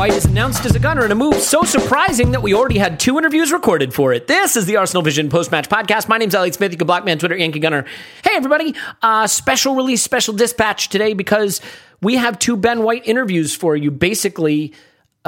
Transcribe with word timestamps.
White 0.00 0.14
is 0.14 0.24
announced 0.24 0.64
as 0.64 0.74
a 0.74 0.78
gunner 0.78 1.04
in 1.04 1.12
a 1.12 1.14
move 1.14 1.34
so 1.34 1.62
surprising 1.62 2.30
that 2.30 2.40
we 2.40 2.54
already 2.54 2.78
had 2.78 2.98
two 2.98 3.18
interviews 3.18 3.52
recorded 3.52 3.92
for 3.92 4.14
it. 4.14 4.26
This 4.26 4.56
is 4.56 4.64
the 4.64 4.76
Arsenal 4.76 5.02
Vision 5.02 5.28
post 5.28 5.52
match 5.52 5.68
podcast. 5.68 6.08
My 6.08 6.16
name's 6.16 6.34
Elliot 6.34 6.54
Smith. 6.54 6.72
You 6.72 6.78
can 6.78 6.86
block 6.86 7.04
me 7.04 7.12
on 7.12 7.18
Twitter, 7.18 7.36
Yankee 7.36 7.58
Gunner. 7.58 7.84
Hey, 8.24 8.30
everybody. 8.32 8.74
Uh, 9.02 9.26
special 9.26 9.74
release, 9.74 10.02
special 10.02 10.32
dispatch 10.32 10.88
today 10.88 11.12
because 11.12 11.60
we 12.00 12.16
have 12.16 12.38
two 12.38 12.56
Ben 12.56 12.82
White 12.82 13.06
interviews 13.06 13.54
for 13.54 13.76
you. 13.76 13.90
Basically, 13.90 14.72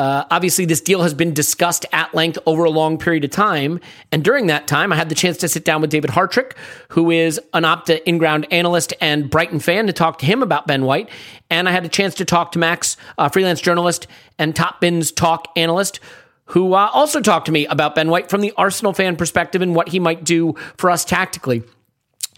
uh, 0.03 0.27
obviously, 0.33 0.64
this 0.64 0.81
deal 0.81 1.03
has 1.03 1.14
been 1.14 1.33
discussed 1.33 1.86
at 1.92 2.12
length 2.12 2.36
over 2.45 2.64
a 2.64 2.70
long 2.70 2.98
period 2.98 3.22
of 3.22 3.31
time. 3.31 3.78
And 4.11 4.25
during 4.25 4.48
that 4.48 4.67
time, 4.67 4.92
I 4.92 4.97
had 4.97 5.09
the 5.09 5.14
chance 5.14 5.36
to 5.39 5.48
sit 5.48 5.64
down 5.64 5.81
with 5.81 5.91
David 5.91 6.11
Hartrick, 6.11 6.56
who 6.89 7.12
is 7.12 7.41
an 7.55 7.62
Opta 7.62 8.03
in 8.03 8.19
ground 8.19 8.48
analyst 8.50 8.92
and 9.00 9.31
Brighton 9.31 9.61
fan, 9.61 9.86
to 9.86 9.92
talk 9.92 10.19
to 10.19 10.27
him 10.27 10.42
about 10.42 10.67
Ben 10.67 10.84
White. 10.84 11.09
And 11.50 11.69
I 11.69 11.72
had 11.72 11.84
a 11.84 11.89
chance 11.89 12.17
to 12.17 12.25
talk 12.25 12.50
to 12.50 12.59
Max, 12.59 12.97
uh, 13.17 13.28
freelance 13.28 13.61
journalist 13.61 14.09
and 14.41 14.56
Top 14.56 14.81
Bins 14.81 15.12
talk 15.12 15.47
analyst, 15.55 16.00
who 16.47 16.75
uh, 16.75 16.91
also 16.92 17.20
talked 17.20 17.47
to 17.47 17.53
me 17.53 17.69
about 17.69 17.94
Ben 17.94 18.11
White 18.11 18.28
from 18.28 18.41
the 18.41 18.53
Arsenal 18.56 18.92
fan 18.92 19.14
perspective 19.14 19.62
and 19.62 19.72
what 19.72 19.91
he 19.91 20.00
might 20.00 20.25
do 20.25 20.56
for 20.78 20.91
us 20.91 21.05
tactically. 21.05 21.62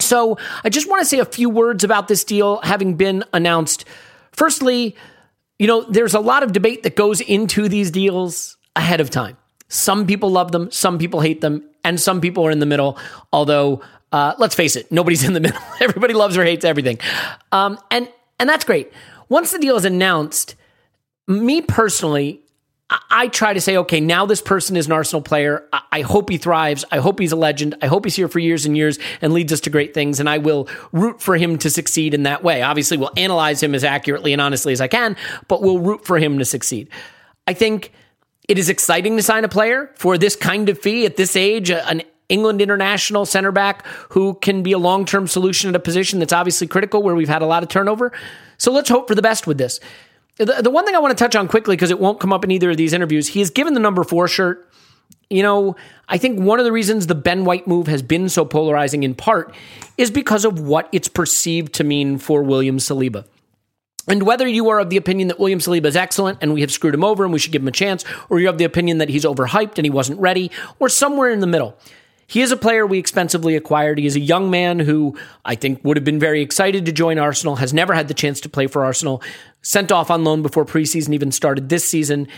So 0.00 0.36
I 0.64 0.68
just 0.68 0.86
want 0.86 1.00
to 1.00 1.06
say 1.06 1.18
a 1.18 1.24
few 1.24 1.48
words 1.48 1.82
about 1.82 2.08
this 2.08 2.24
deal 2.24 2.60
having 2.62 2.96
been 2.96 3.24
announced. 3.32 3.86
Firstly, 4.32 4.96
you 5.64 5.68
know, 5.68 5.82
there's 5.84 6.12
a 6.12 6.20
lot 6.20 6.42
of 6.42 6.52
debate 6.52 6.82
that 6.82 6.94
goes 6.94 7.22
into 7.22 7.70
these 7.70 7.90
deals 7.90 8.58
ahead 8.76 9.00
of 9.00 9.08
time. 9.08 9.38
Some 9.68 10.06
people 10.06 10.28
love 10.28 10.52
them, 10.52 10.70
some 10.70 10.98
people 10.98 11.20
hate 11.20 11.40
them, 11.40 11.66
and 11.82 11.98
some 11.98 12.20
people 12.20 12.46
are 12.46 12.50
in 12.50 12.58
the 12.58 12.66
middle. 12.66 12.98
Although, 13.32 13.80
uh, 14.12 14.34
let's 14.36 14.54
face 14.54 14.76
it, 14.76 14.92
nobody's 14.92 15.24
in 15.24 15.32
the 15.32 15.40
middle. 15.40 15.62
Everybody 15.80 16.12
loves 16.12 16.36
or 16.36 16.44
hates 16.44 16.66
everything, 16.66 16.98
um, 17.50 17.78
and 17.90 18.10
and 18.38 18.46
that's 18.46 18.66
great. 18.66 18.92
Once 19.30 19.52
the 19.52 19.58
deal 19.58 19.74
is 19.76 19.86
announced, 19.86 20.54
me 21.26 21.62
personally, 21.62 22.42
I, 22.90 23.28
try 23.28 23.54
to 23.54 23.60
say, 23.60 23.78
okay, 23.78 24.00
now 24.00 24.26
this 24.26 24.42
person 24.42 24.76
is 24.76 24.86
an 24.86 24.92
Arsenal 24.92 25.22
player. 25.22 25.66
I 25.90 26.02
hope 26.02 26.28
he 26.28 26.36
thrives. 26.36 26.84
I 26.92 26.98
hope 26.98 27.18
he's 27.18 27.32
a 27.32 27.36
legend. 27.36 27.76
I 27.80 27.86
hope 27.86 28.04
he's 28.04 28.14
here 28.14 28.28
for 28.28 28.38
years 28.38 28.66
and 28.66 28.76
years 28.76 28.98
and 29.22 29.32
leads 29.32 29.52
us 29.52 29.60
to 29.60 29.70
great 29.70 29.94
things. 29.94 30.20
And 30.20 30.28
I 30.28 30.38
will 30.38 30.68
root 30.92 31.22
for 31.22 31.36
him 31.36 31.56
to 31.58 31.70
succeed 31.70 32.12
in 32.12 32.24
that 32.24 32.44
way. 32.44 32.60
Obviously, 32.60 32.98
we'll 32.98 33.12
analyze 33.16 33.62
him 33.62 33.74
as 33.74 33.84
accurately 33.84 34.32
and 34.32 34.42
honestly 34.42 34.72
as 34.72 34.82
I 34.82 34.88
can, 34.88 35.16
but 35.48 35.62
we'll 35.62 35.78
root 35.78 36.04
for 36.04 36.18
him 36.18 36.38
to 36.38 36.44
succeed. 36.44 36.90
I 37.46 37.54
think 37.54 37.90
it 38.48 38.58
is 38.58 38.68
exciting 38.68 39.16
to 39.16 39.22
sign 39.22 39.44
a 39.44 39.48
player 39.48 39.90
for 39.94 40.18
this 40.18 40.36
kind 40.36 40.68
of 40.68 40.78
fee 40.78 41.06
at 41.06 41.16
this 41.16 41.36
age, 41.36 41.70
an 41.70 42.02
England 42.28 42.60
international 42.60 43.24
center 43.24 43.52
back 43.52 43.86
who 44.10 44.34
can 44.34 44.62
be 44.62 44.72
a 44.72 44.78
long 44.78 45.06
term 45.06 45.26
solution 45.26 45.70
at 45.70 45.76
a 45.76 45.80
position 45.80 46.18
that's 46.18 46.32
obviously 46.32 46.66
critical 46.66 47.02
where 47.02 47.14
we've 47.14 47.28
had 47.28 47.42
a 47.42 47.46
lot 47.46 47.62
of 47.62 47.68
turnover. 47.70 48.12
So 48.58 48.72
let's 48.72 48.88
hope 48.88 49.08
for 49.08 49.14
the 49.14 49.22
best 49.22 49.46
with 49.46 49.58
this. 49.58 49.80
The, 50.36 50.62
the 50.62 50.70
one 50.70 50.84
thing 50.84 50.94
I 50.94 50.98
want 50.98 51.16
to 51.16 51.22
touch 51.22 51.36
on 51.36 51.46
quickly, 51.46 51.76
because 51.76 51.90
it 51.90 52.00
won't 52.00 52.20
come 52.20 52.32
up 52.32 52.44
in 52.44 52.50
either 52.50 52.70
of 52.70 52.76
these 52.76 52.92
interviews, 52.92 53.28
he 53.28 53.40
is 53.40 53.50
given 53.50 53.74
the 53.74 53.80
number 53.80 54.02
four 54.02 54.26
shirt. 54.26 54.68
You 55.30 55.42
know, 55.42 55.76
I 56.08 56.18
think 56.18 56.40
one 56.40 56.58
of 56.58 56.64
the 56.64 56.72
reasons 56.72 57.06
the 57.06 57.14
Ben 57.14 57.44
White 57.44 57.66
move 57.66 57.86
has 57.86 58.02
been 58.02 58.28
so 58.28 58.44
polarizing 58.44 59.04
in 59.04 59.14
part 59.14 59.54
is 59.96 60.10
because 60.10 60.44
of 60.44 60.60
what 60.60 60.88
it's 60.92 61.08
perceived 61.08 61.72
to 61.74 61.84
mean 61.84 62.18
for 62.18 62.42
William 62.42 62.78
Saliba. 62.78 63.24
And 64.06 64.24
whether 64.24 64.46
you 64.46 64.68
are 64.68 64.80
of 64.80 64.90
the 64.90 64.96
opinion 64.96 65.28
that 65.28 65.38
William 65.38 65.60
Saliba 65.60 65.86
is 65.86 65.96
excellent 65.96 66.38
and 66.42 66.52
we 66.52 66.60
have 66.60 66.70
screwed 66.70 66.94
him 66.94 67.04
over 67.04 67.24
and 67.24 67.32
we 67.32 67.38
should 67.38 67.52
give 67.52 67.62
him 67.62 67.68
a 67.68 67.72
chance, 67.72 68.04
or 68.28 68.38
you're 68.38 68.50
of 68.50 68.58
the 68.58 68.64
opinion 68.64 68.98
that 68.98 69.08
he's 69.08 69.24
overhyped 69.24 69.78
and 69.78 69.86
he 69.86 69.90
wasn't 69.90 70.20
ready, 70.20 70.50
or 70.78 70.88
somewhere 70.88 71.30
in 71.30 71.40
the 71.40 71.46
middle. 71.46 71.76
He 72.26 72.40
is 72.40 72.52
a 72.52 72.56
player 72.56 72.86
we 72.86 72.98
expensively 72.98 73.56
acquired. 73.56 73.98
He 73.98 74.06
is 74.06 74.16
a 74.16 74.20
young 74.20 74.50
man 74.50 74.78
who 74.78 75.16
I 75.44 75.54
think 75.54 75.84
would 75.84 75.96
have 75.96 76.04
been 76.04 76.18
very 76.18 76.40
excited 76.40 76.86
to 76.86 76.92
join 76.92 77.18
Arsenal, 77.18 77.56
has 77.56 77.74
never 77.74 77.94
had 77.94 78.08
the 78.08 78.14
chance 78.14 78.40
to 78.40 78.48
play 78.48 78.66
for 78.66 78.84
Arsenal, 78.84 79.22
sent 79.62 79.92
off 79.92 80.10
on 80.10 80.24
loan 80.24 80.42
before 80.42 80.64
preseason 80.64 81.12
even 81.12 81.32
started 81.32 81.68
this 81.68 81.84
season. 81.84 82.28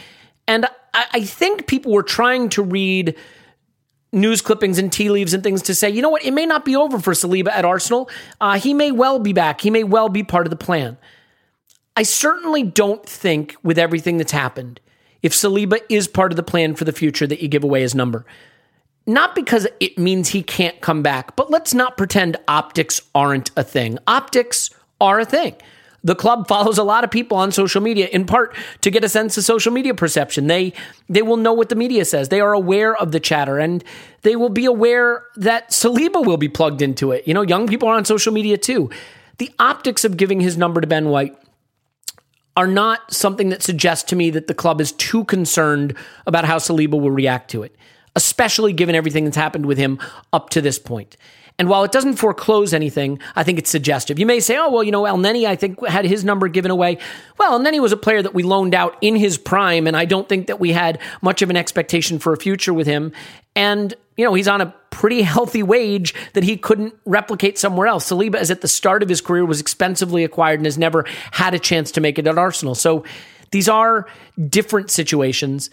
And 0.49 0.67
I, 0.93 1.07
I 1.13 1.21
think 1.25 1.67
people 1.67 1.93
were 1.93 2.03
trying 2.03 2.49
to 2.51 2.63
read 2.63 3.17
news 4.13 4.41
clippings 4.41 4.79
and 4.79 4.93
tea 4.93 5.11
leaves 5.11 5.35
and 5.35 5.43
things 5.43 5.63
to 5.63 5.75
say, 5.75 5.91
you 5.91 6.01
know 6.01 6.09
what, 6.09 6.25
it 6.25 6.33
may 6.33 6.47
not 6.47 6.65
be 6.65 6.75
over 6.77 6.99
for 6.99 7.13
Saliba 7.13 7.49
at 7.49 7.65
Arsenal. 7.65 8.09
Uh, 8.41 8.59
he 8.59 8.73
may 8.73 8.91
well 8.91 9.19
be 9.19 9.33
back. 9.33 9.61
He 9.61 9.71
may 9.71 9.85
well 9.85 10.09
be 10.09 10.23
part 10.23 10.47
of 10.47 10.51
the 10.51 10.57
plan. 10.57 10.97
I 11.97 12.03
certainly 12.03 12.63
don't 12.63 13.05
think, 13.07 13.57
with 13.63 13.79
everything 13.79 14.19
that's 14.19 14.33
happened, 14.33 14.81
if 15.23 15.33
Saliba 15.33 15.81
is 15.89 16.09
part 16.09 16.31
of 16.31 16.37
the 16.37 16.43
plan 16.43 16.75
for 16.75 16.85
the 16.85 16.93
future, 16.93 17.27
that 17.27 17.41
you 17.41 17.49
give 17.49 17.65
away 17.65 17.81
his 17.81 17.95
number. 17.95 18.27
Not 19.06 19.34
because 19.34 19.69
it 19.78 19.99
means 19.99 20.31
he 20.31 20.43
can't 20.43 20.81
come 20.81 21.03
back, 21.03 21.37
but 21.37 21.50
let's 21.50 21.72
not 21.72 21.97
pretend 21.97 22.37
optics 22.49 23.00
aren't 23.15 23.50
a 23.56 23.62
thing. 23.62 23.99
Optics 24.06 24.71
are 25.00 25.21
a 25.21 25.25
thing. 25.25 25.55
The 26.03 26.15
club 26.15 26.47
follows 26.47 26.78
a 26.78 26.84
lot 26.84 27.03
of 27.03 27.11
people 27.11 27.37
on 27.37 27.50
social 27.50 27.81
media 27.81 28.06
in 28.06 28.27
part 28.27 28.55
to 28.83 28.91
get 28.91 29.03
a 29.03 29.09
sense 29.09 29.37
of 29.37 29.44
social 29.44 29.72
media 29.72 29.93
perception. 29.93 30.47
They 30.47 30.72
they 31.09 31.22
will 31.22 31.37
know 31.37 31.53
what 31.53 31.69
the 31.69 31.75
media 31.75 32.05
says. 32.05 32.28
They 32.28 32.41
are 32.41 32.53
aware 32.53 32.97
of 32.97 33.11
the 33.11 33.19
chatter 33.19 33.59
and 33.59 33.83
they 34.22 34.37
will 34.37 34.49
be 34.49 34.67
aware 34.67 35.25
that 35.34 35.71
Saliba 35.71 36.25
will 36.25 36.37
be 36.37 36.49
plugged 36.49 36.81
into 36.81 37.11
it. 37.11 37.27
You 37.27 37.34
know, 37.34 37.43
young 37.43 37.67
people 37.67 37.88
are 37.88 37.97
on 37.97 38.05
social 38.05 38.33
media 38.33 38.56
too. 38.56 38.88
The 39.38 39.50
optics 39.59 40.05
of 40.05 40.17
giving 40.17 40.41
his 40.41 40.56
number 40.56 40.81
to 40.81 40.87
Ben 40.87 41.09
White 41.09 41.37
are 42.56 42.69
not 42.69 43.12
something 43.12 43.49
that 43.49 43.62
suggests 43.62 44.08
to 44.11 44.17
me 44.17 44.31
that 44.31 44.47
the 44.47 44.55
club 44.55 44.81
is 44.81 44.93
too 44.93 45.25
concerned 45.25 45.94
about 46.26 46.44
how 46.44 46.58
Saliba 46.58 46.99
will 47.00 47.11
react 47.11 47.50
to 47.50 47.64
it, 47.64 47.75
especially 48.17 48.73
given 48.73 48.97
everything 48.97 49.25
that's 49.25 49.37
happened 49.37 49.67
with 49.67 49.79
him 49.79 50.01
up 50.33 50.51
to 50.51 50.61
this 50.61 50.79
point. 50.79 51.17
And 51.59 51.69
while 51.69 51.85
it 51.85 51.93
doesn't 51.93 52.17
foreclose 52.17 52.75
anything, 52.75 53.19
I 53.35 53.43
think 53.43 53.59
it's 53.59 53.71
suggestive. 53.71 54.19
You 54.19 54.27
may 54.27 54.41
say, 54.41 54.59
oh, 54.59 54.71
well, 54.71 54.83
you 54.83 54.93
know, 54.93 55.07
El 55.07 55.17
Neni, 55.17 55.47
I 55.47 55.57
think, 55.57 55.87
had 55.87 56.05
his 56.05 56.23
number 56.23 56.49
given 56.49 56.71
away. 56.71 56.99
Well, 57.39 57.53
El 57.55 57.61
Neni 57.61 57.81
was 57.81 57.93
a 57.93 57.97
player 57.97 58.21
that 58.21 58.35
we 58.35 58.43
loaned 58.43 58.75
out 58.75 58.97
in 59.01 59.17
his 59.17 59.39
prime, 59.39 59.87
and 59.87 59.97
I 59.97 60.05
don't 60.05 60.29
think 60.29 60.49
that 60.49 60.61
we 60.61 60.73
had 60.73 61.01
much 61.23 61.41
of 61.41 61.49
an 61.49 61.57
expectation 61.57 62.19
for 62.19 62.35
a 62.35 62.37
future 62.37 62.75
with 62.75 62.87
him. 62.87 63.13
And, 63.55 63.95
you 64.19 64.25
know, 64.25 64.35
he's 64.35 64.49
on 64.49 64.61
a 64.61 64.75
pretty 64.91 65.23
healthy 65.23 65.63
wage 65.63 66.15
that 66.35 66.45
he 66.45 66.59
couldn't 66.59 66.95
replicate 67.07 67.59
somewhere 67.59 67.87
else. 67.87 68.11
Saliba, 68.11 68.39
is 68.39 68.51
at 68.51 68.61
the 68.61 68.69
start 68.69 69.03
of 69.03 69.09
his 69.09 69.23
career, 69.23 69.47
was 69.47 69.61
expensively 69.61 70.25
acquired 70.25 70.59
and 70.59 70.67
has 70.67 70.77
never 70.77 71.07
had 71.33 71.55
a 71.55 71.59
chance 71.59 71.91
to 71.93 72.03
make 72.03 72.19
it 72.19 72.27
at 72.27 72.37
Arsenal. 72.37 72.75
So 72.75 73.05
these 73.51 73.69
are 73.69 74.07
different 74.49 74.91
situations. 74.91 75.71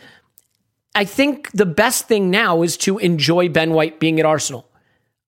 I 0.96 1.06
think 1.06 1.52
the 1.52 1.66
best 1.66 2.08
thing 2.08 2.30
now 2.30 2.62
is 2.62 2.78
to 2.78 3.00
enjoy 3.00 3.50
Ben 3.50 3.72
White 3.72 4.00
being 4.00 4.20
at 4.20 4.26
Arsenal. 4.26 4.70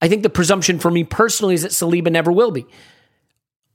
I 0.02 0.08
think 0.08 0.22
the 0.24 0.30
presumption 0.30 0.78
for 0.78 0.92
me 0.92 1.04
personally 1.04 1.56
is 1.56 1.64
that 1.64 1.72
Saliba 1.72 2.12
never 2.12 2.32
will 2.32 2.52
be. 2.52 2.66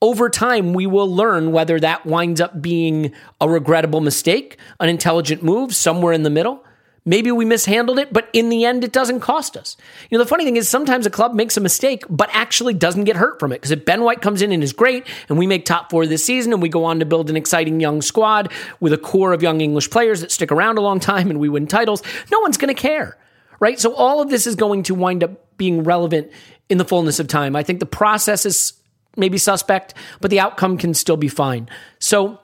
over 0.03 0.31
time, 0.31 0.73
we 0.73 0.87
will 0.87 1.15
learn 1.15 1.53
whether 1.53 1.79
that 1.79 2.07
winds 2.07 2.41
up 2.41 2.63
being 2.63 3.13
a 3.41 3.49
regrettable 3.49 4.01
mistake, 4.01 4.57
an 4.79 4.89
intelligent 4.89 5.43
move, 5.43 5.75
somewhere 5.75 6.13
in 6.13 6.23
the 6.23 6.31
middle. 6.31 6.65
Maybe 7.05 7.32
we 7.32 7.44
mishandled 7.44 7.99
it, 7.99 8.12
but 8.12 8.29
in 8.32 8.50
the 8.50 8.64
end, 8.64 8.85
it 8.85 8.93
doesn't 8.93 9.20
cost 9.20 9.56
us. 9.56 9.76
You 10.11 10.19
know, 10.19 10.25
the 10.25 10.29
funny 10.29 10.44
thing 10.44 10.56
is 10.56 10.69
sometimes 10.69 11.06
a 11.06 11.11
club 11.11 11.35
makes 11.35 11.56
a 11.56 11.61
mistake, 11.61 12.05
but 12.11 12.29
actually 12.32 12.75
doesn't 12.75 13.05
get 13.05 13.17
hurt 13.17 13.41
from 13.41 13.52
it. 13.52 13.56
Because 13.56 13.70
if 13.70 13.85
Ben 13.87 14.02
White 14.02 14.20
comes 14.20 14.43
in 14.43 14.52
and 14.52 14.62
is 14.62 14.75
great, 14.75 15.06
and 15.29 15.38
we 15.38 15.47
make 15.47 15.64
top 15.64 15.91
four 15.91 16.06
this 16.06 16.25
season, 16.25 16.52
and 16.52 16.61
we 16.61 16.69
go 16.69 16.85
on 16.85 16.99
to 16.99 17.06
build 17.06 17.31
an 17.31 17.37
exciting 17.37 17.81
young 17.81 18.02
squad 18.02 18.52
with 18.81 18.93
a 18.93 18.99
core 18.99 19.32
of 19.32 19.43
young 19.43 19.61
English 19.61 19.88
players 19.91 20.20
that 20.20 20.31
stick 20.31 20.52
around 20.52 20.76
a 20.76 20.82
long 20.82 21.00
time 21.00 21.31
and 21.31 21.41
we 21.41 21.49
win 21.49 21.67
titles, 21.67 22.02
no 22.31 22.41
one's 22.41 22.58
going 22.58 22.75
to 22.75 22.81
care, 22.81 23.17
right? 23.61 23.81
So 23.81 23.94
all 23.94 24.20
of 24.20 24.29
this 24.29 24.46
is 24.46 24.55
going 24.55 24.82
to 24.85 24.94
wind 24.94 25.25
up 25.25 25.56
being 25.56 25.85
relevant 25.85 26.31
in 26.69 26.79
the 26.79 26.85
fullness 26.85 27.19
of 27.19 27.29
time. 27.29 27.56
I 27.56 27.62
think 27.62 27.81
the 27.81 27.87
process 27.87 28.44
is 28.44 28.75
maybe 29.17 29.38
suspect, 29.38 29.94
but 30.20 30.31
the 30.31 30.41
outcome 30.41 30.76
can 30.79 30.94
still 30.94 31.17
be 31.17 31.29
fine. 31.29 31.69
So, 31.99 32.41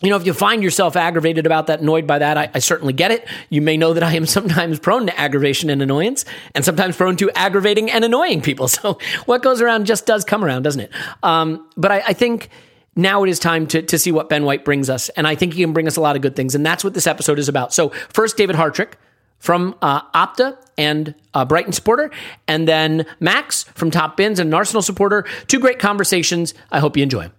you 0.00 0.10
know, 0.10 0.16
if 0.16 0.26
you 0.26 0.34
find 0.34 0.62
yourself 0.62 0.96
aggravated 0.96 1.46
about 1.46 1.68
that, 1.68 1.80
annoyed 1.80 2.06
by 2.06 2.18
that, 2.18 2.36
I, 2.36 2.50
I, 2.54 2.58
certainly 2.58 2.92
get 2.92 3.10
it. 3.10 3.26
You 3.48 3.62
may 3.62 3.76
know 3.76 3.94
that 3.94 4.02
I 4.02 4.14
am 4.14 4.26
sometimes 4.38 4.78
prone 4.78 5.06
to 5.06 5.18
aggravation 5.18 5.70
and 5.70 5.80
annoyance, 5.80 6.24
and 6.54 6.64
sometimes 6.64 6.96
prone 6.96 7.16
to 7.16 7.30
aggravating 7.30 7.90
and 7.90 8.04
annoying 8.04 8.40
people. 8.40 8.68
So 8.74 8.98
what 9.26 9.42
goes 9.42 9.60
around 9.60 9.86
just 9.86 10.04
does 10.04 10.24
come 10.24 10.44
around, 10.44 10.62
doesn't 10.62 10.80
it? 10.80 10.90
Um, 11.22 11.68
but 11.76 11.92
I, 11.92 12.02
I 12.08 12.12
think 12.12 12.50
now 12.96 13.22
it 13.22 13.30
is 13.30 13.38
time 13.38 13.66
to, 13.68 13.82
to 13.82 13.98
see 13.98 14.10
what 14.10 14.28
Ben 14.28 14.44
White 14.44 14.64
brings 14.64 14.90
us. 14.90 15.10
And 15.10 15.26
I 15.26 15.36
think 15.36 15.54
he 15.54 15.62
can 15.62 15.72
bring 15.72 15.86
us 15.86 15.96
a 15.96 16.00
lot 16.00 16.16
of 16.16 16.22
good 16.22 16.34
things. 16.34 16.54
And 16.54 16.66
that's 16.66 16.82
what 16.82 16.92
this 16.92 17.06
episode 17.06 17.38
is 17.38 17.48
about. 17.48 17.72
So, 17.72 17.90
first, 18.12 18.36
David 18.36 18.56
Hartrick 18.56 18.94
from 19.38 19.76
uh, 19.80 20.02
Opta 20.12 20.56
and 20.76 21.14
a 21.34 21.46
Brighton 21.46 21.72
supporter, 21.72 22.10
and 22.48 22.66
then 22.66 23.06
Max 23.20 23.64
from 23.74 23.90
Top 23.90 24.16
Bins 24.16 24.38
and 24.38 24.48
an 24.48 24.54
Arsenal 24.54 24.82
supporter. 24.82 25.24
Two 25.46 25.60
great 25.60 25.78
conversations. 25.78 26.54
I 26.72 26.80
hope 26.80 26.96
you 26.96 27.02
enjoy. 27.02 27.30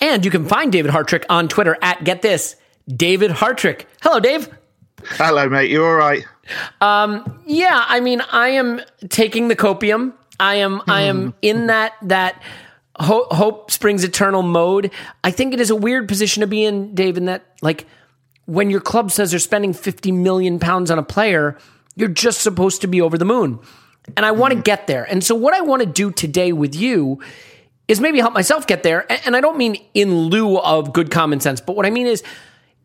And 0.00 0.24
you 0.24 0.30
can 0.30 0.46
find 0.46 0.70
David 0.70 0.90
Hartrick 0.90 1.24
on 1.28 1.48
Twitter 1.48 1.76
at 1.80 2.04
get 2.04 2.22
this 2.22 2.56
David 2.88 3.30
Hartrick. 3.30 3.86
Hello, 4.02 4.20
Dave. 4.20 4.48
Hello, 5.04 5.48
mate. 5.48 5.70
You 5.70 5.84
all 5.84 5.94
right? 5.94 6.24
Um, 6.80 7.42
yeah. 7.46 7.84
I 7.86 8.00
mean, 8.00 8.20
I 8.20 8.48
am 8.50 8.80
taking 9.08 9.48
the 9.48 9.56
copium. 9.56 10.12
I 10.38 10.56
am. 10.56 10.82
I 10.88 11.02
am 11.02 11.30
hmm. 11.30 11.38
in 11.42 11.66
that 11.68 11.94
that 12.02 12.42
hope, 12.98 13.32
hope 13.32 13.70
springs 13.70 14.04
eternal 14.04 14.42
mode. 14.42 14.90
I 15.24 15.30
think 15.30 15.54
it 15.54 15.60
is 15.60 15.70
a 15.70 15.76
weird 15.76 16.08
position 16.08 16.42
to 16.42 16.46
be 16.46 16.64
in, 16.64 16.94
Dave. 16.94 17.16
In 17.16 17.26
that, 17.26 17.44
like, 17.62 17.86
when 18.44 18.70
your 18.70 18.80
club 18.80 19.10
says 19.10 19.30
they're 19.30 19.40
spending 19.40 19.72
fifty 19.72 20.12
million 20.12 20.58
pounds 20.58 20.90
on 20.90 20.98
a 20.98 21.02
player, 21.02 21.56
you're 21.94 22.08
just 22.08 22.42
supposed 22.42 22.82
to 22.82 22.86
be 22.86 23.00
over 23.00 23.16
the 23.16 23.24
moon. 23.24 23.60
And 24.16 24.24
I 24.24 24.32
want 24.32 24.52
to 24.52 24.58
hmm. 24.58 24.62
get 24.62 24.86
there. 24.86 25.04
And 25.04 25.24
so, 25.24 25.34
what 25.34 25.54
I 25.54 25.62
want 25.62 25.80
to 25.80 25.86
do 25.86 26.10
today 26.10 26.52
with 26.52 26.74
you 26.74 27.20
is 27.88 28.00
maybe 28.00 28.18
help 28.18 28.34
myself 28.34 28.66
get 28.66 28.82
there. 28.82 29.10
And 29.26 29.36
I 29.36 29.40
don't 29.40 29.56
mean 29.56 29.76
in 29.94 30.14
lieu 30.14 30.58
of 30.58 30.92
good 30.92 31.10
common 31.10 31.40
sense, 31.40 31.60
but 31.60 31.76
what 31.76 31.86
I 31.86 31.90
mean 31.90 32.06
is 32.06 32.22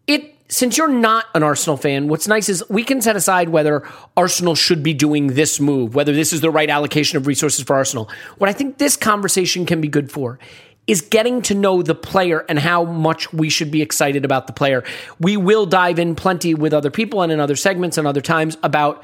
it 0.07 0.35
since 0.51 0.77
you're 0.77 0.89
not 0.89 1.27
an 1.33 1.43
Arsenal 1.43 1.77
fan, 1.77 2.09
what's 2.09 2.27
nice 2.27 2.49
is 2.49 2.61
we 2.69 2.83
can 2.83 3.01
set 3.01 3.15
aside 3.15 3.49
whether 3.49 3.87
Arsenal 4.17 4.53
should 4.53 4.83
be 4.83 4.93
doing 4.93 5.27
this 5.27 5.61
move, 5.61 5.95
whether 5.95 6.11
this 6.11 6.33
is 6.33 6.41
the 6.41 6.51
right 6.51 6.69
allocation 6.69 7.15
of 7.15 7.25
resources 7.25 7.63
for 7.63 7.77
Arsenal. 7.77 8.09
What 8.37 8.49
I 8.49 8.53
think 8.53 8.77
this 8.77 8.97
conversation 8.97 9.65
can 9.65 9.79
be 9.79 9.87
good 9.87 10.11
for 10.11 10.39
is 10.87 10.99
getting 10.99 11.41
to 11.43 11.55
know 11.55 11.81
the 11.81 11.95
player 11.95 12.45
and 12.49 12.59
how 12.59 12.83
much 12.83 13.31
we 13.31 13.49
should 13.49 13.71
be 13.71 13.81
excited 13.81 14.25
about 14.25 14.47
the 14.47 14.51
player. 14.51 14.83
We 15.19 15.37
will 15.37 15.65
dive 15.65 15.99
in 15.99 16.15
plenty 16.15 16.53
with 16.53 16.73
other 16.73 16.91
people 16.91 17.21
and 17.21 17.31
in 17.31 17.39
other 17.39 17.55
segments 17.55 17.97
and 17.97 18.05
other 18.05 18.19
times 18.19 18.57
about 18.61 19.03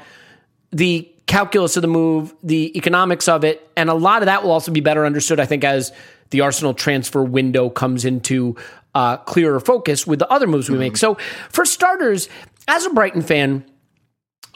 the 0.70 1.10
calculus 1.26 1.76
of 1.76 1.82
the 1.82 1.88
move, 1.88 2.34
the 2.42 2.76
economics 2.76 3.28
of 3.28 3.44
it, 3.44 3.70
and 3.76 3.90
a 3.90 3.94
lot 3.94 4.22
of 4.22 4.26
that 4.26 4.42
will 4.42 4.50
also 4.50 4.72
be 4.72 4.80
better 4.80 5.04
understood, 5.06 5.38
I 5.38 5.46
think, 5.46 5.64
as 5.64 5.92
the 6.30 6.40
Arsenal 6.40 6.74
transfer 6.74 7.22
window 7.22 7.70
comes 7.70 8.04
into 8.04 8.56
uh, 8.94 9.18
clearer 9.18 9.60
focus 9.60 10.06
with 10.06 10.18
the 10.18 10.30
other 10.30 10.46
moves 10.46 10.68
we 10.68 10.74
mm-hmm. 10.74 10.80
make. 10.80 10.96
So, 10.96 11.16
for 11.50 11.64
starters, 11.64 12.28
as 12.66 12.84
a 12.86 12.90
Brighton 12.90 13.22
fan, 13.22 13.64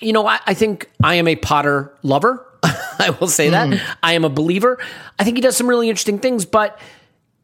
you 0.01 0.13
know, 0.13 0.27
I, 0.27 0.41
I 0.47 0.55
think 0.55 0.91
I 1.03 1.15
am 1.15 1.29
a 1.29 1.37
Potter 1.37 1.97
lover. 2.03 2.47
I 2.63 3.17
will 3.21 3.29
say 3.29 3.51
that. 3.51 3.69
Mm. 3.69 3.97
I 4.03 4.15
am 4.15 4.25
a 4.25 4.29
believer. 4.29 4.79
I 5.19 5.25
think 5.25 5.37
he 5.37 5.41
does 5.41 5.57
some 5.57 5.69
really 5.69 5.89
interesting 5.89 6.19
things, 6.19 6.45
but 6.45 6.79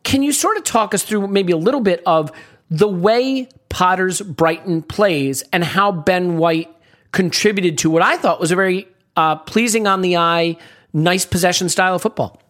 can 0.05 0.23
you 0.23 0.33
sort 0.33 0.57
of 0.57 0.65
talk 0.65 0.95
us 0.95 1.03
through 1.03 1.27
maybe 1.29 1.53
a 1.53 1.57
little 1.57 1.81
bit 1.81 2.03
of 2.07 2.33
the 2.71 2.89
way 2.89 3.49
Potter's 3.69 4.21
Brighton 4.21 4.83
plays 4.83 5.43
and 5.53 5.65
how 5.65 5.93
Ben 5.93 6.37
White 6.39 6.75
contributed 7.13 7.79
to 7.79 7.91
what 7.91 8.03
I 8.03 8.17
thought 8.17 8.41
was 8.41 8.51
a 8.51 8.57
very 8.57 8.89
uh, 9.17 9.37
pleasing 9.37 9.87
on 9.87 10.03
the 10.03 10.17
eye, 10.17 10.57
nice 10.93 11.25
possession 11.25 11.69
style 11.69 11.95
of 11.95 12.03
football. 12.03 12.41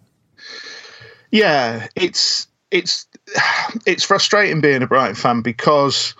Yeah, 1.30 1.88
it's 1.94 2.46
it's 2.70 3.06
it's 3.86 4.04
frustrating 4.04 4.60
being 4.60 4.82
a 4.82 4.86
Brighton 4.86 5.14
fan 5.14 5.42
because 5.42 6.14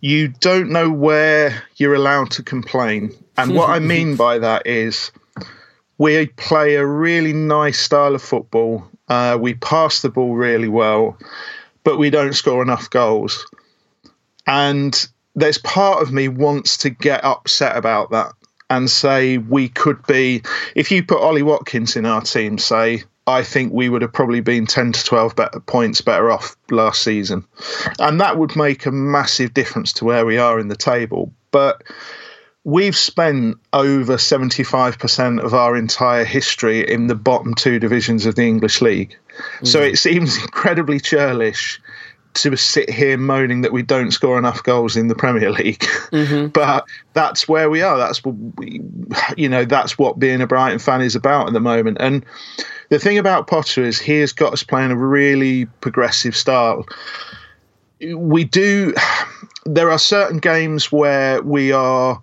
you 0.00 0.28
don't 0.28 0.70
know 0.70 0.90
where 0.90 1.62
you're 1.76 1.94
allowed 1.94 2.30
to 2.32 2.42
complain. 2.42 3.12
And 3.36 3.54
what 3.54 3.70
I 3.70 3.78
mean 3.78 4.16
by 4.26 4.38
that 4.38 4.66
is 4.66 5.12
we 5.98 6.26
play 6.26 6.74
a 6.74 6.86
really 6.86 7.32
nice 7.32 7.78
style 7.78 8.14
of 8.14 8.22
football. 8.22 8.84
Uh, 9.08 9.38
we 9.40 9.54
pass 9.54 10.02
the 10.02 10.10
ball 10.10 10.34
really 10.34 10.68
well, 10.68 11.16
but 11.84 11.98
we 11.98 12.10
don't 12.10 12.32
score 12.32 12.62
enough 12.62 12.90
goals. 12.90 13.46
And 14.46 15.08
there's 15.34 15.58
part 15.58 16.02
of 16.02 16.12
me 16.12 16.28
wants 16.28 16.76
to 16.78 16.90
get 16.90 17.24
upset 17.24 17.76
about 17.76 18.10
that 18.10 18.32
and 18.70 18.90
say 18.90 19.38
we 19.38 19.68
could 19.68 20.04
be. 20.06 20.42
If 20.74 20.90
you 20.90 21.04
put 21.04 21.20
Ollie 21.20 21.42
Watkins 21.42 21.96
in 21.96 22.06
our 22.06 22.20
team, 22.20 22.58
say 22.58 23.04
I 23.26 23.42
think 23.44 23.72
we 23.72 23.88
would 23.88 24.02
have 24.02 24.12
probably 24.12 24.40
been 24.40 24.66
10 24.66 24.92
to 24.92 25.04
12 25.04 25.36
better 25.36 25.60
points 25.60 26.00
better 26.00 26.30
off 26.30 26.56
last 26.70 27.02
season. 27.02 27.44
And 27.98 28.20
that 28.20 28.38
would 28.38 28.56
make 28.56 28.84
a 28.84 28.92
massive 28.92 29.54
difference 29.54 29.92
to 29.94 30.04
where 30.04 30.26
we 30.26 30.38
are 30.38 30.58
in 30.58 30.68
the 30.68 30.76
table. 30.76 31.32
But 31.52 31.82
we've 32.64 32.96
spent 32.96 33.58
over 33.72 34.16
75% 34.16 35.40
of 35.40 35.54
our 35.54 35.76
entire 35.76 36.24
history 36.24 36.80
in 36.88 37.06
the 37.06 37.14
bottom 37.14 37.54
two 37.54 37.78
divisions 37.78 38.26
of 38.26 38.34
the 38.34 38.42
English 38.42 38.80
league. 38.80 39.16
Mm. 39.60 39.68
So 39.68 39.80
it 39.80 39.98
seems 39.98 40.36
incredibly 40.42 40.98
churlish 40.98 41.80
to 42.34 42.56
sit 42.56 42.88
here 42.88 43.16
moaning 43.18 43.60
that 43.62 43.72
we 43.72 43.82
don't 43.82 44.10
score 44.10 44.38
enough 44.38 44.62
goals 44.62 44.96
in 44.96 45.08
the 45.08 45.14
Premier 45.14 45.50
League. 45.50 45.80
Mm-hmm. 46.10 46.46
but 46.54 46.86
that's 47.12 47.48
where 47.48 47.68
we 47.68 47.82
are. 47.82 47.98
That's 47.98 48.24
what 48.24 48.34
we, 48.56 48.80
you 49.36 49.48
know, 49.48 49.64
that's 49.64 49.98
what 49.98 50.18
being 50.18 50.40
a 50.40 50.46
Brighton 50.46 50.78
fan 50.78 51.02
is 51.02 51.14
about 51.14 51.48
at 51.48 51.52
the 51.52 51.60
moment. 51.60 51.98
And 52.00 52.24
the 52.88 52.98
thing 52.98 53.18
about 53.18 53.46
Potter 53.46 53.82
is 53.82 53.98
he 53.98 54.18
has 54.20 54.32
got 54.32 54.52
us 54.52 54.62
playing 54.62 54.90
a 54.90 54.96
really 54.96 55.66
progressive 55.80 56.36
style. 56.36 56.86
We 58.14 58.44
do. 58.44 58.94
There 59.64 59.92
are 59.92 59.98
certain 59.98 60.38
games 60.38 60.90
where 60.90 61.40
we 61.40 61.70
are 61.70 62.20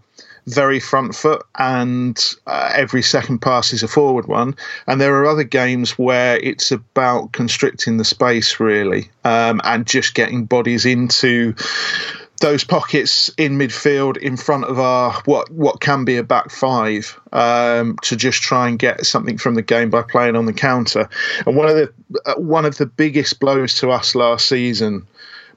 very 0.50 0.80
front 0.80 1.16
foot 1.16 1.46
and 1.58 2.34
uh, 2.48 2.72
every 2.76 3.02
second 3.02 3.40
pass 3.40 3.72
is 3.74 3.84
a 3.84 3.88
forward 3.88 4.28
one. 4.28 4.56
And 4.88 5.00
there 5.00 5.16
are 5.16 5.26
other 5.26 5.44
games 5.44 5.92
where 5.92 6.38
it's 6.38 6.72
about 6.72 7.32
constricting 7.32 7.98
the 7.98 8.06
space 8.06 8.60
really 8.60 9.10
um, 9.24 9.62
and 9.64 9.86
just 9.86 10.16
getting 10.16 10.46
bodies 10.46 10.86
into 10.86 11.54
those 12.42 12.64
pockets 12.64 13.30
in 13.38 13.58
midfield 13.58 14.18
in 14.18 14.38
front 14.38 14.64
of 14.64 14.80
our 14.80 15.14
what 15.26 15.52
what 15.52 15.82
can 15.82 16.06
be 16.06 16.16
a 16.16 16.24
back 16.24 16.50
five 16.50 17.20
um, 17.34 17.98
to 18.02 18.16
just 18.16 18.42
try 18.42 18.68
and 18.68 18.80
get 18.80 19.06
something 19.06 19.38
from 19.38 19.56
the 19.56 19.62
game 19.62 19.90
by 19.90 20.02
playing 20.02 20.36
on 20.36 20.46
the 20.46 20.54
counter. 20.54 21.10
And 21.46 21.56
one 21.56 21.68
of 21.68 21.76
the 21.76 21.94
uh, 22.26 22.36
one 22.36 22.66
of 22.66 22.78
the 22.78 22.86
biggest 22.86 23.40
blows 23.40 23.74
to 23.76 23.92
us 23.92 24.16
last 24.16 24.48
season 24.48 25.06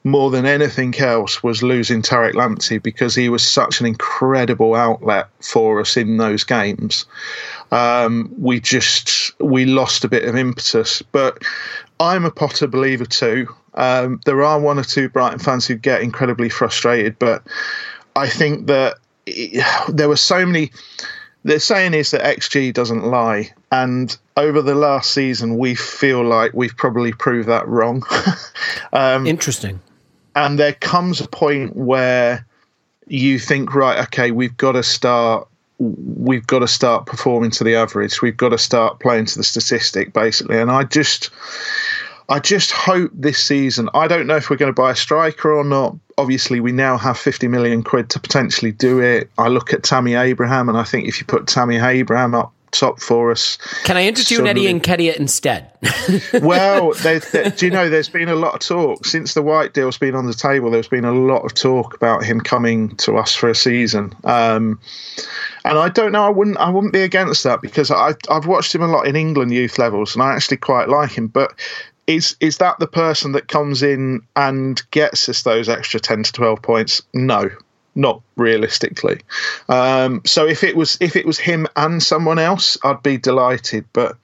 more 0.05 0.31
than 0.31 0.47
anything 0.47 0.95
else 0.99 1.43
was 1.43 1.63
losing 1.63 2.03
Tariq 2.03 2.33
Lamptey 2.33 2.83
because 2.83 3.15
he 3.15 3.29
was 3.29 3.49
such 3.49 3.81
an 3.81 3.87
incredible 3.87 4.75
outlet 4.75 5.29
for 5.41 5.81
us 5.81 5.97
in 5.97 6.17
those 6.17 6.43
games. 6.43 7.07
Um, 7.71 8.33
we 8.37 8.61
just 8.61 9.33
we 9.41 9.65
lost 9.65 10.05
a 10.05 10.09
bit 10.09 10.25
of 10.25 10.37
impetus, 10.37 11.03
but 11.13 11.43
I'm 12.01 12.25
a 12.25 12.31
Potter 12.31 12.67
believer 12.67 13.07
too. 13.07 13.49
Um, 13.75 14.21
there 14.25 14.43
are 14.43 14.61
one 14.61 14.79
or 14.79 14.85
two 14.85 15.09
Brighton 15.09 15.39
fans 15.39 15.67
who 15.67 15.77
get 15.77 16.03
incredibly 16.03 16.49
frustrated, 16.49 17.19
but 17.19 17.43
I 18.17 18.29
think 18.29 18.67
that 18.67 18.97
it, 19.27 19.65
there 19.89 20.09
were 20.09 20.17
so 20.17 20.45
many. 20.45 20.73
The 21.45 21.59
saying 21.59 21.95
is 21.95 22.13
that 22.13 22.23
XG 22.23 22.73
doesn't 22.73 23.05
lie, 23.05 23.53
and 23.73 24.17
over 24.37 24.63
the 24.63 24.77
last 24.77 25.13
season, 25.13 25.59
we 25.59 25.75
feel 25.75 26.23
like 26.25 26.53
we've 26.55 26.77
probably 26.77 27.13
proved 27.13 27.49
that 27.49 27.67
wrong. 27.67 28.05
um, 28.93 29.27
Interesting 29.27 29.81
and 30.35 30.59
there 30.59 30.75
comes 30.75 31.21
a 31.21 31.29
point 31.29 31.77
where 31.77 32.47
you 33.07 33.39
think, 33.39 33.75
right, 33.75 34.03
okay, 34.05 34.31
we've 34.31 34.57
got 34.57 34.73
to 34.73 34.83
start. 34.83 35.49
We've 35.79 36.47
got 36.47 36.61
to 36.61 36.69
start 36.69 37.07
performing 37.07 37.51
to 37.53 37.65
the 37.65 37.75
average. 37.75 38.23
We've 38.23 38.37
got 38.37 38.51
to 38.51 38.59
start 38.59 39.01
playing 39.01 39.27
to 39.27 39.39
the 39.39 39.45
statistic, 39.45 40.13
basically. 40.13 40.59
And 40.59 40.71
I 40.71 40.85
just, 40.85 41.31
I 42.29 42.39
just 42.39 42.71
hope 42.71 43.11
this 43.13 43.45
season. 43.45 43.89
I 43.93 44.07
don't 44.07 44.29
know 44.29 44.37
if 44.37 44.49
we're 44.49 44.57
going 44.57 44.73
to 44.73 44.81
buy 44.81 44.93
a 44.93 44.97
striker 44.97 45.53
or 45.53 45.65
not. 45.65 45.97
Obviously, 46.19 46.61
we 46.61 46.71
now 46.71 46.97
have 46.99 47.19
50 47.19 47.49
million 47.49 47.83
quid 47.83 48.11
to 48.11 48.21
potentially 48.21 48.71
do 48.71 49.01
it. 49.01 49.29
I 49.39 49.49
look 49.49 49.73
at 49.73 49.83
Tammy 49.83 50.15
Abraham, 50.15 50.69
and 50.69 50.79
I 50.79 50.85
think 50.85 51.09
if 51.09 51.19
you 51.19 51.27
put 51.27 51.49
Tammy 51.49 51.79
Abraham 51.79 52.35
up 52.35 52.53
top 52.73 53.01
for 53.01 53.31
us. 53.31 53.57
Can 53.85 53.97
I 53.97 54.05
interview 54.05 54.45
Eddie 54.45 54.67
and 54.67 54.83
Nketiah 54.83 55.15
instead? 55.17 55.71
well, 56.43 56.93
there, 57.03 57.21
there- 57.21 57.51
do 57.51 57.67
you 57.67 57.73
know 57.73 57.89
there's 57.89 58.09
been 58.09 58.29
a 58.29 58.35
lot 58.35 58.55
of 58.55 58.61
talk 58.61 59.05
since 59.07 59.35
the 59.35 59.43
White 59.43 59.73
deal's 59.75 59.99
been 59.99 60.15
on 60.15 60.27
the 60.27 60.35
table. 60.35 60.71
There's 60.71 60.89
been 60.89 61.05
a 61.05 61.13
lot 61.13 61.43
of 61.45 61.55
talk 61.55 61.95
about 61.95 62.25
him 62.25 62.41
coming 62.41 62.97
to 62.97 63.17
us 63.17 63.35
for 63.35 63.49
a 63.49 63.55
season, 63.55 64.13
um, 64.25 64.81
and 65.65 65.79
I 65.79 65.89
don't 65.89 66.13
know. 66.13 66.25
I 66.25 66.31
wouldn't. 66.31 66.57
I 66.57 66.71
wouldn't 66.71 66.93
be 66.93 67.03
against 67.03 67.45
that 67.45 67.61
because 67.63 67.91
I, 67.91 68.15
I've 68.29 68.47
watched 68.47 68.75
him 68.75 68.83
a 68.83 68.89
lot 68.89 69.07
in 69.07 69.15
England 69.17 69.53
youth 69.55 69.79
levels, 69.79 70.15
and 70.15 70.23
I 70.23 70.35
actually 70.35 70.57
quite 70.57 70.89
like 70.89 71.13
him. 71.13 71.29
But 71.29 71.53
is 72.07 72.37
is 72.41 72.59
that 72.59 72.79
the 72.81 72.89
person 72.89 73.33
that 73.33 73.47
comes 73.49 73.83
in 73.83 74.23
and 74.35 74.83
gets 74.91 75.29
us 75.29 75.43
those 75.43 75.69
extra 75.69 76.01
ten 76.01 76.23
to 76.25 76.33
twelve 76.33 76.63
points? 76.63 77.03
No. 77.15 77.49
Not 77.95 78.23
realistically. 78.37 79.21
Um, 79.69 80.23
so 80.25 80.47
if 80.47 80.65
it 80.65 80.77
was 80.77 80.97
if 81.01 81.17
it 81.17 81.27
was 81.27 81.39
him 81.39 81.67
and 81.77 82.03
someone 82.03 82.39
else, 82.39 82.79
I'd 82.85 83.03
be 83.03 83.19
delighted. 83.19 83.85
But 83.93 84.17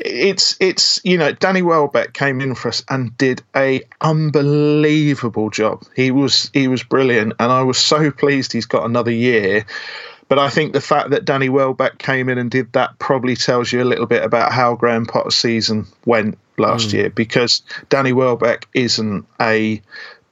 it's 0.00 0.56
it's 0.60 1.00
you 1.04 1.16
know 1.16 1.32
Danny 1.32 1.62
Welbeck 1.62 2.12
came 2.12 2.40
in 2.40 2.54
for 2.54 2.68
us 2.68 2.84
and 2.88 3.16
did 3.18 3.42
a 3.54 3.82
unbelievable 4.00 5.50
job. 5.50 5.84
He 5.94 6.10
was 6.10 6.50
he 6.52 6.68
was 6.68 6.82
brilliant, 6.82 7.34
and 7.38 7.50
I 7.50 7.62
was 7.62 7.78
so 7.78 8.10
pleased 8.10 8.52
he's 8.52 8.66
got 8.66 8.84
another 8.84 9.10
year. 9.10 9.66
But 10.28 10.40
I 10.40 10.50
think 10.50 10.72
the 10.72 10.80
fact 10.80 11.10
that 11.10 11.24
Danny 11.24 11.48
Welbeck 11.48 11.98
came 11.98 12.28
in 12.28 12.36
and 12.36 12.50
did 12.50 12.72
that 12.72 12.98
probably 12.98 13.36
tells 13.36 13.72
you 13.72 13.80
a 13.80 13.84
little 13.84 14.06
bit 14.06 14.24
about 14.24 14.52
how 14.52 14.74
Graham 14.74 15.06
Potter's 15.06 15.36
season 15.36 15.86
went 16.04 16.36
last 16.58 16.92
year 16.92 17.10
because 17.10 17.62
Danny 17.90 18.12
Welbeck 18.12 18.66
isn't 18.74 19.24
a 19.40 19.80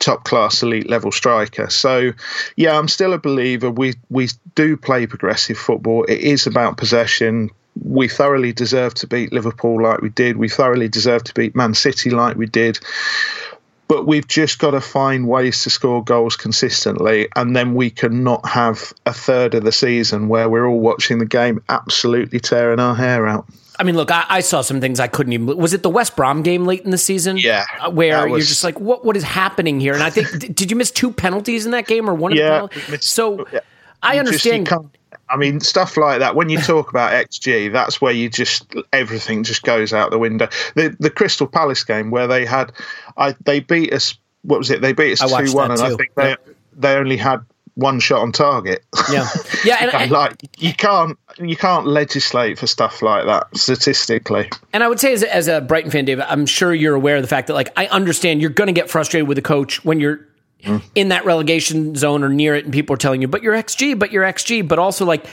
top 0.04 0.24
class 0.24 0.62
elite 0.62 0.88
level 0.88 1.10
striker. 1.10 1.70
So 1.70 2.12
yeah, 2.56 2.78
I'm 2.78 2.88
still 2.88 3.12
a 3.12 3.18
believer. 3.18 3.70
We 3.70 3.94
we 4.10 4.28
do 4.54 4.76
play 4.76 5.06
progressive 5.06 5.58
football. 5.58 6.04
It 6.04 6.20
is 6.20 6.46
about 6.46 6.76
possession. 6.76 7.50
We 7.82 8.08
thoroughly 8.08 8.52
deserve 8.52 8.94
to 8.94 9.06
beat 9.06 9.32
Liverpool 9.32 9.82
like 9.82 10.00
we 10.00 10.10
did. 10.10 10.36
We 10.36 10.48
thoroughly 10.48 10.88
deserve 10.88 11.24
to 11.24 11.34
beat 11.34 11.56
Man 11.56 11.74
City 11.74 12.10
like 12.10 12.36
we 12.36 12.46
did. 12.46 12.78
But 13.86 14.06
we've 14.06 14.26
just 14.26 14.58
got 14.58 14.70
to 14.70 14.80
find 14.80 15.28
ways 15.28 15.62
to 15.64 15.70
score 15.70 16.02
goals 16.02 16.36
consistently, 16.36 17.28
and 17.36 17.54
then 17.54 17.74
we 17.74 17.90
cannot 17.90 18.46
have 18.48 18.92
a 19.04 19.12
third 19.12 19.54
of 19.54 19.64
the 19.64 19.72
season 19.72 20.28
where 20.28 20.48
we're 20.48 20.66
all 20.66 20.80
watching 20.80 21.18
the 21.18 21.26
game 21.26 21.62
absolutely 21.68 22.40
tearing 22.40 22.80
our 22.80 22.94
hair 22.94 23.26
out. 23.26 23.46
I 23.78 23.82
mean, 23.82 23.96
look, 23.96 24.10
I, 24.10 24.24
I 24.28 24.40
saw 24.40 24.60
some 24.60 24.80
things 24.80 25.00
I 25.00 25.08
couldn't 25.08 25.32
even. 25.32 25.56
Was 25.56 25.72
it 25.72 25.82
the 25.82 25.90
West 25.90 26.14
Brom 26.16 26.42
game 26.42 26.64
late 26.64 26.82
in 26.82 26.90
the 26.90 26.98
season? 26.98 27.36
Yeah, 27.38 27.64
Uh, 27.80 27.90
where 27.90 28.16
that 28.20 28.28
you're 28.30 28.38
just 28.38 28.62
like, 28.64 28.78
what 28.80 29.04
what 29.04 29.16
is 29.16 29.24
happening 29.24 29.80
here? 29.80 29.94
And 29.94 30.02
I 30.02 30.10
think, 30.10 30.28
d- 30.38 30.48
did 30.48 30.70
you 30.70 30.76
miss 30.76 30.90
two 30.90 31.12
penalties 31.12 31.64
in 31.66 31.72
that 31.72 31.86
game 31.86 32.08
or 32.08 32.14
one 32.14 32.34
Yeah, 32.34 32.66
missed- 32.90 33.04
So 33.04 33.46
yeah. 33.52 33.60
I 34.02 34.14
You 34.14 34.20
just- 34.24 34.46
understand. 34.46 34.90
I 35.30 35.36
mean, 35.36 35.58
stuff 35.60 35.96
like 35.96 36.18
that. 36.18 36.36
When 36.36 36.48
you 36.50 36.58
talk 36.72 36.90
about 36.90 37.12
XG, 37.12 37.72
that's 37.72 38.00
where 38.00 38.12
you 38.12 38.28
just 38.28 38.66
everything 38.92 39.42
just 39.42 39.62
goes 39.62 39.92
out 39.92 40.10
the 40.10 40.18
window. 40.18 40.48
The 40.74 40.94
the 41.00 41.10
Crystal 41.10 41.46
Palace 41.46 41.82
game 41.82 42.10
where 42.10 42.26
they 42.26 42.44
had, 42.44 42.72
I 43.16 43.34
they 43.44 43.60
beat 43.60 43.92
us. 43.92 44.16
What 44.42 44.58
was 44.58 44.70
it? 44.70 44.82
They 44.82 44.92
beat 44.92 45.12
us 45.12 45.20
two 45.20 45.56
one, 45.56 45.70
and. 45.70 45.80
I 45.80 45.94
think 45.96 46.14
they 46.14 46.36
they 46.76 46.94
only 46.96 47.16
had 47.16 47.38
one 47.74 47.98
shot 48.00 48.20
on 48.20 48.32
target. 48.32 48.84
Yeah, 49.10 49.28
yeah, 49.64 49.78
and, 49.80 49.94
And, 49.94 50.10
like 50.10 50.34
you 50.58 50.72
can't 50.72 51.18
you 51.38 51.56
can't 51.56 51.86
legislate 51.86 52.58
for 52.58 52.66
stuff 52.66 53.02
like 53.02 53.26
that 53.26 53.56
statistically. 53.56 54.48
and 54.72 54.82
I 54.84 54.88
would 54.88 55.00
say 55.00 55.12
as 55.12 55.22
a, 55.22 55.34
as 55.34 55.48
a 55.48 55.60
Brighton 55.60 55.90
fan, 55.90 56.04
Dave, 56.04 56.20
I'm 56.20 56.46
sure 56.46 56.72
you're 56.72 56.94
aware 56.94 57.16
of 57.16 57.22
the 57.22 57.28
fact 57.28 57.48
that 57.48 57.54
like 57.54 57.72
I 57.76 57.86
understand 57.86 58.40
you're 58.40 58.50
going 58.50 58.68
to 58.68 58.72
get 58.72 58.88
frustrated 58.90 59.26
with 59.28 59.36
the 59.36 59.42
coach 59.42 59.84
when 59.84 60.00
you're 60.00 60.26
Mm. 60.64 60.82
in 60.94 61.08
that 61.10 61.26
relegation 61.26 61.94
zone 61.94 62.24
or 62.24 62.30
near 62.30 62.54
it, 62.54 62.64
and 62.64 62.72
people 62.72 62.94
are 62.94 62.96
telling 62.96 63.20
you, 63.20 63.28
but 63.28 63.42
you're 63.42 63.52
XG, 63.52 63.98
but 63.98 64.12
you're 64.12 64.24
XG, 64.24 64.66
but 64.66 64.78
also 64.78 65.04
like 65.04 65.26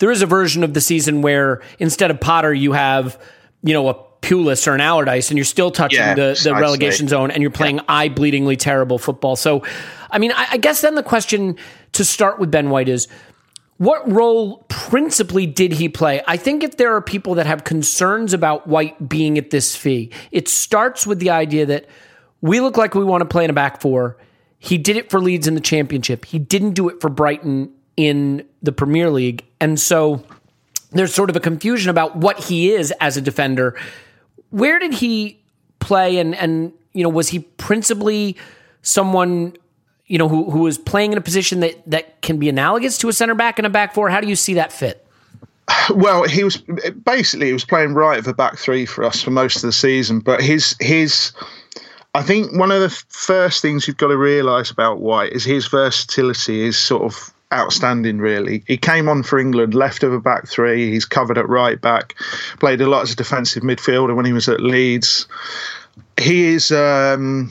there 0.00 0.10
is 0.10 0.22
a 0.22 0.26
version 0.26 0.64
of 0.64 0.74
the 0.74 0.80
season 0.80 1.22
where 1.22 1.62
instead 1.78 2.10
of 2.10 2.20
Potter, 2.20 2.52
you 2.52 2.72
have 2.72 3.16
you 3.62 3.74
know 3.74 3.88
a 3.88 3.94
Pulis 4.22 4.66
or 4.66 4.74
an 4.74 4.80
Allardyce, 4.80 5.30
and 5.30 5.38
you're 5.38 5.44
still 5.44 5.70
touching 5.70 6.00
Yeah, 6.00 6.14
the, 6.14 6.40
the 6.42 6.54
relegation 6.54 7.06
zone, 7.06 7.30
and 7.30 7.42
you're 7.42 7.52
playing 7.52 7.78
eye 7.86 8.08
bleedingly 8.08 8.58
terrible 8.58 8.98
football. 8.98 9.36
So, 9.36 9.62
I 10.10 10.18
mean, 10.18 10.32
I, 10.32 10.46
I 10.52 10.56
guess 10.56 10.80
then 10.80 10.96
the 10.96 11.02
question 11.04 11.56
to 11.92 12.04
start 12.04 12.38
with 12.38 12.50
Ben 12.50 12.70
White 12.70 12.88
is. 12.88 13.08
What 13.78 14.10
role 14.10 14.58
principally 14.68 15.46
did 15.46 15.72
he 15.72 15.88
play? 15.88 16.22
I 16.28 16.36
think 16.36 16.62
if 16.62 16.76
there 16.76 16.94
are 16.94 17.00
people 17.00 17.34
that 17.34 17.46
have 17.46 17.64
concerns 17.64 18.32
about 18.32 18.66
White 18.66 19.08
being 19.08 19.38
at 19.38 19.50
this 19.50 19.74
fee, 19.74 20.10
it 20.30 20.48
starts 20.48 21.06
with 21.06 21.18
the 21.18 21.30
idea 21.30 21.66
that 21.66 21.86
we 22.40 22.60
look 22.60 22.76
like 22.76 22.94
we 22.94 23.04
want 23.04 23.22
to 23.22 23.26
play 23.26 23.44
in 23.44 23.50
a 23.50 23.54
back 23.54 23.80
four. 23.80 24.18
He 24.58 24.78
did 24.78 24.96
it 24.96 25.10
for 25.10 25.20
Leeds 25.20 25.48
in 25.48 25.54
the 25.54 25.60
championship. 25.60 26.24
He 26.24 26.38
didn't 26.38 26.74
do 26.74 26.88
it 26.88 27.00
for 27.00 27.08
Brighton 27.08 27.72
in 27.96 28.46
the 28.62 28.70
Premier 28.70 29.10
League. 29.10 29.44
And 29.60 29.80
so 29.80 30.24
there's 30.92 31.14
sort 31.14 31.30
of 31.30 31.36
a 31.36 31.40
confusion 31.40 31.90
about 31.90 32.16
what 32.16 32.38
he 32.38 32.72
is 32.72 32.92
as 33.00 33.16
a 33.16 33.20
defender. 33.20 33.78
Where 34.50 34.78
did 34.78 34.94
he 34.94 35.40
play 35.80 36.18
and 36.18 36.34
and 36.36 36.72
you 36.92 37.02
know 37.02 37.08
was 37.08 37.28
he 37.28 37.40
principally 37.40 38.36
someone 38.82 39.54
you 40.12 40.18
know 40.18 40.28
who 40.28 40.50
who 40.50 40.58
was 40.58 40.76
playing 40.76 41.12
in 41.12 41.16
a 41.16 41.22
position 41.22 41.60
that 41.60 41.82
that 41.86 42.20
can 42.20 42.38
be 42.38 42.50
analogous 42.50 42.98
to 42.98 43.08
a 43.08 43.14
center 43.14 43.34
back 43.34 43.58
and 43.58 43.66
a 43.66 43.70
back 43.70 43.94
four? 43.94 44.10
How 44.10 44.20
do 44.20 44.28
you 44.28 44.36
see 44.36 44.52
that 44.54 44.70
fit? 44.70 45.06
Well, 45.94 46.24
he 46.24 46.44
was 46.44 46.58
basically 46.58 47.46
he 47.46 47.52
was 47.54 47.64
playing 47.64 47.94
right 47.94 48.18
of 48.18 48.26
a 48.26 48.34
back 48.34 48.58
three 48.58 48.84
for 48.84 49.04
us 49.04 49.22
for 49.22 49.30
most 49.30 49.56
of 49.56 49.62
the 49.62 49.72
season, 49.72 50.20
but 50.20 50.42
his 50.42 50.76
his 50.80 51.32
I 52.14 52.22
think 52.22 52.54
one 52.58 52.70
of 52.70 52.82
the 52.82 52.90
first 53.08 53.62
things 53.62 53.88
you've 53.88 53.96
got 53.96 54.08
to 54.08 54.18
realise 54.18 54.70
about 54.70 55.00
White 55.00 55.32
is 55.32 55.44
his 55.44 55.66
versatility 55.66 56.66
is 56.66 56.76
sort 56.76 57.04
of 57.04 57.32
outstanding. 57.50 58.18
Really, 58.18 58.64
he 58.66 58.76
came 58.76 59.08
on 59.08 59.22
for 59.22 59.38
England, 59.38 59.74
left 59.74 60.02
of 60.02 60.12
a 60.12 60.20
back 60.20 60.46
three. 60.46 60.90
He's 60.90 61.06
covered 61.06 61.38
at 61.38 61.48
right 61.48 61.80
back, 61.80 62.16
played 62.60 62.82
a 62.82 62.86
lot 62.86 63.04
as 63.04 63.12
a 63.12 63.16
defensive 63.16 63.62
midfielder 63.62 64.14
when 64.14 64.26
he 64.26 64.34
was 64.34 64.46
at 64.46 64.60
Leeds. 64.60 65.26
He 66.18 66.52
is. 66.52 66.70
Um, 66.70 67.50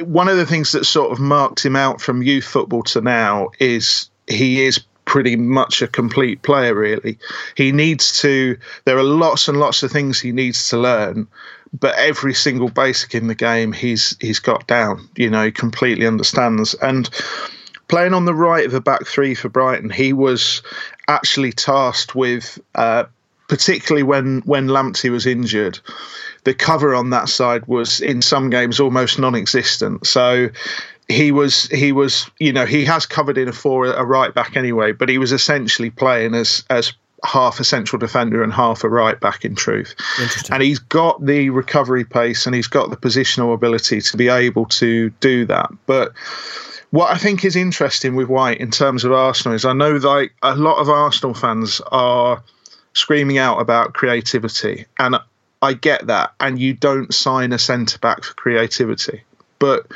one 0.00 0.28
of 0.28 0.36
the 0.36 0.46
things 0.46 0.72
that 0.72 0.84
sort 0.84 1.12
of 1.12 1.18
marked 1.18 1.64
him 1.64 1.76
out 1.76 2.00
from 2.00 2.22
youth 2.22 2.44
football 2.44 2.82
to 2.84 3.00
now 3.00 3.50
is 3.58 4.10
he 4.26 4.64
is 4.64 4.80
pretty 5.04 5.36
much 5.36 5.82
a 5.82 5.88
complete 5.88 6.42
player 6.42 6.74
really. 6.74 7.18
He 7.54 7.72
needs 7.72 8.20
to 8.20 8.58
there 8.84 8.98
are 8.98 9.04
lots 9.04 9.48
and 9.48 9.58
lots 9.58 9.82
of 9.82 9.90
things 9.90 10.20
he 10.20 10.32
needs 10.32 10.68
to 10.68 10.78
learn 10.78 11.28
but 11.78 11.94
every 11.96 12.34
single 12.34 12.68
basic 12.68 13.14
in 13.14 13.26
the 13.26 13.34
game 13.34 13.72
he's 13.72 14.16
he's 14.20 14.40
got 14.40 14.66
down 14.66 15.08
you 15.16 15.30
know 15.30 15.50
completely 15.50 16.06
understands. 16.06 16.74
And 16.74 17.08
playing 17.88 18.14
on 18.14 18.24
the 18.24 18.34
right 18.34 18.66
of 18.66 18.72
the 18.72 18.80
back 18.80 19.06
three 19.06 19.34
for 19.34 19.48
Brighton 19.48 19.90
he 19.90 20.12
was 20.12 20.62
actually 21.08 21.52
tasked 21.52 22.14
with 22.14 22.58
uh, 22.74 23.04
particularly 23.48 24.02
when 24.02 24.40
when 24.40 24.66
Lamptey 24.68 25.10
was 25.10 25.26
injured 25.26 25.80
the 26.46 26.54
cover 26.54 26.94
on 26.94 27.10
that 27.10 27.28
side 27.28 27.66
was 27.66 28.00
in 28.00 28.22
some 28.22 28.50
games 28.50 28.78
almost 28.78 29.18
non-existent. 29.18 30.06
So 30.06 30.48
he 31.08 31.32
was 31.32 31.64
he 31.66 31.90
was 31.90 32.30
you 32.38 32.52
know 32.52 32.64
he 32.64 32.84
has 32.84 33.04
covered 33.04 33.36
in 33.36 33.48
a 33.48 33.52
four 33.52 33.86
a 33.86 34.04
right 34.04 34.32
back 34.32 34.56
anyway, 34.56 34.92
but 34.92 35.08
he 35.08 35.18
was 35.18 35.32
essentially 35.32 35.90
playing 35.90 36.34
as 36.34 36.64
as 36.70 36.92
half 37.24 37.58
a 37.58 37.64
central 37.64 37.98
defender 37.98 38.44
and 38.44 38.52
half 38.52 38.84
a 38.84 38.88
right 38.88 39.18
back 39.18 39.44
in 39.44 39.56
truth. 39.56 39.96
And 40.52 40.62
he's 40.62 40.78
got 40.78 41.24
the 41.26 41.50
recovery 41.50 42.04
pace 42.04 42.46
and 42.46 42.54
he's 42.54 42.68
got 42.68 42.90
the 42.90 42.96
positional 42.96 43.52
ability 43.52 44.00
to 44.02 44.16
be 44.16 44.28
able 44.28 44.66
to 44.66 45.10
do 45.18 45.46
that. 45.46 45.70
But 45.86 46.12
what 46.90 47.10
I 47.10 47.18
think 47.18 47.44
is 47.44 47.56
interesting 47.56 48.14
with 48.14 48.28
White 48.28 48.60
in 48.60 48.70
terms 48.70 49.02
of 49.02 49.10
Arsenal 49.10 49.56
is 49.56 49.64
I 49.64 49.72
know 49.72 49.96
like 49.96 50.32
a 50.42 50.54
lot 50.54 50.78
of 50.78 50.88
Arsenal 50.88 51.34
fans 51.34 51.80
are 51.90 52.40
screaming 52.96 53.38
out 53.38 53.60
about 53.60 53.92
creativity. 53.92 54.86
And 54.98 55.16
I 55.60 55.74
get 55.74 56.06
that. 56.06 56.32
And 56.40 56.58
you 56.58 56.72
don't 56.72 57.12
sign 57.12 57.52
a 57.52 57.58
centre 57.58 57.98
back 57.98 58.24
for 58.24 58.34
creativity. 58.34 59.22
But 59.58 59.86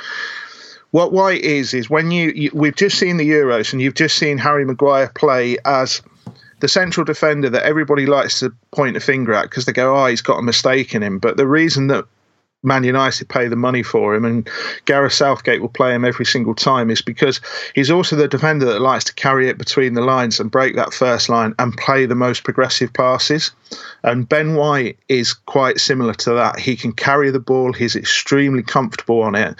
what 0.90 1.12
White 1.12 1.42
is 1.42 1.73
is 1.73 1.88
when 1.88 2.11
you, 2.11 2.30
you 2.35 2.50
we've 2.52 2.76
just 2.76 2.99
seen 2.99 3.16
the 3.16 3.28
Euros 3.28 3.73
and 3.73 3.80
you've 3.80 3.95
just 3.95 4.16
seen 4.16 4.38
Harry 4.38 4.64
Maguire 4.64 5.11
play 5.14 5.57
as 5.64 6.02
the 6.61 6.69
central 6.69 7.04
defender 7.04 7.49
that 7.49 7.62
everybody 7.62 8.04
likes 8.07 8.40
to 8.40 8.52
point 8.71 8.97
a 8.97 9.00
finger 9.00 9.33
at 9.33 9.45
because 9.45 9.64
they 9.64 9.73
go 9.73 9.97
oh 9.97 10.07
he's 10.07 10.21
got 10.21 10.38
a 10.38 10.42
mistake 10.42 10.95
in 10.95 11.02
him. 11.02 11.19
But 11.19 11.37
the 11.37 11.47
reason 11.47 11.87
that 11.87 12.07
Man 12.62 12.85
United 12.85 13.29
pay 13.29 13.49
the 13.49 13.57
money 13.57 13.83
for 13.83 14.14
him, 14.14 14.25
and 14.25 14.49
Gareth 14.85 15.14
Southgate 15.14 15.62
will 15.62 15.69
play 15.69 15.95
him 15.95 16.05
every 16.05 16.26
single 16.26 16.55
time, 16.55 16.90
is 16.90 17.00
because 17.00 17.40
he's 17.75 17.90
also 17.90 18.17
the 18.17 18.29
defender 18.29 18.67
that 18.67 18.81
likes 18.81 19.05
to 19.05 19.14
carry 19.14 19.49
it 19.49 19.57
between 19.57 19.95
the 19.95 20.02
lines 20.02 20.38
and 20.38 20.50
break 20.50 20.76
that 20.76 20.93
first 20.93 21.31
line 21.31 21.55
and 21.59 21.76
play 21.76 22.05
the 22.05 22.14
most 22.14 22.45
progressive 22.45 22.93
passes. 22.93 23.52
And 24.02 24.29
Ben 24.29 24.57
White 24.57 24.99
is 25.09 25.33
quite 25.33 25.81
similar 25.81 26.12
to 26.14 26.33
that. 26.35 26.59
He 26.59 26.76
can 26.76 26.93
carry 26.93 27.31
the 27.31 27.40
ball, 27.40 27.73
he's 27.73 27.97
extremely 27.97 28.62
comfortable 28.62 29.23
on 29.23 29.35
it, 29.35 29.57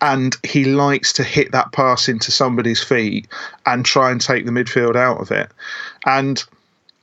and 0.00 0.36
he 0.44 0.64
likes 0.64 1.12
to 1.14 1.24
hit 1.24 1.50
that 1.52 1.72
pass 1.72 2.08
into 2.08 2.30
somebody's 2.30 2.82
feet 2.82 3.26
and 3.66 3.84
try 3.84 4.12
and 4.12 4.20
take 4.20 4.46
the 4.46 4.52
midfield 4.52 4.94
out 4.94 5.20
of 5.20 5.32
it. 5.32 5.50
And 6.06 6.44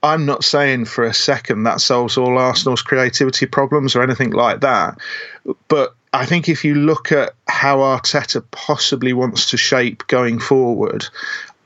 I'm 0.03 0.25
not 0.25 0.43
saying 0.43 0.85
for 0.85 1.03
a 1.03 1.13
second 1.13 1.63
that 1.63 1.81
solves 1.81 2.17
all 2.17 2.37
Arsenal's 2.37 2.81
creativity 2.81 3.45
problems 3.45 3.95
or 3.95 4.01
anything 4.01 4.31
like 4.31 4.61
that. 4.61 4.97
But 5.67 5.93
I 6.13 6.25
think 6.25 6.49
if 6.49 6.65
you 6.65 6.75
look 6.75 7.11
at 7.11 7.33
how 7.47 7.77
Arteta 7.77 8.43
possibly 8.51 9.13
wants 9.13 9.49
to 9.51 9.57
shape 9.57 10.05
going 10.07 10.39
forward, 10.39 11.05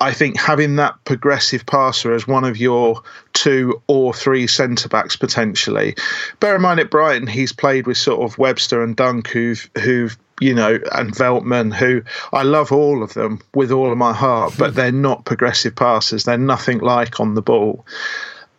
I 0.01 0.12
think 0.12 0.38
having 0.38 0.75
that 0.75 0.96
progressive 1.06 1.65
passer 1.65 2.13
as 2.13 2.27
one 2.27 2.44
of 2.44 2.58
your 2.58 3.01
two 3.34 3.82
or 3.88 4.13
three 4.13 4.48
centre 4.48 4.89
backs 4.89 5.15
potentially. 5.15 5.96
Bear 6.42 6.56
in 6.56 6.62
mind 6.62 6.82
at 6.82 6.92
Brighton, 6.92 7.27
he's 7.27 7.54
played 7.54 7.88
with 7.88 7.98
sort 7.98 8.22
of 8.22 8.38
Webster 8.38 8.84
and 8.84 8.96
Dunk, 8.96 9.30
who've 9.30 9.70
who've 9.82 10.18
you 10.42 10.54
know, 10.54 10.80
and 10.92 11.15
Veltman, 11.15 11.74
who 11.74 12.01
I 12.34 12.44
love 12.44 12.72
all 12.72 13.04
of 13.04 13.13
them 13.13 13.42
with 13.54 13.72
all 13.72 13.92
of 13.92 13.98
my 13.98 14.13
heart, 14.13 14.54
but 14.58 14.75
they're 14.75 14.92
not 14.92 15.25
progressive 15.25 15.75
passers. 15.75 16.25
They're 16.25 16.38
nothing 16.38 16.80
like 16.80 17.20
on 17.20 17.36
the 17.36 17.42
ball. 17.42 17.86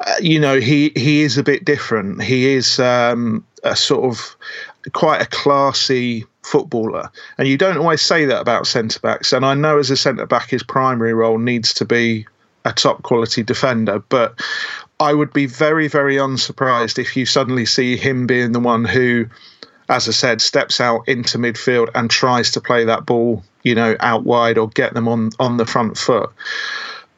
Uh, 0.01 0.15
you 0.21 0.39
know, 0.39 0.59
he 0.59 0.93
he 0.95 1.23
is 1.23 1.39
a 1.39 1.43
bit 1.43 1.65
different. 1.65 2.23
He 2.23 2.49
is 2.49 2.79
um, 2.79 3.45
a 3.63 3.77
sort 3.77 4.05
of 4.05 4.37
quite 4.93 5.21
a 5.21 5.27
classy 5.27 6.25
footballer. 6.43 7.11
And 7.39 7.49
you 7.49 7.59
don't 7.59 7.77
always 7.77 8.03
say 8.03 8.25
that 8.25 8.41
about 8.41 8.67
centre 8.67 9.01
backs. 9.01 9.33
And 9.33 9.45
I 9.45 9.55
know 9.55 9.79
as 9.79 9.91
a 9.91 9.97
centre 9.97 10.27
back, 10.27 10.51
his 10.51 10.63
primary 10.63 11.13
role 11.13 11.39
needs 11.39 11.75
to 11.75 11.85
be 11.85 12.27
a 12.65 12.73
top 12.73 13.03
quality 13.03 13.43
defender. 13.43 13.99
But 13.99 14.41
I 15.01 15.13
would 15.13 15.33
be 15.33 15.47
very, 15.47 15.89
very 15.89 16.17
unsurprised 16.17 16.99
if 16.99 17.17
you 17.17 17.27
suddenly 17.27 17.67
see 17.67 17.97
him 17.97 18.27
being 18.27 18.53
the 18.53 18.61
one 18.61 18.85
who, 18.85 19.27
as 19.89 20.09
I 20.09 20.13
said, 20.13 20.41
steps 20.41 20.81
out 20.81 21.09
into 21.09 21.39
midfield 21.39 21.91
and 21.95 22.11
tries 22.11 22.51
to 22.53 22.61
play 22.61 22.85
that 22.85 23.07
ball, 23.07 23.43
you 23.63 23.75
know, 23.75 23.97
out 24.01 24.25
wide 24.25 24.59
or 24.59 24.69
get 24.69 24.95
them 24.95 25.09
on, 25.09 25.31
on 25.39 25.57
the 25.57 25.67
front 25.67 25.97
foot. 25.97 26.31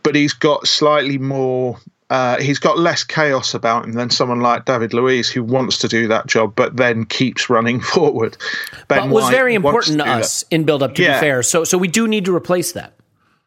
But 0.03 0.15
he's 0.15 0.33
got 0.33 0.67
slightly 0.67 1.19
more 1.19 1.79
uh, 2.11 2.41
he's 2.41 2.59
got 2.59 2.79
less 2.79 3.05
chaos 3.05 3.53
about 3.53 3.85
him 3.85 3.93
than 3.93 4.09
someone 4.09 4.41
like 4.41 4.65
David 4.65 4.95
Luiz, 4.95 5.29
who 5.29 5.43
wants 5.43 5.77
to 5.79 5.89
do 5.89 6.09
that 6.09 6.27
job 6.27 6.55
but 6.57 6.77
then 6.77 7.05
keeps 7.05 7.51
running 7.51 7.81
forward. 7.95 8.37
Ben 8.89 9.01
but 9.01 9.09
was 9.11 9.25
White 9.25 9.33
very 9.33 9.55
important 9.55 9.99
to, 9.99 10.05
to 10.05 10.11
us 10.11 10.43
that. 10.43 10.55
in 10.55 10.65
build 10.65 10.83
up. 10.83 10.95
To 10.95 11.03
yeah. 11.03 11.19
be 11.19 11.21
fair, 11.21 11.43
so 11.43 11.65
so 11.65 11.77
we 11.77 11.89
do 11.89 12.09
need 12.09 12.25
to 12.25 12.35
replace 12.35 12.73
that. 12.73 12.95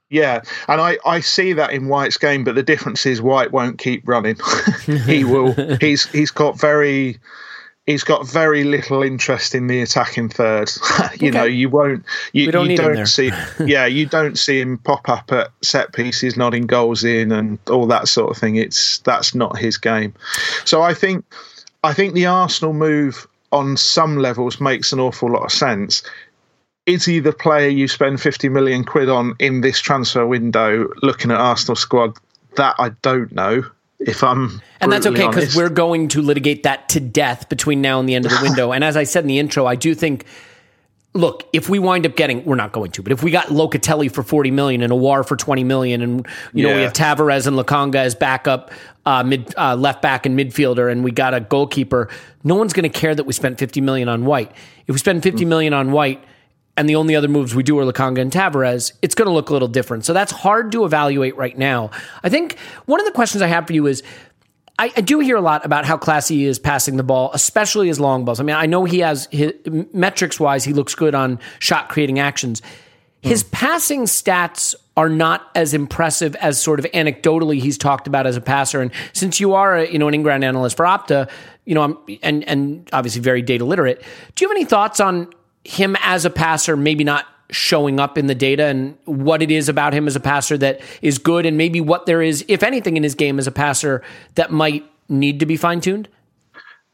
Yeah, 0.09 0.41
and 0.67 0.81
I, 0.81 0.97
I 1.05 1.21
see 1.21 1.53
that 1.53 1.71
in 1.71 1.87
White's 1.87 2.17
game, 2.17 2.43
but 2.43 2.55
the 2.55 2.63
difference 2.63 3.05
is 3.05 3.21
White 3.21 3.53
won't 3.53 3.79
keep 3.79 4.05
running. 4.05 4.35
he 5.05 5.23
will. 5.23 5.53
he's 5.81 6.05
he's 6.07 6.31
got 6.31 6.59
very 6.59 7.17
he's 7.91 8.03
got 8.03 8.27
very 8.27 8.63
little 8.63 9.03
interest 9.03 9.53
in 9.53 9.67
the 9.67 9.81
attacking 9.81 10.29
third. 10.29 10.71
you 11.19 11.29
okay. 11.29 11.31
know, 11.31 11.43
you 11.43 11.69
won't 11.69 12.05
you, 12.33 12.47
we 12.47 12.51
don't, 12.51 12.69
you 12.69 12.77
don't 12.77 13.05
see 13.05 13.31
yeah, 13.59 13.85
you 13.85 14.05
don't 14.05 14.37
see 14.37 14.59
him 14.59 14.77
pop 14.77 15.07
up 15.09 15.31
at 15.31 15.51
set 15.61 15.93
pieces, 15.93 16.37
nodding 16.37 16.65
goals 16.65 17.03
in 17.03 17.31
and 17.31 17.59
all 17.69 17.85
that 17.87 18.07
sort 18.07 18.31
of 18.31 18.37
thing. 18.37 18.55
It's 18.55 18.99
that's 18.99 19.35
not 19.35 19.57
his 19.57 19.77
game. 19.77 20.13
So 20.65 20.81
I 20.81 20.93
think 20.93 21.25
I 21.83 21.93
think 21.93 22.13
the 22.13 22.25
Arsenal 22.25 22.73
move 22.73 23.27
on 23.51 23.77
some 23.77 24.17
levels 24.17 24.61
makes 24.61 24.93
an 24.93 24.99
awful 24.99 25.29
lot 25.29 25.43
of 25.43 25.51
sense. 25.51 26.03
Is 26.87 27.05
he 27.05 27.19
the 27.19 27.33
player 27.33 27.67
you 27.69 27.87
spend 27.87 28.19
50 28.19 28.49
million 28.49 28.83
quid 28.83 29.07
on 29.07 29.35
in 29.37 29.61
this 29.61 29.79
transfer 29.79 30.25
window 30.25 30.87
looking 31.03 31.29
at 31.29 31.37
Arsenal 31.37 31.75
squad? 31.75 32.17
That 32.55 32.75
I 32.79 32.89
don't 33.01 33.31
know 33.31 33.63
if 34.01 34.23
I'm 34.23 34.61
and 34.79 34.91
that's 34.91 35.05
okay 35.05 35.27
because 35.27 35.55
we're 35.55 35.69
going 35.69 36.07
to 36.09 36.21
litigate 36.21 36.63
that 36.63 36.89
to 36.89 36.99
death 36.99 37.49
between 37.49 37.81
now 37.81 37.99
and 37.99 38.09
the 38.09 38.15
end 38.15 38.25
of 38.25 38.31
the 38.31 38.39
window. 38.43 38.71
and 38.71 38.83
as 38.83 38.97
I 38.97 39.03
said 39.03 39.23
in 39.23 39.27
the 39.27 39.39
intro, 39.39 39.65
I 39.65 39.75
do 39.75 39.95
think. 39.95 40.25
Look, 41.13 41.45
if 41.51 41.67
we 41.67 41.77
wind 41.77 42.05
up 42.05 42.15
getting, 42.15 42.45
we're 42.45 42.55
not 42.55 42.71
going 42.71 42.91
to, 42.91 43.03
but 43.03 43.11
if 43.11 43.21
we 43.21 43.31
got 43.31 43.47
Locatelli 43.47 44.09
for 44.09 44.23
forty 44.23 44.49
million 44.49 44.81
and 44.81 44.93
Aouar 44.93 45.27
for 45.27 45.35
twenty 45.35 45.65
million, 45.65 46.01
and 46.01 46.25
you 46.53 46.65
know 46.65 46.73
we 46.73 46.83
have 46.83 46.93
Tavares 46.93 47.47
and 47.47 47.57
Lokonga 47.57 47.95
as 47.95 48.15
backup 48.15 48.71
uh, 49.05 49.21
mid 49.21 49.53
uh, 49.57 49.75
left 49.75 50.01
back 50.01 50.25
and 50.25 50.39
midfielder, 50.39 50.89
and 50.89 51.03
we 51.03 51.11
got 51.11 51.33
a 51.33 51.41
goalkeeper, 51.41 52.07
no 52.45 52.55
one's 52.55 52.71
going 52.71 52.89
to 52.89 52.97
care 52.97 53.13
that 53.13 53.25
we 53.25 53.33
spent 53.33 53.59
fifty 53.59 53.81
million 53.81 54.07
on 54.07 54.23
White. 54.23 54.53
If 54.87 54.93
we 54.93 54.99
spend 54.99 55.21
fifty 55.21 55.43
million 55.43 55.73
on 55.73 55.91
White, 55.91 56.23
and 56.77 56.87
the 56.87 56.95
only 56.95 57.15
other 57.15 57.27
moves 57.27 57.53
we 57.53 57.63
do 57.63 57.77
are 57.79 57.83
Lokonga 57.83 58.19
and 58.19 58.31
Tavares, 58.31 58.93
it's 59.01 59.15
going 59.15 59.27
to 59.27 59.33
look 59.33 59.49
a 59.49 59.53
little 59.53 59.67
different. 59.67 60.05
So 60.05 60.13
that's 60.13 60.31
hard 60.31 60.71
to 60.71 60.85
evaluate 60.85 61.35
right 61.35 61.57
now. 61.57 61.91
I 62.23 62.29
think 62.29 62.57
one 62.85 62.99
of 62.99 63.05
the 63.05 63.11
questions 63.11 63.41
I 63.41 63.47
have 63.47 63.67
for 63.67 63.73
you 63.73 63.87
is 63.87 64.03
I, 64.79 64.91
I, 64.95 65.01
do 65.01 65.19
hear 65.19 65.35
a 65.35 65.41
lot 65.41 65.65
about 65.65 65.85
how 65.85 65.97
classy 65.97 66.37
he 66.37 66.45
is 66.45 66.57
passing 66.57 66.97
the 66.97 67.03
ball, 67.03 67.29
especially 67.33 67.87
his 67.87 67.99
long 67.99 68.25
balls. 68.25 68.39
I 68.39 68.43
mean, 68.43 68.55
I 68.55 68.65
know 68.65 68.85
he 68.85 68.99
has 68.99 69.27
his, 69.31 69.53
metrics 69.93 70.39
wise, 70.39 70.63
he 70.63 70.73
looks 70.73 70.95
good 70.95 71.13
on 71.13 71.39
shot 71.59 71.89
creating 71.89 72.19
actions. 72.19 72.61
His 73.21 73.43
mm. 73.43 73.51
passing 73.51 74.03
stats 74.03 74.73
are 74.97 75.09
not 75.09 75.49
as 75.55 75.73
impressive 75.73 76.35
as 76.35 76.59
sort 76.59 76.79
of 76.79 76.85
anecdotally 76.93 77.61
he's 77.61 77.77
talked 77.77 78.07
about 78.07 78.25
as 78.25 78.35
a 78.35 78.41
passer. 78.41 78.81
And 78.81 78.91
since 79.13 79.39
you 79.39 79.53
are, 79.53 79.77
a, 79.77 79.91
you 79.91 79.99
know, 79.99 80.07
an 80.07 80.13
in-ground 80.13 80.43
analyst 80.43 80.77
for 80.77 80.85
Opta, 80.85 81.29
you 81.65 81.75
know, 81.75 81.83
I'm, 81.83 81.97
and 82.23 82.43
and 82.47 82.89
obviously 82.91 83.21
very 83.21 83.41
data 83.41 83.63
literate. 83.63 84.03
Do 84.35 84.43
you 84.43 84.49
have 84.49 84.55
any 84.55 84.65
thoughts 84.65 84.99
on 84.99 85.31
him 85.63 85.95
as 86.01 86.25
a 86.25 86.29
passer 86.29 86.75
maybe 86.75 87.03
not 87.03 87.25
showing 87.49 87.99
up 87.99 88.17
in 88.17 88.27
the 88.27 88.35
data 88.35 88.65
and 88.65 88.97
what 89.05 89.41
it 89.41 89.51
is 89.51 89.67
about 89.67 89.93
him 89.93 90.07
as 90.07 90.15
a 90.15 90.19
passer 90.19 90.57
that 90.57 90.79
is 91.01 91.17
good 91.17 91.45
and 91.45 91.57
maybe 91.57 91.81
what 91.81 92.05
there 92.05 92.21
is 92.21 92.45
if 92.47 92.63
anything 92.63 92.95
in 92.95 93.03
his 93.03 93.13
game 93.13 93.37
as 93.37 93.45
a 93.45 93.51
passer 93.51 94.01
that 94.35 94.51
might 94.51 94.85
need 95.09 95.39
to 95.39 95.45
be 95.45 95.57
fine-tuned? 95.57 96.07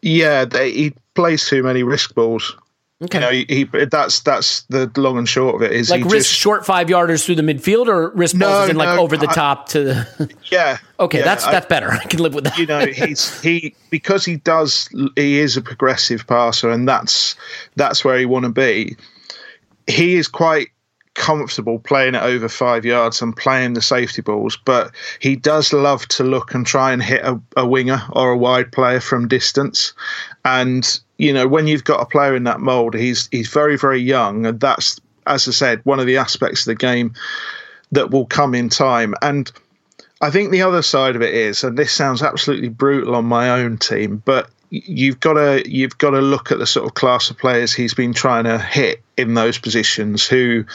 Yeah 0.01 0.45
they, 0.45 0.71
he 0.71 0.93
plays 1.13 1.47
too 1.47 1.63
many 1.63 1.84
risk 1.84 2.15
balls 2.15 2.56
Okay, 3.00 3.20
you 3.20 3.22
know, 3.22 3.32
he, 3.32 3.46
he, 3.48 3.86
that's 3.86 4.22
that's 4.22 4.64
the 4.64 4.92
long 4.98 5.20
and 5.20 5.30
short 5.30 5.54
of 5.54 5.62
it. 5.62 5.72
Is 5.72 5.92
like 5.92 6.04
risk 6.06 6.30
just, 6.30 6.34
short 6.34 6.66
five 6.66 6.88
yarders 6.88 7.24
through 7.24 7.36
the 7.36 7.44
midfield, 7.44 7.88
or 7.88 8.10
risk 8.10 8.36
no, 8.36 8.48
balls 8.48 8.70
in 8.70 8.78
no, 8.78 8.86
like 8.86 8.98
over 8.98 9.16
the 9.16 9.30
I, 9.30 9.34
top 9.34 9.70
to 9.70 9.84
the. 9.84 10.36
Yeah. 10.52 10.80
okay, 11.00 11.20
yeah, 11.20 11.26
that's 11.26 11.46
I, 11.46 11.52
that's 11.52 11.68
better. 11.68 11.92
I 11.92 12.04
can 12.06 12.22
live 12.22 12.34
with 12.34 12.46
that. 12.46 12.58
You 12.58 12.66
know, 12.66 12.88
he's 12.88 13.40
he 13.42 13.76
because 13.92 14.26
he 14.26 14.38
does 14.38 14.90
he 15.16 15.38
is 15.38 15.56
a 15.56 15.62
progressive 15.62 16.26
passer, 16.26 16.72
and 16.72 16.88
that's 16.88 17.36
that's 17.76 18.04
where 18.04 18.18
he 18.18 18.26
want 18.26 18.46
to 18.46 18.52
be. 18.52 18.96
He 19.86 20.16
is 20.16 20.28
quite 20.28 20.70
comfortable 21.14 21.80
playing 21.80 22.16
it 22.16 22.24
over 22.24 22.50
five 22.50 22.84
yards 22.84 23.22
and 23.22 23.36
playing 23.36 23.74
the 23.74 23.82
safety 23.82 24.24
balls, 24.24 24.58
but 24.66 24.92
he 25.20 25.36
does 25.36 25.72
love 25.72 26.08
to 26.08 26.24
look 26.24 26.54
and 26.56 26.66
try 26.66 26.92
and 26.92 27.04
hit 27.04 27.24
a, 27.24 27.40
a 27.58 27.68
winger 27.68 28.02
or 28.14 28.32
a 28.32 28.38
wide 28.38 28.72
player 28.72 29.00
from 29.00 29.28
distance. 29.28 29.94
And 30.46 31.00
you 31.17 31.34
know, 31.34 31.47
when 31.47 31.67
you've 31.67 31.84
got 31.84 32.01
a 32.01 32.06
player 32.06 32.36
in 32.36 32.43
that 32.43 32.60
mould, 32.60 32.93
he's 32.93 33.27
he's 33.32 33.49
very 33.49 33.77
very 33.77 33.99
young, 33.99 34.45
and 34.45 34.60
that's 34.60 34.99
as 35.25 35.47
I 35.47 35.51
said, 35.51 35.82
one 35.84 35.99
of 35.99 36.06
the 36.06 36.17
aspects 36.17 36.62
of 36.62 36.65
the 36.65 36.75
game 36.75 37.13
that 37.91 38.12
will 38.12 38.25
come 38.25 38.56
in 38.56 38.69
time. 38.69 39.13
And 39.21 39.51
I 40.21 40.30
think 40.30 40.51
the 40.51 40.62
other 40.62 40.82
side 40.82 41.15
of 41.15 41.21
it 41.21 41.34
is, 41.34 41.63
and 41.63 41.77
this 41.77 41.91
sounds 41.91 42.23
absolutely 42.23 42.69
brutal 42.69 43.15
on 43.15 43.25
my 43.25 43.49
own 43.49 43.77
team, 43.77 44.21
but 44.25 44.49
you've 44.69 45.19
got 45.19 45.34
to 45.34 45.63
you've 45.69 45.97
got 45.97 46.12
to 46.12 46.19
look 46.19 46.51
at 46.51 46.60
the 46.60 46.67
sort 46.67 46.86
of 46.86 46.93
class 46.93 47.30
of 47.30 47.38
players 47.38 47.71
he's 47.71 47.93
been 47.93 48.13
trying 48.13 48.43
to 48.43 48.60
hit 48.60 49.01
in 49.15 49.34
those 49.34 49.58
positions 49.58 50.27
who 50.27 50.65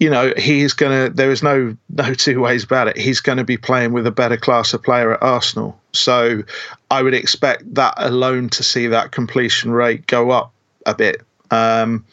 you 0.00 0.10
know 0.10 0.32
he's 0.36 0.72
going 0.72 1.06
to 1.06 1.14
there 1.14 1.30
is 1.30 1.42
no 1.42 1.76
no 1.90 2.14
two 2.14 2.40
ways 2.40 2.64
about 2.64 2.88
it 2.88 2.96
he's 2.96 3.20
going 3.20 3.38
to 3.38 3.44
be 3.44 3.56
playing 3.56 3.92
with 3.92 4.06
a 4.06 4.10
better 4.10 4.36
class 4.36 4.74
of 4.74 4.82
player 4.82 5.14
at 5.14 5.22
Arsenal 5.22 5.78
so 5.92 6.42
I 6.90 7.02
would 7.02 7.14
expect 7.14 7.74
that 7.74 7.94
alone 7.98 8.48
to 8.50 8.64
see 8.64 8.88
that 8.88 9.12
completion 9.12 9.70
rate 9.70 10.06
go 10.06 10.30
up 10.30 10.52
a 10.86 10.94
bit 10.94 11.22
um, 11.52 12.04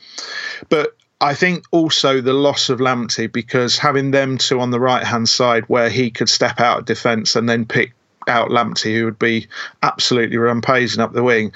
but 0.70 0.96
I 1.20 1.34
think 1.34 1.64
also 1.72 2.22
the 2.22 2.34
loss 2.34 2.70
of 2.70 2.80
Lamptey 2.80 3.32
because 3.32 3.78
having 3.78 4.12
them 4.12 4.38
two 4.38 4.60
on 4.60 4.70
the 4.70 4.80
right 4.80 5.04
hand 5.04 5.28
side 5.30 5.64
where 5.68 5.90
he 5.90 6.12
could 6.12 6.30
step 6.30 6.60
out 6.60 6.80
of 6.80 6.86
defence 6.86 7.36
and 7.36 7.50
then 7.50 7.66
pick 7.66 7.94
out 8.28 8.50
Lamptey, 8.50 8.96
who 8.96 9.06
would 9.06 9.18
be 9.18 9.48
absolutely 9.84 10.38
rampaging 10.38 11.00
up 11.02 11.14
the 11.14 11.24
wing. 11.24 11.52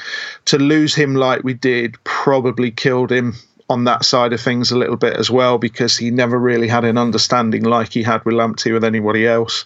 To 0.46 0.58
lose 0.58 0.96
him 0.96 1.16
like 1.16 1.44
we 1.44 1.54
did 1.54 2.02
probably 2.04 2.72
killed 2.72 3.12
him 3.12 3.36
on 3.72 3.86
that 3.86 4.06
side 4.06 4.34
of 4.34 4.42
things 4.42 4.72
a 4.72 4.78
little 4.78 4.98
bit 4.98 5.16
as 5.16 5.32
well 5.32 5.58
because 5.58 5.98
he 5.98 6.12
never 6.12 6.38
really 6.38 6.68
had 6.68 6.84
an 6.84 6.98
understanding 6.98 7.64
like 7.64 7.94
he 7.94 8.04
had 8.04 8.24
with 8.26 8.36
Lamptey 8.36 8.74
with 8.74 8.84
anybody 8.84 9.26
else. 9.26 9.66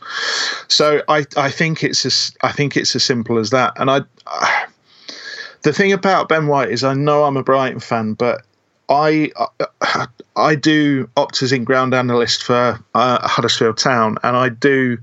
So 0.68 1.02
I 1.08 1.26
I 1.36 1.50
think 1.50 1.84
it's 1.84 2.06
as 2.06 2.36
I 2.42 2.52
think 2.52 2.78
it's 2.78 2.96
as 2.96 3.04
simple 3.04 3.40
as 3.40 3.50
that. 3.50 3.74
And 3.78 3.90
I, 3.90 4.02
I 4.28 4.68
the 5.64 5.74
thing 5.74 5.92
about 5.92 6.30
Ben 6.30 6.48
White 6.48 6.70
is 6.70 6.84
I 6.84 6.94
know 6.94 7.24
I'm 7.24 7.38
a 7.38 7.44
Brighton 7.44 7.80
fan, 7.80 8.14
but 8.14 8.44
I 8.88 9.32
I 10.36 10.56
do 10.56 11.10
Opta's 11.18 11.52
in 11.52 11.64
ground 11.64 11.94
analyst 11.94 12.44
for 12.44 12.80
uh, 12.94 13.28
Huddersfield 13.28 13.78
Town, 13.78 14.18
and 14.24 14.38
I 14.38 14.50
do 14.50 15.00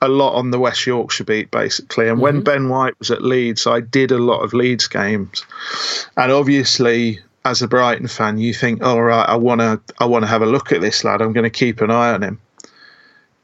a 0.00 0.08
lot 0.08 0.34
on 0.34 0.50
the 0.50 0.58
West 0.60 0.86
Yorkshire 0.86 1.24
beat 1.24 1.50
basically. 1.50 2.08
And 2.08 2.16
mm-hmm. 2.16 2.22
when 2.22 2.42
Ben 2.42 2.68
White 2.68 2.98
was 2.98 3.10
at 3.10 3.22
Leeds, 3.22 3.66
I 3.66 3.80
did 3.80 4.12
a 4.12 4.18
lot 4.18 4.40
of 4.40 4.52
Leeds 4.52 4.86
games, 4.86 5.44
and 6.16 6.30
obviously. 6.30 7.20
As 7.44 7.60
a 7.60 7.68
Brighton 7.68 8.08
fan, 8.08 8.38
you 8.38 8.54
think, 8.54 8.82
"All 8.82 8.96
oh, 8.96 9.00
right, 9.00 9.28
I 9.28 9.36
want 9.36 9.60
to, 9.60 9.80
I 9.98 10.06
want 10.06 10.22
to 10.22 10.26
have 10.26 10.42
a 10.42 10.46
look 10.46 10.72
at 10.72 10.80
this 10.80 11.04
lad. 11.04 11.20
I'm 11.20 11.32
going 11.32 11.44
to 11.44 11.50
keep 11.50 11.80
an 11.80 11.90
eye 11.90 12.12
on 12.12 12.22
him." 12.22 12.40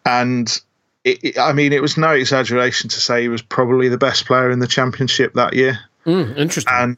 And 0.06 0.60
it, 1.04 1.24
it, 1.24 1.38
I 1.38 1.52
mean, 1.52 1.72
it 1.72 1.82
was 1.82 1.96
no 1.96 2.12
exaggeration 2.12 2.88
to 2.90 3.00
say 3.00 3.22
he 3.22 3.28
was 3.28 3.42
probably 3.42 3.88
the 3.88 3.98
best 3.98 4.26
player 4.26 4.50
in 4.50 4.58
the 4.58 4.66
championship 4.66 5.34
that 5.34 5.54
year. 5.54 5.78
Mm, 6.06 6.36
interesting. 6.36 6.72
And 6.74 6.96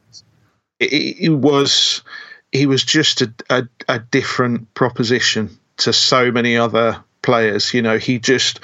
it, 0.79 1.17
it, 1.19 1.29
was, 1.29 2.01
he 2.51 2.65
was 2.65 2.83
just 2.83 3.21
a, 3.21 3.33
a, 3.49 3.67
a 3.87 3.99
different 3.99 4.73
proposition 4.73 5.57
to 5.77 5.93
so 5.93 6.31
many 6.31 6.57
other 6.57 7.03
players. 7.21 7.73
You 7.73 7.81
know, 7.81 7.97
he 7.97 8.19
just. 8.19 8.59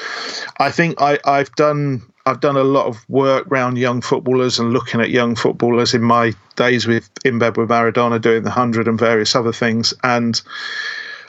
I 0.59 0.71
think 0.71 1.01
I 1.01 1.19
I've 1.25 1.53
done 1.55 2.01
I've 2.29 2.39
done 2.41 2.57
a 2.57 2.63
lot 2.63 2.85
of 2.85 3.09
work 3.09 3.47
around 3.47 3.79
young 3.79 4.01
footballers 4.01 4.59
and 4.59 4.71
looking 4.71 5.01
at 5.01 5.09
young 5.09 5.35
footballers 5.35 5.95
in 5.95 6.03
my 6.03 6.33
days 6.55 6.85
with 6.85 7.09
in 7.25 7.39
bed 7.39 7.57
with 7.57 7.69
Maradona 7.69 8.21
doing 8.21 8.43
the 8.43 8.51
hundred 8.51 8.87
and 8.87 8.99
various 8.99 9.35
other 9.35 9.53
things 9.53 9.93
and. 10.03 10.41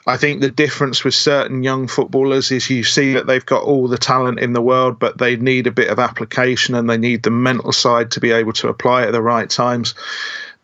I 0.06 0.16
think 0.16 0.40
the 0.40 0.50
difference 0.50 1.04
with 1.04 1.14
certain 1.14 1.62
young 1.62 1.86
footballers 1.86 2.50
is 2.50 2.70
you 2.70 2.84
see 2.84 3.12
that 3.12 3.26
they've 3.26 3.44
got 3.44 3.64
all 3.64 3.86
the 3.86 3.98
talent 3.98 4.40
in 4.40 4.54
the 4.54 4.62
world, 4.62 4.98
but 4.98 5.18
they 5.18 5.36
need 5.36 5.66
a 5.66 5.70
bit 5.70 5.88
of 5.88 5.98
application 5.98 6.74
and 6.74 6.88
they 6.88 6.96
need 6.96 7.22
the 7.22 7.30
mental 7.30 7.70
side 7.70 8.10
to 8.12 8.20
be 8.20 8.32
able 8.32 8.54
to 8.54 8.68
apply 8.68 9.02
at 9.02 9.12
the 9.12 9.20
right 9.20 9.48
times. 9.48 9.94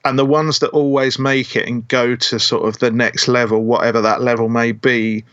And 0.07 0.19
the 0.19 0.25
ones 0.25 0.61
that 0.61 0.71
always 0.71 1.19
make 1.19 1.55
it 1.55 1.69
and 1.69 1.87
go 1.87 2.17
to 2.17 2.41
sort 2.41 2.67
of 2.67 2.79
the 2.79 2.91
next 2.91 3.29
level, 3.29 3.63
whatever 3.63 4.01
that 4.01 4.23
level 4.23 4.49
may 4.49 4.73
be, 4.73 5.25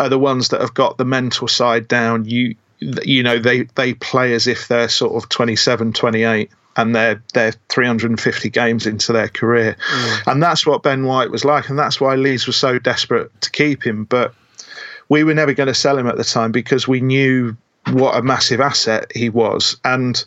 are 0.00 0.08
the 0.08 0.18
ones 0.18 0.48
that 0.48 0.60
have 0.60 0.74
got 0.74 0.98
the 0.98 1.04
mental 1.04 1.46
side 1.46 1.86
down. 1.86 2.24
You 2.24 2.56
you 2.80 3.22
know 3.22 3.38
they 3.38 3.62
they 3.74 3.94
play 3.94 4.34
as 4.34 4.46
if 4.46 4.68
they're 4.68 4.88
sort 4.88 5.14
of 5.14 5.28
27 5.28 5.92
28 5.92 6.50
and 6.76 6.94
they're 6.94 7.22
they're 7.34 7.52
350 7.68 8.50
games 8.50 8.86
into 8.86 9.12
their 9.12 9.28
career. 9.28 9.76
Mm. 9.90 10.32
and 10.32 10.42
that's 10.42 10.66
what 10.66 10.82
Ben 10.82 11.04
White 11.04 11.30
was 11.30 11.44
like 11.44 11.68
and 11.68 11.78
that's 11.78 12.00
why 12.00 12.14
Leeds 12.14 12.46
was 12.46 12.56
so 12.56 12.78
desperate 12.78 13.38
to 13.40 13.50
keep 13.50 13.84
him. 13.84 14.04
But 14.04 14.34
we 15.08 15.24
were 15.24 15.34
never 15.34 15.54
going 15.54 15.68
to 15.68 15.74
sell 15.74 15.98
him 15.98 16.06
at 16.06 16.16
the 16.16 16.24
time 16.24 16.52
because 16.52 16.86
we 16.86 17.00
knew 17.00 17.56
what 17.90 18.16
a 18.16 18.22
massive 18.22 18.60
asset 18.60 19.10
he 19.14 19.28
was. 19.28 19.76
And 19.84 20.22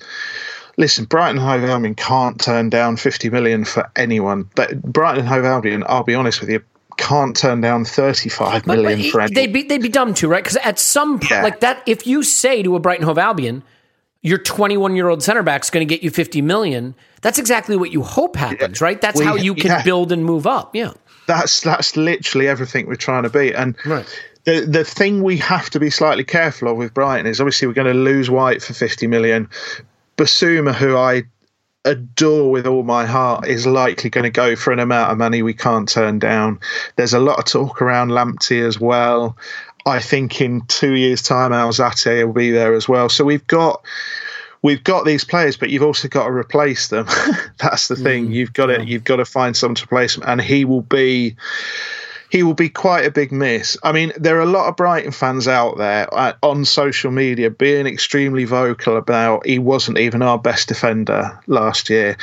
listen 0.77 1.05
Brighton 1.05 1.37
Hove 1.37 1.63
Albion 1.63 1.95
can't 1.95 2.39
turn 2.39 2.69
down 2.69 2.97
50 2.97 3.29
million 3.29 3.63
for 3.63 3.89
anyone. 3.95 4.49
But 4.55 4.81
Brighton 4.81 5.25
Hove 5.25 5.45
Albion 5.45 5.83
I'll 5.87 6.03
be 6.03 6.15
honest 6.15 6.41
with 6.41 6.49
you 6.49 6.61
can't 7.01 7.35
turn 7.35 7.61
down 7.61 7.85
thirty-five 7.85 8.67
million 8.67 8.99
but, 8.99 9.03
but 9.03 9.11
for 9.11 9.21
anyone. 9.21 9.33
They'd 9.33 9.53
be 9.53 9.63
they'd 9.63 9.81
be 9.81 9.89
dumb 9.89 10.13
to, 10.15 10.27
right? 10.27 10.43
Because 10.43 10.57
at 10.57 10.79
some 10.79 11.19
yeah. 11.29 11.43
like 11.43 11.59
that, 11.61 11.83
if 11.85 12.07
you 12.07 12.23
say 12.23 12.63
to 12.63 12.75
a 12.75 12.79
Brighton 12.79 13.05
Hove 13.05 13.17
Albion, 13.17 13.63
your 14.21 14.37
21 14.37 14.95
year 14.95 15.09
old 15.09 15.23
center 15.23 15.43
back 15.43 15.63
is 15.63 15.69
going 15.69 15.87
to 15.87 15.93
get 15.93 16.03
you 16.03 16.11
50 16.11 16.41
million. 16.41 16.95
That's 17.21 17.39
exactly 17.39 17.75
what 17.75 17.91
you 17.91 18.03
hope 18.03 18.35
happens, 18.35 18.79
yeah. 18.79 18.85
right? 18.85 19.01
That's 19.01 19.19
we, 19.19 19.25
how 19.25 19.35
you 19.35 19.53
can 19.55 19.71
yeah. 19.71 19.83
build 19.83 20.11
and 20.11 20.23
move 20.23 20.47
up. 20.47 20.75
Yeah. 20.75 20.93
That's 21.27 21.61
that's 21.61 21.95
literally 21.95 22.47
everything 22.47 22.87
we're 22.87 22.95
trying 22.95 23.23
to 23.23 23.29
be. 23.29 23.53
And 23.53 23.75
right. 23.85 24.05
the 24.45 24.61
the 24.61 24.83
thing 24.83 25.23
we 25.23 25.37
have 25.37 25.69
to 25.71 25.79
be 25.79 25.89
slightly 25.89 26.23
careful 26.23 26.67
of 26.69 26.77
with 26.77 26.93
Brighton 26.93 27.25
is 27.25 27.39
obviously 27.39 27.67
we're 27.67 27.73
going 27.73 27.93
to 27.93 27.99
lose 27.99 28.29
White 28.29 28.61
for 28.61 28.73
50 28.73 29.07
million. 29.07 29.49
Bissouma, 30.17 30.73
who 30.73 30.97
I 30.97 31.23
adore 31.85 32.51
with 32.51 32.67
all 32.67 32.83
my 32.83 33.05
heart 33.05 33.47
is 33.47 33.65
likely 33.65 34.09
going 34.09 34.23
to 34.23 34.29
go 34.29 34.55
for 34.55 34.71
an 34.71 34.79
amount 34.79 35.11
of 35.11 35.17
money 35.17 35.41
we 35.41 35.53
can't 35.53 35.89
turn 35.89 36.19
down. 36.19 36.59
There's 36.95 37.13
a 37.13 37.19
lot 37.19 37.39
of 37.39 37.45
talk 37.45 37.81
around 37.81 38.09
Lamptey 38.09 38.65
as 38.65 38.79
well. 38.79 39.37
I 39.85 39.99
think 39.99 40.41
in 40.41 40.61
two 40.67 40.93
years' 40.93 41.23
time, 41.23 41.51
Alzate 41.51 42.25
will 42.25 42.33
be 42.33 42.51
there 42.51 42.73
as 42.73 42.87
well. 42.87 43.09
So 43.09 43.25
we've 43.25 43.45
got 43.47 43.83
we've 44.61 44.83
got 44.83 45.05
these 45.05 45.23
players, 45.23 45.57
but 45.57 45.69
you've 45.69 45.83
also 45.83 46.07
got 46.07 46.25
to 46.25 46.31
replace 46.31 46.89
them. 46.89 47.07
That's 47.57 47.87
the 47.87 47.95
thing. 47.95 48.27
Mm, 48.27 48.33
you've 48.33 48.53
got 48.53 48.67
to 48.67 48.85
you've 48.85 49.03
got 49.03 49.17
to 49.17 49.25
find 49.25 49.57
someone 49.57 49.75
to 49.75 49.85
replace 49.85 50.15
them, 50.15 50.23
and 50.27 50.39
he 50.39 50.65
will 50.65 50.81
be 50.81 51.35
he 52.31 52.43
will 52.43 52.53
be 52.53 52.69
quite 52.69 53.05
a 53.05 53.11
big 53.11 53.33
miss. 53.33 53.77
I 53.83 53.91
mean, 53.91 54.13
there 54.15 54.37
are 54.37 54.41
a 54.41 54.45
lot 54.45 54.69
of 54.69 54.77
Brighton 54.77 55.11
fans 55.11 55.49
out 55.49 55.77
there 55.77 56.11
uh, 56.13 56.33
on 56.41 56.63
social 56.63 57.11
media 57.11 57.49
being 57.49 57.85
extremely 57.85 58.45
vocal 58.45 58.95
about 58.95 59.45
he 59.45 59.59
wasn't 59.59 59.97
even 59.97 60.21
our 60.21 60.39
best 60.39 60.69
defender 60.69 61.37
last 61.47 61.89
year. 61.89 62.15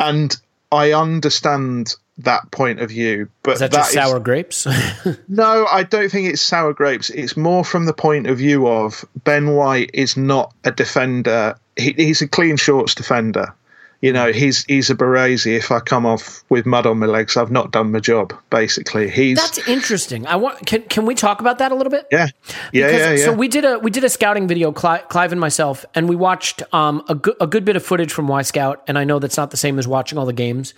And 0.00 0.36
I 0.72 0.92
understand 0.92 1.94
that 2.18 2.50
point 2.50 2.80
of 2.80 2.90
view, 2.90 3.28
but 3.44 3.52
is 3.52 3.60
that, 3.60 3.70
that 3.70 3.76
just 3.76 3.92
sour 3.92 4.18
grapes? 4.18 4.66
no, 5.28 5.66
I 5.70 5.84
don't 5.84 6.10
think 6.10 6.28
it's 6.28 6.42
sour 6.42 6.74
grapes. 6.74 7.08
It's 7.08 7.36
more 7.36 7.64
from 7.64 7.86
the 7.86 7.94
point 7.94 8.26
of 8.26 8.38
view 8.38 8.66
of 8.66 9.04
Ben 9.14 9.54
White 9.54 9.92
is 9.94 10.16
not 10.16 10.52
a 10.64 10.72
defender. 10.72 11.54
He, 11.76 11.92
he's 11.92 12.20
a 12.20 12.26
clean 12.26 12.56
shorts 12.56 12.96
defender 12.96 13.54
you 14.00 14.12
know, 14.12 14.32
he's 14.32 14.64
he's 14.64 14.88
a 14.88 14.94
Baresi. 14.94 15.56
If 15.56 15.70
I 15.70 15.80
come 15.80 16.06
off 16.06 16.42
with 16.48 16.64
mud 16.64 16.86
on 16.86 16.98
my 16.98 17.06
legs, 17.06 17.36
I've 17.36 17.50
not 17.50 17.70
done 17.70 17.92
my 17.92 18.00
job. 18.00 18.32
Basically, 18.48 19.10
he's 19.10 19.36
that's 19.36 19.68
interesting. 19.68 20.26
I 20.26 20.36
want 20.36 20.64
can 20.66 20.82
can 20.84 21.04
we 21.04 21.14
talk 21.14 21.40
about 21.40 21.58
that 21.58 21.70
a 21.70 21.74
little 21.74 21.90
bit? 21.90 22.06
Yeah, 22.10 22.28
yeah, 22.72 22.86
because, 22.86 23.00
yeah, 23.00 23.10
yeah. 23.12 23.24
So 23.26 23.32
we 23.32 23.48
did 23.48 23.64
a 23.64 23.78
we 23.78 23.90
did 23.90 24.04
a 24.04 24.08
scouting 24.08 24.48
video, 24.48 24.72
Clive, 24.72 25.08
Clive 25.08 25.32
and 25.32 25.40
myself, 25.40 25.84
and 25.94 26.08
we 26.08 26.16
watched 26.16 26.62
um, 26.72 27.02
a 27.08 27.14
good 27.14 27.36
a 27.40 27.46
good 27.46 27.64
bit 27.66 27.76
of 27.76 27.84
footage 27.84 28.12
from 28.12 28.26
Y 28.26 28.40
Wyscout. 28.40 28.78
And 28.88 28.98
I 28.98 29.04
know 29.04 29.18
that's 29.18 29.36
not 29.36 29.50
the 29.50 29.58
same 29.58 29.78
as 29.78 29.86
watching 29.86 30.18
all 30.18 30.26
the 30.26 30.32
games. 30.32 30.72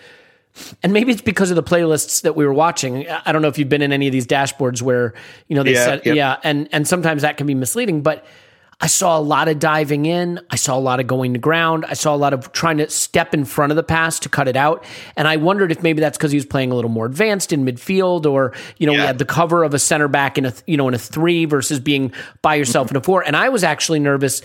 And 0.82 0.92
maybe 0.92 1.12
it's 1.12 1.22
because 1.22 1.50
of 1.50 1.56
the 1.56 1.62
playlists 1.62 2.22
that 2.22 2.36
we 2.36 2.44
were 2.44 2.52
watching. 2.52 3.08
I 3.08 3.32
don't 3.32 3.40
know 3.40 3.48
if 3.48 3.56
you've 3.56 3.70
been 3.70 3.80
in 3.80 3.92
any 3.92 4.06
of 4.06 4.12
these 4.12 4.26
dashboards 4.26 4.82
where 4.82 5.14
you 5.48 5.56
know 5.56 5.62
they 5.62 5.74
yeah, 5.74 5.84
said 5.84 6.06
yeah, 6.06 6.36
and 6.42 6.68
and 6.72 6.86
sometimes 6.86 7.22
that 7.22 7.36
can 7.36 7.46
be 7.46 7.54
misleading, 7.54 8.02
but 8.02 8.26
I 8.82 8.88
saw 8.88 9.16
a 9.16 9.22
lot 9.22 9.46
of 9.46 9.60
diving 9.60 10.06
in. 10.06 10.40
I 10.50 10.56
saw 10.56 10.76
a 10.76 10.80
lot 10.80 10.98
of 10.98 11.06
going 11.06 11.34
to 11.34 11.38
ground. 11.38 11.84
I 11.86 11.94
saw 11.94 12.16
a 12.16 12.18
lot 12.18 12.34
of 12.34 12.50
trying 12.50 12.78
to 12.78 12.90
step 12.90 13.32
in 13.32 13.44
front 13.44 13.70
of 13.70 13.76
the 13.76 13.84
pass 13.84 14.18
to 14.20 14.28
cut 14.28 14.48
it 14.48 14.56
out. 14.56 14.84
And 15.16 15.28
I 15.28 15.36
wondered 15.36 15.70
if 15.70 15.84
maybe 15.84 16.00
that's 16.00 16.18
because 16.18 16.32
he 16.32 16.36
was 16.36 16.44
playing 16.44 16.72
a 16.72 16.74
little 16.74 16.90
more 16.90 17.06
advanced 17.06 17.52
in 17.52 17.64
midfield, 17.64 18.26
or 18.26 18.52
you 18.78 18.88
know, 18.88 18.92
yeah. 18.92 19.02
we 19.02 19.06
had 19.06 19.18
the 19.18 19.24
cover 19.24 19.62
of 19.62 19.72
a 19.72 19.78
center 19.78 20.08
back 20.08 20.36
in 20.36 20.46
a 20.46 20.52
you 20.66 20.76
know 20.76 20.88
in 20.88 20.94
a 20.94 20.98
three 20.98 21.44
versus 21.44 21.78
being 21.78 22.12
by 22.42 22.56
yourself 22.56 22.90
in 22.90 22.96
a 22.96 23.00
four. 23.00 23.22
And 23.24 23.36
I 23.36 23.50
was 23.50 23.62
actually 23.62 24.00
nervous. 24.00 24.42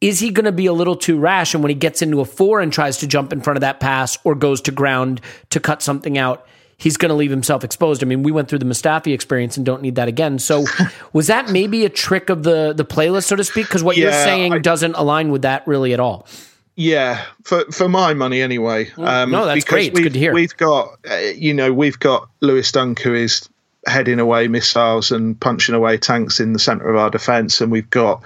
Is 0.00 0.20
he 0.20 0.30
going 0.30 0.44
to 0.44 0.52
be 0.52 0.66
a 0.66 0.72
little 0.72 0.94
too 0.94 1.18
rash? 1.18 1.52
And 1.52 1.64
when 1.64 1.70
he 1.70 1.74
gets 1.74 2.02
into 2.02 2.20
a 2.20 2.24
four 2.24 2.60
and 2.60 2.72
tries 2.72 2.98
to 2.98 3.08
jump 3.08 3.32
in 3.32 3.40
front 3.40 3.56
of 3.56 3.62
that 3.62 3.80
pass 3.80 4.16
or 4.22 4.36
goes 4.36 4.60
to 4.62 4.70
ground 4.70 5.20
to 5.50 5.58
cut 5.58 5.82
something 5.82 6.16
out, 6.16 6.46
he's 6.76 6.96
going 6.96 7.08
to 7.08 7.14
leave 7.14 7.30
himself 7.30 7.64
exposed. 7.64 8.02
I 8.02 8.06
mean, 8.06 8.22
we 8.22 8.32
went 8.32 8.48
through 8.48 8.58
the 8.58 8.66
Mustafi 8.66 9.12
experience 9.12 9.56
and 9.56 9.64
don't 9.64 9.82
need 9.82 9.94
that 9.94 10.08
again. 10.08 10.38
So, 10.38 10.64
was 11.12 11.26
that 11.28 11.50
maybe 11.50 11.84
a 11.84 11.88
trick 11.88 12.30
of 12.30 12.42
the 12.42 12.72
the 12.72 12.84
playlist, 12.84 13.24
so 13.24 13.36
to 13.36 13.44
speak? 13.44 13.66
Because 13.66 13.82
what 13.82 13.96
yeah, 13.96 14.04
you're 14.04 14.12
saying 14.12 14.52
I, 14.54 14.58
doesn't 14.58 14.94
align 14.94 15.30
with 15.30 15.42
that 15.42 15.66
really 15.66 15.92
at 15.92 16.00
all. 16.00 16.26
Yeah, 16.76 17.24
for 17.42 17.64
for 17.72 17.88
my 17.88 18.12
money 18.12 18.42
anyway. 18.42 18.90
Um, 18.98 19.30
no, 19.30 19.46
that's 19.46 19.64
great. 19.64 19.92
It's 19.92 20.00
good 20.00 20.12
to 20.12 20.18
hear. 20.18 20.34
We've 20.34 20.56
got, 20.56 20.98
uh, 21.10 21.14
you 21.34 21.54
know, 21.54 21.72
we've 21.72 21.98
got 21.98 22.28
Lewis 22.40 22.70
Dunk 22.70 23.00
who 23.00 23.14
is 23.14 23.48
heading 23.86 24.18
away 24.18 24.48
missiles 24.48 25.12
and 25.12 25.38
punching 25.40 25.74
away 25.74 25.96
tanks 25.96 26.40
in 26.40 26.52
the 26.52 26.58
centre 26.58 26.88
of 26.88 26.96
our 26.96 27.08
defence, 27.08 27.62
and 27.62 27.72
we've 27.72 27.88
got 27.88 28.22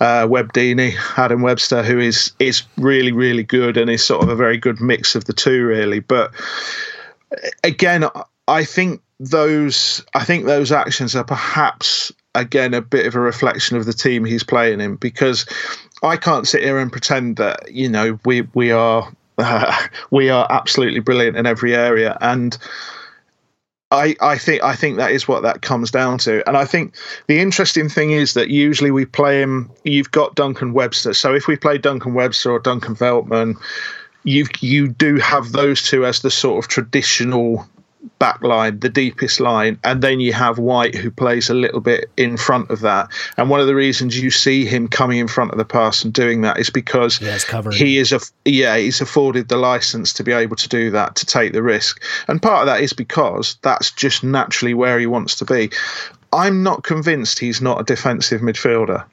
uh, 0.00 0.26
Webdini, 0.26 0.96
Adam 1.16 1.40
Webster, 1.40 1.82
who 1.82 1.98
is 1.98 2.32
is 2.38 2.62
really 2.76 3.12
really 3.12 3.42
good 3.42 3.78
and 3.78 3.88
is 3.88 4.04
sort 4.04 4.22
of 4.22 4.28
a 4.28 4.36
very 4.36 4.58
good 4.58 4.82
mix 4.82 5.14
of 5.14 5.24
the 5.24 5.32
two, 5.32 5.64
really. 5.64 6.00
But 6.00 6.34
again, 7.64 8.04
I 8.46 8.64
think 8.64 9.02
those 9.20 10.04
I 10.14 10.24
think 10.24 10.46
those 10.46 10.70
actions 10.70 11.16
are 11.16 11.24
perhaps 11.24 12.12
again 12.34 12.72
a 12.72 12.80
bit 12.80 13.06
of 13.06 13.14
a 13.14 13.20
reflection 13.20 13.76
of 13.76 13.84
the 13.84 13.92
team 13.92 14.24
he's 14.24 14.44
playing 14.44 14.80
in 14.80 14.96
because 14.96 15.44
I 16.02 16.16
can't 16.16 16.46
sit 16.46 16.62
here 16.62 16.78
and 16.78 16.92
pretend 16.92 17.36
that 17.36 17.72
you 17.72 17.88
know 17.88 18.18
we 18.24 18.42
we 18.54 18.70
are 18.70 19.12
uh, 19.38 19.86
we 20.10 20.30
are 20.30 20.46
absolutely 20.50 21.00
brilliant 21.00 21.36
in 21.36 21.46
every 21.46 21.74
area 21.74 22.16
and 22.20 22.56
I, 23.90 24.16
I 24.20 24.36
think 24.36 24.62
I 24.62 24.76
think 24.76 24.98
that 24.98 25.12
is 25.12 25.26
what 25.26 25.42
that 25.44 25.62
comes 25.62 25.90
down 25.90 26.18
to, 26.18 26.46
and 26.46 26.58
I 26.58 26.66
think 26.66 26.94
the 27.26 27.40
interesting 27.40 27.88
thing 27.88 28.10
is 28.10 28.34
that 28.34 28.50
usually 28.50 28.90
we 28.90 29.06
play 29.06 29.40
him. 29.40 29.70
You've 29.82 30.10
got 30.10 30.34
Dunk 30.34 30.60
and 30.60 30.74
Webster, 30.74 31.14
so 31.14 31.34
if 31.34 31.46
we 31.46 31.56
play 31.56 31.78
Dunk 31.78 32.04
and 32.04 32.14
Webster 32.14 32.50
or 32.50 32.58
Dunk 32.58 32.86
and 32.86 32.98
Veltman, 32.98 33.56
you 34.28 34.46
you 34.60 34.88
do 34.88 35.16
have 35.16 35.52
those 35.52 35.82
two 35.82 36.04
as 36.04 36.20
the 36.20 36.30
sort 36.30 36.62
of 36.62 36.68
traditional 36.68 37.66
back 38.18 38.42
line, 38.42 38.78
the 38.78 38.88
deepest 38.88 39.40
line, 39.40 39.78
and 39.82 40.02
then 40.02 40.20
you 40.20 40.32
have 40.32 40.58
White 40.58 40.94
who 40.94 41.10
plays 41.10 41.50
a 41.50 41.54
little 41.54 41.80
bit 41.80 42.10
in 42.16 42.36
front 42.36 42.70
of 42.70 42.80
that. 42.80 43.08
And 43.36 43.50
one 43.50 43.60
of 43.60 43.66
the 43.66 43.74
reasons 43.74 44.20
you 44.20 44.30
see 44.30 44.64
him 44.64 44.86
coming 44.88 45.18
in 45.18 45.28
front 45.28 45.50
of 45.50 45.58
the 45.58 45.64
pass 45.64 46.04
and 46.04 46.12
doing 46.12 46.42
that 46.42 46.58
is 46.58 46.70
because 46.70 47.20
he 47.72 47.98
is 47.98 48.12
a 48.12 48.20
yeah 48.44 48.76
he's 48.76 49.00
afforded 49.00 49.48
the 49.48 49.56
license 49.56 50.12
to 50.14 50.24
be 50.24 50.32
able 50.32 50.56
to 50.56 50.68
do 50.68 50.90
that 50.90 51.16
to 51.16 51.26
take 51.26 51.52
the 51.52 51.62
risk. 51.62 52.02
And 52.28 52.42
part 52.42 52.60
of 52.60 52.66
that 52.66 52.82
is 52.82 52.92
because 52.92 53.56
that's 53.62 53.90
just 53.90 54.22
naturally 54.22 54.74
where 54.74 54.98
he 54.98 55.06
wants 55.06 55.36
to 55.36 55.44
be. 55.44 55.70
I'm 56.32 56.62
not 56.62 56.84
convinced 56.84 57.38
he's 57.38 57.62
not 57.62 57.80
a 57.80 57.84
defensive 57.84 58.42
midfielder. 58.42 59.06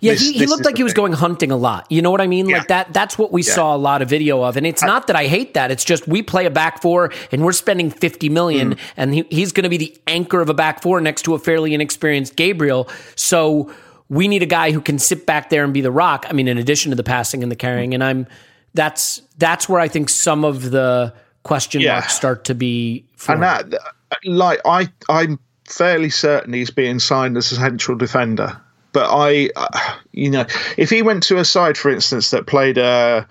Yeah, 0.00 0.12
this, 0.12 0.22
he, 0.22 0.32
he 0.32 0.46
looked 0.46 0.64
like 0.64 0.76
he 0.76 0.82
was 0.82 0.92
thing. 0.92 1.02
going 1.02 1.12
hunting 1.12 1.50
a 1.50 1.56
lot. 1.56 1.86
You 1.90 2.02
know 2.02 2.10
what 2.10 2.20
I 2.20 2.26
mean? 2.26 2.48
Yeah. 2.48 2.58
Like 2.58 2.68
that. 2.68 2.92
That's 2.92 3.18
what 3.18 3.32
we 3.32 3.42
yeah. 3.42 3.52
saw 3.52 3.74
a 3.74 3.78
lot 3.78 4.00
of 4.02 4.08
video 4.08 4.42
of. 4.42 4.56
And 4.56 4.66
it's 4.66 4.82
I, 4.82 4.86
not 4.86 5.06
that 5.08 5.16
I 5.16 5.26
hate 5.26 5.54
that. 5.54 5.70
It's 5.70 5.84
just 5.84 6.06
we 6.06 6.22
play 6.22 6.46
a 6.46 6.50
back 6.50 6.80
four 6.80 7.12
and 7.32 7.44
we're 7.44 7.52
spending 7.52 7.90
fifty 7.90 8.28
million, 8.28 8.74
mm. 8.74 8.78
and 8.96 9.14
he, 9.14 9.26
he's 9.30 9.52
going 9.52 9.64
to 9.64 9.70
be 9.70 9.76
the 9.76 9.96
anchor 10.06 10.40
of 10.40 10.48
a 10.48 10.54
back 10.54 10.82
four 10.82 11.00
next 11.00 11.22
to 11.22 11.34
a 11.34 11.38
fairly 11.38 11.74
inexperienced 11.74 12.36
Gabriel. 12.36 12.88
So 13.16 13.72
we 14.08 14.28
need 14.28 14.42
a 14.42 14.46
guy 14.46 14.72
who 14.72 14.80
can 14.80 14.98
sit 14.98 15.26
back 15.26 15.50
there 15.50 15.64
and 15.64 15.74
be 15.74 15.80
the 15.80 15.92
rock. 15.92 16.26
I 16.28 16.32
mean, 16.32 16.48
in 16.48 16.58
addition 16.58 16.90
to 16.90 16.96
the 16.96 17.02
passing 17.02 17.42
and 17.42 17.52
the 17.52 17.56
carrying. 17.56 17.92
And 17.92 18.02
I'm 18.02 18.26
that's 18.74 19.22
that's 19.38 19.68
where 19.68 19.80
I 19.80 19.88
think 19.88 20.08
some 20.08 20.44
of 20.44 20.70
the 20.70 21.12
question 21.42 21.80
yeah. 21.80 21.94
marks 21.94 22.14
start 22.14 22.44
to 22.44 22.54
be. 22.54 23.04
Formed. 23.16 23.42
And 23.42 23.72
that, 23.72 23.80
like, 24.24 24.60
I 24.64 24.88
I'm 25.08 25.38
fairly 25.64 26.10
certain 26.10 26.52
he's 26.54 26.70
being 26.70 26.98
signed 26.98 27.36
as 27.36 27.52
a 27.52 27.56
central 27.56 27.98
defender 27.98 28.58
but 28.98 29.16
I, 29.16 29.48
uh, 29.54 29.94
you 30.10 30.28
know, 30.28 30.44
if 30.76 30.90
he 30.90 31.02
went 31.02 31.22
to 31.24 31.38
a 31.38 31.44
side, 31.44 31.78
for 31.78 31.88
instance, 31.88 32.30
that 32.30 32.48
played 32.48 32.78
a 32.78 33.24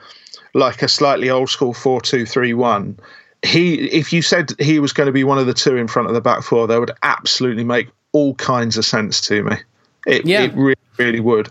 like 0.53 0.82
a 0.82 0.88
slightly 0.88 1.30
old 1.30 1.49
school 1.49 1.73
four 1.73 1.99
two 1.99 2.25
three 2.25 2.53
one, 2.53 2.97
he 3.41 3.88
if 3.88 4.13
you 4.13 4.21
said 4.21 4.53
he 4.60 4.80
was 4.80 4.93
going 4.93 5.08
to 5.08 5.12
be 5.12 5.25
one 5.25 5.38
of 5.38 5.45
the 5.45 5.53
two 5.53 5.75
in 5.75 5.89
front 5.89 6.08
of 6.08 6.13
the 6.13 6.21
back 6.21 6.41
four, 6.41 6.67
that 6.67 6.80
would 6.80 6.91
absolutely 7.03 7.65
make 7.65 7.89
all 8.13 8.34
kinds 8.36 8.77
of 8.77 8.86
sense 8.86 9.19
to 9.19 9.43
me. 9.43 9.58
It, 10.06 10.25
yeah. 10.25 10.43
it 10.43 10.53
really, 10.53 10.75
really 10.95 11.19
would. 11.19 11.49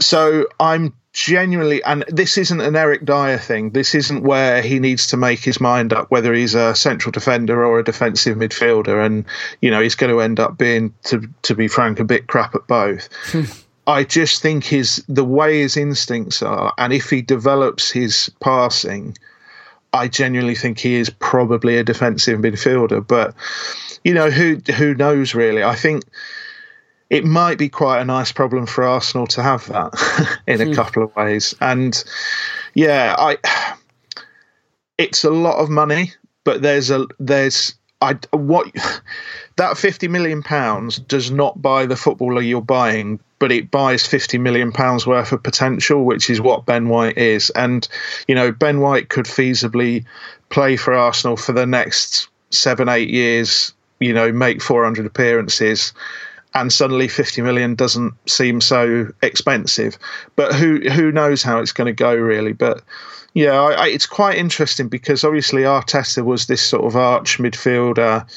So 0.00 0.48
I'm 0.58 0.92
genuinely, 1.12 1.82
and 1.84 2.04
this 2.08 2.38
isn't 2.38 2.60
an 2.60 2.76
Eric 2.76 3.04
Dier 3.04 3.38
thing. 3.38 3.70
This 3.70 3.94
isn't 3.94 4.22
where 4.22 4.62
he 4.62 4.78
needs 4.78 5.06
to 5.08 5.16
make 5.16 5.40
his 5.40 5.60
mind 5.60 5.92
up 5.92 6.10
whether 6.10 6.32
he's 6.34 6.54
a 6.54 6.74
central 6.74 7.12
defender 7.12 7.64
or 7.64 7.78
a 7.78 7.84
defensive 7.84 8.36
midfielder, 8.36 9.04
and 9.04 9.24
you 9.60 9.70
know 9.70 9.80
he's 9.80 9.94
going 9.94 10.12
to 10.12 10.20
end 10.20 10.40
up 10.40 10.58
being, 10.58 10.94
to 11.04 11.28
to 11.42 11.54
be 11.54 11.68
frank, 11.68 12.00
a 12.00 12.04
bit 12.04 12.26
crap 12.26 12.54
at 12.54 12.66
both. 12.66 13.08
I 13.86 14.04
just 14.04 14.42
think 14.42 14.64
his 14.64 15.02
the 15.08 15.24
way 15.24 15.60
his 15.60 15.76
instincts 15.76 16.42
are, 16.42 16.74
and 16.78 16.92
if 16.92 17.08
he 17.08 17.22
develops 17.22 17.90
his 17.90 18.30
passing, 18.40 19.16
I 19.92 20.08
genuinely 20.08 20.54
think 20.54 20.78
he 20.78 20.96
is 20.96 21.10
probably 21.10 21.78
a 21.78 21.84
defensive 21.84 22.38
midfielder. 22.38 23.06
But 23.06 23.34
you 24.04 24.12
know 24.12 24.30
who 24.30 24.56
who 24.76 24.94
knows 24.94 25.34
really? 25.34 25.64
I 25.64 25.74
think 25.74 26.04
it 27.10 27.24
might 27.24 27.58
be 27.58 27.68
quite 27.68 28.00
a 28.00 28.04
nice 28.04 28.32
problem 28.32 28.66
for 28.66 28.84
Arsenal 28.84 29.26
to 29.28 29.42
have 29.42 29.66
that 29.68 30.38
in 30.46 30.60
a 30.60 30.66
hmm. 30.66 30.72
couple 30.72 31.02
of 31.02 31.14
ways. 31.16 31.54
And 31.60 32.02
yeah, 32.74 33.14
I 33.18 33.38
it's 34.98 35.24
a 35.24 35.30
lot 35.30 35.58
of 35.58 35.70
money, 35.70 36.12
but 36.44 36.60
there's 36.60 36.90
a 36.90 37.06
there's 37.18 37.74
I 38.00 38.18
what 38.30 38.70
that 39.56 39.78
50 39.78 40.08
million 40.08 40.42
pounds 40.42 40.98
does 40.98 41.30
not 41.30 41.60
buy 41.60 41.86
the 41.86 41.96
footballer 41.96 42.42
you're 42.42 42.60
buying 42.60 43.20
but 43.40 43.52
it 43.52 43.70
buys 43.70 44.04
50 44.06 44.38
million 44.38 44.72
pounds 44.72 45.06
worth 45.06 45.32
of 45.32 45.42
potential 45.42 46.04
which 46.04 46.30
is 46.30 46.40
what 46.40 46.66
Ben 46.66 46.88
White 46.88 47.18
is 47.18 47.50
and 47.50 47.88
you 48.28 48.34
know 48.34 48.52
Ben 48.52 48.80
White 48.80 49.08
could 49.08 49.24
feasibly 49.24 50.04
play 50.48 50.76
for 50.76 50.94
Arsenal 50.94 51.36
for 51.36 51.52
the 51.52 51.66
next 51.66 52.28
7 52.50 52.88
8 52.88 53.08
years 53.08 53.72
you 53.98 54.12
know 54.12 54.30
make 54.30 54.62
400 54.62 55.04
appearances 55.04 55.92
and 56.54 56.72
suddenly 56.72 57.08
50 57.08 57.42
million 57.42 57.74
doesn't 57.74 58.14
seem 58.28 58.60
so 58.60 59.08
expensive. 59.22 59.98
But 60.36 60.54
who 60.54 60.80
who 60.90 61.12
knows 61.12 61.42
how 61.42 61.58
it's 61.60 61.72
going 61.72 61.86
to 61.86 61.92
go 61.92 62.14
really? 62.14 62.52
But 62.52 62.82
yeah 63.34 63.60
I, 63.60 63.72
I, 63.72 63.88
it's 63.88 64.06
quite 64.06 64.38
interesting 64.38 64.88
because 64.88 65.24
obviously 65.24 65.62
Arteta 65.62 66.24
was 66.24 66.46
this 66.46 66.62
sort 66.62 66.84
of 66.84 66.96
arch 66.96 67.38
midfielder 67.38 68.28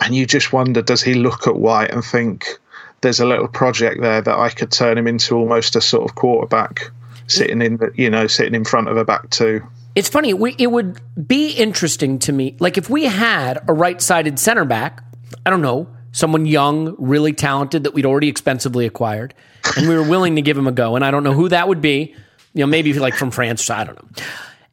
and 0.00 0.14
you 0.14 0.26
just 0.26 0.52
wonder 0.52 0.82
does 0.82 1.02
he 1.02 1.14
look 1.14 1.46
at 1.46 1.56
White 1.56 1.90
and 1.90 2.04
think 2.04 2.58
there's 3.00 3.20
a 3.20 3.26
little 3.26 3.48
project 3.48 4.00
there 4.00 4.20
that 4.22 4.38
I 4.38 4.48
could 4.50 4.72
turn 4.72 4.96
him 4.96 5.06
into 5.06 5.36
almost 5.36 5.76
a 5.76 5.80
sort 5.80 6.08
of 6.08 6.16
quarterback 6.16 6.90
sitting 7.26 7.62
in 7.62 7.76
the 7.76 7.92
you 7.94 8.10
know 8.10 8.26
sitting 8.26 8.54
in 8.54 8.64
front 8.64 8.88
of 8.88 8.96
a 8.96 9.04
back 9.04 9.30
two? 9.30 9.62
It's 9.94 10.08
funny 10.08 10.34
we, 10.34 10.56
it 10.58 10.72
would 10.72 11.00
be 11.28 11.50
interesting 11.52 12.18
to 12.20 12.32
me 12.32 12.56
like 12.58 12.76
if 12.78 12.90
we 12.90 13.04
had 13.04 13.62
a 13.68 13.72
right-sided 13.72 14.38
center 14.38 14.64
back 14.64 15.04
I 15.46 15.50
don't 15.50 15.62
know 15.62 15.93
someone 16.14 16.46
young, 16.46 16.94
really 16.98 17.32
talented 17.32 17.84
that 17.84 17.92
we'd 17.92 18.06
already 18.06 18.28
expensively 18.28 18.86
acquired, 18.86 19.34
and 19.76 19.88
we 19.88 19.96
were 19.96 20.08
willing 20.08 20.36
to 20.36 20.42
give 20.42 20.56
him 20.56 20.68
a 20.68 20.72
go. 20.72 20.94
And 20.96 21.04
I 21.04 21.10
don't 21.10 21.24
know 21.24 21.32
who 21.32 21.48
that 21.48 21.68
would 21.68 21.80
be. 21.80 22.14
You 22.54 22.60
know, 22.60 22.66
maybe 22.66 22.92
like 22.94 23.14
from 23.14 23.32
France, 23.32 23.68
I 23.68 23.82
don't 23.82 24.00
know. 24.00 24.24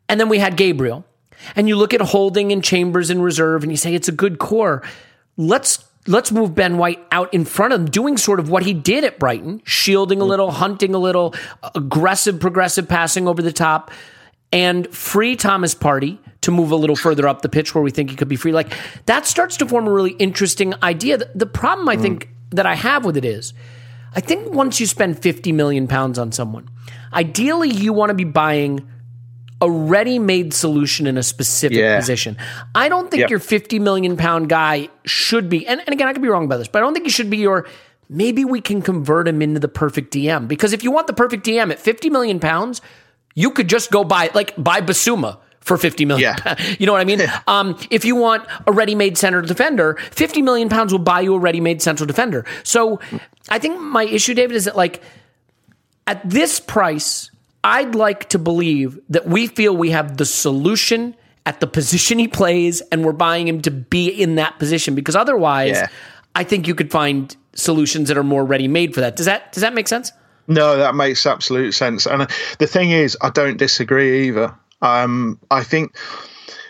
And 0.08 0.20
then 0.20 0.30
we 0.30 0.38
had 0.38 0.56
Gabriel. 0.56 1.04
And 1.56 1.68
you 1.68 1.76
look 1.76 1.96
at 1.96 2.02
Holding 2.02 2.52
and 2.52 2.64
Chambers 2.64 3.10
in 3.10 3.22
reserve, 3.22 3.64
and 3.64 3.72
you 3.72 3.78
say 3.78 3.96
it's 3.96 4.08
a 4.08 4.12
good 4.12 4.38
core. 4.38 4.84
Let's 5.36 5.84
let's 6.08 6.32
move 6.32 6.54
Ben 6.54 6.78
White 6.78 7.00
out 7.12 7.34
in 7.34 7.46
front 7.46 7.74
of 7.74 7.82
him, 7.82 7.86
doing 7.88 8.18
sort 8.18 8.40
of 8.40 8.50
what 8.50 8.64
he 8.64 8.74
did 8.74 9.04
at 9.04 9.18
Brighton, 9.18 9.64
shielding 9.66 10.22
a 10.22 10.26
little, 10.26 10.52
hunting 10.52 10.94
a 10.94 11.00
little, 11.00 11.34
aggressive, 11.74 12.40
progressive 12.40 12.88
passing 12.88 13.28
over 13.28 13.42
the 13.42 13.52
top, 13.52 13.90
and 14.52 14.88
free 14.94 15.36
Thomas 15.36 15.74
Partey 15.74 16.18
to 16.42 16.52
move 16.52 16.72
a 16.72 16.76
little 16.76 16.96
further 16.96 17.28
up 17.28 17.42
the 17.42 17.50
pitch 17.50 17.74
where 17.74 17.84
we 17.84 17.92
think 17.92 18.10
he 18.10 18.16
could 18.16 18.28
be 18.28 18.36
free. 18.36 18.52
Like 18.52 18.74
that 19.06 19.26
starts 19.26 19.58
to 19.58 19.68
form 19.68 19.88
a 19.88 19.92
really 19.92 20.12
interesting 20.12 20.74
idea. 20.84 21.18
The, 21.18 21.30
the 21.36 21.46
problem 21.46 21.88
I 21.88 21.96
mm. 21.96 22.02
think 22.02 22.30
that 22.52 22.66
I 22.66 22.76
have 22.76 23.06
with 23.06 23.18
it 23.18 23.26
is, 23.26 23.54
I 24.14 24.20
think 24.20 24.52
once 24.52 24.80
you 24.80 24.88
spend 24.88 25.22
50 25.22 25.52
million 25.52 25.88
pounds 25.88 26.20
on 26.20 26.32
someone, 26.32 26.70
ideally 27.14 27.70
you 27.70 27.94
want 27.94 28.10
to 28.10 28.16
be 28.16 28.26
buying 28.26 28.88
a 29.62 29.70
ready-made 29.70 30.54
solution 30.56 31.06
in 31.06 31.18
a 31.20 31.24
specific 31.24 31.78
yeah. 31.78 31.98
position. 31.98 32.36
I 32.74 32.90
don't 32.90 33.12
think 33.12 33.22
yep. 33.22 33.30
your 33.30 33.40
50 33.40 33.78
million 33.78 34.18
pound 34.18 34.50
guy 34.50 34.90
should 35.06 35.50
be, 35.50 35.68
and, 35.68 35.80
and 35.80 35.90
again, 35.90 36.08
I 36.08 36.14
could 36.14 36.24
be 36.24 36.30
wrong 36.30 36.46
about 36.46 36.58
this, 36.58 36.68
but 36.68 36.80
I 36.80 36.82
don't 36.82 36.94
think 36.94 37.06
he 37.06 37.12
should 37.12 37.30
be 37.30 37.38
your 37.38 37.68
maybe 38.10 38.44
we 38.44 38.60
can 38.60 38.82
convert 38.82 39.28
him 39.28 39.42
into 39.42 39.60
the 39.60 39.70
perfect 39.70 40.14
DM. 40.14 40.48
Because 40.48 40.74
if 40.74 40.84
you 40.84 40.92
want 40.92 41.08
the 41.08 41.14
perfect 41.14 41.46
DM 41.46 41.72
at 41.72 41.80
50 41.80 42.10
million 42.10 42.40
pounds, 42.42 42.82
you 43.36 43.52
could 43.52 43.68
just 43.68 43.92
go 43.92 44.04
buy 44.04 44.30
like 44.34 44.54
buy 44.58 44.82
Bissouma 44.82 45.38
for 45.62 45.78
50 45.78 46.06
million. 46.06 46.36
Yeah. 46.44 46.56
you 46.80 46.86
know 46.86 46.92
what 46.92 47.02
I 47.02 47.06
mean? 47.06 47.22
um, 47.48 47.78
if 47.90 48.04
you 48.04 48.16
want 48.16 48.48
a 48.66 48.72
ready-made 48.72 49.18
center 49.18 49.42
defender, 49.42 49.96
50 50.12 50.42
million 50.42 50.70
pounds 50.70 50.92
will 50.92 51.00
buy 51.00 51.22
you 51.22 51.36
a 51.36 51.40
ready-made 51.40 51.82
central 51.82 52.08
defender. 52.08 52.46
So 52.64 53.00
I 53.50 53.60
think 53.60 53.80
my 53.80 54.04
issue, 54.04 54.34
David, 54.34 54.56
is 54.56 54.66
that 54.66 54.76
like 54.76 55.02
at 56.08 56.28
this 56.28 56.60
price, 56.60 57.30
I'd 57.64 57.96
like 57.96 58.30
to 58.30 58.40
believe 58.40 59.00
that 59.10 59.28
we 59.28 59.48
feel 59.48 59.76
we 59.78 59.92
have 59.92 60.18
the 60.18 60.26
solution 60.26 61.16
at 61.46 61.60
the 61.60 61.68
position 61.68 62.20
he 62.20 62.28
plays 62.28 62.82
and 62.92 63.06
we're 63.06 63.14
buying 63.14 63.48
him 63.48 63.62
to 63.62 63.72
be 63.72 64.08
in 64.08 64.36
that 64.36 64.60
position 64.60 64.96
because 64.96 65.16
otherwise 65.16 65.72
yeah. 65.72 65.88
I 66.36 66.44
think 66.44 66.68
you 66.68 66.76
could 66.76 66.92
find 66.92 67.36
solutions 67.54 68.08
that 68.08 68.18
are 68.18 68.24
more 68.24 68.46
ready 68.46 68.68
made 68.68 68.94
for 68.94 69.02
that. 69.02 69.16
Does 69.16 69.26
that 69.26 69.52
does 69.52 69.62
that 69.62 69.74
make 69.74 69.88
sense? 69.88 70.12
No, 70.48 70.78
that 70.78 70.96
makes 70.96 71.26
absolute 71.26 71.74
sense. 71.74 72.06
And 72.06 72.28
the 72.60 72.68
thing 72.68 72.92
is, 72.92 73.18
I 73.22 73.30
don't 73.30 73.58
disagree 73.58 74.28
either. 74.28 74.56
Um, 74.82 75.40
I 75.50 75.64
think. 75.64 75.96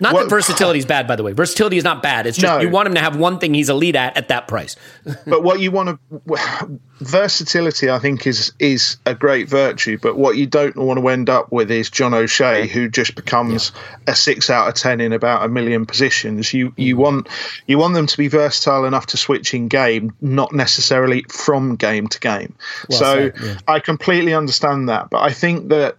Not 0.01 0.15
that 0.15 0.29
versatility 0.29 0.79
is 0.79 0.85
bad, 0.85 1.07
by 1.07 1.15
the 1.15 1.21
way. 1.21 1.31
Versatility 1.31 1.77
is 1.77 1.83
not 1.83 2.01
bad. 2.01 2.25
It's 2.25 2.35
just 2.35 2.51
no. 2.51 2.59
you 2.59 2.69
want 2.71 2.87
him 2.87 2.95
to 2.95 2.99
have 2.99 3.17
one 3.17 3.37
thing 3.37 3.53
he's 3.53 3.69
elite 3.69 3.95
at 3.95 4.17
at 4.17 4.29
that 4.29 4.47
price. 4.47 4.75
but 5.27 5.43
what 5.43 5.59
you 5.59 5.69
want 5.69 5.99
to 6.15 6.79
versatility, 7.01 7.87
I 7.87 7.99
think, 7.99 8.25
is 8.25 8.51
is 8.57 8.97
a 9.05 9.13
great 9.13 9.47
virtue. 9.47 9.99
But 10.01 10.17
what 10.17 10.37
you 10.37 10.47
don't 10.47 10.75
want 10.75 10.99
to 10.99 11.07
end 11.07 11.29
up 11.29 11.51
with 11.51 11.69
is 11.69 11.91
John 11.91 12.15
O'Shea, 12.15 12.65
who 12.65 12.89
just 12.89 13.13
becomes 13.13 13.71
yeah. 13.75 14.13
a 14.13 14.15
six 14.15 14.49
out 14.49 14.67
of 14.67 14.73
ten 14.73 14.99
in 15.01 15.13
about 15.13 15.45
a 15.45 15.47
million 15.47 15.85
positions. 15.85 16.51
You 16.51 16.73
you 16.77 16.95
mm. 16.95 16.99
want 16.99 17.27
you 17.67 17.77
want 17.77 17.93
them 17.93 18.07
to 18.07 18.17
be 18.17 18.27
versatile 18.27 18.85
enough 18.85 19.05
to 19.07 19.17
switch 19.17 19.53
in 19.53 19.67
game, 19.67 20.15
not 20.19 20.51
necessarily 20.51 21.23
from 21.29 21.75
game 21.75 22.07
to 22.07 22.19
game. 22.19 22.55
Well 22.89 22.99
so 22.99 23.31
yeah. 23.39 23.59
I 23.67 23.79
completely 23.79 24.33
understand 24.33 24.89
that, 24.89 25.11
but 25.11 25.21
I 25.21 25.31
think 25.31 25.69
that 25.69 25.95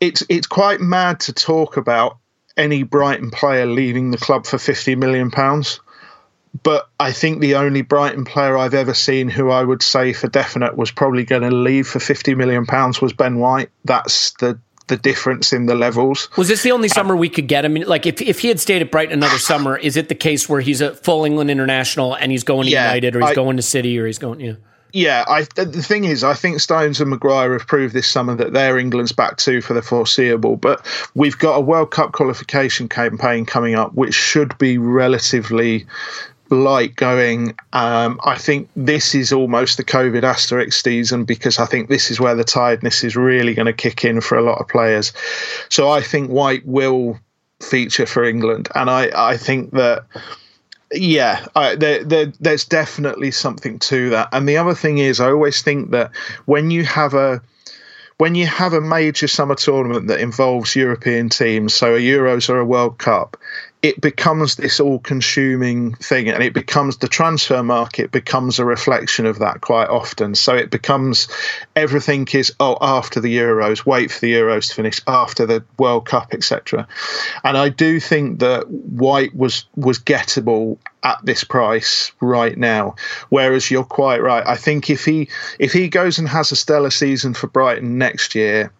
it's 0.00 0.24
it's 0.28 0.48
quite 0.48 0.80
mad 0.80 1.20
to 1.20 1.32
talk 1.32 1.76
about 1.76 2.18
any 2.56 2.82
Brighton 2.82 3.30
player 3.30 3.66
leaving 3.66 4.10
the 4.10 4.18
club 4.18 4.46
for 4.46 4.58
fifty 4.58 4.94
million 4.94 5.30
pounds. 5.30 5.80
But 6.62 6.88
I 7.00 7.10
think 7.10 7.40
the 7.40 7.56
only 7.56 7.82
Brighton 7.82 8.24
player 8.24 8.56
I've 8.56 8.74
ever 8.74 8.94
seen 8.94 9.28
who 9.28 9.50
I 9.50 9.64
would 9.64 9.82
say 9.82 10.12
for 10.12 10.28
definite 10.28 10.76
was 10.76 10.92
probably 10.92 11.24
going 11.24 11.42
to 11.42 11.50
leave 11.50 11.88
for 11.88 11.98
fifty 11.98 12.34
million 12.34 12.64
pounds 12.64 13.00
was 13.00 13.12
Ben 13.12 13.38
White. 13.38 13.70
That's 13.84 14.32
the 14.32 14.58
the 14.86 14.96
difference 14.96 15.52
in 15.52 15.66
the 15.66 15.74
levels. 15.74 16.28
Was 16.36 16.48
this 16.48 16.62
the 16.62 16.72
only 16.72 16.88
summer 16.88 17.16
we 17.16 17.28
could 17.28 17.48
get 17.48 17.64
him? 17.64 17.74
Like, 17.74 18.06
if, 18.06 18.20
if 18.20 18.40
he 18.40 18.48
had 18.48 18.60
stayed 18.60 18.82
at 18.82 18.90
Brighton 18.90 19.14
another 19.14 19.38
summer, 19.38 19.76
is 19.78 19.96
it 19.96 20.08
the 20.08 20.14
case 20.14 20.48
where 20.48 20.60
he's 20.60 20.80
a 20.80 20.94
full 20.94 21.24
England 21.24 21.50
international 21.50 22.14
and 22.14 22.30
he's 22.30 22.44
going 22.44 22.66
to 22.66 22.70
yeah, 22.70 22.88
United 22.88 23.16
or 23.16 23.20
he's 23.20 23.30
I, 23.30 23.34
going 23.34 23.56
to 23.56 23.62
City 23.62 23.98
or 23.98 24.06
he's 24.06 24.18
going, 24.18 24.40
yeah? 24.40 24.54
Yeah, 24.94 25.24
I, 25.26 25.42
the 25.56 25.82
thing 25.82 26.04
is, 26.04 26.22
I 26.22 26.34
think 26.34 26.60
Stones 26.60 27.00
and 27.00 27.10
Maguire 27.10 27.52
have 27.52 27.66
proved 27.66 27.94
this 27.94 28.06
summer 28.06 28.36
that 28.36 28.52
they're 28.52 28.78
England's 28.78 29.10
back 29.10 29.38
two 29.38 29.60
for 29.60 29.74
the 29.74 29.82
foreseeable. 29.82 30.56
But 30.56 30.86
we've 31.16 31.36
got 31.36 31.56
a 31.56 31.60
World 31.60 31.90
Cup 31.90 32.12
qualification 32.12 32.88
campaign 32.88 33.44
coming 33.44 33.74
up, 33.74 33.92
which 33.94 34.14
should 34.14 34.56
be 34.56 34.78
relatively 34.78 35.84
light 36.48 36.94
going. 36.94 37.56
Um, 37.72 38.20
I 38.24 38.38
think 38.38 38.68
this 38.76 39.16
is 39.16 39.32
almost 39.32 39.78
the 39.78 39.84
COVID 39.84 40.22
asterisk 40.22 40.80
season 40.84 41.24
because 41.24 41.58
I 41.58 41.66
think 41.66 41.88
this 41.88 42.12
is 42.12 42.20
where 42.20 42.36
the 42.36 42.44
tiredness 42.44 43.02
is 43.02 43.16
really 43.16 43.52
going 43.52 43.66
to 43.66 43.72
kick 43.72 44.04
in 44.04 44.20
for 44.20 44.38
a 44.38 44.42
lot 44.42 44.60
of 44.60 44.68
players. 44.68 45.12
So 45.70 45.90
I 45.90 46.02
think 46.02 46.30
White 46.30 46.64
will 46.64 47.18
feature 47.60 48.06
for 48.06 48.22
England, 48.22 48.68
and 48.76 48.88
I, 48.88 49.10
I 49.32 49.38
think 49.38 49.72
that 49.72 50.04
yeah, 50.94 51.46
I, 51.54 51.74
there, 51.74 52.04
there, 52.04 52.32
there's 52.40 52.64
definitely 52.64 53.30
something 53.30 53.78
to 53.80 54.10
that. 54.10 54.28
And 54.32 54.48
the 54.48 54.56
other 54.56 54.74
thing 54.74 54.98
is, 54.98 55.20
I 55.20 55.30
always 55.30 55.62
think 55.62 55.90
that 55.90 56.14
when 56.46 56.70
you 56.70 56.84
have 56.84 57.14
a 57.14 57.42
when 58.16 58.36
you 58.36 58.46
have 58.46 58.72
a 58.72 58.80
major 58.80 59.26
summer 59.26 59.56
tournament 59.56 60.06
that 60.06 60.20
involves 60.20 60.76
European 60.76 61.28
teams, 61.28 61.74
so 61.74 61.96
a 61.96 61.98
Euros 61.98 62.48
or 62.48 62.58
a 62.60 62.64
World 62.64 62.98
Cup, 62.98 63.36
it 63.84 64.00
becomes 64.00 64.56
this 64.56 64.80
all-consuming 64.80 65.94
thing, 65.96 66.30
and 66.30 66.42
it 66.42 66.54
becomes 66.54 66.96
the 66.96 67.06
transfer 67.06 67.62
market 67.62 68.10
becomes 68.12 68.58
a 68.58 68.64
reflection 68.64 69.26
of 69.26 69.40
that 69.40 69.60
quite 69.60 69.90
often. 69.90 70.34
So 70.34 70.54
it 70.54 70.70
becomes 70.70 71.28
everything 71.76 72.26
is 72.32 72.50
oh 72.60 72.78
after 72.80 73.20
the 73.20 73.36
Euros, 73.36 73.84
wait 73.84 74.10
for 74.10 74.20
the 74.20 74.32
Euros 74.32 74.70
to 74.70 74.74
finish, 74.74 75.02
after 75.06 75.44
the 75.44 75.62
World 75.78 76.06
Cup, 76.06 76.32
etc. 76.32 76.88
And 77.44 77.58
I 77.58 77.68
do 77.68 78.00
think 78.00 78.38
that 78.38 78.70
White 78.70 79.36
was 79.36 79.66
was 79.76 79.98
gettable 79.98 80.78
at 81.02 81.18
this 81.22 81.44
price 81.44 82.10
right 82.22 82.56
now. 82.56 82.94
Whereas 83.28 83.70
you're 83.70 83.84
quite 83.84 84.22
right. 84.22 84.46
I 84.46 84.56
think 84.56 84.88
if 84.88 85.04
he 85.04 85.28
if 85.58 85.74
he 85.74 85.90
goes 85.90 86.18
and 86.18 86.26
has 86.26 86.50
a 86.50 86.56
stellar 86.56 86.88
season 86.88 87.34
for 87.34 87.48
Brighton 87.48 87.98
next 87.98 88.34
year 88.34 88.72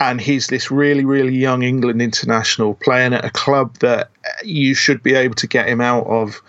and 0.00 0.20
he's 0.20 0.46
this 0.46 0.70
really, 0.70 1.04
really 1.04 1.34
young 1.34 1.62
England 1.62 2.00
international 2.00 2.74
playing 2.74 3.14
at 3.14 3.24
a 3.24 3.30
club 3.30 3.76
that 3.78 4.10
you 4.44 4.74
should 4.74 5.02
be 5.02 5.14
able 5.14 5.34
to 5.36 5.46
get 5.46 5.68
him 5.68 5.80
out 5.80 6.06
of 6.06 6.40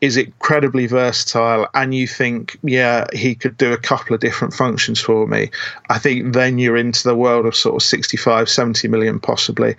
is 0.00 0.16
incredibly 0.18 0.86
versatile? 0.86 1.66
And 1.74 1.94
you 1.94 2.06
think 2.06 2.58
yeah 2.62 3.06
he 3.12 3.34
could 3.34 3.56
do 3.56 3.72
a 3.72 3.78
couple 3.78 4.14
of 4.14 4.20
different 4.20 4.54
functions 4.54 5.00
for 5.00 5.26
me. 5.26 5.50
I 5.88 5.98
think 5.98 6.34
then 6.34 6.58
you're 6.58 6.76
into 6.76 7.08
the 7.08 7.16
world 7.16 7.46
of 7.46 7.56
sort 7.56 7.76
of 7.76 7.82
65 7.82 8.48
70 8.48 8.88
million 8.88 9.18
possibly. 9.18 9.76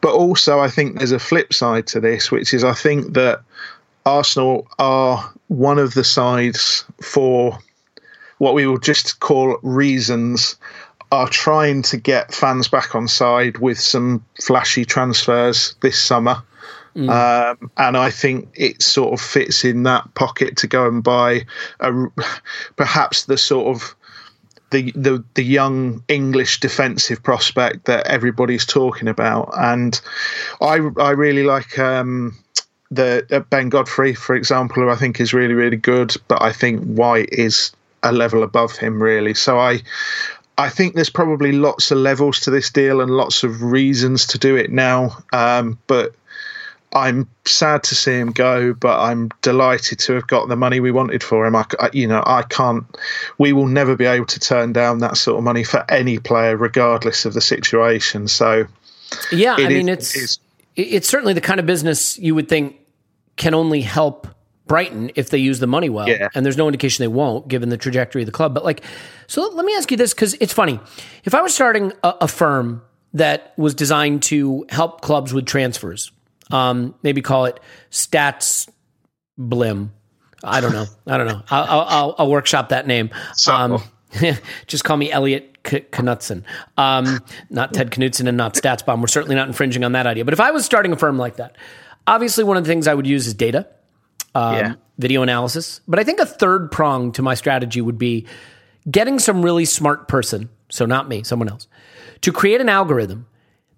But 0.00 0.14
also 0.14 0.58
i 0.60 0.68
think 0.68 0.98
there's 0.98 1.12
a 1.12 1.18
flip 1.18 1.52
side 1.52 1.86
to 1.88 2.00
this 2.00 2.30
which 2.30 2.52
is 2.52 2.64
i 2.64 2.74
think 2.74 3.14
that 3.14 3.42
arsenal 4.06 4.66
are 4.78 5.30
one 5.48 5.78
of 5.78 5.94
the 5.94 6.04
sides 6.04 6.84
for 7.02 7.58
what 8.38 8.54
we 8.54 8.66
will 8.66 8.78
just 8.78 9.20
call 9.20 9.58
reasons 9.62 10.56
are 11.12 11.28
trying 11.28 11.82
to 11.82 11.96
get 11.96 12.32
fans 12.32 12.68
back 12.68 12.94
on 12.94 13.06
side 13.06 13.58
with 13.58 13.78
some 13.78 14.24
flashy 14.40 14.84
transfers 14.84 15.74
this 15.80 16.00
summer 16.02 16.42
Mm. 16.96 17.10
Um, 17.10 17.70
and 17.76 17.96
I 17.96 18.10
think 18.10 18.48
it 18.54 18.82
sort 18.82 19.12
of 19.12 19.20
fits 19.20 19.64
in 19.64 19.84
that 19.84 20.12
pocket 20.14 20.56
to 20.58 20.66
go 20.66 20.86
and 20.86 21.02
buy 21.02 21.46
a, 21.80 21.92
perhaps 22.76 23.24
the 23.24 23.38
sort 23.38 23.74
of 23.76 23.94
the, 24.70 24.92
the 24.92 25.24
the 25.34 25.42
young 25.42 26.02
English 26.08 26.60
defensive 26.60 27.22
prospect 27.22 27.86
that 27.86 28.06
everybody's 28.06 28.64
talking 28.64 29.08
about. 29.08 29.50
And 29.56 30.00
I 30.60 30.78
I 30.98 31.10
really 31.10 31.42
like 31.42 31.78
um, 31.78 32.36
the 32.90 33.26
uh, 33.30 33.40
Ben 33.40 33.68
Godfrey, 33.68 34.14
for 34.14 34.34
example, 34.34 34.82
who 34.82 34.88
I 34.88 34.96
think 34.96 35.20
is 35.20 35.34
really 35.34 35.54
really 35.54 35.76
good. 35.76 36.14
But 36.28 36.42
I 36.42 36.52
think 36.52 36.84
White 36.84 37.30
is 37.32 37.72
a 38.02 38.12
level 38.12 38.42
above 38.42 38.76
him 38.76 39.02
really. 39.02 39.34
So 39.34 39.58
I 39.58 39.82
I 40.56 40.68
think 40.68 40.94
there's 40.94 41.10
probably 41.10 41.52
lots 41.52 41.90
of 41.90 41.98
levels 41.98 42.40
to 42.40 42.50
this 42.50 42.70
deal 42.70 43.00
and 43.00 43.10
lots 43.10 43.42
of 43.42 43.62
reasons 43.62 44.26
to 44.26 44.38
do 44.38 44.56
it 44.56 44.70
now. 44.70 45.16
Um, 45.32 45.78
but 45.86 46.14
I'm 46.92 47.28
sad 47.44 47.84
to 47.84 47.94
see 47.94 48.18
him 48.18 48.32
go, 48.32 48.74
but 48.74 48.98
I'm 48.98 49.30
delighted 49.42 50.00
to 50.00 50.14
have 50.14 50.26
got 50.26 50.48
the 50.48 50.56
money 50.56 50.80
we 50.80 50.90
wanted 50.90 51.22
for 51.22 51.46
him. 51.46 51.54
I, 51.54 51.64
you 51.92 52.06
know, 52.06 52.22
I 52.26 52.42
can't. 52.42 52.84
We 53.38 53.52
will 53.52 53.68
never 53.68 53.94
be 53.94 54.06
able 54.06 54.26
to 54.26 54.40
turn 54.40 54.72
down 54.72 54.98
that 54.98 55.16
sort 55.16 55.38
of 55.38 55.44
money 55.44 55.62
for 55.62 55.84
any 55.88 56.18
player, 56.18 56.56
regardless 56.56 57.24
of 57.24 57.34
the 57.34 57.40
situation. 57.40 58.26
So, 58.26 58.66
yeah, 59.30 59.54
I 59.54 59.68
mean, 59.68 59.88
it's 59.88 60.16
it 60.16 60.38
it's 60.76 61.08
certainly 61.08 61.32
the 61.32 61.40
kind 61.40 61.60
of 61.60 61.66
business 61.66 62.18
you 62.18 62.34
would 62.34 62.48
think 62.48 62.76
can 63.36 63.54
only 63.54 63.82
help 63.82 64.26
Brighton 64.66 65.12
if 65.14 65.30
they 65.30 65.38
use 65.38 65.60
the 65.60 65.68
money 65.68 65.90
well. 65.90 66.08
Yeah. 66.08 66.28
And 66.34 66.44
there's 66.44 66.56
no 66.56 66.66
indication 66.66 67.04
they 67.04 67.08
won't, 67.08 67.46
given 67.46 67.68
the 67.68 67.76
trajectory 67.76 68.22
of 68.22 68.26
the 68.26 68.32
club. 68.32 68.52
But 68.52 68.64
like, 68.64 68.82
so 69.28 69.48
let 69.48 69.64
me 69.64 69.74
ask 69.76 69.90
you 69.92 69.96
this 69.96 70.12
because 70.12 70.34
it's 70.34 70.52
funny. 70.52 70.80
If 71.24 71.34
I 71.34 71.42
was 71.42 71.54
starting 71.54 71.92
a, 72.02 72.14
a 72.22 72.28
firm 72.28 72.82
that 73.14 73.52
was 73.56 73.74
designed 73.74 74.24
to 74.24 74.66
help 74.70 75.00
clubs 75.00 75.32
with 75.32 75.46
transfers 75.46 76.10
um, 76.50 76.94
maybe 77.02 77.22
call 77.22 77.46
it 77.46 77.60
Stats 77.90 78.68
Blim. 79.38 79.90
I 80.42 80.60
don't 80.60 80.72
know. 80.72 80.86
I 81.06 81.18
don't 81.18 81.26
know. 81.26 81.42
I'll, 81.50 81.80
I'll, 81.80 82.14
I'll 82.18 82.30
workshop 82.30 82.70
that 82.70 82.86
name. 82.86 83.10
Um, 83.48 83.82
just 84.66 84.84
call 84.84 84.96
me 84.96 85.10
Elliot 85.10 85.62
K- 85.62 85.86
Knutson. 85.92 86.44
Um, 86.76 87.20
not 87.50 87.74
Ted 87.74 87.90
Knutson 87.90 88.26
and 88.26 88.36
not 88.36 88.54
StatsBomb. 88.54 89.00
We're 89.00 89.06
certainly 89.06 89.36
not 89.36 89.48
infringing 89.48 89.84
on 89.84 89.92
that 89.92 90.06
idea. 90.06 90.24
But 90.24 90.34
if 90.34 90.40
I 90.40 90.50
was 90.50 90.64
starting 90.64 90.92
a 90.92 90.96
firm 90.96 91.18
like 91.18 91.36
that, 91.36 91.56
obviously 92.06 92.44
one 92.44 92.56
of 92.56 92.64
the 92.64 92.68
things 92.68 92.86
I 92.86 92.94
would 92.94 93.06
use 93.06 93.26
is 93.26 93.34
data, 93.34 93.66
um, 94.34 94.54
yeah. 94.54 94.74
video 94.98 95.22
analysis. 95.22 95.80
But 95.86 95.98
I 95.98 96.04
think 96.04 96.20
a 96.20 96.26
third 96.26 96.72
prong 96.72 97.12
to 97.12 97.22
my 97.22 97.34
strategy 97.34 97.80
would 97.80 97.98
be 97.98 98.26
getting 98.90 99.18
some 99.18 99.42
really 99.42 99.64
smart 99.64 100.08
person, 100.08 100.48
so 100.70 100.86
not 100.86 101.08
me, 101.08 101.22
someone 101.22 101.48
else, 101.48 101.68
to 102.22 102.32
create 102.32 102.60
an 102.60 102.68
algorithm 102.68 103.26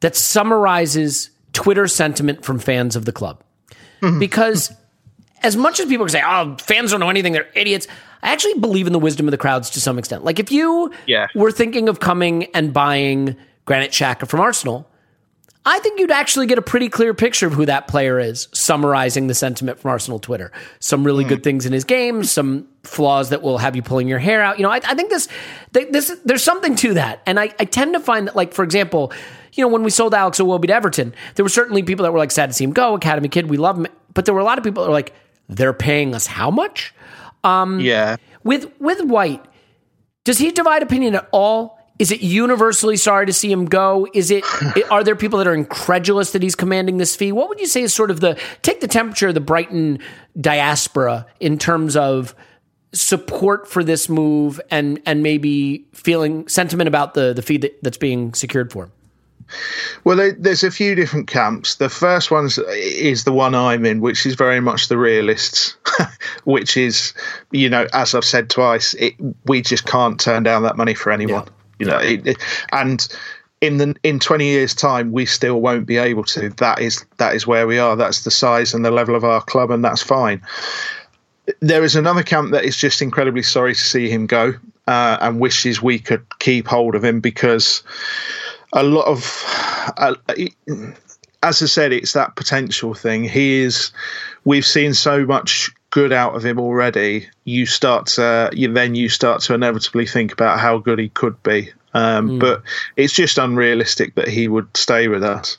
that 0.00 0.16
summarizes 0.16 1.30
Twitter 1.62 1.86
sentiment 1.86 2.44
from 2.44 2.58
fans 2.58 2.96
of 2.96 3.04
the 3.04 3.12
club. 3.12 3.42
Mm-hmm. 4.00 4.18
Because 4.18 4.72
as 5.42 5.56
much 5.56 5.78
as 5.78 5.86
people 5.86 6.08
say, 6.08 6.20
oh, 6.24 6.56
fans 6.60 6.90
don't 6.90 6.98
know 6.98 7.08
anything, 7.08 7.32
they're 7.32 7.48
idiots, 7.54 7.86
I 8.22 8.32
actually 8.32 8.54
believe 8.54 8.88
in 8.88 8.92
the 8.92 8.98
wisdom 8.98 9.28
of 9.28 9.30
the 9.30 9.38
crowds 9.38 9.70
to 9.70 9.80
some 9.80 9.96
extent. 9.96 10.24
Like 10.24 10.40
if 10.40 10.50
you 10.50 10.92
yeah. 11.06 11.28
were 11.36 11.52
thinking 11.52 11.88
of 11.88 12.00
coming 12.00 12.44
and 12.54 12.72
buying 12.72 13.36
Granit 13.64 13.92
Xhaka 13.92 14.26
from 14.26 14.40
Arsenal, 14.40 14.88
I 15.64 15.78
think 15.78 16.00
you'd 16.00 16.10
actually 16.10 16.48
get 16.48 16.58
a 16.58 16.62
pretty 16.62 16.88
clear 16.88 17.14
picture 17.14 17.46
of 17.46 17.52
who 17.52 17.64
that 17.66 17.86
player 17.86 18.18
is, 18.18 18.48
summarizing 18.52 19.28
the 19.28 19.34
sentiment 19.34 19.78
from 19.78 19.92
Arsenal 19.92 20.18
Twitter. 20.18 20.50
Some 20.80 21.04
really 21.04 21.24
mm. 21.24 21.28
good 21.28 21.44
things 21.44 21.64
in 21.64 21.72
his 21.72 21.84
game, 21.84 22.24
some 22.24 22.66
flaws 22.82 23.30
that 23.30 23.42
will 23.42 23.58
have 23.58 23.76
you 23.76 23.82
pulling 23.82 24.08
your 24.08 24.18
hair 24.18 24.42
out. 24.42 24.58
You 24.58 24.64
know, 24.64 24.72
I, 24.72 24.80
I 24.84 24.96
think 24.96 25.10
this, 25.10 25.28
this, 25.70 26.10
there's 26.24 26.42
something 26.42 26.74
to 26.76 26.94
that, 26.94 27.22
and 27.24 27.38
I, 27.38 27.54
I 27.60 27.64
tend 27.64 27.94
to 27.94 28.00
find 28.00 28.26
that, 28.26 28.34
like 28.34 28.52
for 28.52 28.64
example, 28.64 29.12
you 29.52 29.62
know, 29.62 29.68
when 29.68 29.82
we 29.82 29.90
sold 29.90 30.14
Alex 30.14 30.38
Iwobi 30.38 30.66
to 30.66 30.74
Everton, 30.74 31.14
there 31.34 31.44
were 31.44 31.50
certainly 31.50 31.82
people 31.82 32.04
that 32.04 32.12
were 32.12 32.18
like 32.18 32.30
sad 32.30 32.50
to 32.50 32.54
see 32.54 32.64
him 32.64 32.72
go, 32.72 32.94
Academy 32.94 33.28
kid, 33.28 33.50
we 33.50 33.56
love 33.56 33.78
him. 33.78 33.86
But 34.14 34.24
there 34.24 34.34
were 34.34 34.40
a 34.40 34.44
lot 34.44 34.58
of 34.58 34.64
people 34.64 34.82
that 34.82 34.88
were 34.88 34.94
like, 34.94 35.14
they're 35.48 35.72
paying 35.72 36.14
us 36.14 36.26
how 36.26 36.50
much? 36.50 36.94
Um, 37.44 37.80
yeah. 37.80 38.16
With 38.44 38.72
with 38.80 39.02
White, 39.02 39.44
does 40.24 40.38
he 40.38 40.50
divide 40.50 40.82
opinion 40.82 41.14
at 41.14 41.28
all? 41.32 41.78
Is 41.98 42.10
it 42.10 42.22
universally 42.22 42.96
sorry 42.96 43.26
to 43.26 43.32
see 43.32 43.52
him 43.52 43.66
go? 43.66 44.08
Is 44.14 44.30
it 44.30 44.44
are 44.90 45.04
there 45.04 45.16
people 45.16 45.38
that 45.38 45.46
are 45.46 45.54
incredulous 45.54 46.32
that 46.32 46.42
he's 46.42 46.54
commanding 46.54 46.96
this 46.96 47.14
fee? 47.14 47.32
What 47.32 47.48
would 47.48 47.60
you 47.60 47.66
say 47.66 47.82
is 47.82 47.92
sort 47.92 48.10
of 48.10 48.20
the 48.20 48.38
take 48.62 48.80
the 48.80 48.88
temperature 48.88 49.28
of 49.28 49.34
the 49.34 49.40
Brighton 49.40 49.98
diaspora 50.40 51.26
in 51.40 51.58
terms 51.58 51.96
of 51.96 52.34
support 52.92 53.68
for 53.68 53.84
this 53.84 54.08
move 54.08 54.60
and 54.70 55.00
and 55.06 55.22
maybe 55.22 55.86
feeling 55.92 56.48
sentiment 56.48 56.88
about 56.88 57.14
the 57.14 57.32
the 57.32 57.42
fee 57.42 57.58
that, 57.58 57.82
that's 57.82 57.98
being 57.98 58.34
secured 58.34 58.72
for 58.72 58.84
him? 58.84 58.92
Well, 60.04 60.32
there's 60.38 60.64
a 60.64 60.70
few 60.70 60.94
different 60.94 61.28
camps. 61.28 61.76
The 61.76 61.88
first 61.88 62.30
one 62.30 62.48
is 62.68 63.24
the 63.24 63.32
one 63.32 63.54
I'm 63.54 63.84
in, 63.84 64.00
which 64.00 64.26
is 64.26 64.34
very 64.34 64.60
much 64.60 64.88
the 64.88 64.98
realists, 64.98 65.76
which 66.44 66.76
is, 66.76 67.14
you 67.50 67.68
know, 67.68 67.86
as 67.92 68.14
I've 68.14 68.24
said 68.24 68.50
twice, 68.50 68.94
it, 68.94 69.14
we 69.46 69.62
just 69.62 69.86
can't 69.86 70.18
turn 70.18 70.42
down 70.42 70.62
that 70.62 70.76
money 70.76 70.94
for 70.94 71.12
anyone. 71.12 71.44
Yeah. 71.44 71.50
You 71.78 71.86
know, 71.86 71.98
it, 71.98 72.26
it, 72.26 72.36
and 72.72 73.08
in 73.60 73.78
the 73.78 73.94
in 74.02 74.18
20 74.18 74.44
years 74.44 74.74
time 74.74 75.12
we 75.12 75.24
still 75.24 75.60
won't 75.60 75.86
be 75.86 75.96
able 75.96 76.24
to 76.24 76.50
that 76.50 76.80
is 76.80 77.04
that 77.18 77.34
is 77.34 77.46
where 77.46 77.66
we 77.66 77.78
are 77.78 77.94
that's 77.94 78.24
the 78.24 78.30
size 78.30 78.74
and 78.74 78.84
the 78.84 78.90
level 78.90 79.14
of 79.14 79.24
our 79.24 79.40
club 79.40 79.70
and 79.70 79.84
that's 79.84 80.02
fine 80.02 80.42
there 81.60 81.84
is 81.84 81.96
another 81.96 82.22
camp 82.22 82.50
that 82.50 82.64
is 82.64 82.76
just 82.76 83.00
incredibly 83.00 83.42
sorry 83.42 83.72
to 83.72 83.80
see 83.80 84.08
him 84.08 84.26
go 84.26 84.52
uh, 84.86 85.16
and 85.20 85.40
wishes 85.40 85.80
we 85.80 85.98
could 85.98 86.24
keep 86.38 86.66
hold 86.66 86.94
of 86.94 87.04
him 87.04 87.20
because 87.20 87.82
a 88.72 88.82
lot 88.82 89.06
of, 89.06 89.42
uh, 89.96 90.14
as 91.42 91.62
I 91.62 91.66
said, 91.66 91.92
it's 91.92 92.12
that 92.12 92.36
potential 92.36 92.94
thing. 92.94 93.24
He 93.24 93.60
is. 93.60 93.92
We've 94.44 94.66
seen 94.66 94.94
so 94.94 95.24
much 95.24 95.70
good 95.90 96.12
out 96.12 96.34
of 96.34 96.44
him 96.44 96.58
already. 96.58 97.28
You 97.44 97.66
start 97.66 98.06
to, 98.06 98.50
you, 98.52 98.72
then 98.72 98.94
you 98.94 99.08
start 99.08 99.42
to 99.42 99.54
inevitably 99.54 100.06
think 100.06 100.32
about 100.32 100.58
how 100.58 100.78
good 100.78 100.98
he 100.98 101.10
could 101.10 101.40
be. 101.42 101.70
Um, 101.94 102.30
mm. 102.30 102.40
But 102.40 102.62
it's 102.96 103.12
just 103.12 103.36
unrealistic 103.36 104.14
that 104.14 104.28
he 104.28 104.48
would 104.48 104.74
stay 104.76 105.08
with 105.08 105.22
us. 105.22 105.58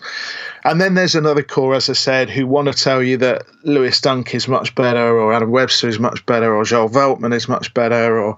And 0.63 0.82
then 0.82 0.95
there's 0.95 1.13
another 1.13 1.43
core, 1.43 1.76
as 1.76 1.89
I 1.89 1.93
said, 1.93 2.30
who 2.30 2.47
want 2.47 2.67
to 2.67 2.73
tell 2.73 3.04
you 3.04 3.17
that 3.17 3.43
Lewis 3.63 4.02
Dunk 4.02 4.34
is 4.34 4.47
much 4.47 4.73
better, 4.73 5.19
or 5.19 5.34
Adam 5.34 5.52
Webster 5.52 5.88
is 5.88 5.99
much 5.99 6.26
better, 6.26 6.56
or 6.56 6.63
Joel 6.63 6.89
Veltman 6.89 7.34
is 7.34 7.47
much 7.47 7.71
better, 7.76 8.19
or 8.19 8.38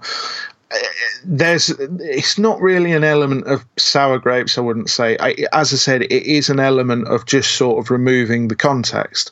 there's 1.24 1.70
it's 1.70 2.38
not 2.38 2.60
really 2.60 2.92
an 2.92 3.04
element 3.04 3.46
of 3.46 3.64
sour 3.76 4.18
grapes 4.18 4.58
i 4.58 4.60
wouldn't 4.60 4.90
say. 4.90 5.16
I, 5.20 5.36
as 5.52 5.72
i 5.72 5.76
said 5.76 6.02
it 6.02 6.12
is 6.12 6.50
an 6.50 6.60
element 6.60 7.08
of 7.08 7.26
just 7.26 7.52
sort 7.52 7.78
of 7.78 7.90
removing 7.90 8.48
the 8.48 8.56
context. 8.56 9.30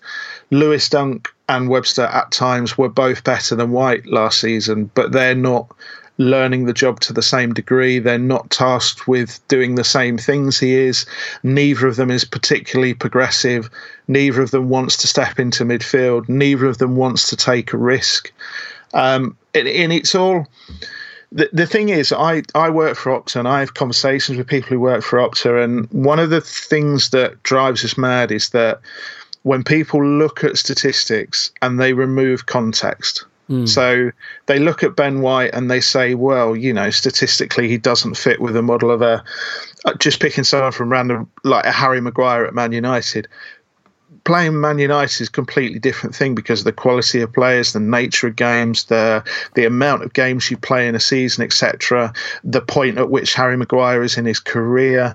Lewis 0.50 0.88
dunk 0.88 1.28
and 1.48 1.68
webster 1.68 2.04
at 2.04 2.30
times 2.30 2.78
were 2.78 2.88
both 2.88 3.24
better 3.24 3.56
than 3.56 3.72
white 3.72 4.06
last 4.06 4.40
season 4.40 4.90
but 4.94 5.12
they're 5.12 5.34
not 5.34 5.74
learning 6.18 6.66
the 6.66 6.72
job 6.72 7.00
to 7.00 7.12
the 7.12 7.22
same 7.22 7.52
degree. 7.52 7.98
They're 7.98 8.18
not 8.18 8.50
tasked 8.50 9.08
with 9.08 9.40
doing 9.48 9.74
the 9.74 9.82
same 9.82 10.16
things 10.16 10.60
he 10.60 10.74
is. 10.74 11.06
Neither 11.42 11.88
of 11.88 11.96
them 11.96 12.10
is 12.10 12.24
particularly 12.24 12.94
progressive. 12.94 13.68
Neither 14.06 14.40
of 14.42 14.52
them 14.52 14.68
wants 14.68 14.96
to 14.98 15.08
step 15.08 15.40
into 15.40 15.64
midfield. 15.64 16.28
Neither 16.28 16.66
of 16.66 16.78
them 16.78 16.94
wants 16.94 17.28
to 17.30 17.36
take 17.36 17.72
a 17.72 17.78
risk. 17.78 18.32
Um, 18.92 19.36
and, 19.54 19.66
and 19.66 19.92
it's 19.92 20.14
all 20.14 20.46
the, 21.34 21.50
the 21.52 21.66
thing 21.66 21.88
is, 21.88 22.12
I, 22.12 22.42
I 22.54 22.70
work 22.70 22.96
for 22.96 23.10
Opta 23.10 23.40
and 23.40 23.48
I 23.48 23.58
have 23.58 23.74
conversations 23.74 24.38
with 24.38 24.46
people 24.46 24.68
who 24.68 24.80
work 24.80 25.02
for 25.02 25.18
Opta. 25.18 25.62
And 25.62 25.90
one 25.90 26.20
of 26.20 26.30
the 26.30 26.40
things 26.40 27.10
that 27.10 27.42
drives 27.42 27.84
us 27.84 27.98
mad 27.98 28.30
is 28.30 28.50
that 28.50 28.80
when 29.42 29.64
people 29.64 30.02
look 30.02 30.44
at 30.44 30.56
statistics 30.56 31.50
and 31.60 31.80
they 31.80 31.92
remove 31.92 32.46
context, 32.46 33.24
mm. 33.50 33.68
so 33.68 34.12
they 34.46 34.60
look 34.60 34.84
at 34.84 34.94
Ben 34.94 35.22
White 35.22 35.52
and 35.52 35.68
they 35.68 35.80
say, 35.80 36.14
well, 36.14 36.54
you 36.54 36.72
know, 36.72 36.90
statistically, 36.90 37.68
he 37.68 37.78
doesn't 37.78 38.14
fit 38.14 38.40
with 38.40 38.54
the 38.54 38.62
model 38.62 38.92
of 38.92 39.02
a 39.02 39.24
just 39.98 40.20
picking 40.20 40.44
someone 40.44 40.72
from 40.72 40.90
random, 40.90 41.28
like 41.42 41.66
a 41.66 41.72
Harry 41.72 42.00
Maguire 42.00 42.46
at 42.46 42.54
Man 42.54 42.70
United 42.70 43.26
playing 44.24 44.60
Man 44.60 44.78
United 44.78 45.22
is 45.22 45.28
a 45.28 45.32
completely 45.32 45.78
different 45.78 46.14
thing 46.14 46.34
because 46.34 46.60
of 46.60 46.64
the 46.64 46.72
quality 46.72 47.20
of 47.20 47.32
players, 47.32 47.72
the 47.72 47.80
nature 47.80 48.28
of 48.28 48.36
games, 48.36 48.84
the 48.84 49.22
the 49.54 49.64
amount 49.64 50.02
of 50.02 50.12
games 50.12 50.50
you 50.50 50.56
play 50.56 50.88
in 50.88 50.94
a 50.94 51.00
season, 51.00 51.44
etc. 51.44 52.12
The 52.42 52.60
point 52.60 52.98
at 52.98 53.10
which 53.10 53.34
Harry 53.34 53.56
Maguire 53.56 54.02
is 54.02 54.16
in 54.16 54.24
his 54.24 54.40
career. 54.40 55.14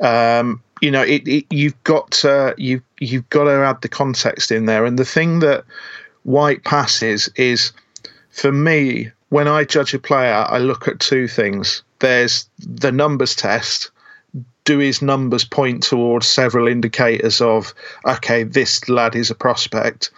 Um, 0.00 0.62
you 0.80 0.90
know, 0.90 1.02
it, 1.02 1.26
it, 1.26 1.46
you've 1.50 1.82
got 1.84 2.10
to, 2.10 2.54
you 2.58 2.82
you've 2.98 3.28
got 3.30 3.44
to 3.44 3.52
add 3.52 3.80
the 3.80 3.88
context 3.88 4.50
in 4.50 4.66
there. 4.66 4.84
And 4.84 4.98
the 4.98 5.04
thing 5.04 5.40
that 5.40 5.64
white 6.24 6.64
passes 6.64 7.30
is, 7.36 7.72
for 8.30 8.52
me, 8.52 9.10
when 9.30 9.48
I 9.48 9.64
judge 9.64 9.94
a 9.94 9.98
player, 9.98 10.46
I 10.48 10.58
look 10.58 10.86
at 10.86 11.00
two 11.00 11.28
things. 11.28 11.82
There's 12.00 12.48
the 12.58 12.92
numbers 12.92 13.34
test. 13.34 13.90
Do 14.66 14.78
his 14.78 15.00
numbers 15.00 15.44
point 15.44 15.84
towards 15.84 16.26
several 16.26 16.68
indicators 16.68 17.40
of, 17.40 17.72
okay, 18.04 18.42
this 18.42 18.88
lad 18.88 19.16
is 19.16 19.30
a 19.30 19.34
prospect? 19.34 20.10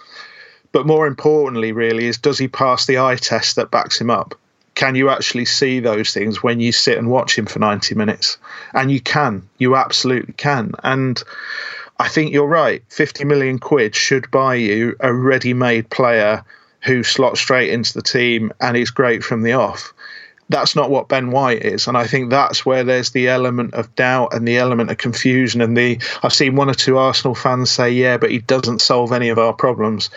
But 0.72 0.86
more 0.86 1.06
importantly, 1.06 1.70
really, 1.70 2.06
is 2.06 2.18
does 2.18 2.38
he 2.38 2.48
pass 2.48 2.86
the 2.86 2.98
eye 2.98 3.16
test 3.16 3.56
that 3.56 3.70
backs 3.70 4.00
him 4.00 4.10
up? 4.10 4.34
Can 4.74 4.94
you 4.94 5.10
actually 5.10 5.44
see 5.44 5.80
those 5.80 6.14
things 6.14 6.42
when 6.42 6.60
you 6.60 6.72
sit 6.72 6.96
and 6.96 7.10
watch 7.10 7.36
him 7.36 7.46
for 7.46 7.58
90 7.58 7.94
minutes? 7.94 8.38
And 8.72 8.90
you 8.90 9.00
can, 9.00 9.48
you 9.58 9.76
absolutely 9.76 10.34
can. 10.34 10.72
And 10.82 11.22
I 11.98 12.08
think 12.08 12.32
you're 12.32 12.46
right. 12.46 12.82
50 12.88 13.24
million 13.24 13.58
quid 13.58 13.94
should 13.94 14.30
buy 14.30 14.54
you 14.54 14.96
a 15.00 15.12
ready 15.12 15.52
made 15.52 15.90
player 15.90 16.44
who 16.84 17.02
slots 17.02 17.40
straight 17.40 17.70
into 17.70 17.92
the 17.92 18.02
team 18.02 18.52
and 18.60 18.76
is 18.76 18.90
great 18.90 19.24
from 19.24 19.42
the 19.42 19.52
off. 19.52 19.92
That's 20.50 20.74
not 20.74 20.90
what 20.90 21.08
Ben 21.08 21.30
White 21.30 21.62
is. 21.62 21.86
And 21.86 21.96
I 21.96 22.06
think 22.06 22.30
that's 22.30 22.64
where 22.64 22.82
there's 22.82 23.10
the 23.10 23.28
element 23.28 23.74
of 23.74 23.94
doubt 23.94 24.32
and 24.32 24.48
the 24.48 24.56
element 24.56 24.90
of 24.90 24.96
confusion. 24.96 25.60
And 25.60 25.76
the 25.76 26.00
I've 26.22 26.32
seen 26.32 26.56
one 26.56 26.70
or 26.70 26.74
two 26.74 26.98
Arsenal 26.98 27.34
fans 27.34 27.70
say, 27.70 27.90
yeah, 27.90 28.16
but 28.16 28.30
he 28.30 28.38
doesn't 28.38 28.80
solve 28.80 29.12
any 29.12 29.28
of 29.28 29.38
our 29.38 29.52
problems. 29.52 30.10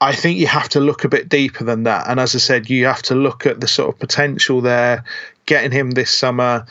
I 0.00 0.14
think 0.14 0.38
you 0.38 0.46
have 0.46 0.68
to 0.70 0.80
look 0.80 1.04
a 1.04 1.08
bit 1.08 1.28
deeper 1.28 1.64
than 1.64 1.82
that. 1.82 2.08
And 2.08 2.18
as 2.18 2.34
I 2.34 2.38
said, 2.38 2.70
you 2.70 2.86
have 2.86 3.02
to 3.02 3.14
look 3.14 3.44
at 3.44 3.60
the 3.60 3.68
sort 3.68 3.94
of 3.94 3.98
potential 3.98 4.60
there, 4.60 5.04
getting 5.46 5.72
him 5.72 5.90
this 5.90 6.10
summer. 6.10 6.66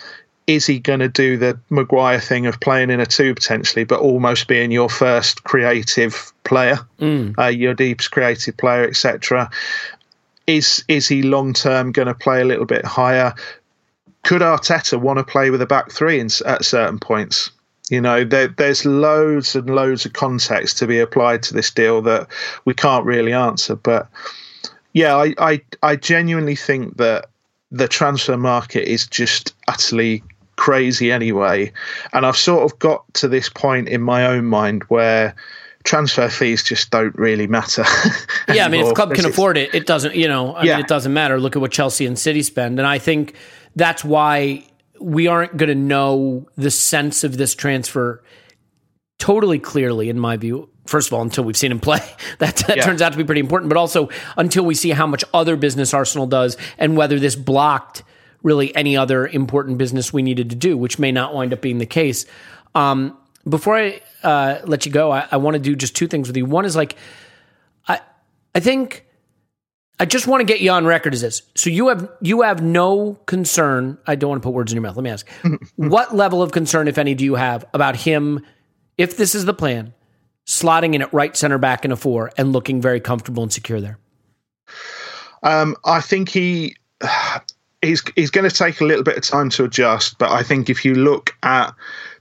Is 0.47 0.65
he 0.65 0.79
going 0.79 1.01
to 1.01 1.09
do 1.09 1.37
the 1.37 1.59
Maguire 1.69 2.19
thing 2.19 2.47
of 2.47 2.59
playing 2.59 2.89
in 2.89 2.99
a 2.99 3.05
two 3.05 3.35
potentially, 3.35 3.83
but 3.83 3.99
almost 3.99 4.47
being 4.47 4.71
your 4.71 4.89
first 4.89 5.43
creative 5.43 6.33
player, 6.43 6.79
mm. 6.99 7.37
uh, 7.37 7.49
your 7.49 7.75
deepest 7.75 8.09
creative 8.09 8.57
player, 8.57 8.83
etc.? 8.85 9.51
Is 10.49 10.83
is 10.87 11.07
he 11.07 11.21
long 11.21 11.53
term 11.53 11.91
going 11.91 12.07
to 12.07 12.15
play 12.15 12.41
a 12.41 12.45
little 12.45 12.65
bit 12.65 12.83
higher? 12.83 13.35
Could 14.23 14.41
Arteta 14.41 14.99
want 14.99 15.19
to 15.19 15.23
play 15.23 15.51
with 15.51 15.61
a 15.61 15.67
back 15.67 15.91
three 15.91 16.19
in, 16.19 16.29
at 16.43 16.65
certain 16.65 16.97
points? 16.97 17.51
You 17.91 18.01
know, 18.01 18.23
there, 18.23 18.47
there's 18.47 18.83
loads 18.83 19.55
and 19.55 19.69
loads 19.69 20.07
of 20.07 20.13
context 20.13 20.79
to 20.79 20.87
be 20.87 20.99
applied 20.99 21.43
to 21.43 21.53
this 21.53 21.69
deal 21.69 22.01
that 22.01 22.29
we 22.65 22.73
can't 22.73 23.05
really 23.05 23.31
answer. 23.31 23.75
But 23.75 24.07
yeah, 24.93 25.15
I, 25.15 25.35
I, 25.37 25.61
I 25.83 25.95
genuinely 25.95 26.55
think 26.55 26.97
that 26.97 27.27
the 27.71 27.87
transfer 27.87 28.35
market 28.35 28.87
is 28.87 29.05
just 29.05 29.53
utterly 29.67 30.23
crazy 30.55 31.11
anyway. 31.11 31.71
And 32.11 32.25
I've 32.25 32.37
sort 32.37 32.63
of 32.63 32.79
got 32.79 33.11
to 33.15 33.27
this 33.27 33.49
point 33.49 33.87
in 33.87 34.01
my 34.01 34.25
own 34.25 34.45
mind 34.45 34.83
where 34.87 35.35
transfer 35.89 36.29
fees 36.29 36.63
just 36.63 36.91
don't 36.91 37.17
really 37.17 37.47
matter. 37.47 37.83
yeah, 38.53 38.65
I 38.65 38.69
mean, 38.69 38.85
if 38.85 38.91
a 38.91 38.93
club 38.93 39.13
can 39.15 39.25
afford 39.25 39.57
it, 39.57 39.73
it 39.73 39.87
doesn't. 39.87 40.15
You 40.15 40.27
know, 40.27 40.53
I 40.53 40.63
yeah. 40.63 40.75
mean, 40.75 40.85
it 40.85 40.87
doesn't 40.87 41.11
matter. 41.11 41.39
Look 41.39 41.55
at 41.55 41.61
what 41.61 41.71
Chelsea 41.71 42.05
and 42.05 42.17
City 42.17 42.43
spend, 42.43 42.79
and 42.79 42.87
I 42.87 42.99
think 42.99 43.35
that's 43.75 44.03
why 44.03 44.65
we 45.01 45.27
aren't 45.27 45.57
going 45.57 45.69
to 45.69 45.75
know 45.75 46.47
the 46.55 46.71
sense 46.71 47.23
of 47.23 47.37
this 47.37 47.55
transfer 47.55 48.23
totally 49.17 49.59
clearly, 49.59 50.09
in 50.09 50.19
my 50.19 50.37
view. 50.37 50.69
First 50.85 51.09
of 51.09 51.13
all, 51.13 51.21
until 51.21 51.43
we've 51.43 51.57
seen 51.57 51.71
him 51.71 51.79
play, 51.79 51.99
that, 52.39 52.57
that 52.67 52.77
yeah. 52.77 52.83
turns 52.83 53.01
out 53.01 53.11
to 53.11 53.17
be 53.17 53.23
pretty 53.23 53.41
important. 53.41 53.69
But 53.69 53.77
also 53.77 54.09
until 54.37 54.65
we 54.65 54.75
see 54.75 54.91
how 54.91 55.07
much 55.07 55.23
other 55.33 55.55
business 55.55 55.93
Arsenal 55.93 56.27
does 56.27 56.55
and 56.77 56.95
whether 56.95 57.19
this 57.19 57.35
blocked 57.35 58.03
really 58.41 58.73
any 58.75 58.95
other 58.95 59.27
important 59.27 59.77
business 59.77 60.13
we 60.13 60.21
needed 60.21 60.49
to 60.51 60.55
do, 60.55 60.77
which 60.77 60.99
may 60.99 61.11
not 61.11 61.33
wind 61.33 61.51
up 61.51 61.61
being 61.61 61.79
the 61.79 61.85
case. 61.85 62.25
Um, 62.75 63.17
before 63.47 63.77
I 63.77 64.01
uh, 64.23 64.59
let 64.65 64.85
you 64.85 64.91
go, 64.91 65.11
I, 65.11 65.27
I 65.31 65.37
want 65.37 65.55
to 65.55 65.59
do 65.59 65.75
just 65.75 65.95
two 65.95 66.07
things 66.07 66.27
with 66.27 66.37
you. 66.37 66.45
One 66.45 66.65
is 66.65 66.75
like, 66.75 66.95
I 67.87 68.01
I 68.53 68.59
think 68.59 69.05
I 69.99 70.05
just 70.05 70.27
want 70.27 70.39
to 70.39 70.45
get 70.45 70.61
you 70.61 70.71
on 70.71 70.85
record 70.85 71.13
as 71.13 71.21
this. 71.21 71.41
So 71.55 71.69
you 71.69 71.89
have 71.89 72.09
you 72.21 72.41
have 72.41 72.61
no 72.61 73.15
concern. 73.25 73.97
I 74.07 74.15
don't 74.15 74.29
want 74.29 74.41
to 74.41 74.47
put 74.47 74.53
words 74.53 74.71
in 74.71 74.77
your 74.77 74.83
mouth. 74.83 74.95
Let 74.95 75.03
me 75.03 75.09
ask. 75.09 75.27
what 75.75 76.15
level 76.15 76.41
of 76.41 76.51
concern, 76.51 76.87
if 76.87 76.97
any, 76.97 77.15
do 77.15 77.25
you 77.25 77.35
have 77.35 77.65
about 77.73 77.97
him, 77.97 78.45
if 78.97 79.17
this 79.17 79.35
is 79.35 79.45
the 79.45 79.53
plan, 79.53 79.93
slotting 80.45 80.95
in 80.95 81.01
at 81.01 81.13
right 81.13 81.35
center 81.35 81.57
back 81.57 81.83
in 81.83 81.91
a 81.91 81.97
four 81.97 82.31
and 82.37 82.53
looking 82.53 82.81
very 82.81 83.01
comfortable 83.01 83.43
and 83.43 83.51
secure 83.51 83.81
there? 83.81 83.99
Um, 85.43 85.75
I 85.83 85.99
think 85.99 86.29
he 86.29 86.75
he's 87.81 88.01
he's 88.15 88.31
going 88.31 88.49
to 88.49 88.55
take 88.55 88.79
a 88.79 88.85
little 88.85 89.03
bit 89.03 89.17
of 89.17 89.23
time 89.23 89.49
to 89.51 89.65
adjust, 89.65 90.17
but 90.17 90.31
I 90.31 90.43
think 90.43 90.69
if 90.69 90.85
you 90.85 90.95
look 90.95 91.35
at 91.43 91.73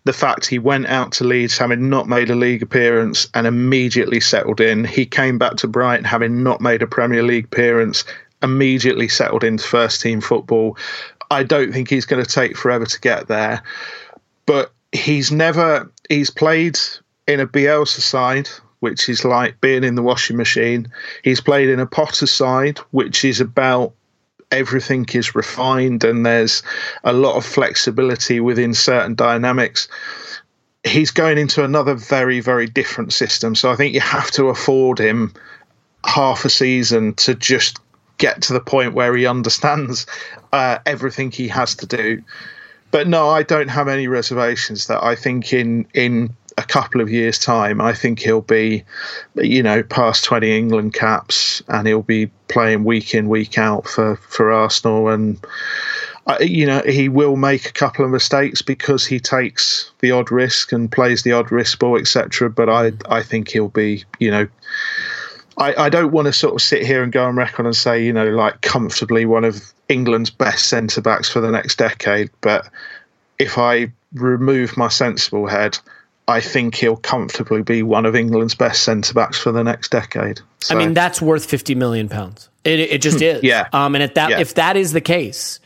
the 0.05 0.13
fact 0.13 0.47
he 0.47 0.59
went 0.59 0.87
out 0.87 1.13
to 1.13 1.25
Leeds 1.25 1.59
having 1.59 1.89
not 1.89 2.09
made 2.09 2.31
a 2.31 2.35
league 2.35 2.63
appearance 2.63 3.29
and 3.35 3.47
immediately 3.47 4.21
settled 4.21 4.61
in. 4.61 4.85
He 4.85 5.07
came 5.07 5.39
back 5.39 5.57
to 5.57 5.69
Brighton 5.69 6.05
having 6.05 6.43
not 6.43 6.61
made 6.61 6.83
a 6.83 6.87
Premier 6.87 7.23
League 7.23 7.47
appearance, 7.47 8.05
immediately 8.43 9.09
settled 9.09 9.45
into 9.45 9.65
first 9.65 10.01
team 10.01 10.21
football. 10.21 10.77
I 11.31 11.43
don't 11.43 11.73
think 11.73 11.91
he's 11.91 12.07
going 12.07 12.25
to 12.25 12.31
take 12.31 12.57
forever 12.57 12.87
to 12.87 13.01
get 13.01 13.29
there, 13.29 13.63
but 14.47 14.73
he's 14.93 15.31
never 15.31 15.91
he's 16.09 16.31
played 16.31 16.79
in 17.27 17.41
a 17.41 17.47
Bielsa 17.47 18.01
side 18.01 18.49
which 18.81 19.09
is 19.09 19.25
like 19.25 19.61
being 19.61 19.85
in 19.85 19.95
the 19.95 20.03
washing 20.03 20.37
machine. 20.37 20.89
He's 21.25 21.41
played 21.41 21.69
in 21.69 21.81
a 21.81 21.87
Potter 21.87 22.27
side, 22.27 22.79
which 22.91 23.25
is 23.25 23.41
about 23.41 23.95
everything 24.51 25.07
is 25.13 25.35
refined 25.35 26.05
and 26.05 26.25
there's 26.25 26.63
a 27.05 27.13
lot 27.13 27.37
of 27.37 27.45
flexibility 27.45 28.41
within 28.41 28.75
certain 28.75 29.15
dynamics. 29.15 29.89
He's 30.85 31.11
going 31.11 31.39
into 31.39 31.65
another 31.65 31.95
very, 31.95 32.41
very 32.41 32.67
different 32.67 33.13
system. 33.13 33.55
So 33.55 33.71
I 33.71 33.77
think 33.77 33.95
you 33.95 34.01
have 34.01 34.31
to 34.33 34.47
afford 34.47 34.99
him 34.99 35.35
half 36.07 36.45
a 36.45 36.51
season 36.51 37.15
to 37.15 37.35
just 37.35 37.79
get 38.17 38.43
to 38.43 38.53
the 38.53 38.61
point 38.61 38.95
where 38.95 39.17
he 39.17 39.27
understands 39.27 40.07
uh, 40.53 40.79
everything 40.87 41.31
he 41.31 41.49
has 41.49 41.75
to 41.77 41.87
do. 41.87 42.23
But 42.91 43.07
no, 43.07 43.29
I 43.29 43.43
don't 43.43 43.69
have 43.69 43.89
any 43.89 44.09
reservations 44.09 44.87
that 44.87 45.03
I 45.05 45.15
think 45.15 45.53
in 45.53 45.87
in 45.93 46.35
a 46.59 46.65
couple 46.65 47.01
of 47.01 47.09
years' 47.09 47.39
time, 47.39 47.81
I 47.81 47.93
think 47.93 48.19
he'll 48.19 48.41
be, 48.41 48.83
you 49.37 49.63
know, 49.63 49.85
past 49.85 50.25
20 50.25 50.57
England 50.57 50.93
caps 50.93 51.63
and 51.69 51.87
he'll 51.87 52.03
be 52.03 52.27
playing 52.49 52.83
week 52.83 53.15
in, 53.15 53.29
week 53.29 53.57
out 53.57 53.87
for, 53.87 54.17
for 54.17 54.51
Arsenal. 54.51 55.09
And, 55.09 55.39
you 56.41 56.67
know, 56.67 56.83
he 56.83 57.09
will 57.09 57.37
make 57.37 57.67
a 57.67 57.73
couple 57.73 58.05
of 58.05 58.11
mistakes 58.11 58.61
because 58.61 59.07
he 59.07 59.21
takes 59.21 59.93
the 60.01 60.11
odd 60.11 60.33
risk 60.33 60.73
and 60.73 60.91
plays 60.91 61.23
the 61.23 61.33
odd 61.33 61.53
risk 61.53 61.79
ball, 61.79 61.97
etc. 61.97 62.51
But 62.51 62.69
I, 62.69 62.93
I 63.09 63.23
think 63.23 63.49
he'll 63.51 63.69
be, 63.69 64.05
you 64.19 64.33
know, 64.33 64.49
I, 65.59 65.85
I 65.85 65.89
don't 65.89 66.11
want 66.11 66.27
to 66.27 66.33
sort 66.33 66.55
of 66.55 66.61
sit 66.61 66.85
here 66.85 67.05
and 67.05 67.13
go 67.13 67.25
on 67.25 67.37
record 67.37 67.67
and 67.67 67.77
say, 67.77 68.05
you 68.05 68.13
know, 68.13 68.31
like 68.31 68.63
comfortably 68.63 69.27
one 69.27 69.45
of 69.45 69.73
England's 69.89 70.31
best 70.31 70.67
centre 70.67 71.01
backs 71.01 71.31
for 71.31 71.41
the 71.41 71.53
next 71.53 71.79
decade. 71.79 72.31
But 72.41 72.69
if 73.39 73.59
I 73.59 73.93
remove 74.13 74.77
my 74.77 74.89
sensible 74.89 75.47
head, 75.47 75.79
I 76.29 76.43
think 76.43 76.75
he'll 76.75 76.97
comfortably 76.97 77.63
be 77.63 77.83
one 77.83 78.05
of 78.05 78.15
England's 78.15 78.55
best 78.55 78.83
centre 78.83 79.15
backs 79.15 79.39
for 79.39 79.51
the 79.51 79.65
next 79.65 79.91
decade. 79.91 80.41
So. 80.61 80.75
I 80.75 80.79
mean, 80.79 80.93
that's 80.93 81.23
worth 81.23 81.47
fifty 81.47 81.75
million 81.75 82.09
pounds. 82.09 82.51
It, 82.65 82.81
it 82.81 83.03
just 83.03 83.23
is. 83.23 83.43
yeah. 83.43 83.69
Um, 83.73 83.95
and 83.95 84.05
at 84.05 84.15
that, 84.17 84.31
yeah. 84.31 84.41
if 84.41 84.55
that 84.55 84.77
is 84.77 84.93
the 84.93 85.01
case, 85.01 85.59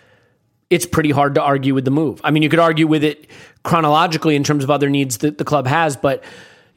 it's 0.71 0.87
pretty 0.87 1.11
hard 1.11 1.35
to 1.35 1.43
argue 1.43 1.75
with 1.75 1.85
the 1.85 1.91
move. 1.91 2.21
I 2.23 2.31
mean, 2.31 2.45
you 2.45 2.49
could 2.49 2.61
argue 2.61 2.87
with 2.87 3.03
it 3.03 3.27
chronologically 3.65 4.37
in 4.37 4.45
terms 4.45 4.63
of 4.63 4.71
other 4.71 4.89
needs 4.89 5.19
that 5.19 5.39
the 5.39 5.45
club 5.45 5.67
has, 5.67 5.97
but 5.97 6.23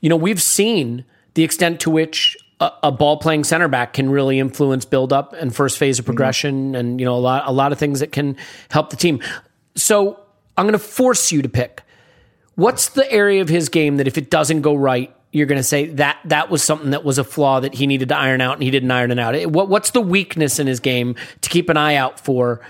you 0.01 0.09
know, 0.09 0.15
we've 0.15 0.41
seen 0.41 1.05
the 1.36 1.43
extent 1.43 1.79
to 1.81 1.91
which 1.91 2.36
a, 2.59 2.71
a 2.83 2.91
ball 2.91 3.17
playing 3.17 3.43
center 3.43 3.67
back 3.67 3.93
can 3.93 4.09
really 4.09 4.39
influence 4.39 4.86
build 4.86 5.13
up 5.13 5.33
and 5.33 5.55
first 5.55 5.77
phase 5.77 5.99
of 5.99 6.03
mm-hmm. 6.03 6.09
progression, 6.09 6.67
mm-hmm. 6.67 6.75
and 6.75 6.99
you 6.99 7.05
know, 7.05 7.15
a 7.15 7.19
lot 7.19 7.43
a 7.45 7.51
lot 7.51 7.71
of 7.71 7.77
things 7.77 7.99
that 7.99 8.11
can 8.11 8.36
help 8.71 8.89
the 8.89 8.95
team. 8.95 9.21
So 9.75 10.19
I'm 10.57 10.65
going 10.65 10.73
to 10.73 10.79
force 10.79 11.31
you 11.31 11.41
to 11.41 11.49
pick 11.49 11.81
What's 12.56 12.89
the 12.89 13.10
area 13.12 13.41
of 13.41 13.49
his 13.49 13.70
game 13.70 13.97
that 13.97 14.08
if 14.08 14.18
it 14.18 14.30
doesn't 14.30 14.62
go 14.62 14.76
right, 14.76 15.14
you're 15.32 15.45
going 15.45 15.60
to 15.60 15.64
say 15.64 15.88
that 15.88 16.18
that 16.26 16.49
was 16.49 16.64
something 16.64 16.91
that 16.91 17.03
was 17.03 17.18
a 17.18 17.24
flaw 17.24 17.60
that 17.60 17.74
he 17.74 17.88
needed 17.88 18.10
to 18.10 18.18
iron 18.18 18.39
out 18.39 18.53
and 18.53 18.64
he 18.64 18.72
didn't 18.72 18.89
iron 18.91 19.12
it 19.12 19.20
out? 19.20 19.51
What, 19.51 19.68
what's 19.68 19.91
the 19.91 20.01
weakness 20.01 20.60
in 20.60 20.68
his 20.68 20.80
game 20.80 21.16
to 21.41 21.49
keep 21.49 21.68
an 21.68 21.76
eye 21.76 21.95
out 21.95 22.20
for 22.20 22.62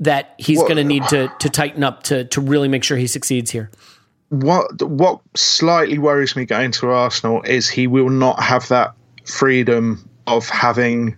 that 0.00 0.34
he's 0.38 0.58
well, 0.58 0.68
going 0.68 0.76
to 0.76 0.82
uh, 0.82 0.86
need 0.86 1.08
to 1.08 1.32
to 1.40 1.48
tighten 1.48 1.82
up 1.82 2.04
to 2.04 2.24
to 2.26 2.40
really 2.40 2.68
make 2.68 2.84
sure 2.84 2.96
he 2.96 3.08
succeeds 3.08 3.50
here? 3.50 3.70
What 4.28 4.82
what 4.82 5.20
slightly 5.34 5.98
worries 5.98 6.36
me 6.36 6.44
going 6.44 6.70
to 6.72 6.90
Arsenal 6.90 7.42
is 7.42 7.68
he 7.68 7.86
will 7.86 8.10
not 8.10 8.40
have 8.40 8.68
that 8.68 8.94
freedom 9.24 10.08
of 10.26 10.48
having 10.48 11.16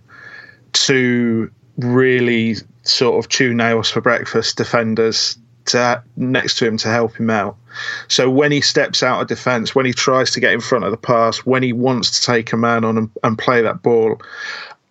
to 0.73 1.51
really 1.77 2.55
sort 2.83 3.23
of 3.23 3.29
chew 3.29 3.53
nails 3.53 3.89
for 3.89 4.01
breakfast 4.01 4.57
defenders 4.57 5.37
to, 5.65 6.03
next 6.15 6.57
to 6.57 6.65
him 6.65 6.77
to 6.77 6.87
help 6.87 7.15
him 7.15 7.29
out. 7.29 7.57
So 8.07 8.29
when 8.29 8.51
he 8.51 8.61
steps 8.61 9.03
out 9.03 9.21
of 9.21 9.27
defence, 9.27 9.75
when 9.75 9.85
he 9.85 9.93
tries 9.93 10.31
to 10.31 10.39
get 10.39 10.53
in 10.53 10.61
front 10.61 10.85
of 10.85 10.91
the 10.91 10.97
pass, 10.97 11.39
when 11.39 11.63
he 11.63 11.73
wants 11.73 12.19
to 12.19 12.25
take 12.25 12.53
a 12.53 12.57
man 12.57 12.83
on 12.83 12.97
and, 12.97 13.09
and 13.23 13.37
play 13.37 13.61
that 13.61 13.81
ball, 13.81 14.21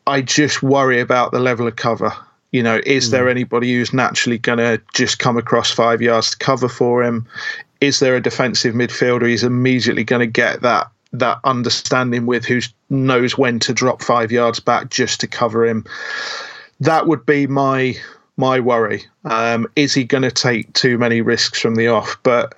I 0.07 0.23
just 0.23 0.63
worry 0.63 1.01
about 1.01 1.33
the 1.33 1.41
level 1.41 1.67
of 1.67 1.77
cover. 1.77 2.13
You 2.53 2.63
know, 2.63 2.81
is 2.87 3.09
mm. 3.09 3.11
there 3.13 3.29
anybody 3.29 3.75
who's 3.75 3.93
naturally 3.93 4.39
going 4.39 4.59
to 4.59 4.81
just 4.95 5.19
come 5.19 5.37
across 5.37 5.71
five 5.71 6.01
yards 6.01 6.31
to 6.31 6.39
cover 6.39 6.69
for 6.69 7.03
him? 7.03 7.27
Is 7.81 7.99
there 7.99 8.17
a 8.17 8.23
defensive 8.23 8.75
midfielder 8.75 9.29
he's 9.29 9.45
immediately 9.45 10.05
going 10.05 10.21
to 10.21 10.27
get 10.27 10.63
that 10.63 10.91
that 11.13 11.39
understanding 11.45 12.27
with 12.27 12.45
who 12.45 12.61
knows 12.91 13.37
when 13.37 13.59
to 13.61 13.73
drop 13.73 14.03
five 14.03 14.33
yards 14.33 14.61
back 14.61 14.91
just 14.91 15.21
to 15.21 15.27
cover 15.27 15.67
him. 15.67 15.85
That 16.81 17.07
would 17.07 17.25
be 17.25 17.47
my 17.47 17.97
my 18.37 18.61
worry. 18.61 19.05
Um, 19.25 19.67
is 19.77 19.95
he 19.95 20.05
going 20.05 20.23
to 20.23 20.31
take 20.31 20.73
too 20.75 20.99
many 20.99 21.21
risks 21.21 21.61
from 21.61 21.75
the 21.75 21.89
off? 21.89 22.17
But 22.23 22.55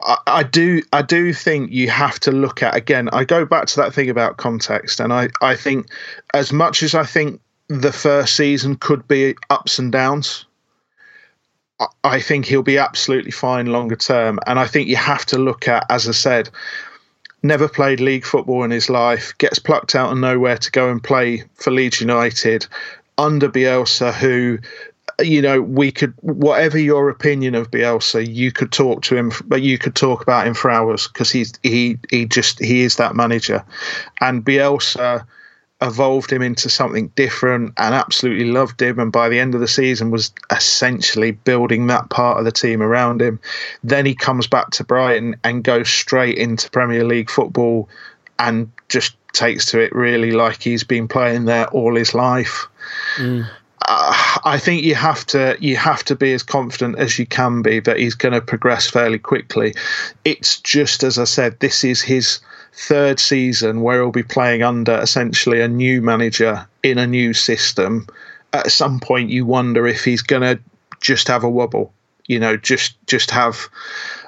I, 0.00 0.16
I, 0.26 0.42
do 0.42 0.82
I 0.92 1.02
do 1.02 1.32
think 1.32 1.72
you 1.72 1.88
have 1.90 2.18
to 2.20 2.32
look 2.32 2.62
at 2.62 2.74
again. 2.74 3.08
I 3.12 3.24
go 3.24 3.44
back 3.44 3.66
to 3.66 3.76
that 3.76 3.94
thing 3.94 4.10
about 4.10 4.36
context, 4.36 5.00
and 5.00 5.12
I 5.12 5.28
I 5.40 5.56
think 5.56 5.86
as 6.34 6.52
much 6.52 6.82
as 6.82 6.94
I 6.94 7.04
think 7.04 7.40
the 7.68 7.92
first 7.92 8.36
season 8.36 8.76
could 8.76 9.06
be 9.08 9.34
ups 9.50 9.78
and 9.78 9.92
downs. 9.92 10.44
I 12.04 12.20
think 12.20 12.44
he'll 12.44 12.62
be 12.62 12.78
absolutely 12.78 13.32
fine 13.32 13.66
longer 13.66 13.96
term. 13.96 14.38
And 14.46 14.60
I 14.60 14.68
think 14.68 14.86
you 14.88 14.94
have 14.94 15.26
to 15.26 15.38
look 15.38 15.66
at, 15.66 15.84
as 15.90 16.08
I 16.08 16.12
said, 16.12 16.48
never 17.42 17.68
played 17.68 17.98
league 17.98 18.24
football 18.24 18.62
in 18.62 18.70
his 18.70 18.88
life, 18.88 19.36
gets 19.38 19.58
plucked 19.58 19.96
out 19.96 20.12
of 20.12 20.18
nowhere 20.18 20.58
to 20.58 20.70
go 20.70 20.90
and 20.90 21.02
play 21.02 21.42
for 21.54 21.72
Leeds 21.72 22.00
United 22.00 22.66
under 23.18 23.48
Bielsa, 23.48 24.12
who 24.12 24.58
you 25.20 25.42
know, 25.42 25.60
we 25.60 25.92
could, 25.92 26.14
whatever 26.20 26.78
your 26.78 27.08
opinion 27.08 27.54
of 27.54 27.70
Bielsa, 27.70 28.26
you 28.26 28.52
could 28.52 28.72
talk 28.72 29.02
to 29.02 29.16
him, 29.16 29.32
but 29.44 29.62
you 29.62 29.78
could 29.78 29.94
talk 29.94 30.22
about 30.22 30.46
him 30.46 30.54
for 30.54 30.70
hours 30.70 31.08
because 31.08 31.30
he's 31.30 31.52
he 31.62 31.98
he 32.10 32.24
just 32.26 32.58
he 32.58 32.80
is 32.80 32.96
that 32.96 33.14
manager, 33.14 33.64
and 34.20 34.44
Bielsa 34.44 35.26
evolved 35.80 36.32
him 36.32 36.42
into 36.42 36.70
something 36.70 37.08
different 37.08 37.74
and 37.76 37.94
absolutely 37.94 38.44
loved 38.44 38.80
him. 38.80 39.00
And 39.00 39.10
by 39.10 39.28
the 39.28 39.40
end 39.40 39.54
of 39.54 39.60
the 39.60 39.68
season, 39.68 40.12
was 40.12 40.32
essentially 40.50 41.32
building 41.32 41.88
that 41.88 42.08
part 42.08 42.38
of 42.38 42.44
the 42.44 42.52
team 42.52 42.80
around 42.80 43.20
him. 43.20 43.40
Then 43.82 44.06
he 44.06 44.14
comes 44.14 44.46
back 44.46 44.70
to 44.70 44.84
Brighton 44.84 45.36
and 45.42 45.64
goes 45.64 45.90
straight 45.90 46.38
into 46.38 46.70
Premier 46.70 47.04
League 47.04 47.30
football 47.30 47.88
and 48.38 48.70
just 48.92 49.16
takes 49.32 49.64
to 49.66 49.80
it 49.80 49.92
really 49.94 50.32
like 50.32 50.62
he's 50.62 50.84
been 50.84 51.08
playing 51.08 51.46
there 51.46 51.66
all 51.68 51.96
his 51.96 52.14
life. 52.14 52.66
Mm. 53.16 53.48
Uh, 53.88 54.38
I 54.44 54.58
think 54.58 54.84
you 54.84 54.94
have 54.94 55.24
to 55.26 55.56
you 55.58 55.76
have 55.76 56.04
to 56.04 56.14
be 56.14 56.32
as 56.34 56.42
confident 56.42 56.98
as 56.98 57.18
you 57.18 57.26
can 57.26 57.62
be 57.62 57.80
that 57.80 57.98
he's 57.98 58.14
going 58.14 58.34
to 58.34 58.40
progress 58.40 58.88
fairly 58.88 59.18
quickly. 59.18 59.74
It's 60.24 60.60
just 60.60 61.02
as 61.02 61.18
I 61.18 61.24
said, 61.24 61.58
this 61.58 61.82
is 61.82 62.02
his 62.02 62.38
third 62.74 63.18
season 63.18 63.80
where 63.80 64.00
he'll 64.00 64.12
be 64.12 64.22
playing 64.22 64.62
under 64.62 64.98
essentially 64.98 65.60
a 65.60 65.68
new 65.68 66.02
manager 66.02 66.66
in 66.82 66.98
a 66.98 67.06
new 67.06 67.32
system. 67.32 68.06
At 68.52 68.70
some 68.70 69.00
point, 69.00 69.30
you 69.30 69.46
wonder 69.46 69.86
if 69.86 70.04
he's 70.04 70.22
going 70.22 70.42
to 70.42 70.62
just 71.00 71.26
have 71.28 71.42
a 71.42 71.50
wobble. 71.50 71.92
You 72.26 72.38
know, 72.38 72.56
just 72.56 72.94
just 73.06 73.30
have 73.30 73.68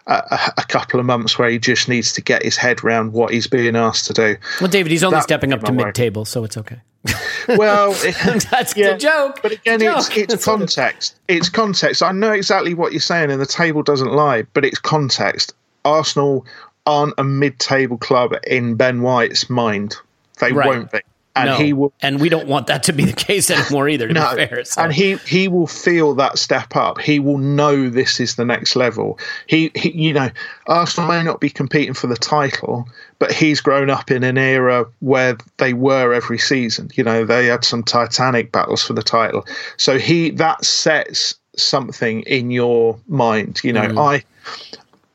a, 0.06 0.52
a, 0.58 0.64
couple 0.64 1.00
of 1.00 1.06
months 1.06 1.38
where 1.38 1.48
he 1.48 1.58
just 1.58 1.88
needs 1.88 2.12
to 2.12 2.20
get 2.20 2.42
his 2.42 2.56
head 2.56 2.84
around 2.84 3.12
what 3.12 3.32
he's 3.32 3.46
being 3.46 3.74
asked 3.74 4.06
to 4.06 4.12
do. 4.12 4.36
Well, 4.60 4.70
David, 4.70 4.92
he's 4.92 5.02
only 5.02 5.16
that, 5.16 5.22
stepping 5.22 5.52
up 5.52 5.62
to 5.62 5.72
mid-table, 5.72 6.24
so 6.24 6.44
it's 6.44 6.56
okay. 6.56 6.80
well, 7.48 7.92
that's 8.50 8.76
yeah, 8.76 8.92
the 8.92 8.98
joke. 8.98 9.40
But 9.42 9.52
again, 9.52 9.80
it's 9.80 10.14
it's 10.16 10.44
context. 10.44 11.16
It's 11.28 11.48
context. 11.48 12.02
I 12.02 12.12
know 12.12 12.32
exactly 12.32 12.74
what 12.74 12.92
you're 12.92 13.00
saying, 13.00 13.30
and 13.30 13.40
the 13.40 13.46
table 13.46 13.82
doesn't 13.82 14.12
lie, 14.12 14.42
but 14.52 14.64
it's 14.64 14.78
context. 14.78 15.54
Arsenal 15.84 16.46
aren't 16.86 17.14
a 17.18 17.24
mid-table 17.24 17.98
club 17.98 18.34
in 18.46 18.74
Ben 18.74 19.02
White's 19.02 19.48
mind. 19.48 19.96
They 20.40 20.52
right. 20.52 20.66
won't 20.66 20.90
be. 20.90 21.00
And 21.36 21.50
no. 21.50 21.56
he 21.56 21.72
will, 21.72 21.92
and 22.00 22.20
we 22.20 22.28
don't 22.28 22.46
want 22.46 22.68
that 22.68 22.84
to 22.84 22.92
be 22.92 23.04
the 23.04 23.12
case 23.12 23.50
anymore 23.50 23.88
either. 23.88 24.06
To 24.06 24.14
no. 24.14 24.36
be 24.36 24.46
fair, 24.46 24.64
so. 24.64 24.82
and 24.82 24.92
he 24.92 25.16
he 25.16 25.48
will 25.48 25.66
feel 25.66 26.14
that 26.14 26.38
step 26.38 26.76
up. 26.76 27.00
He 27.00 27.18
will 27.18 27.38
know 27.38 27.88
this 27.88 28.20
is 28.20 28.36
the 28.36 28.44
next 28.44 28.76
level. 28.76 29.18
He, 29.48 29.72
he, 29.74 29.90
you 29.90 30.12
know, 30.12 30.30
Arsenal 30.68 31.08
may 31.08 31.22
not 31.24 31.40
be 31.40 31.50
competing 31.50 31.94
for 31.94 32.06
the 32.06 32.16
title, 32.16 32.88
but 33.18 33.32
he's 33.32 33.60
grown 33.60 33.90
up 33.90 34.10
in 34.10 34.22
an 34.22 34.38
era 34.38 34.86
where 35.00 35.36
they 35.56 35.72
were 35.72 36.12
every 36.12 36.38
season. 36.38 36.90
You 36.94 37.02
know, 37.02 37.24
they 37.24 37.46
had 37.46 37.64
some 37.64 37.82
titanic 37.82 38.52
battles 38.52 38.84
for 38.84 38.92
the 38.92 39.02
title. 39.02 39.44
So 39.76 39.98
he 39.98 40.30
that 40.30 40.64
sets 40.64 41.34
something 41.56 42.22
in 42.22 42.50
your 42.50 42.98
mind. 43.08 43.60
You 43.64 43.72
know, 43.72 43.88
mm. 43.88 43.98
I 43.98 44.24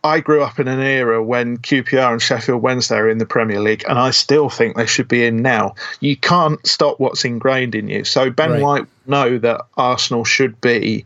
I 0.03 0.21
grew 0.21 0.41
up 0.41 0.59
in 0.59 0.67
an 0.67 0.79
era 0.79 1.21
when 1.21 1.57
QPR 1.57 2.13
and 2.13 2.21
Sheffield 2.21 2.61
Wednesday 2.61 2.95
are 2.95 3.09
in 3.09 3.17
the 3.17 3.25
Premier 3.25 3.59
League, 3.59 3.83
and 3.87 3.99
I 3.99 4.11
still 4.11 4.49
think 4.49 4.75
they 4.75 4.85
should 4.85 5.07
be 5.07 5.25
in 5.25 5.41
now. 5.41 5.75
You 5.99 6.15
can't 6.15 6.65
stop 6.65 6.99
what's 6.99 7.25
ingrained 7.25 7.75
in 7.75 7.89
you. 7.89 8.05
So 8.05 8.29
Ben 8.29 8.51
right. 8.51 8.61
White 8.61 8.85
know 9.09 9.37
that 9.39 9.65
Arsenal 9.77 10.23
should 10.23 10.59
be, 10.61 11.05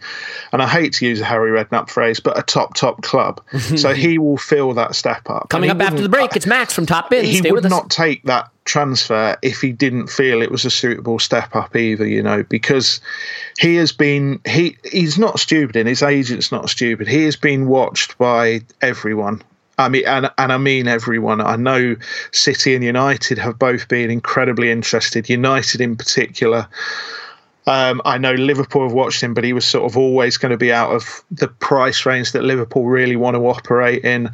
and 0.52 0.62
I 0.62 0.68
hate 0.68 0.94
to 0.94 1.06
use 1.06 1.22
a 1.22 1.26
Harry 1.26 1.52
Redknapp 1.52 1.90
phrase, 1.90 2.20
but 2.20 2.38
a 2.38 2.44
top 2.44 2.76
top 2.76 3.02
club. 3.02 3.42
so 3.76 3.94
he 3.94 4.18
will 4.18 4.38
feel 4.38 4.74
that 4.74 4.96
step 4.96 5.30
up. 5.30 5.50
Coming 5.50 5.70
up 5.70 5.82
after 5.82 6.02
the 6.02 6.10
break, 6.10 6.36
it's 6.36 6.46
Max 6.46 6.74
from 6.74 6.86
Top 6.86 7.10
Bin. 7.10 7.26
He 7.26 7.38
Stay 7.38 7.52
would 7.52 7.70
not 7.70 7.90
take 7.90 8.24
that 8.24 8.50
transfer 8.66 9.38
if 9.42 9.60
he 9.60 9.72
didn't 9.72 10.08
feel 10.08 10.42
it 10.42 10.52
was 10.52 10.66
a 10.66 10.72
suitable 10.72 11.20
step 11.20 11.56
up 11.56 11.76
either. 11.76 12.06
You 12.06 12.22
know, 12.22 12.44
because 12.44 13.00
he 13.58 13.76
has 13.76 13.92
been 13.92 14.40
he 14.46 14.78
he's 14.92 15.18
not 15.18 15.40
stupid, 15.40 15.76
and 15.76 15.88
his 15.88 16.04
agent's 16.04 16.52
not 16.52 16.70
stupid. 16.70 17.08
He 17.08 17.24
has 17.24 17.36
been 17.36 17.68
watched 17.68 18.18
by 18.18 18.62
everyone. 18.82 19.42
I 19.78 19.90
mean, 19.90 20.06
and, 20.06 20.30
and 20.38 20.54
I 20.54 20.58
mean 20.58 20.88
everyone. 20.88 21.42
I 21.42 21.56
know 21.56 21.96
City 22.32 22.76
and 22.76 22.84
United 22.84 23.38
have 23.40 23.58
both 23.58 23.88
been 23.88 24.12
incredibly 24.12 24.70
interested. 24.70 25.30
United, 25.30 25.82
in 25.82 25.96
particular, 25.96 26.68
um, 27.66 28.02
I 28.06 28.18
know 28.18 28.34
Liverpool 28.34 28.84
have 28.84 28.94
watched 28.94 29.22
him, 29.22 29.34
but 29.34 29.44
he 29.44 29.54
was 29.54 29.66
sort 29.66 29.90
of 29.90 29.98
always 29.98 30.38
going 30.38 30.52
to 30.52 30.58
be 30.58 30.72
out 30.72 30.92
of 30.92 31.24
the 31.32 31.48
price 31.48 32.06
range 32.06 32.34
that 32.34 32.44
Liverpool 32.44 32.86
really 32.86 33.16
want 33.16 33.36
to 33.36 33.48
operate 33.48 34.04
in. 34.04 34.30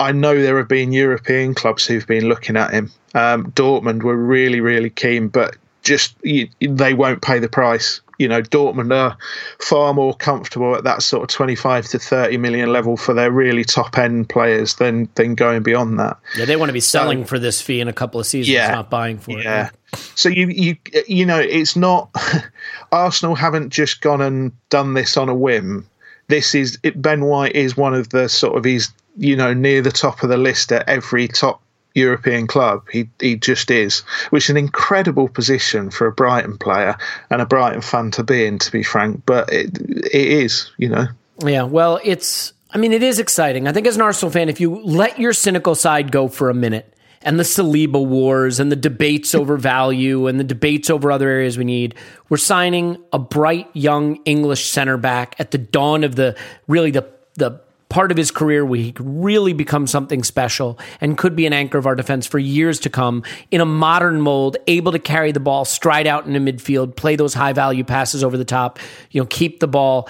I 0.00 0.12
know 0.12 0.40
there 0.40 0.58
have 0.58 0.68
been 0.68 0.92
European 0.92 1.54
clubs 1.54 1.86
who've 1.86 2.06
been 2.06 2.28
looking 2.28 2.56
at 2.56 2.72
him. 2.72 2.90
Um, 3.14 3.52
Dortmund 3.52 4.02
were 4.02 4.16
really, 4.16 4.60
really 4.60 4.90
keen, 4.90 5.28
but 5.28 5.56
just 5.82 6.16
you, 6.22 6.48
they 6.60 6.94
won't 6.94 7.22
pay 7.22 7.38
the 7.38 7.48
price 7.48 8.00
you 8.22 8.28
know, 8.28 8.40
Dortmund 8.40 8.94
are 8.94 9.16
far 9.58 9.92
more 9.92 10.14
comfortable 10.14 10.76
at 10.76 10.84
that 10.84 11.02
sort 11.02 11.24
of 11.24 11.28
25 11.28 11.88
to 11.88 11.98
30 11.98 12.36
million 12.36 12.72
level 12.72 12.96
for 12.96 13.14
their 13.14 13.32
really 13.32 13.64
top 13.64 13.98
end 13.98 14.28
players 14.28 14.76
than 14.76 15.08
than 15.16 15.34
going 15.34 15.64
beyond 15.64 15.98
that. 15.98 16.18
Yeah, 16.36 16.44
they 16.44 16.54
want 16.54 16.68
to 16.68 16.72
be 16.72 16.80
selling 16.80 17.24
so, 17.24 17.30
for 17.30 17.38
this 17.40 17.60
fee 17.60 17.80
in 17.80 17.88
a 17.88 17.92
couple 17.92 18.20
of 18.20 18.26
seasons, 18.26 18.54
yeah, 18.54 18.70
not 18.70 18.90
buying 18.90 19.18
for 19.18 19.32
it. 19.32 19.44
Yeah. 19.44 19.70
So 20.14 20.28
you 20.28 20.48
you 20.48 20.76
you 21.06 21.26
know, 21.26 21.38
it's 21.38 21.76
not 21.76 22.10
Arsenal 22.92 23.34
haven't 23.34 23.70
just 23.70 24.00
gone 24.00 24.20
and 24.20 24.52
done 24.68 24.94
this 24.94 25.16
on 25.16 25.28
a 25.28 25.34
whim. 25.34 25.86
This 26.28 26.54
is 26.54 26.78
Ben 26.94 27.24
White 27.24 27.54
is 27.54 27.76
one 27.76 27.94
of 27.94 28.10
the 28.10 28.28
sort 28.28 28.56
of 28.56 28.64
he's 28.64 28.92
you 29.16 29.36
know 29.36 29.52
near 29.52 29.82
the 29.82 29.92
top 29.92 30.22
of 30.22 30.28
the 30.28 30.36
list 30.36 30.72
at 30.72 30.88
every 30.88 31.28
top 31.28 31.62
European 31.94 32.46
club. 32.46 32.84
He 32.90 33.08
he 33.20 33.36
just 33.36 33.70
is, 33.70 34.00
which 34.30 34.44
is 34.44 34.50
an 34.50 34.56
incredible 34.56 35.28
position 35.28 35.90
for 35.90 36.06
a 36.06 36.12
Brighton 36.12 36.58
player 36.58 36.96
and 37.30 37.42
a 37.42 37.46
Brighton 37.46 37.82
fan 37.82 38.10
to 38.12 38.22
be 38.22 38.46
in. 38.46 38.58
To 38.58 38.72
be 38.72 38.82
frank, 38.82 39.22
but 39.26 39.52
it 39.52 39.78
it 39.78 40.14
is, 40.14 40.70
you 40.78 40.88
know. 40.88 41.06
Yeah, 41.44 41.64
well, 41.64 42.00
it's. 42.04 42.52
I 42.74 42.78
mean, 42.78 42.94
it 42.94 43.02
is 43.02 43.18
exciting. 43.18 43.68
I 43.68 43.72
think 43.72 43.86
as 43.86 43.96
an 43.96 44.02
Arsenal 44.02 44.30
fan, 44.30 44.48
if 44.48 44.58
you 44.58 44.80
let 44.82 45.18
your 45.18 45.34
cynical 45.34 45.74
side 45.74 46.10
go 46.10 46.28
for 46.28 46.48
a 46.48 46.54
minute, 46.54 46.90
and 47.24 47.38
the 47.38 47.44
Saliba 47.44 48.04
wars 48.04 48.60
and 48.60 48.70
the 48.70 48.76
debates 48.76 49.34
over 49.34 49.56
value 49.56 50.26
and 50.26 50.38
the 50.38 50.44
debates 50.44 50.90
over 50.90 51.10
other 51.10 51.28
areas 51.28 51.58
we 51.58 51.64
need, 51.64 51.94
we're 52.28 52.36
signing 52.36 53.02
a 53.12 53.18
bright 53.18 53.68
young 53.72 54.16
English 54.24 54.66
center 54.70 54.96
back 54.96 55.34
at 55.38 55.50
the 55.50 55.58
dawn 55.58 56.04
of 56.04 56.16
the 56.16 56.36
really 56.66 56.90
the 56.90 57.08
the 57.34 57.60
part 57.92 58.10
of 58.10 58.16
his 58.16 58.30
career 58.30 58.64
where 58.64 58.80
he 58.80 58.90
could 58.90 59.06
really 59.06 59.52
become 59.52 59.86
something 59.86 60.24
special 60.24 60.78
and 61.02 61.18
could 61.18 61.36
be 61.36 61.44
an 61.44 61.52
anchor 61.52 61.76
of 61.76 61.86
our 61.86 61.94
defense 61.94 62.26
for 62.26 62.38
years 62.38 62.80
to 62.80 62.88
come 62.88 63.22
in 63.50 63.60
a 63.60 63.66
modern 63.66 64.18
mold, 64.18 64.56
able 64.66 64.92
to 64.92 64.98
carry 64.98 65.30
the 65.30 65.40
ball, 65.40 65.66
stride 65.66 66.06
out 66.06 66.26
into 66.26 66.40
midfield, 66.40 66.96
play 66.96 67.16
those 67.16 67.34
high 67.34 67.52
value 67.52 67.84
passes 67.84 68.24
over 68.24 68.38
the 68.38 68.46
top, 68.46 68.78
you 69.10 69.20
know, 69.20 69.26
keep 69.26 69.60
the 69.60 69.68
ball. 69.68 70.08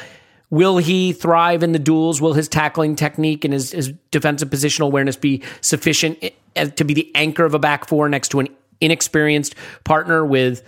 Will 0.53 0.77
he 0.77 1.13
thrive 1.13 1.65
in 1.65 1.73
the 1.73 1.81
duels? 1.81 2.21
Will 2.21 2.35
his 2.35 2.47
tackling 2.47 2.95
technique 2.95 3.45
and 3.45 3.53
his, 3.53 3.73
his 3.73 3.93
defensive 4.13 4.51
positional 4.51 4.87
awareness 4.87 5.17
be 5.17 5.43
sufficient 5.63 6.23
eh, 6.55 6.69
to 6.69 6.85
be 6.85 6.95
the 6.95 7.11
anchor 7.15 7.45
of 7.45 7.55
a 7.55 7.59
back 7.59 7.89
four 7.89 8.09
next 8.09 8.29
to 8.29 8.41
an 8.41 8.49
inexperienced 8.81 9.55
partner 9.85 10.25
with, 10.25 10.63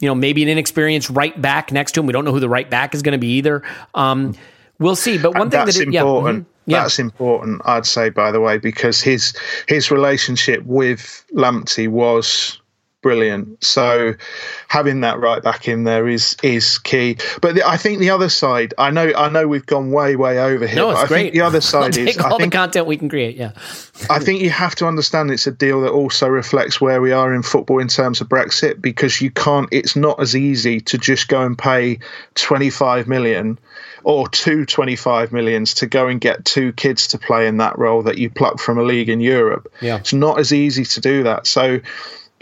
you 0.00 0.08
know, 0.08 0.14
maybe 0.14 0.42
an 0.42 0.48
inexperienced 0.48 1.08
right 1.10 1.40
back 1.40 1.72
next 1.72 1.92
to 1.92 2.00
him? 2.00 2.06
We 2.06 2.12
don't 2.12 2.24
know 2.24 2.32
who 2.32 2.40
the 2.40 2.48
right 2.48 2.68
back 2.68 2.94
is 2.94 3.02
going 3.02 3.12
to 3.12 3.18
be 3.18 3.36
either. 3.36 3.62
Um, 3.94 4.34
We'll 4.80 4.96
see. 4.96 5.18
But 5.18 5.34
one 5.34 5.42
and 5.42 5.50
thing 5.52 5.64
that's 5.66 5.76
that 5.76 5.82
it, 5.82 5.94
important. 5.94 6.38
Yeah, 6.38 6.42
mm-hmm. 6.42 6.70
yeah. 6.70 6.82
That's 6.82 6.98
important, 6.98 7.62
I'd 7.66 7.86
say, 7.86 8.08
by 8.08 8.32
the 8.32 8.40
way, 8.40 8.58
because 8.58 9.00
his 9.00 9.34
his 9.68 9.90
relationship 9.90 10.64
with 10.64 11.24
Lamptey 11.34 11.86
was 11.86 12.59
brilliant. 13.02 13.62
So 13.64 14.14
having 14.68 15.00
that 15.00 15.18
right 15.18 15.42
back 15.42 15.68
in 15.68 15.84
there 15.84 16.08
is 16.08 16.36
is 16.42 16.78
key. 16.78 17.16
But 17.40 17.54
the, 17.56 17.68
I 17.68 17.76
think 17.76 17.98
the 17.98 18.10
other 18.10 18.28
side, 18.28 18.74
I 18.78 18.90
know 18.90 19.12
I 19.16 19.28
know 19.28 19.46
we've 19.48 19.66
gone 19.66 19.90
way 19.90 20.16
way 20.16 20.38
over 20.38 20.66
here. 20.66 20.76
No, 20.76 20.90
it's 20.90 21.00
I 21.00 21.06
great. 21.06 21.22
think 21.22 21.34
the 21.34 21.40
other 21.42 21.60
side 21.60 21.96
is 21.96 22.18
all 22.18 22.34
I 22.34 22.38
think 22.38 22.52
the 22.52 22.58
content 22.58 22.86
we 22.86 22.96
can 22.96 23.08
create. 23.08 23.36
Yeah. 23.36 23.52
I 24.08 24.18
think 24.18 24.40
you 24.40 24.50
have 24.50 24.74
to 24.76 24.86
understand 24.86 25.30
it's 25.30 25.46
a 25.46 25.52
deal 25.52 25.82
that 25.82 25.90
also 25.90 26.28
reflects 26.28 26.80
where 26.80 27.00
we 27.00 27.12
are 27.12 27.34
in 27.34 27.42
football 27.42 27.78
in 27.78 27.88
terms 27.88 28.20
of 28.20 28.28
Brexit 28.28 28.80
because 28.80 29.20
you 29.20 29.30
can't. 29.30 29.68
It's 29.72 29.96
not 29.96 30.20
as 30.20 30.36
easy 30.36 30.80
to 30.80 30.98
just 30.98 31.28
go 31.28 31.42
and 31.42 31.56
pay 31.56 31.98
twenty 32.34 32.70
five 32.70 33.08
million 33.08 33.58
or 34.02 34.26
two 34.28 34.64
25 34.64 35.30
millions 35.30 35.74
to 35.74 35.86
go 35.86 36.08
and 36.08 36.22
get 36.22 36.42
two 36.46 36.72
kids 36.72 37.06
to 37.08 37.18
play 37.18 37.46
in 37.46 37.58
that 37.58 37.78
role 37.78 38.02
that 38.02 38.16
you 38.16 38.30
pluck 38.30 38.58
from 38.58 38.78
a 38.78 38.82
league 38.82 39.10
in 39.10 39.20
Europe. 39.20 39.70
Yeah. 39.82 39.98
It's 39.98 40.14
not 40.14 40.38
as 40.38 40.54
easy 40.54 40.84
to 40.84 41.00
do 41.02 41.22
that. 41.24 41.46
So 41.46 41.80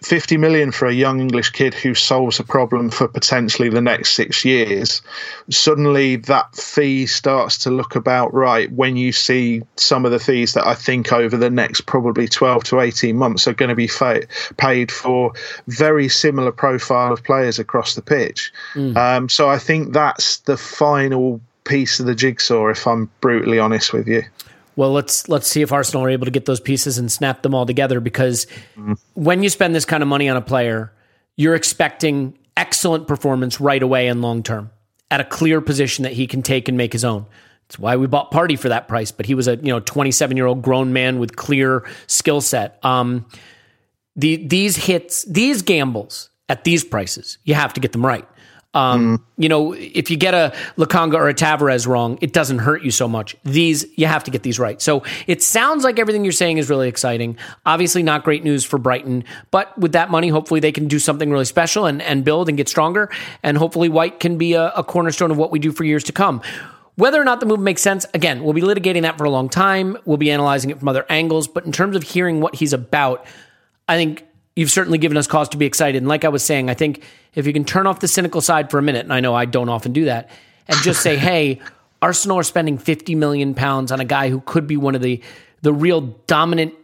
50 0.03 0.37
million 0.37 0.71
for 0.71 0.87
a 0.87 0.93
young 0.93 1.21
English 1.21 1.51
kid 1.51 1.75
who 1.75 1.93
solves 1.95 2.39
a 2.39 2.45
problem 2.45 2.89
for 2.89 3.09
potentially 3.09 3.69
the 3.69 3.81
next 3.81 4.13
six 4.13 4.45
years, 4.45 5.03
suddenly 5.51 6.17
that 6.17 6.55
fee 6.55 7.07
starts 7.07 7.59
to 7.59 7.71
look 7.71 7.97
about 7.97 8.33
right 8.33 8.71
when 8.71 8.97
you 8.97 9.11
see 9.11 9.63
some 9.77 10.05
of 10.05 10.13
the 10.13 10.21
fees 10.21 10.55
that 10.55 10.67
I 10.67 10.75
think 10.75 11.13
over 11.13 11.37
the 11.37 11.51
next 11.51 11.83
probably 11.83 12.29
12 12.29 12.65
to 12.65 12.81
18 12.81 13.17
months 13.17 13.49
are 13.49 13.55
going 13.55 13.71
to 13.71 13.75
be 13.75 13.89
fa- 13.89 14.27
paid 14.57 14.93
for 14.93 15.33
very 15.67 16.09
similar 16.09 16.53
profile 16.53 17.13
of 17.13 17.25
players 17.25 17.59
across 17.59 17.95
the 17.95 18.03
pitch. 18.03 18.53
Um, 18.97 19.29
so 19.29 19.49
I 19.49 19.59
think 19.59 19.93
that's 19.93 20.39
the 20.41 20.57
final 20.57 21.41
piece 21.65 21.99
of 21.99 22.07
the 22.07 22.15
jigsaw, 22.15 22.69
if 22.69 22.87
I'm 22.87 23.11
brutally 23.21 23.59
honest 23.59 23.93
with 23.93 24.07
you. 24.07 24.23
Well, 24.79 24.93
let's 24.93 25.29
let's 25.29 25.49
see 25.49 25.61
if 25.61 25.73
Arsenal 25.73 26.05
are 26.05 26.09
able 26.09 26.27
to 26.27 26.31
get 26.31 26.45
those 26.45 26.61
pieces 26.61 26.99
and 26.99 27.11
snap 27.11 27.43
them 27.43 27.53
all 27.53 27.67
together. 27.67 27.99
Because 27.99 28.47
when 29.15 29.43
you 29.43 29.49
spend 29.49 29.75
this 29.75 29.85
kind 29.85 30.05
of 30.05 30.09
money 30.09 30.29
on 30.29 30.37
a 30.37 30.41
player, 30.41 30.93
you're 31.35 31.57
expecting 31.57 32.39
excellent 32.57 33.09
performance 33.09 33.61
right 33.61 33.83
away 33.83 34.07
and 34.07 34.23
long 34.23 34.45
term 34.45 34.71
at 35.11 35.21
a 35.21 35.25
clear 35.25 35.61
position 35.61 36.05
that 36.05 36.13
he 36.13 36.29
can 36.29 36.43
take 36.43 36.69
and 36.69 36.79
make 36.79 36.93
his 36.93 37.05
own. 37.05 37.27
It's 37.67 37.77
why 37.77 37.97
we 37.97 38.07
bought 38.07 38.31
Partey 38.31 38.57
for 38.57 38.69
that 38.69 38.87
price, 38.87 39.11
but 39.11 39.27
he 39.27 39.35
was 39.35 39.49
a 39.49 39.57
you 39.57 39.73
know 39.73 39.81
27 39.81 40.37
year 40.37 40.47
old 40.47 40.63
grown 40.63 40.93
man 40.93 41.19
with 41.19 41.35
clear 41.35 41.85
skill 42.07 42.41
set. 42.41 42.79
Um, 42.85 43.27
the 44.15 44.37
these 44.47 44.77
hits, 44.77 45.25
these 45.25 45.63
gambles 45.63 46.31
at 46.49 46.63
these 46.63 46.85
prices, 46.85 47.39
you 47.43 47.55
have 47.55 47.73
to 47.73 47.81
get 47.81 47.91
them 47.91 48.07
right. 48.07 48.29
Um, 48.75 49.25
You 49.39 49.49
know, 49.49 49.73
if 49.73 50.11
you 50.11 50.17
get 50.17 50.35
a 50.35 50.53
Lokonga 50.77 51.15
or 51.15 51.29
a 51.29 51.35
Tavares 51.35 51.87
wrong, 51.87 52.19
it 52.21 52.33
doesn't 52.33 52.59
hurt 52.59 52.83
you 52.83 52.91
so 52.91 53.09
much. 53.09 53.37
These, 53.45 53.87
you 53.97 54.07
have 54.07 54.25
to 54.25 54.31
get 54.31 54.43
these 54.43 54.59
right. 54.59 54.83
So 54.83 55.05
it 55.27 55.43
sounds 55.43 55.85
like 55.85 55.99
everything 55.99 56.25
you're 56.25 56.33
saying 56.33 56.59
is 56.59 56.69
really 56.69 56.89
exciting. 56.89 57.39
Obviously, 57.65 58.03
not 58.03 58.25
great 58.25 58.45
news 58.45 58.65
for 58.65 58.79
Brighton, 58.79 59.25
but 59.51 59.77
with 59.79 59.93
that 59.93 60.11
money, 60.11 60.29
hopefully 60.29 60.61
they 60.61 60.73
can 60.73 60.89
do 60.89 60.99
something 60.99 61.31
really 61.31 61.45
special 61.45 61.87
and, 61.87 62.03
and 62.03 62.25
build 62.25 62.49
and 62.49 62.59
get 62.59 62.69
stronger. 62.69 63.11
And 63.43 63.57
hopefully, 63.57 63.89
White 63.89 64.21
can 64.21 64.39
be 64.39 64.55
a, 64.55 64.71
a 64.71 64.85
cornerstone 64.85 65.31
of 65.31 65.39
what 65.39 65.51
we 65.51 65.59
do 65.59 65.73
for 65.73 65.85
years 65.85 66.05
to 66.05 66.13
come. 66.13 66.43
Whether 66.97 67.21
or 67.21 67.25
not 67.25 67.39
the 67.39 67.47
move 67.47 67.61
makes 67.61 67.81
sense, 67.81 68.07
again, 68.13 68.43
we'll 68.43 68.55
be 68.55 68.61
litigating 68.61 69.03
that 69.03 69.17
for 69.17 69.25
a 69.25 69.31
long 69.31 69.49
time. 69.49 69.97
We'll 70.05 70.17
be 70.17 70.33
analyzing 70.33 70.71
it 70.71 70.81
from 70.81 70.89
other 70.89 71.07
angles. 71.09 71.47
But 71.47 71.65
in 71.65 71.71
terms 71.71 71.95
of 71.95 72.03
hearing 72.03 72.41
what 72.41 72.57
he's 72.57 72.73
about, 72.73 73.25
I 73.87 73.97
think 73.97 74.25
you've 74.59 74.73
certainly 74.73 74.99
given 74.99 75.17
us 75.17 75.29
cause 75.29 75.49
to 75.51 75.57
be 75.57 75.67
excited. 75.67 75.99
And 75.99 76.09
like 76.09 76.25
I 76.25 76.31
was 76.31 76.43
saying, 76.43 76.69
I 76.69 76.75
think 76.75 77.05
if 77.37 77.47
you 77.47 77.53
can 77.53 77.65
turn 77.65 77.87
off 77.87 78.01
the 78.01 78.09
cynical 78.09 78.41
side 78.41 78.73
for 78.73 78.79
a 78.81 78.83
minute, 78.83 79.05
and 79.05 79.13
I 79.13 79.21
know 79.21 79.33
I 79.33 79.45
don't 79.45 79.69
often 79.69 79.93
do 79.93 80.07
that, 80.07 80.31
and 80.67 80.77
just 80.83 81.01
say, 81.01 81.17
hey, 81.29 81.61
Arsenal 82.03 82.41
are 82.41 82.43
spending 82.43 82.77
50 82.77 83.15
million 83.15 83.55
pounds 83.55 83.93
on 83.93 84.01
a 84.01 84.05
guy 84.05 84.31
who 84.31 84.41
could 84.41 84.67
be 84.67 84.77
one 84.77 84.97
of 84.97 85.01
the 85.01 85.23
the 85.63 85.73
real 85.73 86.01
dominant 86.27 86.75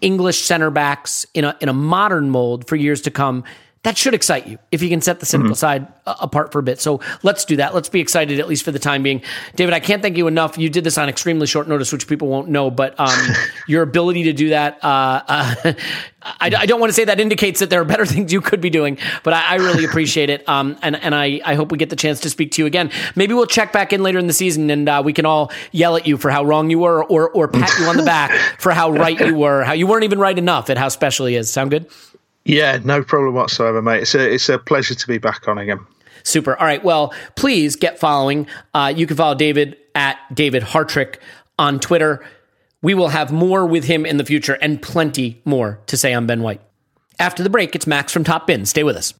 English 0.00 0.38
center 0.38 0.70
backs 0.70 1.26
in 1.34 1.44
a 1.44 1.56
in 1.60 1.68
a 1.68 1.72
modern 1.72 2.30
mold 2.30 2.68
for 2.68 2.76
years 2.76 3.00
to 3.02 3.10
come. 3.10 3.42
That 3.84 3.98
should 3.98 4.14
excite 4.14 4.46
you 4.46 4.58
if 4.70 4.80
you 4.80 4.88
can 4.88 5.00
set 5.00 5.18
the 5.18 5.26
cynical 5.26 5.56
side 5.56 5.88
uh, 6.06 6.14
apart 6.20 6.52
for 6.52 6.60
a 6.60 6.62
bit. 6.62 6.80
So 6.80 7.00
let's 7.24 7.44
do 7.44 7.56
that. 7.56 7.74
Let's 7.74 7.88
be 7.88 7.98
excited 7.98 8.38
at 8.38 8.46
least 8.46 8.64
for 8.64 8.70
the 8.70 8.78
time 8.78 9.02
being. 9.02 9.22
David, 9.56 9.74
I 9.74 9.80
can't 9.80 10.00
thank 10.00 10.16
you 10.16 10.28
enough. 10.28 10.56
You 10.56 10.70
did 10.70 10.84
this 10.84 10.98
on 10.98 11.08
extremely 11.08 11.48
short 11.48 11.66
notice, 11.66 11.90
which 11.92 12.06
people 12.06 12.28
won't 12.28 12.48
know, 12.48 12.70
but 12.70 12.94
um, 13.00 13.18
your 13.66 13.82
ability 13.82 14.22
to 14.24 14.32
do 14.32 14.50
that, 14.50 14.78
uh, 14.84 15.22
uh, 15.26 15.72
I, 16.22 16.52
I 16.56 16.66
don't 16.66 16.78
want 16.78 16.90
to 16.90 16.94
say 16.94 17.06
that 17.06 17.18
indicates 17.18 17.58
that 17.58 17.70
there 17.70 17.80
are 17.80 17.84
better 17.84 18.06
things 18.12 18.32
you 18.32 18.40
could 18.40 18.60
be 18.60 18.70
doing, 18.70 18.98
but 19.24 19.34
I, 19.34 19.42
I 19.42 19.54
really 19.56 19.84
appreciate 19.84 20.30
it. 20.30 20.48
Um, 20.48 20.78
and 20.82 20.94
and 20.94 21.12
I, 21.12 21.40
I 21.44 21.56
hope 21.56 21.72
we 21.72 21.78
get 21.78 21.90
the 21.90 21.96
chance 21.96 22.20
to 22.20 22.30
speak 22.30 22.52
to 22.52 22.62
you 22.62 22.66
again. 22.66 22.92
Maybe 23.16 23.34
we'll 23.34 23.46
check 23.46 23.72
back 23.72 23.92
in 23.92 24.04
later 24.04 24.20
in 24.20 24.28
the 24.28 24.32
season 24.32 24.70
and 24.70 24.88
uh, 24.88 25.02
we 25.04 25.12
can 25.12 25.26
all 25.26 25.50
yell 25.72 25.96
at 25.96 26.06
you 26.06 26.16
for 26.18 26.30
how 26.30 26.44
wrong 26.44 26.70
you 26.70 26.78
were 26.78 27.04
or, 27.04 27.30
or 27.30 27.48
pat 27.48 27.76
you 27.80 27.86
on 27.86 27.96
the 27.96 28.04
back 28.04 28.30
for 28.60 28.70
how 28.70 28.92
right 28.92 29.18
you 29.18 29.34
were, 29.34 29.64
how 29.64 29.72
you 29.72 29.88
weren't 29.88 30.04
even 30.04 30.20
right 30.20 30.38
enough 30.38 30.70
at 30.70 30.78
how 30.78 30.88
special 30.88 31.26
he 31.26 31.34
is. 31.34 31.52
Sound 31.52 31.72
good? 31.72 31.90
Yeah, 32.44 32.78
no 32.84 33.02
problem 33.02 33.34
whatsoever, 33.34 33.80
mate. 33.80 34.02
It's 34.02 34.14
a 34.14 34.32
it's 34.32 34.48
a 34.48 34.58
pleasure 34.58 34.94
to 34.94 35.06
be 35.06 35.18
back 35.18 35.46
on 35.48 35.58
again. 35.58 35.80
Super. 36.24 36.56
All 36.56 36.66
right. 36.66 36.82
Well, 36.82 37.14
please 37.36 37.76
get 37.76 37.98
following. 37.98 38.46
Uh, 38.74 38.92
you 38.94 39.06
can 39.06 39.16
follow 39.16 39.34
David 39.34 39.76
at 39.94 40.18
David 40.32 40.62
Hartrick 40.62 41.16
on 41.58 41.80
Twitter. 41.80 42.24
We 42.80 42.94
will 42.94 43.08
have 43.08 43.32
more 43.32 43.64
with 43.66 43.84
him 43.84 44.04
in 44.04 44.16
the 44.16 44.24
future 44.24 44.58
and 44.60 44.82
plenty 44.82 45.40
more 45.44 45.80
to 45.86 45.96
say 45.96 46.12
on 46.12 46.26
Ben 46.26 46.42
White. 46.42 46.60
After 47.18 47.42
the 47.42 47.50
break, 47.50 47.76
it's 47.76 47.86
Max 47.86 48.12
from 48.12 48.24
Top 48.24 48.46
Bin. 48.46 48.66
Stay 48.66 48.82
with 48.82 48.96
us. 48.96 49.14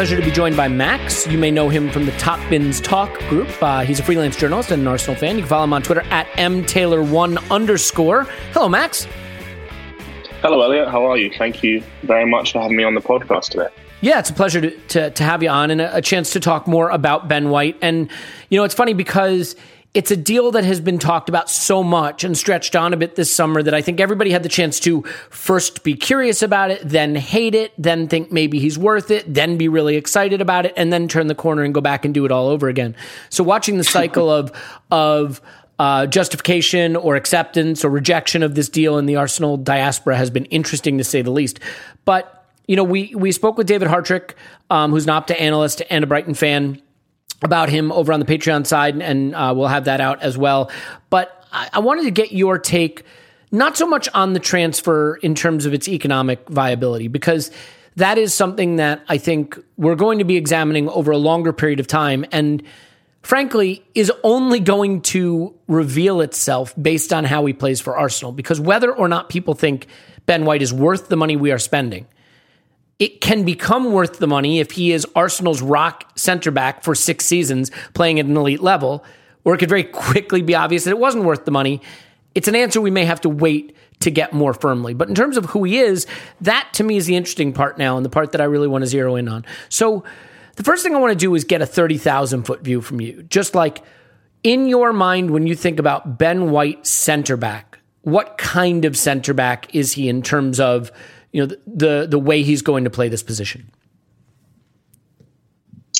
Pleasure 0.00 0.16
to 0.16 0.24
be 0.24 0.30
joined 0.30 0.56
by 0.56 0.66
Max. 0.66 1.26
You 1.26 1.36
may 1.36 1.50
know 1.50 1.68
him 1.68 1.90
from 1.90 2.06
the 2.06 2.12
Top 2.12 2.40
Bins 2.48 2.80
Talk 2.80 3.18
group. 3.28 3.48
Uh, 3.62 3.82
he's 3.82 4.00
a 4.00 4.02
freelance 4.02 4.34
journalist 4.34 4.70
and 4.70 4.80
an 4.80 4.88
Arsenal 4.88 5.14
fan. 5.14 5.36
You 5.36 5.42
can 5.42 5.50
follow 5.50 5.64
him 5.64 5.74
on 5.74 5.82
Twitter 5.82 6.00
at 6.04 6.26
mtaylor1 6.38 7.50
underscore. 7.50 8.24
Hello, 8.54 8.66
Max. 8.66 9.06
Hello, 10.40 10.62
Elliot. 10.62 10.88
How 10.88 11.04
are 11.04 11.18
you? 11.18 11.30
Thank 11.36 11.62
you 11.62 11.82
very 12.04 12.24
much 12.24 12.52
for 12.52 12.62
having 12.62 12.78
me 12.78 12.82
on 12.82 12.94
the 12.94 13.02
podcast 13.02 13.50
today. 13.50 13.68
Yeah, 14.00 14.20
it's 14.20 14.30
a 14.30 14.32
pleasure 14.32 14.62
to, 14.62 14.70
to, 14.70 15.10
to 15.10 15.22
have 15.22 15.42
you 15.42 15.50
on 15.50 15.70
and 15.70 15.82
a, 15.82 15.96
a 15.96 16.00
chance 16.00 16.30
to 16.30 16.40
talk 16.40 16.66
more 16.66 16.88
about 16.88 17.28
Ben 17.28 17.50
White. 17.50 17.76
And, 17.82 18.10
you 18.48 18.58
know, 18.58 18.64
it's 18.64 18.72
funny 18.72 18.94
because 18.94 19.54
it's 19.92 20.12
a 20.12 20.16
deal 20.16 20.52
that 20.52 20.62
has 20.62 20.80
been 20.80 20.98
talked 20.98 21.28
about 21.28 21.50
so 21.50 21.82
much 21.82 22.22
and 22.22 22.38
stretched 22.38 22.76
on 22.76 22.92
a 22.92 22.96
bit 22.96 23.16
this 23.16 23.34
summer 23.34 23.60
that 23.60 23.74
I 23.74 23.82
think 23.82 23.98
everybody 23.98 24.30
had 24.30 24.44
the 24.44 24.48
chance 24.48 24.78
to 24.80 25.02
first 25.30 25.82
be 25.82 25.96
curious 25.96 26.42
about 26.42 26.70
it, 26.70 26.80
then 26.84 27.16
hate 27.16 27.56
it, 27.56 27.72
then 27.76 28.06
think 28.06 28.30
maybe 28.30 28.60
he's 28.60 28.78
worth 28.78 29.10
it, 29.10 29.32
then 29.32 29.56
be 29.56 29.66
really 29.66 29.96
excited 29.96 30.40
about 30.40 30.64
it, 30.64 30.74
and 30.76 30.92
then 30.92 31.08
turn 31.08 31.26
the 31.26 31.34
corner 31.34 31.64
and 31.64 31.74
go 31.74 31.80
back 31.80 32.04
and 32.04 32.14
do 32.14 32.24
it 32.24 32.30
all 32.30 32.46
over 32.46 32.68
again. 32.68 32.94
So 33.30 33.42
watching 33.42 33.78
the 33.78 33.84
cycle 33.84 34.30
of, 34.30 34.52
of, 34.92 35.40
uh, 35.80 36.06
justification 36.06 36.94
or 36.94 37.16
acceptance 37.16 37.84
or 37.84 37.90
rejection 37.90 38.42
of 38.42 38.54
this 38.54 38.68
deal 38.68 38.98
in 38.98 39.06
the 39.06 39.16
Arsenal 39.16 39.56
diaspora 39.56 40.14
has 40.14 40.28
been 40.30 40.44
interesting 40.46 40.98
to 40.98 41.04
say 41.04 41.22
the 41.22 41.30
least. 41.30 41.58
But 42.04 42.36
you 42.68 42.76
know, 42.76 42.84
we 42.84 43.14
we 43.16 43.32
spoke 43.32 43.56
with 43.56 43.66
David 43.66 43.88
Hartrick, 43.88 44.34
um, 44.68 44.90
who's 44.90 45.06
an 45.06 45.10
Opta 45.10 45.40
analyst 45.40 45.82
and 45.88 46.04
a 46.04 46.06
Brighton 46.06 46.34
fan, 46.34 46.80
about 47.42 47.68
him 47.68 47.90
over 47.92 48.12
on 48.12 48.20
the 48.20 48.26
Patreon 48.26 48.66
side, 48.66 49.00
and 49.00 49.34
uh, 49.34 49.52
we'll 49.56 49.68
have 49.68 49.84
that 49.84 50.00
out 50.00 50.22
as 50.22 50.36
well. 50.36 50.70
But 51.08 51.44
I, 51.52 51.70
I 51.74 51.78
wanted 51.78 52.04
to 52.04 52.10
get 52.10 52.32
your 52.32 52.58
take, 52.58 53.04
not 53.50 53.76
so 53.76 53.86
much 53.86 54.08
on 54.14 54.32
the 54.34 54.40
transfer 54.40 55.16
in 55.16 55.34
terms 55.34 55.66
of 55.66 55.72
its 55.72 55.88
economic 55.88 56.48
viability, 56.48 57.08
because 57.08 57.50
that 57.96 58.18
is 58.18 58.32
something 58.32 58.76
that 58.76 59.02
I 59.08 59.18
think 59.18 59.58
we're 59.76 59.96
going 59.96 60.18
to 60.18 60.24
be 60.24 60.36
examining 60.36 60.88
over 60.88 61.10
a 61.10 61.18
longer 61.18 61.52
period 61.52 61.80
of 61.80 61.86
time, 61.86 62.24
and 62.30 62.62
frankly, 63.22 63.82
is 63.94 64.12
only 64.22 64.60
going 64.60 65.02
to 65.02 65.54
reveal 65.66 66.20
itself 66.20 66.74
based 66.80 67.12
on 67.12 67.24
how 67.24 67.44
he 67.44 67.52
plays 67.52 67.80
for 67.80 67.96
Arsenal. 67.96 68.32
Because 68.32 68.60
whether 68.60 68.94
or 68.94 69.08
not 69.08 69.28
people 69.28 69.54
think 69.54 69.86
Ben 70.26 70.44
White 70.44 70.62
is 70.62 70.72
worth 70.72 71.08
the 71.08 71.16
money 71.16 71.36
we 71.36 71.52
are 71.52 71.58
spending, 71.58 72.06
it 73.00 73.22
can 73.22 73.44
become 73.44 73.92
worth 73.92 74.18
the 74.18 74.26
money 74.26 74.60
if 74.60 74.72
he 74.72 74.92
is 74.92 75.06
Arsenal's 75.16 75.62
rock 75.62 76.12
center 76.16 76.50
back 76.50 76.84
for 76.84 76.94
six 76.94 77.24
seasons 77.24 77.70
playing 77.94 78.20
at 78.20 78.26
an 78.26 78.36
elite 78.36 78.60
level, 78.60 79.02
or 79.42 79.54
it 79.54 79.58
could 79.58 79.70
very 79.70 79.84
quickly 79.84 80.42
be 80.42 80.54
obvious 80.54 80.84
that 80.84 80.90
it 80.90 80.98
wasn't 80.98 81.24
worth 81.24 81.46
the 81.46 81.50
money. 81.50 81.80
It's 82.34 82.46
an 82.46 82.54
answer 82.54 82.80
we 82.80 82.90
may 82.90 83.06
have 83.06 83.22
to 83.22 83.30
wait 83.30 83.74
to 84.00 84.10
get 84.10 84.32
more 84.34 84.52
firmly. 84.52 84.92
But 84.94 85.08
in 85.08 85.14
terms 85.14 85.38
of 85.38 85.46
who 85.46 85.64
he 85.64 85.78
is, 85.78 86.06
that 86.42 86.68
to 86.74 86.84
me 86.84 86.96
is 86.96 87.06
the 87.06 87.16
interesting 87.16 87.52
part 87.52 87.78
now 87.78 87.96
and 87.96 88.04
the 88.04 88.10
part 88.10 88.32
that 88.32 88.40
I 88.40 88.44
really 88.44 88.68
want 88.68 88.82
to 88.82 88.86
zero 88.86 89.16
in 89.16 89.28
on. 89.28 89.46
So 89.70 90.04
the 90.56 90.62
first 90.62 90.82
thing 90.82 90.94
I 90.94 90.98
want 90.98 91.12
to 91.12 91.18
do 91.18 91.34
is 91.34 91.44
get 91.44 91.62
a 91.62 91.66
30,000 91.66 92.44
foot 92.44 92.62
view 92.62 92.82
from 92.82 93.00
you. 93.00 93.22
Just 93.24 93.54
like 93.54 93.82
in 94.42 94.66
your 94.68 94.92
mind, 94.92 95.30
when 95.30 95.46
you 95.46 95.54
think 95.54 95.78
about 95.78 96.18
Ben 96.18 96.50
White 96.50 96.86
center 96.86 97.36
back, 97.38 97.78
what 98.02 98.36
kind 98.36 98.84
of 98.84 98.96
center 98.96 99.32
back 99.34 99.74
is 99.74 99.92
he 99.92 100.08
in 100.08 100.22
terms 100.22 100.60
of 100.60 100.92
you 101.32 101.40
know 101.40 101.46
the, 101.46 101.60
the 101.66 102.06
the 102.10 102.18
way 102.18 102.42
he's 102.42 102.62
going 102.62 102.84
to 102.84 102.90
play 102.90 103.08
this 103.08 103.22
position? 103.22 103.70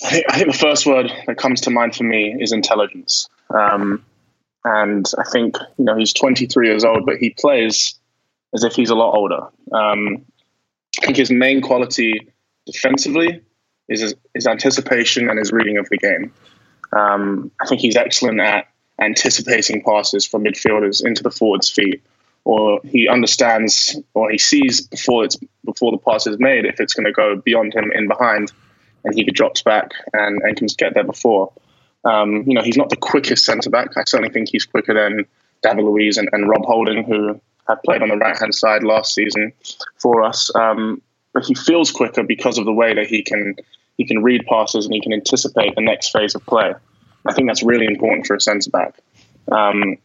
I 0.03 0.11
think, 0.11 0.27
I 0.31 0.37
think 0.37 0.53
the 0.53 0.59
first 0.59 0.87
word 0.87 1.13
that 1.27 1.37
comes 1.37 1.61
to 1.63 1.71
mind 1.71 1.95
for 1.95 2.05
me 2.05 2.35
is 2.41 2.53
intelligence. 2.53 3.29
Um, 3.51 4.05
and 4.65 5.07
I 5.19 5.25
think 5.25 5.57
you 5.79 5.85
know 5.85 5.97
he's 5.97 6.13
23 6.13 6.69
years 6.69 6.85
old, 6.85 7.07
but 7.07 7.17
he 7.17 7.31
plays 7.31 7.95
as 8.55 8.65
if 8.65 8.75
he's 8.75 8.91
a 8.91 8.95
lot 8.95 9.15
older. 9.15 9.47
Um, 9.73 10.25
I 11.01 11.07
think 11.07 11.17
his 11.17 11.31
main 11.31 11.61
quality 11.61 12.29
defensively 12.67 13.41
is 13.89 14.15
his, 14.35 14.47
anticipation 14.47 15.29
and 15.29 15.39
his 15.39 15.53
reading 15.53 15.79
of 15.79 15.89
the 15.89 15.99
game. 15.99 16.33
Um, 16.93 17.51
I 17.61 17.67
think 17.67 17.81
he's 17.81 17.97
excellent 17.97 18.41
at 18.41 18.69
anticipating 19.01 19.83
passes 19.83 20.27
from 20.27 20.45
midfielders 20.45 21.05
into 21.05 21.23
the 21.23 21.31
forwards' 21.31 21.71
feet, 21.71 22.03
or 22.45 22.81
he 22.85 23.09
understands 23.09 23.99
or 24.15 24.31
he 24.31 24.39
sees 24.39 24.87
before 24.87 25.25
it's 25.25 25.37
before 25.65 25.93
the 25.93 25.99
pass 25.99 26.27
is 26.27 26.39
made 26.39 26.65
if 26.65 26.81
it's 26.81 26.95
going 26.95 27.07
to 27.07 27.13
go 27.13 27.37
beyond 27.37 27.75
him 27.75 27.93
in 27.93 28.09
behind, 28.09 28.53
and 29.05 29.15
he 29.15 29.25
drops 29.25 29.63
back 29.63 29.91
and, 30.13 30.41
and 30.43 30.57
can 30.57 30.69
get 30.79 30.95
there 30.95 31.05
before. 31.05 31.53
Um, 32.05 32.45
you 32.47 32.55
know, 32.55 32.63
he's 32.63 32.79
not 32.79 32.89
the 32.89 32.97
quickest 32.97 33.45
centre 33.45 33.71
back. 33.71 33.97
I 33.97 34.05
certainly 34.07 34.33
think 34.33 34.49
he's 34.49 34.65
quicker 34.65 34.95
than 34.95 35.27
David 35.63 35.85
Luiz 35.85 36.17
and, 36.17 36.29
and 36.33 36.49
Rob 36.49 36.65
Holding, 36.65 37.05
who 37.05 37.41
have 37.69 37.83
played 37.83 38.03
on 38.03 38.09
the 38.09 38.17
right 38.17 38.39
hand 38.39 38.55
side 38.55 38.83
last 38.83 39.15
season 39.15 39.53
for 39.99 40.23
us. 40.23 40.51
Um, 40.55 41.03
but 41.33 41.45
he 41.45 41.55
feels 41.55 41.93
quicker 41.93 42.23
because 42.23 42.59
of 42.59 42.65
the 42.65 42.73
way 42.73 42.95
that 42.95 43.07
he 43.07 43.23
can 43.23 43.55
he 43.97 44.07
can 44.07 44.23
read 44.23 44.47
passes 44.47 44.87
and 44.87 44.95
he 44.95 45.01
can 45.01 45.13
anticipate 45.13 45.75
the 45.75 45.83
next 45.83 46.11
phase 46.11 46.35
of 46.35 46.45
play. 46.47 46.73
I 47.27 47.35
think 47.35 47.49
that's 47.49 47.63
really 47.63 47.85
important 47.85 48.27
for 48.27 48.35
a 48.35 48.41
centre 48.41 48.71
back. 48.71 48.99
Um, 49.53 49.99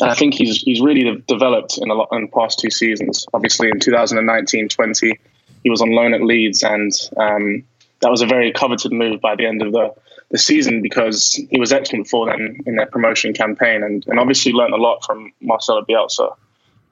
I 0.00 0.14
think 0.14 0.34
he's 0.34 0.58
he's 0.62 0.80
really 0.80 1.22
developed 1.28 1.78
in 1.78 1.90
a 1.90 1.94
lot 1.94 2.08
in 2.12 2.22
the 2.22 2.28
past 2.28 2.58
two 2.58 2.70
seasons. 2.70 3.26
Obviously, 3.34 3.68
in 3.68 3.78
2019-20, 3.78 5.18
he 5.62 5.70
was 5.70 5.82
on 5.82 5.90
loan 5.90 6.14
at 6.14 6.22
Leeds, 6.22 6.62
and 6.62 6.92
um, 7.18 7.62
that 8.00 8.10
was 8.10 8.22
a 8.22 8.26
very 8.26 8.52
coveted 8.52 8.92
move 8.92 9.20
by 9.20 9.36
the 9.36 9.46
end 9.46 9.60
of 9.60 9.72
the, 9.72 9.92
the 10.30 10.38
season 10.38 10.80
because 10.80 11.34
he 11.50 11.60
was 11.60 11.72
excellent 11.72 12.08
for 12.08 12.26
them 12.26 12.58
in 12.64 12.76
their 12.76 12.86
promotion 12.86 13.34
campaign, 13.34 13.82
and, 13.82 14.06
and 14.06 14.18
obviously 14.18 14.52
learned 14.52 14.72
a 14.72 14.78
lot 14.78 15.04
from 15.04 15.30
Marcelo 15.40 15.82
Bielsa. 15.82 16.34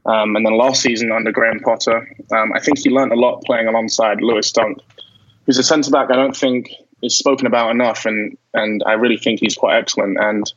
Um, 0.06 0.36
and 0.36 0.44
then 0.46 0.56
last 0.56 0.82
season 0.82 1.12
under 1.12 1.30
Graham 1.30 1.60
Potter, 1.60 2.08
um, 2.32 2.52
I 2.54 2.60
think 2.60 2.78
he 2.78 2.90
learned 2.90 3.12
a 3.12 3.16
lot 3.16 3.42
playing 3.44 3.66
alongside 3.66 4.22
Lewis 4.22 4.50
Dunk, 4.52 4.78
who's 5.46 5.58
a 5.58 5.62
centre 5.62 5.90
back 5.90 6.10
I 6.10 6.16
don't 6.16 6.36
think 6.36 6.70
is 7.02 7.16
spoken 7.16 7.46
about 7.46 7.70
enough, 7.70 8.04
and 8.04 8.36
and 8.54 8.82
I 8.86 8.92
really 8.92 9.16
think 9.16 9.40
he's 9.40 9.54
quite 9.54 9.76
excellent. 9.76 10.18
And 10.18 10.52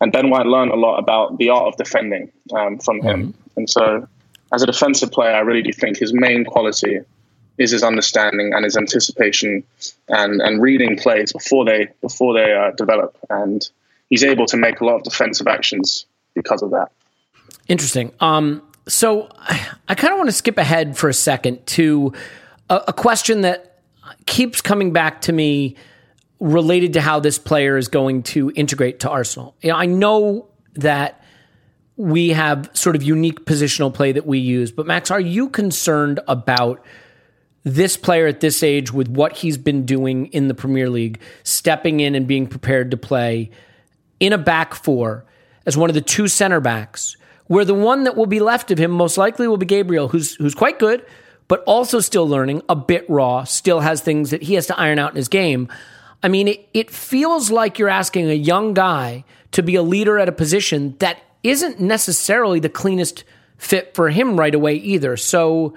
and 0.00 0.12
Ben 0.12 0.30
White 0.30 0.46
learned 0.46 0.72
a 0.72 0.76
lot 0.76 0.98
about 0.98 1.38
the 1.38 1.48
art 1.48 1.68
of 1.68 1.76
defending 1.76 2.30
um, 2.54 2.78
from 2.78 3.00
him. 3.00 3.28
Mm-hmm. 3.28 3.58
And 3.58 3.70
so, 3.70 4.06
as 4.52 4.62
a 4.62 4.66
defensive 4.66 5.10
player, 5.10 5.32
I 5.32 5.40
really 5.40 5.62
do 5.62 5.72
think 5.72 5.98
his 5.98 6.12
main 6.12 6.44
quality 6.44 7.00
is 7.58 7.70
his 7.70 7.82
understanding 7.82 8.52
and 8.52 8.64
his 8.64 8.76
anticipation 8.76 9.64
and 10.08 10.40
and 10.42 10.60
reading 10.60 10.96
plays 10.96 11.32
before 11.32 11.64
they 11.64 11.88
before 12.02 12.34
they 12.34 12.52
uh, 12.52 12.72
develop. 12.72 13.16
And 13.30 13.68
he's 14.10 14.22
able 14.22 14.46
to 14.46 14.56
make 14.56 14.80
a 14.80 14.84
lot 14.84 14.96
of 14.96 15.02
defensive 15.02 15.46
actions 15.46 16.06
because 16.34 16.62
of 16.62 16.70
that. 16.70 16.90
Interesting. 17.68 18.12
Um, 18.20 18.62
so 18.86 19.28
I 19.88 19.94
kind 19.94 20.12
of 20.12 20.18
want 20.18 20.28
to 20.28 20.36
skip 20.36 20.58
ahead 20.58 20.96
for 20.96 21.08
a 21.08 21.14
second 21.14 21.66
to 21.68 22.12
a, 22.70 22.82
a, 22.88 22.92
question 22.92 23.40
that 23.40 23.80
keeps 24.26 24.60
coming 24.60 24.92
back 24.92 25.20
to 25.22 25.32
me 25.32 25.74
related 26.40 26.94
to 26.94 27.00
how 27.00 27.20
this 27.20 27.38
player 27.38 27.76
is 27.76 27.88
going 27.88 28.22
to 28.22 28.50
integrate 28.54 29.00
to 29.00 29.10
Arsenal. 29.10 29.54
You 29.62 29.70
know, 29.70 29.76
I 29.76 29.86
know 29.86 30.48
that 30.74 31.22
we 31.96 32.30
have 32.30 32.70
sort 32.74 32.94
of 32.94 33.02
unique 33.02 33.46
positional 33.46 33.92
play 33.92 34.12
that 34.12 34.26
we 34.26 34.38
use, 34.38 34.70
but 34.70 34.86
Max, 34.86 35.10
are 35.10 35.20
you 35.20 35.48
concerned 35.48 36.20
about 36.28 36.84
this 37.64 37.96
player 37.96 38.26
at 38.26 38.40
this 38.40 38.62
age 38.62 38.92
with 38.92 39.08
what 39.08 39.32
he's 39.32 39.56
been 39.56 39.86
doing 39.86 40.26
in 40.26 40.48
the 40.48 40.54
Premier 40.54 40.90
League, 40.90 41.20
stepping 41.42 42.00
in 42.00 42.14
and 42.14 42.26
being 42.26 42.46
prepared 42.46 42.90
to 42.90 42.96
play 42.96 43.50
in 44.20 44.32
a 44.32 44.38
back 44.38 44.74
four 44.74 45.24
as 45.64 45.76
one 45.76 45.90
of 45.90 45.94
the 45.94 46.00
two 46.00 46.28
center 46.28 46.60
backs? 46.60 47.16
where 47.46 47.64
the 47.64 47.74
one 47.74 48.04
that 48.04 48.16
will 48.16 48.26
be 48.26 48.40
left 48.40 48.70
of 48.70 48.78
him 48.78 48.90
most 48.90 49.16
likely 49.18 49.46
will 49.46 49.56
be 49.56 49.66
Gabriel, 49.66 50.08
who's 50.08 50.34
who's 50.36 50.54
quite 50.54 50.78
good, 50.78 51.04
but 51.48 51.62
also 51.64 52.00
still 52.00 52.28
learning, 52.28 52.62
a 52.68 52.76
bit 52.76 53.08
raw, 53.08 53.44
still 53.44 53.80
has 53.80 54.00
things 54.00 54.30
that 54.30 54.42
he 54.42 54.54
has 54.54 54.66
to 54.66 54.78
iron 54.78 54.98
out 54.98 55.10
in 55.10 55.16
his 55.16 55.28
game. 55.28 55.68
I 56.22 56.28
mean, 56.28 56.48
it, 56.48 56.68
it 56.74 56.90
feels 56.90 57.50
like 57.50 57.78
you're 57.78 57.88
asking 57.88 58.28
a 58.30 58.34
young 58.34 58.74
guy 58.74 59.24
to 59.52 59.62
be 59.62 59.74
a 59.76 59.82
leader 59.82 60.18
at 60.18 60.28
a 60.28 60.32
position 60.32 60.96
that 60.98 61.22
isn't 61.42 61.80
necessarily 61.80 62.60
the 62.60 62.68
cleanest 62.68 63.24
fit 63.58 63.94
for 63.94 64.10
him 64.10 64.38
right 64.38 64.54
away 64.54 64.74
either. 64.74 65.16
So, 65.16 65.74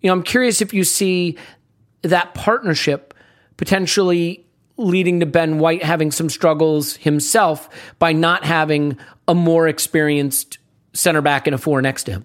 you 0.00 0.08
know, 0.08 0.12
I'm 0.12 0.22
curious 0.22 0.60
if 0.60 0.74
you 0.74 0.84
see 0.84 1.38
that 2.02 2.34
partnership 2.34 3.14
potentially 3.56 4.44
leading 4.76 5.20
to 5.20 5.26
Ben 5.26 5.58
White 5.58 5.82
having 5.82 6.10
some 6.10 6.28
struggles 6.28 6.96
himself 6.96 7.68
by 7.98 8.12
not 8.12 8.44
having 8.44 8.98
a 9.28 9.34
more 9.34 9.68
experienced 9.68 10.58
center 10.92 11.20
back 11.20 11.46
and 11.46 11.54
a 11.54 11.58
four 11.58 11.82
next 11.82 12.04
to 12.04 12.12
him? 12.12 12.24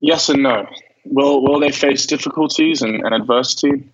Yes 0.00 0.28
and 0.28 0.42
no. 0.42 0.66
Will 1.04 1.42
will 1.42 1.60
they 1.60 1.70
face 1.70 2.06
difficulties 2.06 2.82
and, 2.82 3.04
and 3.04 3.14
adversity? 3.14 3.84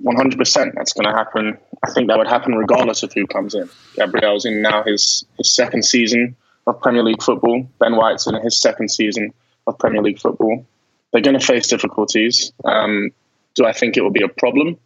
One 0.00 0.16
hundred 0.16 0.38
percent. 0.38 0.74
That's 0.76 0.92
going 0.92 1.06
to 1.06 1.16
happen. 1.16 1.56
I 1.82 1.90
think 1.92 2.08
that 2.08 2.18
would 2.18 2.28
happen 2.28 2.54
regardless 2.54 3.02
of 3.02 3.12
who 3.12 3.26
comes 3.26 3.54
in. 3.54 3.68
Gabriel's 3.94 4.44
in 4.44 4.60
now 4.60 4.82
his 4.82 5.24
his 5.38 5.50
second 5.50 5.84
season 5.84 6.36
of 6.66 6.80
Premier 6.80 7.02
League 7.02 7.22
football. 7.22 7.66
Ben 7.78 7.96
White's 7.96 8.26
in 8.26 8.34
his 8.34 8.60
second 8.60 8.90
season 8.90 9.32
of 9.66 9.78
Premier 9.78 10.02
League 10.02 10.20
football. 10.20 10.66
They're 11.12 11.22
going 11.22 11.38
to 11.38 11.44
face 11.44 11.68
difficulties. 11.68 12.52
Um, 12.64 13.10
do 13.54 13.64
I 13.64 13.72
think 13.72 13.96
it 13.96 14.02
will 14.02 14.10
be 14.10 14.22
a 14.22 14.28
problem? 14.28 14.78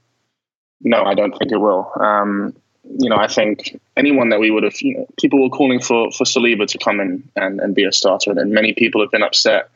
No, 0.81 1.03
I 1.03 1.15
don't 1.15 1.37
think 1.37 1.51
it 1.51 1.59
will. 1.59 1.91
Um, 2.01 2.55
you 2.85 3.11
know, 3.11 3.17
I 3.17 3.27
think 3.27 3.81
anyone 3.97 4.29
that 4.29 4.41
we 4.41 4.51
would 4.51 4.63
have, 4.63 4.81
you 4.81 4.99
know, 4.99 5.07
people 5.19 5.43
were 5.43 5.51
calling 5.51 5.81
for 5.81 6.13
for 6.13 6.25
Saliba 6.25 6.67
to 6.69 6.79
come 6.79 7.01
in 7.01 7.29
and, 7.37 7.61
and 7.61 7.75
be 7.75 7.85
a 7.85 7.93
starter, 7.93 8.31
and 8.31 8.53
many 8.53 8.75
people 8.75 9.01
have 9.01 9.11
been 9.11 9.23
upset 9.23 9.71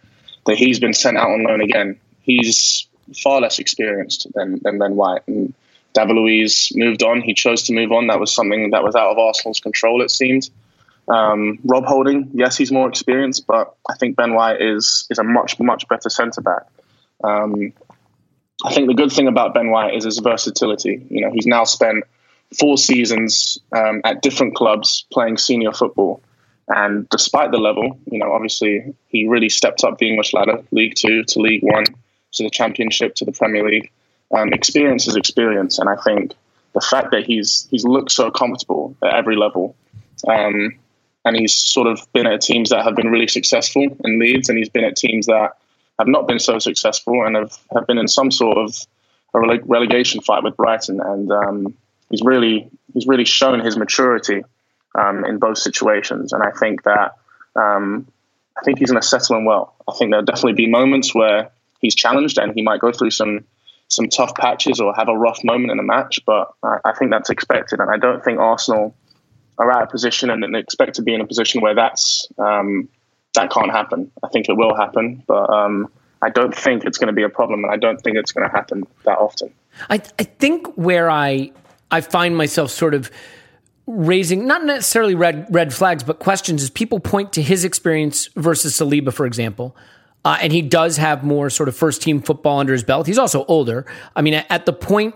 that 0.47 0.57
he's 0.57 0.78
been 0.78 0.95
sent 0.95 1.16
out 1.16 1.30
on 1.30 1.43
loan 1.43 1.61
again. 1.61 1.99
He's 2.22 2.87
far 3.22 3.40
less 3.40 3.59
experienced 3.59 4.26
than 4.34 4.61
than 4.62 4.78
Ben 4.78 4.96
White. 4.96 5.22
And 5.26 5.55
David 5.94 6.16
Luiz 6.16 6.72
moved 6.74 7.02
on. 7.02 7.20
He 7.20 7.34
chose 7.34 7.62
to 7.64 7.72
move 7.72 7.92
on. 7.92 8.09
That 8.09 8.20
was 8.20 8.34
something 8.34 8.70
that 8.70 8.82
was 8.82 8.96
out 8.96 9.11
of 9.11 9.18
Arsenal's 9.18 9.61
control, 9.61 10.02
it 10.02 10.11
seemed. 10.11 10.50
Um, 11.09 11.59
Rob 11.64 11.84
Holding, 11.84 12.30
yes, 12.32 12.57
he's 12.57 12.72
more 12.72 12.88
experienced, 12.88 13.46
but 13.46 13.74
I 13.90 13.94
think 13.96 14.16
Ben 14.16 14.34
White 14.34 14.61
is 14.61 15.07
is 15.11 15.18
a 15.18 15.24
much 15.24 15.59
much 15.61 15.86
better 15.88 16.09
centre 16.09 16.40
back. 16.40 16.62
Um, 17.22 17.72
I 18.64 18.72
think 18.72 18.88
the 18.88 18.94
good 18.94 19.12
thing 19.12 19.28
about 19.28 19.55
Ben 19.55 19.70
White 19.70 19.94
is 19.94 20.05
his 20.05 20.18
versatility. 20.18 21.05
You 21.11 21.22
know, 21.22 21.30
he's 21.32 21.46
now 21.46 21.64
spent 21.64 22.05
four 22.59 22.78
seasons 22.78 23.59
um, 23.72 24.00
at 24.05 24.22
different 24.22 24.55
clubs 24.55 25.05
playing 25.12 25.38
senior 25.38 25.72
football. 25.72 26.22
And 26.68 27.07
despite 27.11 27.50
the 27.50 27.59
level, 27.59 27.98
you 28.11 28.18
know, 28.18 28.32
obviously 28.32 28.94
he 29.09 29.28
really 29.28 29.50
stepped 29.50 29.84
up 29.84 29.98
the 29.98 30.09
English 30.09 30.32
ladder, 30.32 30.62
League 30.70 30.94
Two 30.96 31.22
to 31.24 31.40
League 31.40 31.62
One 31.62 31.84
to 32.35 32.45
the 32.45 32.51
Championship 32.51 33.14
to 33.16 33.24
the 33.24 33.32
Premier 33.32 33.68
League. 33.68 33.91
Um, 34.35 34.53
experience 34.53 35.07
is 35.07 35.16
experience, 35.16 35.78
and 35.78 35.89
I 35.89 35.97
think 35.97 36.35
the 36.74 36.80
fact 36.80 37.11
that 37.12 37.24
he's 37.24 37.68
he's 37.70 37.85
looked 37.85 38.11
so 38.11 38.30
comfortable 38.30 38.97
at 39.03 39.14
every 39.14 39.37
level, 39.37 39.76
um, 40.28 40.74
and 41.24 41.37
he's 41.37 41.55
sort 41.55 41.87
of 41.87 42.01
been 42.12 42.26
at 42.26 42.41
teams 42.41 42.70
that 42.70 42.85
have 42.85 42.97
been 42.97 43.09
really 43.09 43.28
successful 43.28 43.97
in 44.05 44.18
Leeds, 44.18 44.49
and 44.49 44.59
he's 44.59 44.68
been 44.68 44.85
at 44.85 44.97
teams 44.97 45.26
that 45.26 45.53
have 45.99 46.09
not 46.09 46.26
been 46.26 46.41
so 46.41 46.59
successful 46.59 47.24
and 47.24 47.37
have, 47.37 47.57
have 47.72 47.87
been 47.87 47.99
in 47.99 48.09
some 48.09 48.30
sort 48.30 48.59
of 48.59 48.74
a 49.35 49.59
relegation 49.64 50.20
fight 50.20 50.43
with 50.43 50.57
Brighton. 50.57 51.01
And 51.01 51.30
um, 51.30 51.74
he's 52.11 52.22
really 52.22 52.68
he's 52.93 53.07
really 53.07 53.24
shown 53.24 53.61
his 53.61 53.76
maturity 53.76 54.43
um, 54.97 55.24
in 55.24 55.39
both 55.39 55.59
situations, 55.59 56.32
and 56.32 56.43
I 56.43 56.51
think 56.51 56.82
that 56.85 57.16
um, 57.57 58.07
I 58.59 58.62
think 58.64 58.78
he's 58.78 58.91
going 58.91 59.01
to 59.01 59.07
settle 59.07 59.37
in 59.37 59.45
well. 59.45 59.74
I 59.89 59.93
think 59.97 60.11
there'll 60.11 60.24
definitely 60.24 60.55
be 60.55 60.66
moments 60.66 61.14
where 61.14 61.51
he's 61.85 61.95
challenged 61.95 62.39
and 62.39 62.53
he 62.55 62.62
might 62.62 62.80
go 62.80 62.91
through 62.91 63.11
some 63.11 63.45
some 63.89 64.09
tough 64.09 64.35
patches 64.35 64.80
or 64.80 64.95
have 64.95 65.09
a 65.09 65.16
rough 65.16 65.45
moment 65.45 65.70
in 65.70 65.78
a 65.78 65.82
match, 65.82 66.18
but 66.24 66.51
I, 66.62 66.78
I 66.87 66.93
think 66.95 67.11
that's 67.11 67.30
expected, 67.30 67.80
and 67.80 67.91
I 67.91 67.99
don't 67.99 68.24
think 68.24 68.39
Arsenal 68.41 68.97
are 69.59 69.70
at 69.70 69.82
a 69.82 69.87
position 69.87 70.30
and 70.30 70.57
expect 70.57 70.97
to 70.97 71.03
be 71.03 71.14
in 71.14 71.20
a 71.20 71.26
position 71.26 71.61
where 71.61 71.74
that's 71.74 72.26
um, 72.39 72.89
that 73.35 73.51
can't 73.51 73.70
happen. 73.70 74.11
I 74.22 74.28
think 74.28 74.49
it 74.49 74.57
will 74.57 74.74
happen, 74.74 75.22
but 75.26 75.51
um, 75.51 75.93
I 76.22 76.30
don't 76.30 76.55
think 76.55 76.85
it's 76.85 76.99
going 76.99 77.09
to 77.09 77.12
be 77.12 77.22
a 77.22 77.28
problem, 77.28 77.62
and 77.64 77.72
I 77.72 77.76
don't 77.76 78.01
think 78.01 78.16
it's 78.16 78.32
going 78.32 78.49
to 78.49 78.55
happen 78.55 78.85
that 79.05 79.18
often. 79.18 79.53
I, 79.91 80.01
I 80.18 80.24
think 80.24 80.66
where 80.76 81.11
I 81.11 81.53
I 81.91 82.01
find 82.01 82.37
myself 82.37 82.70
sort 82.70 82.95
of 82.95 83.11
raising 83.87 84.47
not 84.47 84.64
necessarily 84.64 85.14
red 85.14 85.47
red 85.51 85.74
flags, 85.74 86.03
but 86.03 86.18
questions 86.18 86.62
as 86.62 86.70
people 86.70 87.01
point 87.01 87.32
to 87.35 87.43
his 87.43 87.64
experience 87.64 88.28
versus 88.35 88.76
Saliba, 88.76 89.12
for 89.12 89.26
example. 89.26 89.76
Uh, 90.24 90.38
and 90.40 90.52
he 90.52 90.62
does 90.62 90.96
have 90.96 91.22
more 91.22 91.50
sort 91.50 91.68
of 91.68 91.76
first 91.76 92.00
team 92.00 92.22
football 92.22 92.58
under 92.58 92.72
his 92.72 92.82
belt. 92.82 93.06
He's 93.06 93.18
also 93.18 93.44
older. 93.44 93.84
I 94.16 94.22
mean, 94.22 94.34
at, 94.34 94.64
the 94.64 94.72
point 94.72 95.14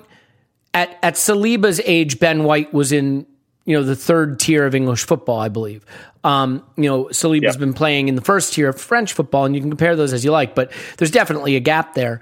at 0.75 0.99
at 1.03 1.15
Saliba's 1.15 1.81
age, 1.85 2.21
Ben 2.21 2.45
White 2.45 2.75
was 2.75 2.93
in 2.93 3.27
you 3.65 3.77
know 3.77 3.83
the 3.83 3.97
third 3.97 4.39
tier 4.39 4.67
of 4.67 4.75
English 4.75 5.07
football, 5.07 5.39
I 5.39 5.49
believe. 5.49 5.85
Um, 6.25 6.63
you 6.77 6.85
know, 6.85 7.05
Saliba's 7.07 7.55
yep. 7.55 7.59
been 7.59 7.73
playing 7.73 8.09
in 8.09 8.17
the 8.17 8.23
first 8.23 8.53
tier 8.53 8.69
of 8.69 8.81
French 8.81 9.13
football, 9.13 9.45
and 9.45 9.55
you 9.55 9.61
can 9.61 9.71
compare 9.71 9.97
those 9.97 10.13
as 10.13 10.25
you 10.25 10.31
like, 10.31 10.55
but 10.55 10.73
there's 10.99 11.11
definitely 11.11 11.57
a 11.57 11.61
gap 11.61 11.95
there 11.95 12.21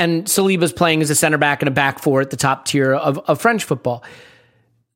and 0.00 0.24
Saliba's 0.24 0.72
playing 0.72 1.02
as 1.02 1.10
a 1.10 1.14
center 1.14 1.36
back 1.36 1.60
and 1.60 1.68
a 1.68 1.70
back 1.70 1.98
four 1.98 2.22
at 2.22 2.30
the 2.30 2.36
top 2.36 2.64
tier 2.64 2.94
of, 2.94 3.18
of 3.18 3.40
French 3.40 3.64
football. 3.64 4.02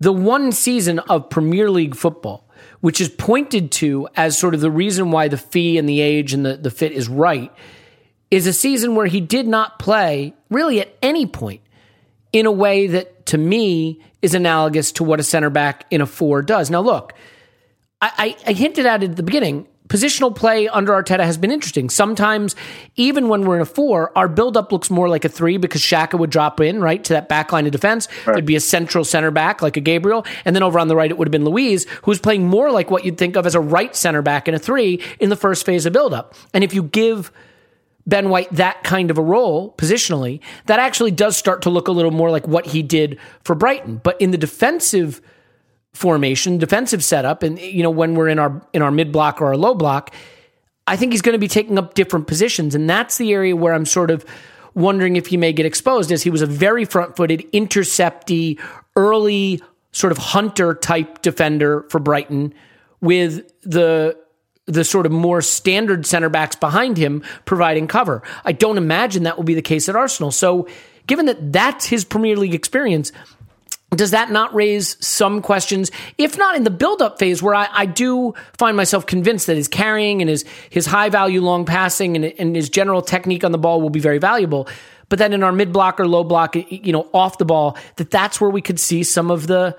the 0.01 0.13
one 0.13 0.51
season 0.51 0.99
of 0.99 1.29
Premier 1.29 1.71
League 1.71 1.95
football, 1.95 2.44
which 2.81 3.01
is 3.01 3.09
pointed 3.09 3.71
to 3.73 4.09
as 4.17 4.39
sort 4.39 4.55
of 4.55 4.61
the 4.61 4.71
reason 4.71 5.11
why 5.11 5.29
the 5.29 5.37
fee 5.37 5.79
and 5.79 5.89
the 5.89 6.01
age 6.01 6.33
and 6.33 6.45
the, 6.45 6.57
the 6.57 6.71
fit 6.71 6.93
is 6.93 7.09
right, 7.09 7.53
is 8.31 8.47
a 8.47 8.53
season 8.53 8.95
where 8.95 9.07
he 9.07 9.21
did 9.21 9.47
not 9.47 9.79
play 9.79 10.35
really 10.51 10.81
at 10.81 10.97
any 11.03 11.27
point 11.27 11.61
in 12.33 12.47
a 12.47 12.53
way 12.53 12.87
that 12.89 13.27
to 13.27 13.39
me 13.39 14.01
is 14.23 14.35
analogous 14.35 14.93
to 14.93 15.05
what 15.05 15.21
a 15.21 15.23
center 15.23 15.51
back 15.51 15.87
in 15.91 16.01
a 16.01 16.07
four 16.07 16.43
does. 16.43 16.71
Now, 16.71 16.81
look, 16.81 17.15
I, 18.01 18.37
I, 18.45 18.51
I 18.51 18.53
hinted 18.53 18.87
at 18.87 19.03
it 19.03 19.11
at 19.11 19.17
the 19.17 19.23
beginning 19.23 19.69
positional 19.89 20.35
play 20.35 20.67
under 20.69 20.93
Arteta 20.93 21.25
has 21.25 21.37
been 21.37 21.51
interesting. 21.51 21.91
Sometimes, 21.91 22.57
even 22.97 23.29
when 23.29 23.45
we're 23.45 23.57
in 23.57 23.63
a 23.63 23.67
four, 23.67 24.17
our 24.17 24.29
buildup 24.29 24.73
looks 24.73 24.91
more 24.91 25.09
like 25.09 25.25
a 25.25 25.29
three 25.29 25.57
because 25.57 25.83
Xhaka 25.83 26.19
would 26.19 26.31
drop 26.31 26.61
in, 26.61 26.81
right, 26.81 27.03
to 27.05 27.13
that 27.13 27.29
back 27.29 27.53
line 27.53 27.67
of 27.67 27.73
defense. 27.73 28.09
Right. 28.27 28.35
There'd 28.35 28.47
be 28.47 28.57
a 28.57 28.61
central 28.61 29.05
center 29.05 29.31
back 29.31 29.61
like 29.61 29.77
a 29.77 29.81
Gabriel. 29.81 30.25
And 30.45 30.57
then 30.57 30.63
over 30.63 30.79
on 30.79 30.89
the 30.89 30.97
right, 30.97 31.11
it 31.11 31.19
would 31.19 31.29
have 31.29 31.33
been 31.33 31.45
Luiz, 31.45 31.87
who's 32.03 32.19
playing 32.19 32.47
more 32.47 32.71
like 32.71 32.91
what 32.91 33.05
you'd 33.05 33.19
think 33.19 33.37
of 33.37 33.47
as 33.47 33.55
a 33.55 33.61
right 33.61 33.95
center 33.95 34.23
back 34.23 34.49
in 34.49 34.55
a 34.55 34.59
three 34.59 35.03
in 35.21 35.29
the 35.29 35.37
first 35.37 35.67
phase 35.67 35.85
of 35.87 35.93
buildup. 35.93 36.35
And 36.55 36.65
if 36.65 36.73
you 36.73 36.83
give 36.83 37.31
Ben 38.07 38.29
White 38.29 38.53
that 38.53 38.85
kind 38.85 39.11
of 39.11 39.19
a 39.19 39.23
role 39.23 39.75
positionally, 39.77 40.41
that 40.67 40.79
actually 40.79 41.11
does 41.11 41.37
start 41.37 41.63
to 41.63 41.71
look 41.71 41.89
a 41.89 41.93
little 41.93 42.11
more 42.11 42.31
like 42.31 42.47
what 42.47 42.67
he 42.67 42.83
did 42.83 43.19
for 43.43 43.55
Brighton. 43.55 44.01
But 44.03 44.21
in 44.21 44.31
the 44.31 44.39
defensive 44.39 45.21
formation, 45.95 46.59
defensive 46.59 47.03
setup, 47.03 47.43
and 47.43 47.59
you 47.59 47.83
know 47.83 47.91
when 47.91 48.15
we're 48.15 48.29
in 48.29 48.39
our 48.39 48.61
in 48.73 48.83
our 48.83 48.91
mid 48.91 49.13
block 49.13 49.41
or 49.41 49.47
our 49.47 49.57
low 49.57 49.75
block, 49.75 50.13
I 50.87 50.97
think 50.97 51.13
he's 51.13 51.23
going 51.23 51.35
to 51.35 51.39
be 51.39 51.49
taking 51.49 51.79
up 51.79 51.95
different 51.95 52.27
positions, 52.27 52.75
and 52.75 52.91
that's 52.91 53.17
the 53.17 53.33
area 53.33 53.57
where 53.57 53.73
I'm 53.73 53.87
sort 53.87 54.11
of 54.11 54.27
wondering 54.75 55.17
if 55.17 55.29
he 55.29 55.37
may 55.37 55.53
get 55.53 55.65
exposed, 55.65 56.13
as 56.13 56.23
he 56.23 56.31
was 56.31 56.43
a 56.43 56.47
very 56.47 56.85
front 56.85 57.17
footed, 57.17 57.41
intercepty, 57.53 58.61
early 58.97 59.63
sort 59.93 60.11
of 60.11 60.19
hunter 60.19 60.75
type 60.75 61.23
defender 61.23 61.87
for 61.89 62.01
Brighton, 62.01 62.53
with 63.01 63.49
the 63.63 64.19
the 64.67 64.85
sort 64.85 65.07
of 65.07 65.13
more 65.13 65.43
standard 65.43 66.07
center 66.07 66.29
backs 66.29 66.57
behind 66.57 66.97
him 66.97 67.23
providing 67.45 67.87
cover. 67.87 68.23
I 68.45 68.53
don't 68.53 68.79
imagine 68.79 69.25
that 69.25 69.37
will 69.37 69.45
be 69.45 69.55
the 69.55 69.63
case 69.63 69.89
at 69.89 69.97
Arsenal. 69.97 70.31
So, 70.31 70.67
given 71.07 71.27
that 71.27 71.53
that's 71.53 71.85
his 71.85 72.05
Premier 72.05 72.37
League 72.37 72.55
experience, 72.55 73.13
does 73.95 74.13
that 74.13 74.31
not 74.31 74.55
raise 74.55 74.97
some 75.05 75.43
questions, 75.43 75.91
if 76.19 76.39
not 76.39 76.57
in 76.57 76.65
the 76.65 76.71
build-up 76.71 77.19
phase, 77.19 77.43
where 77.43 77.55
I, 77.55 77.69
I, 77.73 77.87
do 77.87 78.35
find 78.59 78.77
myself 78.77 79.07
convinced 79.07 79.47
that 79.47 79.57
his 79.57 79.69
carrying 79.69 80.21
and 80.21 80.31
his 80.31 80.45
his 80.71 80.87
high 80.87 81.09
value 81.09 81.41
long 81.41 81.65
passing 81.65 82.17
and, 82.17 82.25
and 82.39 82.57
his 82.57 82.69
general 82.69 83.03
technique 83.03 83.45
on 83.45 83.53
the 83.53 83.59
ball 83.59 83.81
will 83.81 83.91
be 83.91 84.01
very 84.01 84.19
valuable. 84.19 84.69
But 85.09 85.19
then 85.19 85.33
in 85.33 85.43
our 85.43 85.53
mid 85.53 85.73
block 85.73 86.01
or 86.01 86.09
low 86.09 86.25
block, 86.25 86.57
you 86.57 86.93
know, 86.93 87.09
off 87.13 87.39
the 87.39 87.45
ball, 87.45 87.77
that 87.97 88.11
that's 88.11 88.41
where 88.41 88.51
we 88.51 88.63
could 88.63 88.81
see 88.81 89.03
some 89.03 89.31
of 89.31 89.47
the 89.47 89.77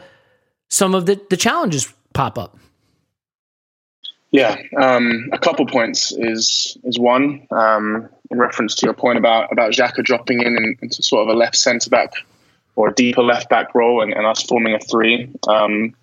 some 0.69 0.95
of 0.95 1.05
the 1.05 1.19
the 1.29 1.37
challenges 1.37 1.91
pop 2.13 2.37
up. 2.37 2.57
Yeah, 4.31 4.57
um, 4.77 5.29
a 5.31 5.39
couple 5.39 5.65
points 5.65 6.11
is 6.11 6.77
is 6.83 6.99
one 6.99 7.47
um, 7.51 8.09
in 8.29 8.37
reference 8.37 8.75
to 8.75 8.85
your 8.85 8.93
point 8.93 9.17
about 9.17 9.51
about 9.51 9.71
Xhaka 9.71 10.03
dropping 10.03 10.41
in 10.41 10.77
into 10.81 11.01
sort 11.01 11.27
of 11.27 11.35
a 11.35 11.37
left 11.37 11.55
centre 11.55 11.89
back 11.89 12.11
or 12.75 12.89
a 12.89 12.93
deeper 12.93 13.23
left 13.23 13.49
back 13.49 13.73
role 13.73 14.01
and, 14.01 14.13
and 14.13 14.25
us 14.25 14.43
forming 14.43 14.73
a 14.73 14.79
three. 14.79 15.31
Um, 15.47 15.95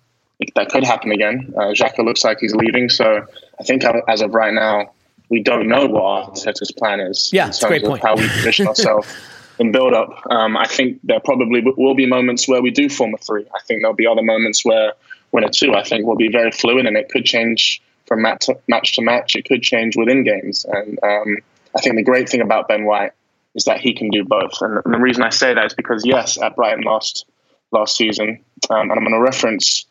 that 0.55 0.69
could 0.69 0.83
happen 0.83 1.11
again. 1.11 1.53
Uh, 1.55 1.67
Xhaka 1.67 1.99
looks 1.99 2.23
like 2.23 2.39
he's 2.39 2.53
leaving, 2.53 2.89
so 2.89 3.25
I 3.59 3.63
think 3.63 3.83
as 4.07 4.21
of 4.21 4.33
right 4.33 4.53
now, 4.53 4.91
we 5.29 5.41
don't 5.41 5.67
know 5.67 5.85
what 5.85 6.33
Arteta's 6.33 6.71
plan 6.71 6.99
is 6.99 7.31
yeah, 7.31 7.47
in 7.47 7.53
terms 7.53 7.83
of 7.83 7.89
point. 7.89 8.03
how 8.03 8.15
we 8.15 8.27
position 8.27 8.67
ourselves 8.71 9.07
in 9.59 9.71
build 9.71 9.93
up. 9.93 10.09
Um, 10.29 10.57
I 10.57 10.65
think 10.67 10.99
there 11.03 11.19
probably 11.19 11.61
will 11.61 11.95
be 11.95 12.05
moments 12.05 12.47
where 12.47 12.61
we 12.61 12.71
do 12.71 12.89
form 12.89 13.13
a 13.13 13.17
three. 13.17 13.45
I 13.55 13.59
think 13.63 13.81
there'll 13.81 13.95
be 13.95 14.07
other 14.07 14.21
moments 14.21 14.65
where 14.65 14.93
when 15.31 15.43
a 15.43 15.49
two, 15.49 15.73
I 15.73 15.83
think 15.83 16.05
will 16.05 16.15
be 16.15 16.29
very 16.29 16.51
fluid 16.51 16.85
and 16.85 16.97
it 16.97 17.09
could 17.09 17.25
change 17.25 17.81
from 18.05 18.21
match 18.21 18.47
to 18.47 18.57
match. 18.67 18.93
To 18.93 19.01
match. 19.01 19.35
It 19.35 19.45
could 19.45 19.61
change 19.61 19.95
within 19.95 20.23
games, 20.23 20.65
and 20.65 20.99
um, 21.03 21.37
I 21.75 21.81
think 21.81 21.95
the 21.95 22.03
great 22.03 22.29
thing 22.29 22.41
about 22.41 22.67
Ben 22.67 22.85
White 22.85 23.13
is 23.55 23.65
that 23.65 23.79
he 23.79 23.93
can 23.93 24.09
do 24.09 24.23
both. 24.23 24.61
And, 24.61 24.81
the 24.85 24.99
reason 24.99 25.23
I 25.23 25.29
say 25.29 25.53
that 25.53 25.65
is 25.65 25.73
because 25.73 26.05
yes, 26.05 26.41
at 26.41 26.55
Brighton 26.55 26.83
last 26.83 27.25
last 27.71 27.95
season, 27.95 28.43
um, 28.69 28.91
and 28.91 28.91
I'm 28.91 29.03
going 29.03 29.11
to 29.13 29.19
reference 29.19 29.85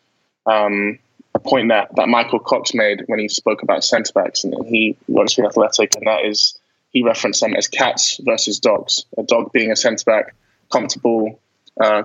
um, 0.46 0.98
a 1.34 1.38
point 1.38 1.68
that 1.68 1.94
that 1.96 2.08
Michael 2.08 2.38
Cox 2.38 2.74
made 2.74 3.02
when 3.06 3.18
he 3.18 3.28
spoke 3.28 3.62
about 3.62 3.84
centre 3.84 4.12
backs, 4.12 4.44
and 4.44 4.54
he 4.66 4.96
works 5.08 5.34
for 5.34 5.46
Athletic, 5.46 5.94
and 5.96 6.06
that 6.06 6.24
is 6.24 6.58
he 6.90 7.02
referenced 7.02 7.40
them 7.40 7.54
as 7.54 7.68
cats 7.68 8.20
versus 8.22 8.58
dogs. 8.58 9.04
A 9.16 9.22
dog 9.22 9.52
being 9.52 9.70
a 9.70 9.76
centre 9.76 10.04
back, 10.04 10.34
comfortable. 10.70 11.40
Uh, 11.80 12.02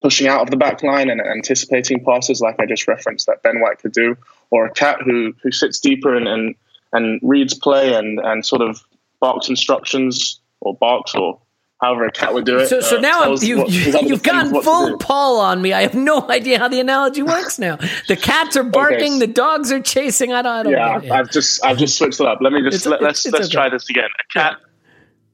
pushing 0.00 0.28
out 0.28 0.42
of 0.42 0.50
the 0.50 0.56
back 0.56 0.82
line 0.82 1.10
and 1.10 1.20
anticipating 1.20 2.04
passes 2.04 2.40
like 2.40 2.58
I 2.60 2.66
just 2.66 2.86
referenced 2.86 3.26
that 3.26 3.42
Ben 3.42 3.60
White 3.60 3.78
could 3.78 3.92
do, 3.92 4.16
or 4.50 4.66
a 4.66 4.72
cat 4.72 5.00
who 5.02 5.34
who 5.42 5.50
sits 5.50 5.78
deeper 5.80 6.16
and 6.16 6.28
and, 6.28 6.54
and 6.92 7.20
reads 7.22 7.54
play 7.54 7.94
and, 7.94 8.18
and 8.20 8.44
sort 8.44 8.62
of 8.62 8.84
barks 9.20 9.48
instructions 9.48 10.40
or 10.60 10.76
barks 10.76 11.14
or 11.14 11.40
however 11.80 12.06
a 12.06 12.12
cat 12.12 12.34
would 12.34 12.44
do 12.44 12.58
it. 12.58 12.68
So, 12.68 12.80
so 12.80 12.98
uh, 12.98 13.00
now 13.00 13.34
you, 13.34 13.58
what, 13.58 13.70
you, 13.70 13.98
you've 14.02 14.22
gone 14.24 14.62
full 14.62 14.98
Paul 14.98 15.40
on 15.40 15.62
me. 15.62 15.72
I 15.72 15.82
have 15.82 15.94
no 15.94 16.28
idea 16.30 16.58
how 16.58 16.68
the 16.68 16.80
analogy 16.80 17.22
works 17.22 17.58
now. 17.58 17.76
The 18.08 18.16
cats 18.16 18.56
are 18.56 18.64
barking, 18.64 19.14
okay. 19.14 19.26
the 19.26 19.32
dogs 19.32 19.70
are 19.72 19.80
chasing. 19.80 20.32
I 20.32 20.42
don't, 20.42 20.52
I 20.52 20.62
don't 20.64 20.72
yeah, 20.72 21.00
yeah, 21.00 21.14
I've 21.14 21.30
just 21.30 21.64
I've 21.64 21.78
just 21.78 21.96
switched 21.96 22.20
it 22.20 22.26
up. 22.26 22.40
Let 22.40 22.52
me 22.52 22.62
just 22.62 22.86
let, 22.86 23.00
us 23.00 23.02
let's, 23.02 23.26
let's 23.26 23.46
okay. 23.46 23.52
try 23.52 23.68
this 23.68 23.88
again. 23.88 24.08
A 24.18 24.38
cat 24.38 24.56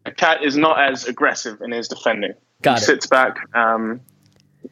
a 0.06 0.12
cat 0.12 0.42
is 0.42 0.56
not 0.56 0.80
as 0.80 1.06
aggressive 1.06 1.60
in 1.62 1.72
his 1.72 1.88
defending. 1.88 2.34
Got 2.62 2.78
he 2.78 2.82
it. 2.82 2.86
sits 2.86 3.06
back 3.06 3.36
um, 3.54 4.00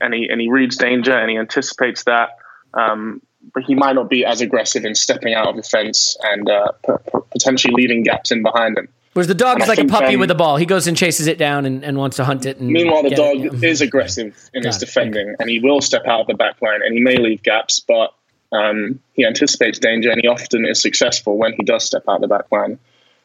and 0.00 0.14
he 0.14 0.28
and 0.28 0.40
he 0.40 0.50
reads 0.50 0.76
danger 0.76 1.16
and 1.16 1.30
he 1.30 1.36
anticipates 1.36 2.05
that. 2.05 2.30
Um, 2.74 3.22
but 3.55 3.64
he 3.64 3.74
might 3.74 3.94
not 3.94 4.09
be 4.09 4.24
as 4.24 4.40
aggressive 4.40 4.84
in 4.84 4.94
stepping 4.94 5.34
out 5.34 5.48
of 5.48 5.57
the 5.57 5.62
fence 5.62 6.16
and 6.22 6.48
uh, 6.48 6.72
p- 6.86 6.92
p- 7.12 7.18
potentially 7.32 7.74
leaving 7.74 8.05
gaps 8.05 8.30
in 8.30 8.42
behind 8.42 8.78
him. 8.78 8.88
Whereas 9.12 9.26
the 9.26 9.34
dog 9.34 9.60
is 9.60 9.68
like 9.68 9.78
a 9.78 9.84
puppy 9.84 10.16
with 10.16 10.30
a 10.30 10.34
ball. 10.34 10.56
He 10.56 10.64
goes 10.64 10.86
and 10.86 10.96
chases 10.96 11.26
it 11.26 11.36
down 11.36 11.66
and, 11.66 11.84
and 11.84 11.98
wants 11.98 12.16
to 12.16 12.24
hunt 12.24 12.46
it. 12.46 12.60
meanwhile, 12.60 13.02
the 13.02 13.10
dog 13.10 13.36
it, 13.36 13.62
is 13.62 13.82
aggressive 13.82 14.34
in 14.54 14.64
his 14.64 14.78
defending, 14.78 15.28
okay. 15.28 15.36
and 15.38 15.50
he 15.50 15.58
will 15.58 15.82
step 15.82 16.06
out 16.06 16.22
of 16.22 16.26
the 16.28 16.34
back 16.34 16.60
line, 16.62 16.80
and 16.82 16.94
he 16.94 17.00
may 17.00 17.18
leave 17.18 17.42
gaps, 17.42 17.78
but 17.78 18.14
um, 18.52 19.00
he 19.12 19.26
anticipates 19.26 19.78
danger, 19.78 20.10
and 20.10 20.20
he 20.20 20.28
often 20.28 20.64
is 20.64 20.80
successful 20.80 21.36
when 21.36 21.52
he 21.54 21.62
does 21.62 21.84
step 21.84 22.04
out 22.08 22.16
of 22.16 22.20
the 22.22 22.28
back 22.28 22.50
line. 22.50 22.78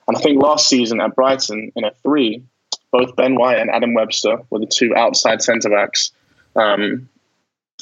And 0.07 0.17
I 0.17 0.19
think 0.19 0.41
last 0.41 0.67
season 0.67 0.99
at 0.99 1.15
Brighton 1.15 1.71
in 1.75 1.83
a 1.85 1.91
three, 2.03 2.43
both 2.91 3.15
Ben 3.15 3.35
White 3.35 3.59
and 3.59 3.69
Adam 3.69 3.93
Webster 3.93 4.39
were 4.49 4.59
the 4.59 4.65
two 4.65 4.95
outside 4.95 5.41
centre 5.41 5.69
backs 5.69 6.11
um, 6.55 7.07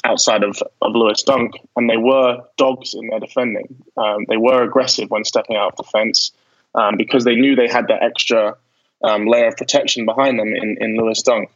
outside 0.04 0.44
of, 0.44 0.62
of 0.82 0.94
Lewis 0.94 1.22
Dunk, 1.22 1.54
and 1.76 1.90
they 1.90 1.96
were 1.96 2.42
dogs 2.56 2.94
in 2.94 3.08
their 3.08 3.20
defending. 3.20 3.82
Um, 3.96 4.26
they 4.28 4.36
were 4.36 4.62
aggressive 4.62 5.10
when 5.10 5.24
stepping 5.24 5.56
out 5.56 5.72
of 5.72 5.84
defence 5.84 6.32
um, 6.76 6.96
because 6.96 7.24
they 7.24 7.34
knew 7.34 7.56
they 7.56 7.68
had 7.68 7.88
that 7.88 8.02
extra 8.02 8.56
um, 9.02 9.26
layer 9.26 9.48
of 9.48 9.56
protection 9.56 10.04
behind 10.04 10.38
them 10.38 10.54
in, 10.54 10.76
in 10.80 10.96
Lewis 10.96 11.22
Dunk. 11.22 11.50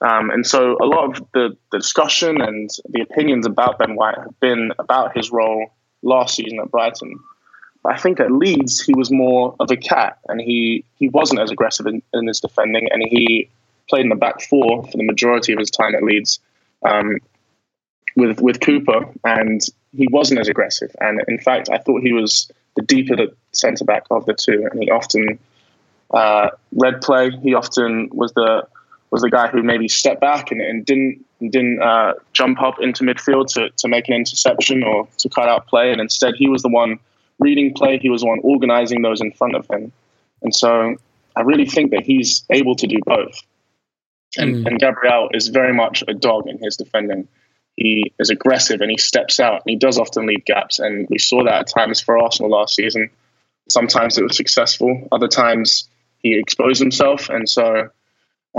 Um, 0.00 0.30
and 0.30 0.46
so 0.46 0.76
a 0.80 0.86
lot 0.86 1.04
of 1.04 1.26
the, 1.32 1.56
the, 1.72 1.78
discussion 1.78 2.40
and 2.40 2.68
the 2.88 3.00
opinions 3.00 3.46
about 3.46 3.78
Ben 3.78 3.94
White 3.94 4.18
have 4.18 4.38
been 4.40 4.72
about 4.78 5.16
his 5.16 5.30
role 5.30 5.72
last 6.02 6.36
season 6.36 6.58
at 6.60 6.70
Brighton. 6.70 7.18
But 7.82 7.94
I 7.94 7.98
think 7.98 8.20
at 8.20 8.30
Leeds 8.30 8.80
he 8.80 8.94
was 8.94 9.10
more 9.10 9.54
of 9.60 9.70
a 9.70 9.76
cat, 9.76 10.18
and 10.28 10.40
he 10.40 10.84
he 10.98 11.08
wasn't 11.08 11.40
as 11.40 11.50
aggressive 11.50 11.86
in, 11.86 12.02
in 12.12 12.26
his 12.26 12.40
defending, 12.40 12.88
and 12.90 13.02
he 13.02 13.48
played 13.88 14.02
in 14.02 14.08
the 14.08 14.16
back 14.16 14.42
four 14.42 14.82
for 14.84 14.96
the 14.96 15.04
majority 15.04 15.52
of 15.52 15.58
his 15.58 15.70
time 15.70 15.94
at 15.94 16.02
Leeds 16.02 16.40
um, 16.82 17.18
with 18.16 18.40
with 18.40 18.60
Cooper, 18.60 19.08
and 19.24 19.60
he 19.96 20.08
wasn't 20.10 20.40
as 20.40 20.48
aggressive. 20.48 20.94
And 21.00 21.20
in 21.28 21.38
fact, 21.38 21.68
I 21.70 21.78
thought 21.78 22.02
he 22.02 22.12
was 22.12 22.50
the 22.76 22.82
deeper 22.82 23.16
the 23.16 23.34
centre 23.52 23.84
back 23.84 24.04
of 24.10 24.26
the 24.26 24.34
two, 24.34 24.68
and 24.70 24.82
he 24.82 24.90
often 24.90 25.38
uh, 26.12 26.50
read 26.72 27.00
play. 27.00 27.30
He 27.42 27.54
often 27.54 28.08
was 28.12 28.32
the 28.32 28.66
was 29.10 29.22
the 29.22 29.30
guy 29.30 29.48
who 29.48 29.62
maybe 29.62 29.86
stepped 29.86 30.20
back 30.20 30.50
and, 30.50 30.60
and 30.60 30.84
didn't 30.84 31.24
didn't 31.40 31.80
uh, 31.82 32.14
jump 32.32 32.60
up 32.62 32.80
into 32.80 33.04
midfield 33.04 33.46
to, 33.54 33.70
to 33.70 33.88
make 33.88 34.08
an 34.08 34.14
interception 34.14 34.82
or 34.82 35.06
to 35.18 35.28
cut 35.28 35.48
out 35.48 35.66
play, 35.66 35.92
and 35.92 36.00
instead 36.00 36.34
he 36.36 36.48
was 36.48 36.62
the 36.62 36.68
one 36.68 36.98
reading 37.38 37.72
play. 37.74 37.98
He 37.98 38.10
was 38.10 38.22
the 38.22 38.28
one 38.28 38.40
organising 38.42 39.02
those 39.02 39.20
in 39.20 39.32
front 39.32 39.54
of 39.54 39.66
him, 39.68 39.92
and 40.42 40.54
so 40.54 40.96
I 41.36 41.42
really 41.42 41.66
think 41.66 41.90
that 41.90 42.04
he's 42.04 42.44
able 42.50 42.76
to 42.76 42.86
do 42.86 42.96
both. 43.04 43.40
And, 44.36 44.56
mm. 44.56 44.66
and 44.66 44.80
Gabriel 44.80 45.28
is 45.32 45.48
very 45.48 45.72
much 45.72 46.02
a 46.08 46.14
dog 46.14 46.48
in 46.48 46.58
his 46.58 46.76
defending 46.76 47.28
he 47.76 48.12
is 48.18 48.30
aggressive 48.30 48.80
and 48.80 48.90
he 48.90 48.96
steps 48.96 49.40
out 49.40 49.54
and 49.54 49.70
he 49.70 49.76
does 49.76 49.98
often 49.98 50.26
leave 50.26 50.44
gaps. 50.44 50.78
And 50.78 51.08
we 51.10 51.18
saw 51.18 51.42
that 51.44 51.60
at 51.60 51.66
times 51.66 52.00
for 52.00 52.18
Arsenal 52.18 52.50
last 52.50 52.74
season. 52.74 53.10
Sometimes 53.68 54.18
it 54.18 54.22
was 54.22 54.36
successful, 54.36 55.08
other 55.10 55.28
times 55.28 55.88
he 56.18 56.38
exposed 56.38 56.80
himself. 56.80 57.28
And 57.28 57.48
so 57.48 57.88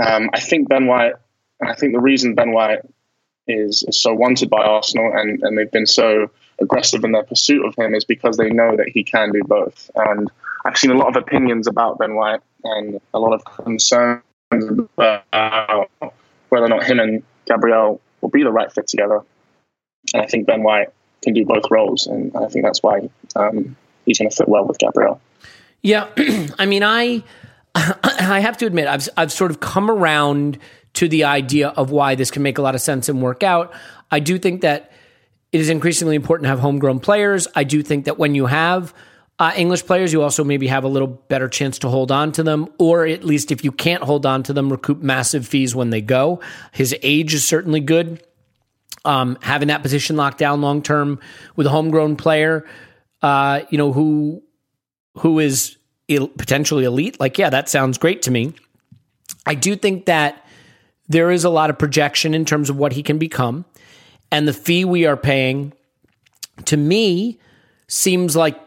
um, 0.04 0.30
I 0.34 0.40
think 0.40 0.68
Ben 0.68 0.86
White, 0.86 1.14
and 1.60 1.70
I 1.70 1.74
think 1.74 1.92
the 1.92 2.00
reason 2.00 2.34
Ben 2.34 2.52
White 2.52 2.80
is, 3.46 3.84
is 3.88 4.00
so 4.00 4.12
wanted 4.12 4.50
by 4.50 4.62
Arsenal 4.62 5.12
and, 5.14 5.42
and 5.42 5.56
they've 5.56 5.70
been 5.70 5.86
so 5.86 6.30
aggressive 6.60 7.04
in 7.04 7.12
their 7.12 7.22
pursuit 7.22 7.64
of 7.64 7.74
him 7.76 7.94
is 7.94 8.04
because 8.04 8.36
they 8.36 8.50
know 8.50 8.76
that 8.76 8.88
he 8.88 9.04
can 9.04 9.30
do 9.30 9.42
both. 9.44 9.90
And 9.94 10.30
I've 10.64 10.76
seen 10.76 10.90
a 10.90 10.96
lot 10.96 11.08
of 11.08 11.16
opinions 11.16 11.66
about 11.66 11.98
Ben 11.98 12.14
White 12.14 12.40
and 12.64 13.00
a 13.14 13.20
lot 13.20 13.32
of 13.32 13.44
concerns 13.44 14.22
about 14.50 15.90
whether 16.48 16.66
or 16.66 16.68
not 16.68 16.84
him 16.84 16.98
and 16.98 17.22
Gabriel 17.46 18.00
will 18.20 18.30
be 18.30 18.42
the 18.42 18.52
right 18.52 18.72
fit 18.72 18.86
together. 18.86 19.22
and 20.14 20.22
I 20.22 20.26
think 20.26 20.46
Ben 20.46 20.62
White 20.62 20.88
can 21.22 21.34
do 21.34 21.44
both 21.44 21.70
roles, 21.70 22.06
and 22.06 22.34
I 22.36 22.46
think 22.48 22.64
that's 22.64 22.82
why 22.82 23.08
um, 23.34 23.76
he's 24.04 24.18
going 24.18 24.30
to 24.30 24.36
fit 24.36 24.48
well 24.48 24.64
with 24.64 24.78
Gabriel. 24.78 25.20
Yeah, 25.82 26.08
I 26.58 26.66
mean, 26.66 26.82
I 26.82 27.22
I 27.74 28.40
have 28.40 28.56
to 28.58 28.66
admit, 28.66 28.88
I've 28.88 29.08
I've 29.16 29.32
sort 29.32 29.50
of 29.50 29.60
come 29.60 29.90
around 29.90 30.58
to 30.94 31.08
the 31.08 31.24
idea 31.24 31.68
of 31.68 31.90
why 31.90 32.14
this 32.14 32.30
can 32.30 32.42
make 32.42 32.58
a 32.58 32.62
lot 32.62 32.74
of 32.74 32.80
sense 32.80 33.08
and 33.08 33.20
work 33.20 33.42
out. 33.42 33.72
I 34.10 34.20
do 34.20 34.38
think 34.38 34.62
that 34.62 34.92
it 35.52 35.60
is 35.60 35.68
increasingly 35.68 36.16
important 36.16 36.44
to 36.44 36.48
have 36.48 36.60
homegrown 36.60 37.00
players. 37.00 37.46
I 37.54 37.64
do 37.64 37.82
think 37.82 38.06
that 38.06 38.18
when 38.18 38.34
you 38.34 38.46
have 38.46 38.94
uh, 39.38 39.52
English 39.54 39.84
players, 39.84 40.12
you 40.12 40.22
also 40.22 40.44
maybe 40.44 40.66
have 40.66 40.84
a 40.84 40.88
little 40.88 41.08
better 41.08 41.48
chance 41.48 41.78
to 41.80 41.88
hold 41.88 42.10
on 42.10 42.32
to 42.32 42.42
them, 42.42 42.68
or 42.78 43.06
at 43.06 43.22
least 43.22 43.52
if 43.52 43.64
you 43.64 43.70
can't 43.70 44.02
hold 44.02 44.24
on 44.24 44.42
to 44.44 44.52
them, 44.52 44.70
recoup 44.70 45.02
massive 45.02 45.46
fees 45.46 45.74
when 45.74 45.90
they 45.90 46.00
go. 46.00 46.40
His 46.72 46.96
age 47.02 47.34
is 47.34 47.46
certainly 47.46 47.80
good. 47.80 48.22
Um, 49.04 49.38
having 49.42 49.68
that 49.68 49.82
position 49.82 50.16
locked 50.16 50.38
down 50.38 50.62
long 50.62 50.82
term 50.82 51.20
with 51.54 51.66
a 51.66 51.70
homegrown 51.70 52.16
player, 52.16 52.66
uh, 53.22 53.60
you 53.70 53.78
know, 53.78 53.92
who 53.92 54.42
who 55.18 55.38
is 55.38 55.76
il- 56.08 56.28
potentially 56.28 56.84
elite, 56.84 57.20
like 57.20 57.38
yeah, 57.38 57.50
that 57.50 57.68
sounds 57.68 57.98
great 57.98 58.22
to 58.22 58.30
me. 58.30 58.54
I 59.44 59.54
do 59.54 59.76
think 59.76 60.06
that 60.06 60.44
there 61.08 61.30
is 61.30 61.44
a 61.44 61.50
lot 61.50 61.70
of 61.70 61.78
projection 61.78 62.34
in 62.34 62.44
terms 62.44 62.68
of 62.68 62.76
what 62.76 62.94
he 62.94 63.02
can 63.02 63.18
become, 63.18 63.64
and 64.32 64.48
the 64.48 64.52
fee 64.52 64.84
we 64.84 65.06
are 65.06 65.16
paying, 65.16 65.72
to 66.64 66.76
me, 66.76 67.38
seems 67.86 68.34
like 68.34 68.58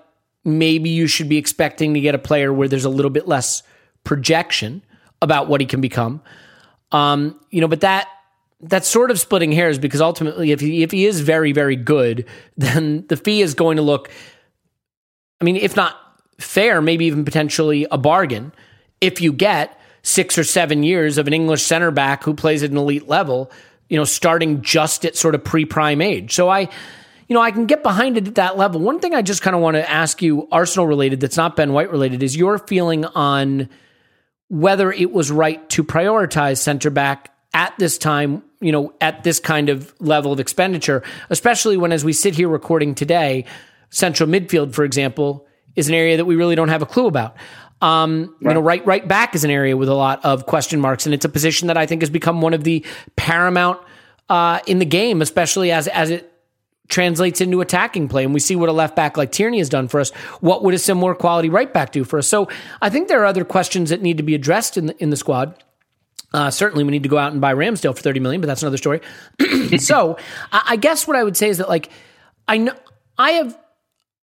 maybe 0.44 0.90
you 0.90 1.08
should 1.08 1.30
be 1.30 1.38
expecting 1.38 1.94
to 1.94 2.00
get 2.00 2.16
a 2.16 2.20
player 2.20 2.54
where 2.54 2.68
there's 2.68 2.86
a 2.86 2.90
little 2.90 3.12
bit 3.12 3.28
less 3.28 3.64
projection 4.04 4.84
about 5.22 5.48
what 5.48 5.62
he 5.62 5.68
can 5.68 5.82
become. 5.82 6.22
Um, 6.92 7.40
you 7.52 7.62
know, 7.62 7.68
but 7.68 7.82
that 7.82 8.08
that's 8.62 8.88
sort 8.88 9.12
of 9.12 9.20
splitting 9.20 9.52
hairs 9.52 9.80
because 9.80 10.02
ultimately, 10.02 10.52
if 10.52 10.60
he 10.60 10.84
if 10.84 10.92
he 10.92 11.06
is 11.06 11.22
very 11.22 11.52
very 11.52 11.76
good, 11.76 12.26
then 12.58 13.06
the 13.08 13.18
fee 13.18 13.42
is 13.42 13.54
going 13.54 13.78
to 13.78 13.84
look. 13.84 14.10
I 15.42 15.46
mean, 15.46 15.56
if 15.56 15.76
not 15.76 15.96
fair, 16.40 16.82
maybe 16.82 17.06
even 17.06 17.26
potentially 17.26 17.86
a 17.92 17.98
bargain. 17.98 18.52
If 19.02 19.22
you 19.22 19.32
get 19.32 19.80
six 20.02 20.38
or 20.38 20.44
seven 20.44 20.84
years 20.84 21.18
of 21.18 21.28
an 21.28 21.34
English 21.34 21.64
center 21.64 21.92
back 21.92 22.24
who 22.24 22.34
plays 22.34 22.64
at 22.64 22.72
an 22.72 22.78
elite 22.78 23.08
level, 23.08 23.52
you 23.90 23.98
know, 23.98 24.04
starting 24.04 24.62
just 24.62 25.06
at 25.06 25.16
sort 25.16 25.36
of 25.36 25.44
pre 25.44 25.66
prime 25.66 26.02
age. 26.02 26.34
So 26.34 26.50
I, 26.50 26.70
you 27.30 27.36
know, 27.36 27.42
I 27.42 27.52
can 27.52 27.68
get 27.68 27.84
behind 27.84 28.18
it 28.18 28.28
at 28.28 28.36
that 28.36 28.58
level. 28.58 28.82
One 28.82 29.00
thing 29.00 29.14
I 29.14 29.22
just 29.22 29.44
kind 29.44 29.56
of 29.56 29.62
want 29.62 29.76
to 29.76 29.90
ask 29.90 30.22
you, 30.24 30.48
Arsenal 30.52 30.88
related, 30.88 31.20
that's 31.20 31.38
not 31.38 31.56
Ben 31.56 31.72
White 31.72 31.92
related, 31.92 32.24
is 32.24 32.36
your 32.36 32.58
feeling 32.58 33.06
on 33.06 33.70
whether 34.48 34.92
it 34.92 35.12
was 35.12 35.30
right 35.30 35.70
to 35.70 35.84
prioritize 35.84 36.58
center 36.58 36.90
back 36.90 37.32
at 37.54 37.78
this 37.78 38.00
time, 38.00 38.42
you 38.62 38.72
know, 38.72 38.94
at 39.00 39.24
this 39.24 39.40
kind 39.40 39.70
of 39.70 39.94
level 40.00 40.34
of 40.34 40.40
expenditure, 40.40 41.04
especially 41.30 41.78
when, 41.78 41.92
as 41.92 42.04
we 42.04 42.14
sit 42.14 42.34
here 42.34 42.50
recording 42.50 42.96
today, 42.96 43.46
central 43.92 44.28
midfield, 44.28 44.74
for 44.74 44.84
example, 44.84 45.46
is 45.76 45.88
an 45.88 45.94
area 45.94 46.18
that 46.18 46.26
we 46.26 46.36
really 46.36 46.56
don't 46.56 46.70
have 46.70 46.82
a 46.82 46.88
clue 46.88 47.06
about. 47.06 47.38
Um, 47.80 48.36
right. 48.42 48.50
You 48.50 48.54
know, 48.56 48.60
right 48.60 48.86
right 48.88 49.08
back 49.08 49.36
is 49.36 49.44
an 49.44 49.52
area 49.52 49.78
with 49.78 49.88
a 49.88 49.94
lot 49.94 50.26
of 50.26 50.48
question 50.48 50.82
marks, 50.82 51.06
and 51.06 51.14
it's 51.14 51.26
a 51.26 51.30
position 51.30 51.68
that 51.68 51.78
I 51.78 51.86
think 51.86 52.02
has 52.02 52.10
become 52.10 52.42
one 52.42 52.56
of 52.56 52.64
the 52.64 52.84
paramount 53.16 53.80
uh, 54.30 54.60
in 54.66 54.80
the 54.80 54.86
game, 54.86 55.22
especially 55.22 55.72
as 55.72 55.88
as 55.88 56.10
it 56.10 56.34
translates 56.90 57.40
into 57.40 57.62
attacking 57.62 58.08
play. 58.08 58.24
And 58.24 58.34
we 58.34 58.40
see 58.40 58.56
what 58.56 58.68
a 58.68 58.74
left 58.74 58.96
back 58.96 59.16
like 59.16 59.32
Tierney 59.32 59.60
has 59.60 59.70
done 59.70 59.88
for 59.88 60.00
us. 60.00 60.10
What 60.42 60.64
would 60.64 60.74
a 60.74 60.80
similar 60.80 61.16
quality 61.16 61.50
right 61.50 61.72
back 61.72 61.92
do 61.92 62.04
for 62.04 62.20
us? 62.20 62.28
So 62.28 62.50
I 62.82 62.90
think 62.90 63.08
there 63.08 63.22
are 63.22 63.26
other 63.26 63.46
questions 63.46 63.92
that 63.92 64.02
need 64.02 64.18
to 64.18 64.24
be 64.24 64.36
addressed 64.36 64.76
in 64.76 64.88
the, 64.88 65.02
in 65.02 65.10
the 65.10 65.18
squad. 65.18 65.64
Uh, 66.32 66.52
certainly, 66.52 66.84
we 66.84 66.92
need 66.92 67.04
to 67.04 67.10
go 67.10 67.18
out 67.18 67.32
and 67.32 67.42
buy 67.42 67.54
Ramsdale 67.54 67.96
for 67.96 68.04
thirty 68.04 68.20
million, 68.20 68.40
but 68.40 68.46
that's 68.46 68.62
another 68.62 68.78
story. 68.78 69.02
so, 69.80 70.16
I, 70.52 70.62
I 70.68 70.76
guess 70.76 71.08
what 71.08 71.18
I 71.18 71.24
would 71.24 71.36
say 71.36 71.50
is 71.50 71.58
that, 71.58 71.68
like, 71.68 71.90
I 72.48 72.58
know 72.58 72.76
I 73.18 73.32
have, 73.32 73.58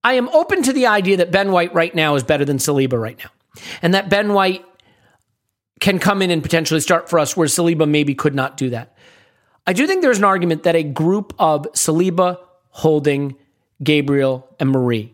I 0.04 0.12
am 0.14 0.28
open 0.28 0.62
to 0.62 0.72
the 0.72 0.86
idea 0.86 1.16
that 1.16 1.32
Ben 1.32 1.50
White 1.50 1.74
right 1.74 1.92
now 1.92 2.14
is 2.14 2.22
better 2.22 2.44
than 2.44 2.58
Saliba 2.58 2.92
right 2.92 3.18
now, 3.18 3.30
and 3.82 3.92
that 3.94 4.08
Ben 4.08 4.34
White 4.34 4.64
can 5.80 5.98
come 5.98 6.22
in 6.22 6.30
and 6.30 6.44
potentially 6.44 6.80
start 6.80 7.08
for 7.10 7.18
us 7.18 7.36
where 7.36 7.48
Saliba 7.48 7.88
maybe 7.88 8.14
could 8.14 8.36
not 8.36 8.56
do 8.56 8.70
that. 8.70 8.96
I 9.66 9.72
do 9.72 9.86
think 9.86 10.02
there's 10.02 10.18
an 10.18 10.24
argument 10.24 10.62
that 10.62 10.76
a 10.76 10.84
group 10.84 11.34
of 11.38 11.66
Saliba, 11.72 12.38
Holding, 12.76 13.36
Gabriel, 13.82 14.46
and 14.60 14.74
Marí 14.74 15.12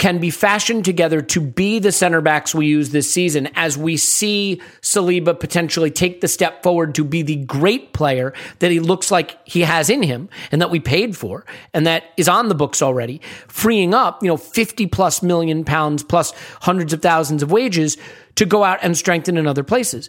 can 0.00 0.16
be 0.16 0.30
fashioned 0.30 0.82
together 0.82 1.20
to 1.20 1.42
be 1.42 1.78
the 1.78 1.92
center 1.92 2.22
backs 2.22 2.54
we 2.54 2.66
use 2.66 2.88
this 2.88 3.12
season 3.12 3.50
as 3.54 3.76
we 3.76 3.98
see 3.98 4.58
Saliba 4.80 5.38
potentially 5.38 5.90
take 5.90 6.22
the 6.22 6.26
step 6.26 6.62
forward 6.62 6.94
to 6.94 7.04
be 7.04 7.20
the 7.20 7.36
great 7.36 7.92
player 7.92 8.32
that 8.60 8.70
he 8.70 8.80
looks 8.80 9.10
like 9.10 9.36
he 9.46 9.60
has 9.60 9.90
in 9.90 10.02
him 10.02 10.30
and 10.50 10.62
that 10.62 10.70
we 10.70 10.80
paid 10.80 11.18
for 11.18 11.44
and 11.74 11.86
that 11.86 12.04
is 12.16 12.30
on 12.30 12.48
the 12.48 12.54
books 12.54 12.80
already, 12.80 13.20
freeing 13.46 13.92
up, 13.92 14.22
you 14.22 14.28
know, 14.28 14.38
50 14.38 14.86
plus 14.86 15.22
million 15.22 15.66
pounds 15.66 16.02
plus 16.02 16.32
hundreds 16.62 16.94
of 16.94 17.02
thousands 17.02 17.42
of 17.42 17.52
wages 17.52 17.98
to 18.36 18.46
go 18.46 18.64
out 18.64 18.78
and 18.80 18.96
strengthen 18.96 19.36
in 19.36 19.46
other 19.46 19.62
places. 19.62 20.08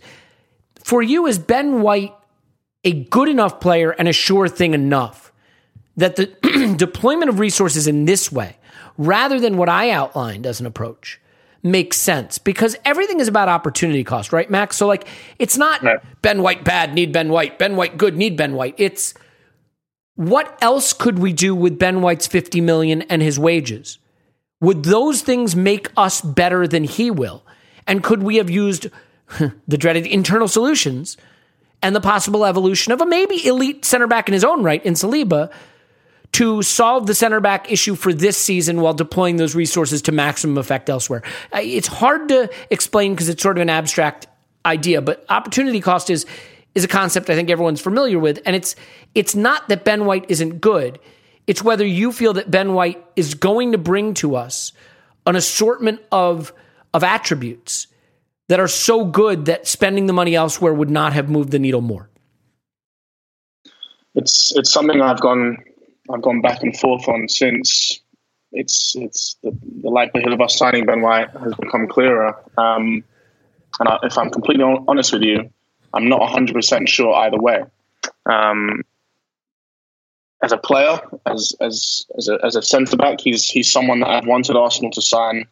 For 0.86 1.03
you, 1.03 1.28
is 1.28 1.38
Ben 1.38 1.82
White 1.82 2.15
a 2.86 2.93
good 2.93 3.28
enough 3.28 3.59
player 3.59 3.91
and 3.91 4.07
a 4.07 4.13
sure 4.13 4.47
thing 4.47 4.74
enough 4.74 5.20
that 6.01 6.15
the 6.15 6.73
deployment 6.77 7.29
of 7.29 7.39
resources 7.39 7.87
in 7.87 8.05
this 8.05 8.31
way 8.31 8.57
rather 8.97 9.39
than 9.39 9.57
what 9.57 9.69
I 9.69 9.91
outlined 9.91 10.45
as 10.45 10.59
an 10.59 10.65
approach 10.65 11.19
makes 11.63 11.97
sense 11.97 12.39
because 12.39 12.75
everything 12.83 13.19
is 13.19 13.27
about 13.27 13.49
opportunity 13.49 14.03
cost, 14.03 14.33
right, 14.33 14.49
Max? 14.49 14.77
So, 14.77 14.87
like, 14.87 15.07
it's 15.37 15.57
not 15.57 15.83
Ben 16.21 16.41
White 16.41 16.63
bad, 16.63 16.93
need 16.93 17.11
Ben 17.13 17.29
White, 17.29 17.59
Ben 17.59 17.75
White 17.75 17.97
good, 17.97 18.17
need 18.17 18.35
Ben 18.35 18.55
White. 18.55 18.75
It's 18.77 19.13
what 20.15 20.57
else 20.61 20.91
could 20.93 21.19
we 21.19 21.33
do 21.33 21.55
with 21.55 21.79
Ben 21.79 22.01
White's 22.01 22.27
50 22.27 22.61
million 22.61 23.03
and 23.03 23.21
his 23.21 23.39
wages? 23.39 23.99
Would 24.59 24.83
those 24.83 25.21
things 25.21 25.55
make 25.55 25.89
us 25.95 26.21
better 26.21 26.67
than 26.67 26.83
he 26.83 27.11
will? 27.11 27.43
And 27.87 28.03
could 28.03 28.23
we 28.23 28.37
have 28.37 28.49
used 28.49 28.87
the 29.67 29.77
dreaded 29.77 30.05
internal 30.07 30.47
solutions 30.47 31.17
and 31.81 31.95
the 31.95 32.01
possible 32.01 32.45
evolution 32.45 32.93
of 32.93 33.01
a 33.01 33.05
maybe 33.05 33.45
elite 33.45 33.85
center 33.85 34.07
back 34.07 34.27
in 34.27 34.33
his 34.33 34.43
own 34.43 34.63
right 34.63 34.83
in 34.85 34.93
Saliba 34.93 35.51
to 36.34 36.61
solve 36.61 37.07
the 37.07 37.15
center 37.15 37.39
back 37.39 37.71
issue 37.71 37.95
for 37.95 38.13
this 38.13 38.38
season 38.38 38.82
while 38.82 38.93
deploying 38.93 39.36
those 39.38 39.55
resources 39.55 40.01
to 40.03 40.11
maximum 40.11 40.57
effect 40.57 40.89
elsewhere. 40.89 41.21
Uh, 41.53 41.59
it's 41.61 41.88
hard 41.88 42.29
to 42.29 42.49
explain 42.69 43.13
because 43.13 43.29
it's 43.29 43.43
sort 43.43 43.57
of 43.57 43.61
an 43.61 43.69
abstract 43.69 44.27
idea, 44.65 45.01
but 45.01 45.25
opportunity 45.29 45.82
cost 45.82 46.09
is 46.09 46.25
is 46.73 46.86
a 46.86 46.88
concept 46.88 47.29
I 47.29 47.36
think 47.36 47.49
everyone's 47.49 47.82
familiar 47.82 48.17
with, 48.17 48.39
and 48.45 48.55
it's 48.55 48.75
it's 49.13 49.36
not 49.36 49.67
that 49.69 49.84
Ben 49.84 50.05
White 50.05 50.25
isn't 50.29 50.61
good. 50.61 50.99
It's 51.47 51.63
whether 51.63 51.86
you 51.86 52.11
feel 52.13 52.34
that 52.34 52.49
Ben 52.49 52.73
White 52.73 53.03
is 53.15 53.34
going 53.34 53.73
to 53.73 53.77
bring 53.77 54.13
to 54.15 54.36
us 54.36 54.71
an 55.25 55.36
assortment 55.36 56.01
of 56.11 56.53
of 56.93 57.03
attributes 57.03 57.88
that 58.47 58.59
are 58.59 58.67
so 58.67 59.05
good 59.05 59.45
that 59.45 59.67
spending 59.67 60.05
the 60.05 60.13
money 60.13 60.36
elsewhere 60.36 60.73
would 60.73 60.89
not 60.89 61.13
have 61.13 61.29
moved 61.29 61.51
the 61.51 61.59
needle 61.59 61.82
more. 61.82 62.09
It's 64.15 64.55
it's 64.55 64.71
something 64.71 65.01
I've 65.01 65.21
gone 65.21 65.57
I've 66.14 66.22
gone 66.22 66.41
back 66.41 66.64
and 66.64 66.78
forth 66.78 67.07
on 67.07 67.28
since 67.28 67.99
it's 68.51 68.95
it's 68.97 69.38
the, 69.43 69.57
the 69.82 69.89
likelihood 69.89 70.34
of 70.34 70.41
us 70.41 70.57
signing 70.57 70.86
Ben 70.86 71.01
White 71.01 71.30
has 71.32 71.53
become 71.55 71.88
clearer. 71.88 72.36
Um, 72.57 73.03
and 73.80 73.89
I, 73.89 73.97
if 74.03 74.18
I'm 74.18 74.30
completely 74.30 74.66
honest 74.88 75.14
with 75.14 75.22
you, 75.22 75.49
I'm 75.93 76.09
not 76.09 76.22
100% 76.22 76.88
sure 76.88 77.16
either 77.16 77.39
way. 77.39 77.64
Um, 78.26 78.84
as 80.43 80.51
a 80.51 80.57
player, 80.57 80.99
as 81.26 81.53
as 81.62 82.05
as 82.18 82.28
a, 82.28 82.39
as 82.43 82.55
a 82.55 82.62
centre 82.62 82.97
back, 82.97 83.22
he's 83.22 83.47
he's 83.47 83.72
someone 83.72 83.99
that 83.99 84.09
I've 84.09 84.26
wanted 84.26 84.55
Arsenal 84.55 84.91
to 84.91 85.01
sign 85.01 85.45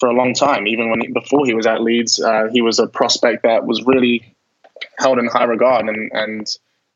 for 0.00 0.08
a 0.08 0.14
long 0.14 0.32
time. 0.32 0.66
Even 0.66 0.90
when 0.90 1.00
he, 1.02 1.08
before 1.08 1.44
he 1.44 1.54
was 1.54 1.66
at 1.66 1.82
Leeds, 1.82 2.20
uh, 2.20 2.48
he 2.50 2.62
was 2.62 2.78
a 2.78 2.86
prospect 2.86 3.42
that 3.42 3.66
was 3.66 3.82
really 3.84 4.34
held 4.98 5.18
in 5.18 5.26
high 5.26 5.44
regard, 5.44 5.86
and 5.86 6.10
and 6.12 6.46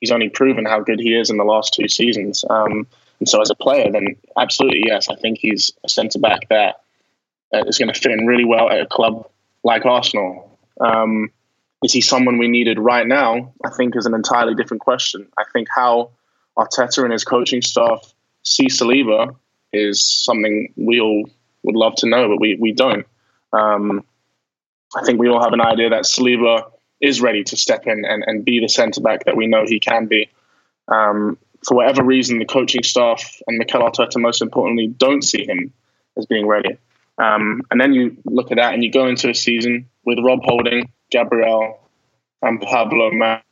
he's 0.02 0.10
only 0.10 0.28
proven 0.28 0.66
how 0.66 0.80
good 0.80 1.00
he 1.00 1.14
is 1.14 1.30
in 1.30 1.38
the 1.38 1.44
last 1.44 1.72
two 1.72 1.88
seasons. 1.88 2.44
Um, 2.50 2.86
and 3.20 3.28
so, 3.28 3.40
as 3.40 3.50
a 3.50 3.54
player, 3.54 3.90
then 3.90 4.16
absolutely 4.36 4.82
yes, 4.84 5.08
I 5.08 5.14
think 5.14 5.38
he's 5.38 5.70
a 5.84 5.88
centre 5.88 6.18
back 6.18 6.40
that 6.50 6.82
uh, 7.54 7.64
is 7.66 7.78
going 7.78 7.92
to 7.92 7.98
fit 7.98 8.10
in 8.10 8.26
really 8.26 8.44
well 8.44 8.68
at 8.68 8.80
a 8.80 8.86
club 8.86 9.26
like 9.62 9.86
Arsenal. 9.86 10.58
Um, 10.80 11.30
is 11.84 11.92
he 11.92 12.00
someone 12.00 12.36
we 12.36 12.48
needed 12.48 12.80
right 12.80 13.06
now? 13.06 13.54
I 13.64 13.70
think 13.70 13.96
is 13.96 14.06
an 14.06 14.14
entirely 14.14 14.54
different 14.54 14.80
question. 14.80 15.28
I 15.38 15.44
think 15.52 15.68
how 15.74 16.10
Arteta 16.58 17.04
and 17.04 17.12
his 17.12 17.24
coaching 17.24 17.62
staff 17.62 18.12
see 18.42 18.66
Saliba 18.66 19.36
is 19.72 20.04
something 20.04 20.72
we 20.76 21.00
all 21.00 21.30
would 21.62 21.76
love 21.76 21.94
to 21.96 22.08
know, 22.08 22.28
but 22.28 22.40
we 22.40 22.56
we 22.56 22.72
don't. 22.72 23.06
Um, 23.52 24.04
I 24.96 25.04
think 25.04 25.20
we 25.20 25.28
all 25.28 25.42
have 25.42 25.52
an 25.52 25.60
idea 25.60 25.90
that 25.90 26.04
Saliba 26.04 26.71
is 27.02 27.20
ready 27.20 27.42
to 27.44 27.56
step 27.56 27.86
in 27.86 28.04
and, 28.04 28.24
and 28.26 28.44
be 28.44 28.60
the 28.60 28.68
centre 28.68 29.00
back 29.00 29.24
that 29.24 29.36
we 29.36 29.46
know 29.46 29.64
he 29.66 29.80
can 29.80 30.06
be. 30.06 30.30
Um, 30.88 31.36
for 31.66 31.76
whatever 31.76 32.02
reason, 32.02 32.38
the 32.38 32.44
coaching 32.44 32.82
staff 32.82 33.40
and 33.46 33.58
Mikel 33.58 33.82
Arteta, 33.82 34.20
most 34.20 34.40
importantly, 34.40 34.86
don't 34.86 35.22
see 35.22 35.46
him 35.46 35.72
as 36.16 36.26
being 36.26 36.46
ready. 36.46 36.76
Um, 37.18 37.62
and 37.70 37.80
then 37.80 37.92
you 37.92 38.16
look 38.24 38.50
at 38.50 38.56
that 38.56 38.74
and 38.74 38.82
you 38.82 38.90
go 38.90 39.06
into 39.06 39.28
a 39.30 39.34
season 39.34 39.88
with 40.04 40.18
Rob 40.24 40.40
Holding, 40.42 40.90
Gabriel, 41.10 41.78
and 42.40 42.60
Pablo 42.60 43.10
Mar- 43.12 43.42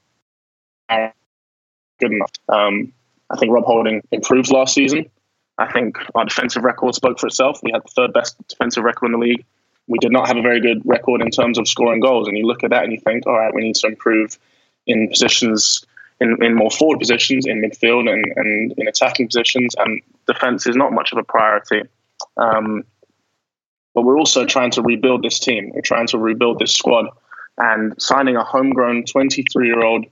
good 2.00 2.12
enough. 2.12 2.32
Um, 2.48 2.92
I 3.30 3.36
think 3.36 3.52
Rob 3.52 3.64
Holding 3.64 4.02
improved 4.10 4.50
last 4.50 4.74
season. 4.74 5.06
I 5.58 5.70
think 5.70 5.98
our 6.14 6.24
defensive 6.24 6.64
record 6.64 6.94
spoke 6.94 7.20
for 7.20 7.26
itself. 7.26 7.60
We 7.62 7.70
had 7.72 7.82
the 7.82 7.92
third 7.94 8.12
best 8.12 8.36
defensive 8.48 8.82
record 8.82 9.06
in 9.06 9.12
the 9.12 9.18
league. 9.18 9.44
We 9.90 9.98
did 9.98 10.12
not 10.12 10.28
have 10.28 10.36
a 10.36 10.42
very 10.42 10.60
good 10.60 10.82
record 10.84 11.20
in 11.20 11.30
terms 11.30 11.58
of 11.58 11.66
scoring 11.66 11.98
goals. 11.98 12.28
And 12.28 12.38
you 12.38 12.46
look 12.46 12.62
at 12.62 12.70
that 12.70 12.84
and 12.84 12.92
you 12.92 13.00
think, 13.00 13.26
all 13.26 13.36
right, 13.36 13.52
we 13.52 13.62
need 13.62 13.74
to 13.76 13.88
improve 13.88 14.38
in 14.86 15.08
positions, 15.08 15.84
in, 16.20 16.42
in 16.42 16.54
more 16.54 16.70
forward 16.70 17.00
positions, 17.00 17.44
in 17.44 17.60
midfield 17.60 18.08
and, 18.08 18.24
and 18.36 18.72
in 18.78 18.86
attacking 18.86 19.26
positions. 19.26 19.74
And 19.76 20.00
defense 20.28 20.66
is 20.68 20.76
not 20.76 20.92
much 20.92 21.10
of 21.10 21.18
a 21.18 21.24
priority. 21.24 21.82
Um, 22.36 22.84
but 23.92 24.02
we're 24.02 24.16
also 24.16 24.46
trying 24.46 24.70
to 24.72 24.82
rebuild 24.82 25.24
this 25.24 25.40
team. 25.40 25.72
We're 25.74 25.80
trying 25.80 26.06
to 26.06 26.18
rebuild 26.18 26.60
this 26.60 26.72
squad. 26.72 27.06
And 27.58 28.00
signing 28.00 28.36
a 28.36 28.44
homegrown 28.44 29.06
23 29.06 29.66
year 29.66 29.82
old 29.82 30.06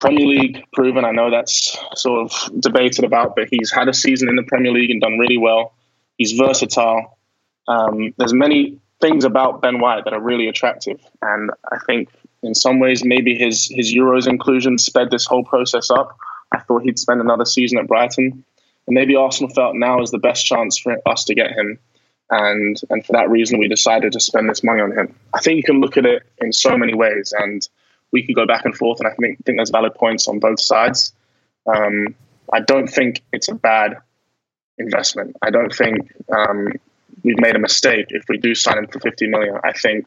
Premier 0.00 0.26
League 0.26 0.64
proven. 0.74 1.04
I 1.06 1.12
know 1.12 1.30
that's 1.30 1.78
sort 1.94 2.20
of 2.20 2.60
debated 2.60 3.04
about, 3.04 3.36
but 3.36 3.48
he's 3.50 3.72
had 3.72 3.88
a 3.88 3.94
season 3.94 4.28
in 4.28 4.36
the 4.36 4.42
Premier 4.42 4.72
League 4.72 4.90
and 4.90 5.00
done 5.00 5.18
really 5.18 5.38
well. 5.38 5.72
He's 6.18 6.32
versatile. 6.32 7.18
Um, 7.68 8.14
there's 8.16 8.34
many 8.34 8.78
things 9.00 9.24
about 9.24 9.62
Ben 9.62 9.80
White 9.80 10.04
that 10.04 10.12
are 10.12 10.20
really 10.20 10.48
attractive, 10.48 11.00
and 11.22 11.50
I 11.72 11.78
think 11.86 12.08
in 12.42 12.54
some 12.54 12.80
ways 12.80 13.04
maybe 13.04 13.34
his 13.34 13.66
his 13.66 13.94
Euros 13.94 14.26
inclusion 14.26 14.78
sped 14.78 15.10
this 15.10 15.26
whole 15.26 15.44
process 15.44 15.90
up. 15.90 16.16
I 16.52 16.58
thought 16.58 16.82
he'd 16.82 16.98
spend 16.98 17.20
another 17.20 17.44
season 17.44 17.78
at 17.78 17.86
Brighton, 17.86 18.44
and 18.86 18.94
maybe 18.94 19.14
Arsenal 19.14 19.52
felt 19.52 19.76
now 19.76 20.02
is 20.02 20.10
the 20.10 20.18
best 20.18 20.44
chance 20.44 20.78
for 20.78 20.96
us 21.06 21.24
to 21.24 21.34
get 21.34 21.52
him, 21.52 21.78
and 22.30 22.80
and 22.90 23.04
for 23.04 23.12
that 23.12 23.30
reason 23.30 23.58
we 23.58 23.68
decided 23.68 24.12
to 24.12 24.20
spend 24.20 24.48
this 24.48 24.62
money 24.62 24.80
on 24.80 24.92
him. 24.92 25.14
I 25.34 25.40
think 25.40 25.56
you 25.56 25.62
can 25.62 25.80
look 25.80 25.96
at 25.96 26.06
it 26.06 26.22
in 26.38 26.52
so 26.52 26.76
many 26.76 26.94
ways, 26.94 27.32
and 27.38 27.66
we 28.12 28.24
could 28.24 28.34
go 28.34 28.46
back 28.46 28.64
and 28.64 28.76
forth, 28.76 29.00
and 29.00 29.08
I 29.08 29.14
think 29.14 29.44
think 29.44 29.58
there's 29.58 29.70
valid 29.70 29.94
points 29.94 30.28
on 30.28 30.40
both 30.40 30.60
sides. 30.60 31.12
Um, 31.66 32.14
I 32.52 32.60
don't 32.60 32.88
think 32.88 33.22
it's 33.32 33.48
a 33.48 33.54
bad 33.54 33.96
investment. 34.78 35.36
I 35.42 35.50
don't 35.50 35.72
think 35.72 36.12
um, 36.36 36.72
we've 37.22 37.40
made 37.40 37.56
a 37.56 37.58
mistake 37.58 38.06
if 38.10 38.24
we 38.28 38.38
do 38.38 38.54
sign 38.54 38.78
him 38.78 38.86
for 38.86 39.00
50 39.00 39.26
million. 39.28 39.58
I 39.64 39.72
think 39.72 40.06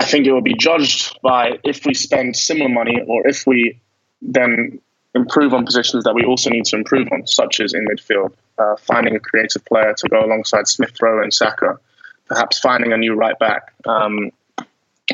I 0.00 0.04
think 0.06 0.26
it 0.26 0.32
will 0.32 0.40
be 0.40 0.54
judged 0.54 1.18
by 1.22 1.58
if 1.62 1.84
we 1.84 1.94
spend 1.94 2.36
similar 2.36 2.70
money 2.70 3.00
or 3.06 3.26
if 3.26 3.46
we 3.46 3.80
then 4.22 4.80
improve 5.14 5.52
on 5.52 5.66
positions 5.66 6.04
that 6.04 6.14
we 6.14 6.24
also 6.24 6.50
need 6.50 6.64
to 6.66 6.76
improve 6.76 7.08
on, 7.12 7.26
such 7.26 7.60
as 7.60 7.74
in 7.74 7.86
midfield, 7.86 8.32
uh, 8.58 8.76
finding 8.76 9.16
a 9.16 9.20
creative 9.20 9.64
player 9.64 9.92
to 9.94 10.08
go 10.08 10.24
alongside 10.24 10.68
Smith 10.68 10.92
Rowe 11.02 11.22
and 11.22 11.34
Saka, 11.34 11.78
perhaps 12.26 12.58
finding 12.60 12.92
a 12.92 12.96
new 12.96 13.14
right 13.14 13.38
back. 13.38 13.72
Um, 13.86 14.30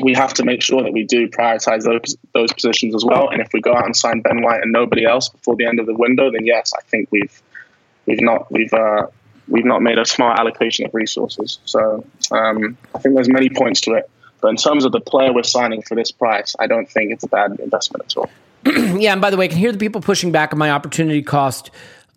we 0.03 0.13
have 0.13 0.33
to 0.35 0.45
make 0.45 0.61
sure 0.61 0.83
that 0.83 0.93
we 0.93 1.03
do 1.03 1.27
prioritize 1.27 1.83
those 1.83 2.15
those 2.33 2.53
positions 2.53 2.93
as 2.93 3.03
well. 3.03 3.29
And 3.29 3.41
if 3.41 3.49
we 3.53 3.61
go 3.61 3.73
out 3.73 3.85
and 3.85 3.95
sign 3.95 4.21
Ben 4.21 4.43
White 4.43 4.61
and 4.61 4.71
nobody 4.71 5.05
else 5.05 5.29
before 5.29 5.55
the 5.55 5.65
end 5.65 5.79
of 5.79 5.87
the 5.87 5.95
window, 5.95 6.31
then 6.31 6.45
yes, 6.45 6.71
I 6.77 6.81
think 6.83 7.09
we've 7.11 7.41
we've 8.05 8.21
not 8.21 8.51
we've 8.51 8.73
uh, 8.73 9.07
we've 9.47 9.65
not 9.65 9.81
made 9.81 9.97
a 9.97 10.05
smart 10.05 10.39
allocation 10.39 10.85
of 10.85 10.93
resources. 10.93 11.59
So 11.65 12.05
um, 12.31 12.77
I 12.93 12.99
think 12.99 13.15
there's 13.15 13.29
many 13.29 13.49
points 13.49 13.81
to 13.81 13.93
it. 13.93 14.09
But 14.41 14.49
in 14.49 14.55
terms 14.55 14.85
of 14.85 14.91
the 14.91 14.99
player 14.99 15.33
we're 15.33 15.43
signing 15.43 15.81
for 15.81 15.95
this 15.95 16.11
price, 16.11 16.55
I 16.59 16.67
don't 16.67 16.89
think 16.89 17.11
it's 17.11 17.23
a 17.23 17.27
bad 17.27 17.59
investment 17.59 18.05
at 18.05 18.17
all. 18.17 18.29
yeah, 18.99 19.11
and 19.11 19.21
by 19.21 19.29
the 19.29 19.37
way, 19.37 19.45
I 19.45 19.47
can 19.47 19.57
hear 19.57 19.71
the 19.71 19.77
people 19.77 20.01
pushing 20.01 20.31
back 20.31 20.53
on 20.53 20.59
my 20.59 20.71
opportunity 20.71 21.23
cost 21.23 21.71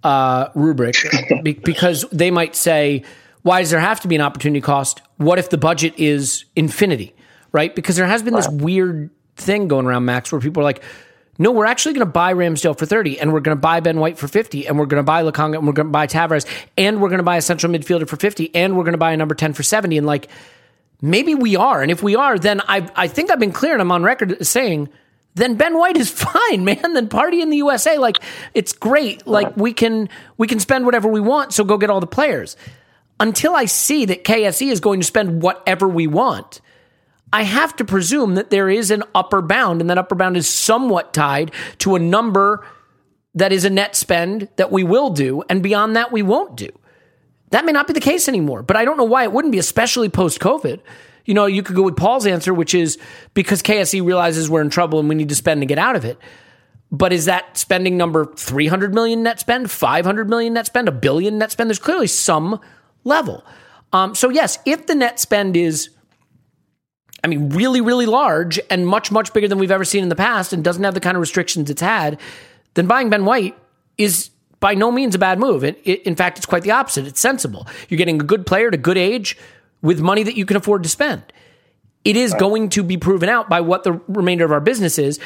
uh, 0.05 0.49
rubric 0.55 0.97
because 1.43 2.05
they 2.13 2.31
might 2.31 2.55
say, 2.55 3.05
"Why 3.43 3.61
does 3.61 3.71
there 3.71 3.81
have 3.81 4.01
to 4.01 4.09
be 4.09 4.17
an 4.17 4.21
opportunity 4.21 4.61
cost? 4.61 5.01
What 5.17 5.39
if 5.39 5.49
the 5.51 5.59
budget 5.59 5.95
is 5.99 6.45
infinity?" 6.57 7.15
right? 7.53 7.75
Because 7.75 7.97
there 7.97 8.07
has 8.07 8.23
been 8.23 8.35
this 8.35 8.49
weird 8.49 9.11
thing 9.37 9.69
going 9.69 9.87
around, 9.87 10.05
Max, 10.05 10.31
where 10.31 10.41
people 10.41 10.61
are 10.61 10.65
like, 10.65 10.83
no, 11.41 11.53
we're 11.53 11.65
actually 11.65 11.95
going 11.95 12.07
to 12.07 12.13
buy 12.13 12.35
Ramsdale 12.35 12.79
for 12.79 12.85
30 12.85 13.19
and 13.19 13.33
we're 13.33 13.41
going 13.41 13.57
to 13.57 13.61
buy 13.61 13.81
Ben 13.81 13.99
White 13.99 14.19
for 14.19 14.29
50 14.29 14.67
and 14.67 14.79
we're 14.79 14.85
going 14.85 14.99
to 15.01 15.03
buy 15.03 15.23
Lokonga 15.23 15.57
and 15.57 15.67
we're 15.67 15.73
going 15.73 15.87
to 15.87 15.91
buy 15.91 16.07
Tavares 16.07 16.47
and 16.77 17.01
we're 17.01 17.09
going 17.09 17.17
to 17.17 17.25
buy 17.25 17.39
a 17.39 17.41
central 17.41 17.73
midfielder 17.73 18.07
for 18.07 18.17
50 18.17 18.55
and 18.55 18.77
we're 18.77 18.85
going 18.85 18.93
to 18.93 18.99
buy 18.99 19.13
a 19.13 19.17
number 19.17 19.35
10 19.35 19.55
for 19.55 19.63
70. 19.63 19.97
And 19.97 20.07
like, 20.07 20.29
maybe 21.01 21.35
we 21.35 21.57
are. 21.57 21.81
And 21.81 21.91
if 21.91 22.03
we 22.03 22.15
are, 22.15 22.39
then 22.39 22.61
I, 22.69 22.87
I 22.95 23.09
think 23.09 23.31
I've 23.31 23.41
been 23.41 23.53
clear 23.53 23.73
and 23.73 23.81
I'm 23.81 23.91
on 23.91 24.03
record 24.03 24.47
saying, 24.47 24.91
then 25.35 25.55
Ben 25.55 25.79
White 25.79 25.97
is 25.97 26.11
fine, 26.51 26.63
man. 26.67 26.93
Then 26.93 27.09
party 27.09 27.41
in 27.41 27.49
the 27.49 27.57
USA. 27.57 27.97
Like, 27.97 28.19
it's 28.53 28.75
great. 28.75 29.27
Like, 29.27 29.57
we 29.57 29.73
can, 29.73 30.11
we 30.37 30.47
can 30.47 30.61
spend 30.61 30.85
whatever 30.85 31.09
we 31.09 31.21
want. 31.21 31.55
So 31.55 31.65
go 31.65 31.79
get 31.79 31.89
all 31.89 32.01
the 32.01 32.07
players. 32.07 32.55
Until 33.19 33.57
I 33.57 33.65
see 33.65 34.05
that 34.05 34.25
KSE 34.25 34.71
is 34.71 34.81
going 34.81 35.01
to 35.01 35.07
spend 35.07 35.41
whatever 35.41 35.89
we 35.89 36.07
want 36.07 36.61
I 37.33 37.45
have 37.45 37.77
to 37.77 37.85
presume 37.85 38.35
that 38.35 38.51
there 38.51 38.69
is 38.69 38.91
an 38.91 39.05
upper 39.15 39.41
bound, 39.41 39.81
and 39.81 39.89
that 39.91 39.99
upper 39.99 40.15
bound 40.15 40.37
is 40.37 40.49
somewhat 40.49 41.13
tied 41.13 41.53
to 41.79 41.95
a 41.95 41.99
number 41.99 42.67
that 43.35 43.53
is 43.53 43.65
a 43.65 43.71
net 43.71 43.95
spend 43.95 44.49
that 44.57 44.73
we 44.73 44.83
will 44.83 45.11
do, 45.11 45.43
and 45.49 45.63
beyond 45.63 45.95
that, 45.97 46.11
we 46.11 46.23
won't 46.23 46.57
do. 46.57 46.69
That 47.51 47.65
may 47.65 47.73
not 47.73 47.87
be 47.87 47.93
the 47.93 48.01
case 48.01 48.29
anymore, 48.29 48.63
but 48.63 48.77
I 48.77 48.85
don't 48.85 48.97
know 48.97 49.05
why 49.05 49.25
it 49.25 49.33
wouldn't 49.33 49.53
be, 49.53 49.59
especially 49.59 50.09
post 50.09 50.41
COVID. 50.41 50.81
You 51.25 51.35
know, 51.35 51.47
you 51.47 51.63
could 51.63 51.77
go 51.77 51.83
with 51.83 51.97
Paul's 51.97 52.27
answer, 52.27 52.55
which 52.55 52.75
is 52.75 52.99
because 53.35 53.63
KSE 53.63 54.05
realizes 54.05 54.49
we're 54.49 54.63
in 54.63 54.71
trouble 54.71 54.99
and 54.99 55.09
we 55.09 55.15
need 55.15 55.29
to 55.29 55.35
spend 55.35 55.61
to 55.61 55.67
get 55.67 55.79
out 55.79 55.97
of 55.97 56.05
it. 56.05 56.19
But 56.93 57.13
is 57.13 57.27
that 57.27 57.57
spending 57.57 57.97
number 57.97 58.27
300 58.27 58.95
million 58.95 59.23
net 59.23 59.39
spend, 59.39 59.71
500 59.71 60.29
million 60.29 60.55
net 60.55 60.67
spend, 60.67 60.89
a 60.89 60.93
billion 60.93 61.39
net 61.39 61.53
spend? 61.53 61.71
There's 61.71 61.79
clearly 61.79 62.09
some 62.09 62.61
level. 63.05 63.45
Um, 63.93 64.15
so, 64.15 64.29
yes, 64.29 64.59
if 64.65 64.87
the 64.87 64.95
net 64.95 65.21
spend 65.21 65.57
is 65.57 65.91
I 67.23 67.29
mean, 67.29 67.51
really, 67.51 67.81
really 67.81 68.07
large 68.07 68.59
and 68.71 68.87
much, 68.87 69.11
much 69.11 69.33
bigger 69.33 69.49
than 69.49 69.59
we've 69.59 69.71
ever 69.71 69.85
seen 69.85 70.03
in 70.03 70.09
the 70.09 70.17
past 70.17 70.53
and 70.53 70.65
doesn't 70.65 70.83
have 70.83 70.95
the 70.95 71.01
kind 71.01 71.17
of 71.17 71.21
restrictions 71.21 71.71
it's 71.71 71.83
had, 71.83 72.19
then 72.75 72.87
buying 72.87 73.11
Ben 73.11 73.25
White 73.25 73.57
is 73.99 74.31
by 74.61 74.75
no 74.75 74.91
means 74.91 75.15
a 75.15 75.19
bad 75.19 75.39
move. 75.39 75.65
It, 75.65 75.81
it, 75.85 76.03
in 76.03 76.17
fact, 76.17 76.39
it's 76.39 76.47
quite 76.47 76.63
the 76.63 76.71
opposite. 76.71 77.07
It's 77.07 77.21
sensible. 77.21 77.67
You're 77.89 77.99
getting 77.99 78.21
a 78.21 78.25
good 78.25 78.47
player 78.47 78.69
at 78.69 78.75
a 78.75 78.79
good 78.79 78.99
age 78.99 79.37
with 79.83 80.01
money 80.01 80.23
that 80.23 80.37
you 80.37 80.47
can 80.47 80.57
afford 80.57 80.83
to 80.83 80.89
spend. 80.89 81.23
It 82.05 82.17
is 82.17 82.33
going 82.35 82.71
to 82.71 82.83
be 82.83 82.97
proven 82.97 83.29
out 83.29 83.49
by 83.49 83.61
what 83.61 83.85
the 83.85 84.01
remainder 84.09 84.45
of 84.45 84.53
our 84.53 84.61
business 84.61 84.99
is. 84.99 85.19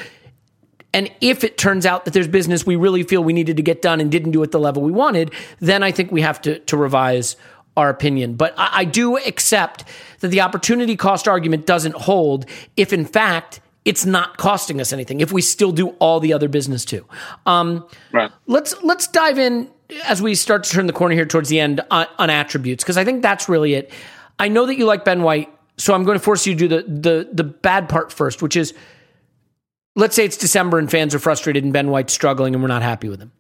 And 0.93 1.11
if 1.21 1.45
it 1.45 1.59
turns 1.59 1.87
out 1.87 2.05
that 2.05 2.15
there's 2.15 2.29
business 2.29 2.65
we 2.65 2.77
really 2.77 3.03
feel 3.03 3.23
we 3.23 3.33
needed 3.33 3.57
to 3.57 3.63
get 3.63 3.83
done 3.83 4.01
and 4.01 4.11
didn't 4.11 4.31
do 4.31 4.43
it 4.43 4.53
the 4.53 4.61
level 4.61 4.83
we 4.83 4.93
wanted, 4.93 5.33
then 5.61 5.83
I 5.83 5.91
think 5.91 6.11
we 6.11 6.21
have 6.23 6.41
to, 6.43 6.59
to 6.61 6.77
revise 6.77 7.37
our 7.77 7.89
opinion. 7.89 8.35
But 8.35 8.55
I, 8.57 8.71
I 8.73 8.85
do 8.85 9.17
accept 9.17 9.85
that 10.21 10.29
the 10.29 10.41
opportunity 10.41 10.97
cost 10.97 11.29
argument 11.29 11.67
doesn't 11.67 11.95
hold 11.95 12.47
if, 12.77 12.93
in 12.93 13.05
fact, 13.05 13.61
it's 13.85 14.07
not 14.07 14.39
costing 14.39 14.81
us 14.81 14.93
anything. 14.93 15.21
If 15.21 15.33
we 15.33 15.43
still 15.43 15.73
do 15.73 15.89
all 15.99 16.21
the 16.21 16.33
other 16.33 16.49
business 16.49 16.85
too. 16.85 17.05
Um, 17.47 17.87
right. 18.13 18.31
Let's 18.47 18.81
let's 18.83 19.07
dive 19.07 19.39
in 19.39 19.71
as 20.07 20.23
we 20.23 20.35
start 20.35 20.65
to 20.65 20.71
turn 20.71 20.87
the 20.87 20.93
corner 20.93 21.15
here 21.15 21.27
towards 21.27 21.49
the 21.49 21.61
end 21.61 21.81
on, 21.91 22.07
on 22.19 22.31
attributes 22.31 22.83
because 22.83 22.97
I 22.97 23.05
think 23.05 23.23
that's 23.23 23.49
really 23.49 23.75
it. 23.75 23.93
I 24.39 24.49
know 24.49 24.67
that 24.67 24.77
you 24.77 24.87
like 24.87 25.05
Ben 25.05 25.23
White, 25.23 25.53
so 25.77 25.95
I'm 25.95 26.05
going 26.05 26.19
to 26.19 26.25
force 26.25 26.47
you 26.47 26.55
to 26.55 26.59
do 26.59 26.69
the 26.69 26.83
the 26.83 27.29
the 27.33 27.45
bad 27.45 27.89
part 27.89 28.13
first, 28.13 28.41
which 28.43 28.57
is 28.57 28.73
let's 29.97 30.17
say 30.17 30.25
it's 30.25 30.37
December 30.37 30.79
and 30.79 30.91
fans 30.91 31.15
are 31.15 31.19
frustrated 31.19 31.65
and 31.65 31.73
Ben 31.73 31.91
White's 31.91 32.13
struggling 32.13 32.55
and 32.55 32.63
we're 32.63 32.69
not 32.69 32.83
happy 32.83 33.09
with 33.09 33.21
him. 33.21 33.33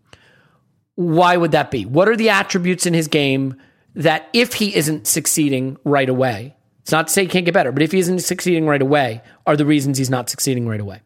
Why 0.97 1.37
would 1.37 1.53
that 1.53 1.71
be? 1.71 1.87
What 1.87 2.09
are 2.09 2.17
the 2.17 2.29
attributes 2.29 2.87
in 2.87 2.95
his 2.95 3.09
game 3.09 3.57
that 3.95 4.29
if 4.33 4.55
he 4.55 4.75
isn't 4.75 5.07
succeeding 5.07 5.77
right 5.85 6.09
away, 6.09 6.55
it's 6.83 6.93
not 6.93 7.07
to 7.07 7.13
say 7.13 7.23
he 7.23 7.29
can't 7.29 7.45
get 7.45 7.55
better, 7.55 7.73
but 7.73 7.83
if 7.83 7.93
he 7.93 7.99
isn't 7.99 8.19
succeeding 8.21 8.67
right 8.67 8.83
away, 8.83 9.23
are 9.47 9.57
the 9.57 9.65
reasons 9.65 9.99
he's 9.99 10.11
not 10.11 10.29
succeeding 10.29 10.69
right 10.69 10.81
away? 10.81 11.01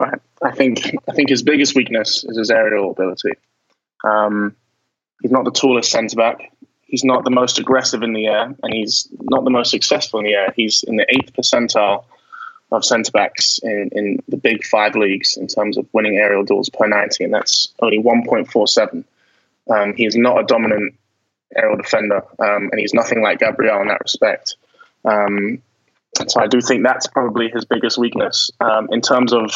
Right. 0.00 0.18
I 0.42 0.52
think 0.52 0.94
I 1.08 1.12
think 1.12 1.28
his 1.28 1.42
biggest 1.42 1.74
weakness 1.74 2.24
is 2.24 2.36
his 2.36 2.50
aerial 2.50 2.90
ability. 2.90 3.32
Um, 4.02 4.56
he's 5.22 5.30
not 5.30 5.44
the 5.44 5.50
tallest 5.50 5.90
centre 5.90 6.16
back. 6.16 6.50
He's 6.82 7.04
not 7.04 7.24
the 7.24 7.30
most 7.30 7.58
aggressive 7.58 8.02
in 8.02 8.12
the 8.12 8.26
air, 8.26 8.54
and 8.62 8.72
he's 8.72 9.08
not 9.20 9.44
the 9.44 9.50
most 9.50 9.70
successful 9.70 10.20
in 10.20 10.26
the 10.26 10.34
air. 10.34 10.52
He's 10.54 10.82
in 10.82 10.96
the 10.96 11.06
eighth 11.08 11.32
percentile 11.32 12.04
of 12.70 12.84
centre 12.84 13.12
backs 13.12 13.58
in, 13.62 13.90
in 13.92 14.18
the 14.28 14.36
big 14.36 14.64
five 14.64 14.94
leagues 14.94 15.36
in 15.36 15.46
terms 15.46 15.76
of 15.76 15.86
winning 15.92 16.16
aerial 16.16 16.44
duels 16.44 16.68
per 16.68 16.86
90, 16.86 17.24
and 17.24 17.34
that's 17.34 17.72
only 17.80 17.98
1.47. 17.98 19.04
Um, 19.70 19.94
he's 19.94 20.16
not 20.16 20.40
a 20.40 20.44
dominant 20.44 20.94
aerial 21.56 21.76
defender, 21.76 22.22
um, 22.38 22.68
and 22.70 22.78
he's 22.78 22.94
nothing 22.94 23.22
like 23.22 23.40
Gabriel 23.40 23.80
in 23.80 23.88
that 23.88 24.00
respect. 24.00 24.56
Um, 25.04 25.62
so 26.28 26.40
I 26.40 26.46
do 26.46 26.60
think 26.60 26.84
that's 26.84 27.06
probably 27.06 27.48
his 27.48 27.64
biggest 27.64 27.98
weakness 27.98 28.50
um, 28.60 28.88
in 28.92 29.00
terms 29.00 29.32
of 29.32 29.50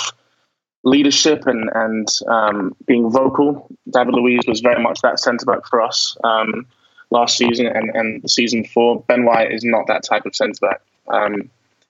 leadership 0.85 1.47
and 1.47 1.71
and 1.75 2.09
um, 2.29 2.77
being 2.87 3.11
vocal. 3.11 3.69
David 3.91 4.15
Luiz 4.15 4.43
was 4.47 4.61
very 4.61 4.83
much 4.83 5.01
that 5.03 5.21
centre 5.21 5.47
back 5.47 5.67
for 5.67 5.81
us 5.81 6.17
um, 6.25 6.67
last 7.11 7.37
season 7.37 7.67
and 7.67 7.91
and 7.95 8.23
the 8.23 8.29
season 8.29 8.63
before. 8.63 9.03
Ben 9.03 9.25
White 9.25 9.53
is 9.53 9.65
not 9.65 9.87
that 9.87 10.03
type 10.03 10.27
of 10.27 10.35
centre 10.35 10.67
back. 10.67 10.81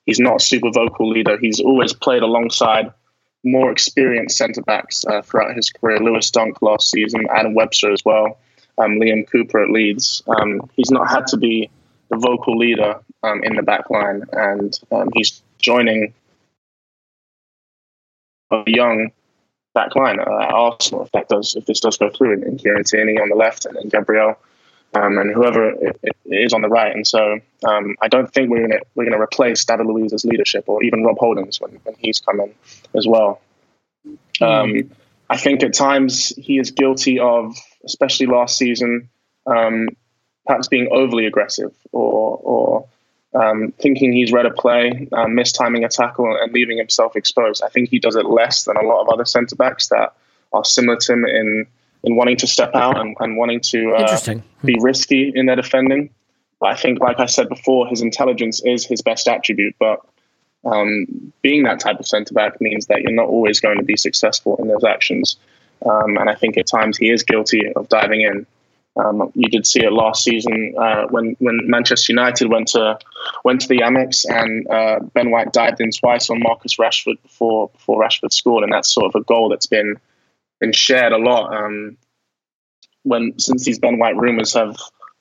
He's 0.05 0.19
not 0.19 0.37
a 0.37 0.43
super 0.43 0.71
vocal 0.71 1.07
leader. 1.07 1.37
He's 1.37 1.59
always 1.59 1.93
played 1.93 2.23
alongside 2.23 2.91
more 3.43 3.71
experienced 3.71 4.37
centre 4.37 4.63
backs 4.63 5.05
uh, 5.05 5.21
throughout 5.21 5.55
his 5.55 5.69
career. 5.69 5.99
Lewis 5.99 6.31
Dunk 6.31 6.63
last 6.63 6.89
season, 6.89 7.27
Adam 7.29 7.53
Webster 7.53 7.93
as 7.93 8.03
well 8.03 8.39
Liam 8.79 9.29
Cooper 9.29 9.63
at 9.63 9.69
Leeds. 9.69 10.23
Um, 10.27 10.69
he's 10.75 10.91
not 10.91 11.09
had 11.09 11.27
to 11.27 11.37
be 11.37 11.69
the 12.09 12.17
vocal 12.17 12.57
leader 12.57 12.99
um, 13.23 13.43
in 13.43 13.55
the 13.55 13.63
back 13.63 13.89
line, 13.89 14.23
and 14.31 14.79
um, 14.91 15.09
he's 15.13 15.41
joining 15.59 16.13
a 18.51 18.63
young 18.65 19.11
back 19.73 19.95
line 19.95 20.19
at 20.19 20.27
Arsenal 20.27 21.03
if 21.03 21.11
that 21.11 21.29
does 21.29 21.55
if 21.55 21.65
this 21.67 21.79
does 21.79 21.97
go 21.97 22.09
through 22.09 22.33
and, 22.33 22.59
Kieran 22.59 22.83
Tierney 22.83 23.19
on 23.19 23.29
the 23.29 23.35
left 23.35 23.65
and, 23.65 23.77
and 23.77 23.91
Gabriel 23.91 24.35
um, 24.95 25.17
and 25.17 25.31
whoever 25.31 25.69
it, 25.69 25.99
it 26.03 26.15
is 26.25 26.53
on 26.53 26.61
the 26.61 26.67
right. 26.67 26.93
And 26.95 27.05
so 27.05 27.39
um, 27.67 27.95
I 28.01 28.07
don't 28.07 28.31
think 28.33 28.49
we're 28.49 28.67
gonna 28.67 28.81
we're 28.95 29.05
gonna 29.05 29.21
replace 29.21 29.63
David 29.65 29.85
Luiz's 29.85 30.25
leadership 30.25 30.63
or 30.67 30.83
even 30.83 31.03
Rob 31.03 31.17
Holding's 31.17 31.61
when, 31.61 31.79
when 31.83 31.95
he's 31.99 32.19
coming 32.19 32.55
as 32.95 33.05
well. 33.07 33.41
Um, 34.41 34.89
I 35.29 35.37
think 35.37 35.61
at 35.63 35.73
times 35.73 36.29
he 36.37 36.57
is 36.57 36.71
guilty 36.71 37.19
of, 37.19 37.55
especially 37.85 38.27
last 38.27 38.57
season, 38.57 39.09
um, 39.45 39.89
perhaps 40.45 40.67
being 40.67 40.89
overly 40.91 41.25
aggressive 41.25 41.73
or 41.91 42.39
or 42.43 42.87
um, 43.33 43.73
thinking 43.79 44.11
he's 44.11 44.31
read 44.31 44.45
a 44.45 44.51
play, 44.51 45.07
uh, 45.13 45.25
mistiming 45.25 45.85
a 45.85 45.89
tackle, 45.89 46.35
and 46.41 46.51
leaving 46.51 46.77
himself 46.77 47.15
exposed. 47.15 47.61
I 47.63 47.69
think 47.69 47.89
he 47.89 47.99
does 47.99 48.15
it 48.15 48.25
less 48.25 48.63
than 48.63 48.75
a 48.75 48.81
lot 48.81 49.01
of 49.01 49.09
other 49.09 49.25
centre 49.25 49.55
backs 49.55 49.87
that 49.89 50.13
are 50.51 50.65
similar 50.65 50.97
to 50.97 51.13
him 51.13 51.25
in 51.25 51.65
in 52.03 52.15
wanting 52.15 52.37
to 52.37 52.47
step 52.47 52.73
out 52.75 52.97
and, 52.97 53.15
and 53.19 53.35
wanting 53.35 53.59
to 53.59 53.91
uh, 53.91 54.17
be 54.63 54.77
risky 54.79 55.31
in 55.35 55.47
their 55.47 55.57
defending. 55.57 56.09
But 56.59 56.67
I 56.67 56.75
think, 56.75 56.99
like 56.99 57.19
I 57.19 57.25
said 57.25 57.49
before, 57.49 57.87
his 57.87 58.01
intelligence 58.01 58.61
is 58.63 58.85
his 58.85 59.01
best 59.01 59.27
attribute. 59.27 59.75
But 59.79 59.99
um, 60.65 61.33
being 61.41 61.63
that 61.63 61.79
type 61.79 61.99
of 61.99 62.07
centre 62.07 62.33
back 62.33 62.59
means 62.61 62.87
that 62.87 63.01
you're 63.01 63.11
not 63.11 63.27
always 63.27 63.59
going 63.59 63.77
to 63.77 63.83
be 63.83 63.97
successful 63.97 64.55
in 64.57 64.67
those 64.67 64.83
actions. 64.83 65.37
Um, 65.85 66.17
and 66.17 66.29
I 66.29 66.35
think 66.35 66.57
at 66.57 66.67
times 66.67 66.97
he 66.97 67.09
is 67.09 67.23
guilty 67.23 67.71
of 67.75 67.89
diving 67.89 68.21
in. 68.21 68.45
Um, 68.95 69.31
you 69.33 69.49
did 69.49 69.65
see 69.65 69.83
it 69.83 69.93
last 69.93 70.23
season 70.23 70.75
uh, 70.77 71.05
when 71.09 71.35
when 71.39 71.59
Manchester 71.65 72.11
United 72.11 72.49
went 72.49 72.69
to 72.69 72.97
went 73.43 73.61
to 73.61 73.67
the 73.67 73.79
Amex 73.79 74.25
and 74.27 74.67
uh, 74.67 74.99
Ben 75.13 75.31
White 75.31 75.53
dived 75.53 75.79
in 75.79 75.91
twice 75.91 76.29
on 76.29 76.41
Marcus 76.41 76.77
Rashford 76.77 77.21
before 77.21 77.69
before 77.69 78.01
Rashford 78.01 78.33
scored, 78.33 78.63
and 78.63 78.73
that's 78.73 78.93
sort 78.93 79.05
of 79.13 79.21
a 79.21 79.23
goal 79.23 79.49
that's 79.49 79.67
been 79.67 79.95
been 80.59 80.73
shared 80.73 81.13
a 81.13 81.17
lot 81.17 81.55
um, 81.55 81.97
when 83.03 83.37
since 83.39 83.63
these 83.63 83.79
Ben 83.79 83.99
White 83.99 84.17
rumors 84.17 84.53
have 84.53 84.75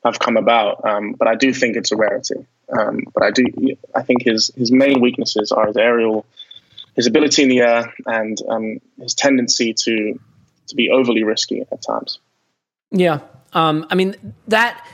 have 0.04 0.18
come 0.18 0.36
about. 0.36 0.84
Um, 0.88 1.12
but 1.12 1.28
I 1.28 1.34
do 1.34 1.52
think 1.52 1.76
it's 1.76 1.92
a 1.92 1.96
rarity. 1.96 2.46
Um, 2.76 3.04
but 3.14 3.22
I 3.22 3.30
do 3.30 3.44
I 3.94 4.02
think 4.02 4.22
his 4.22 4.50
his 4.56 4.72
main 4.72 5.00
weaknesses 5.00 5.52
are 5.52 5.66
his 5.66 5.76
aerial, 5.76 6.26
his 6.96 7.06
ability 7.06 7.42
in 7.42 7.48
the 7.48 7.60
air, 7.60 7.94
and 8.06 8.38
um, 8.48 8.78
his 9.00 9.14
tendency 9.14 9.74
to 9.74 10.18
to 10.68 10.76
be 10.76 10.90
overly 10.90 11.24
risky 11.24 11.60
at 11.60 11.82
times. 11.82 12.18
Yeah. 12.90 13.20
Um, 13.52 13.86
I 13.90 13.94
mean 13.94 14.34
that 14.48 14.86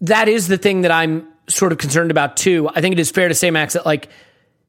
that 0.00 0.28
is 0.28 0.48
the 0.48 0.58
thing 0.58 0.82
that 0.82 0.90
I'm 0.90 1.26
sort 1.48 1.72
of 1.72 1.78
concerned 1.78 2.10
about 2.10 2.36
too. 2.36 2.68
I 2.74 2.80
think 2.80 2.92
it 2.92 2.98
is 2.98 3.10
fair 3.10 3.28
to 3.28 3.34
say, 3.34 3.50
Max, 3.50 3.74
that 3.74 3.86
like 3.86 4.08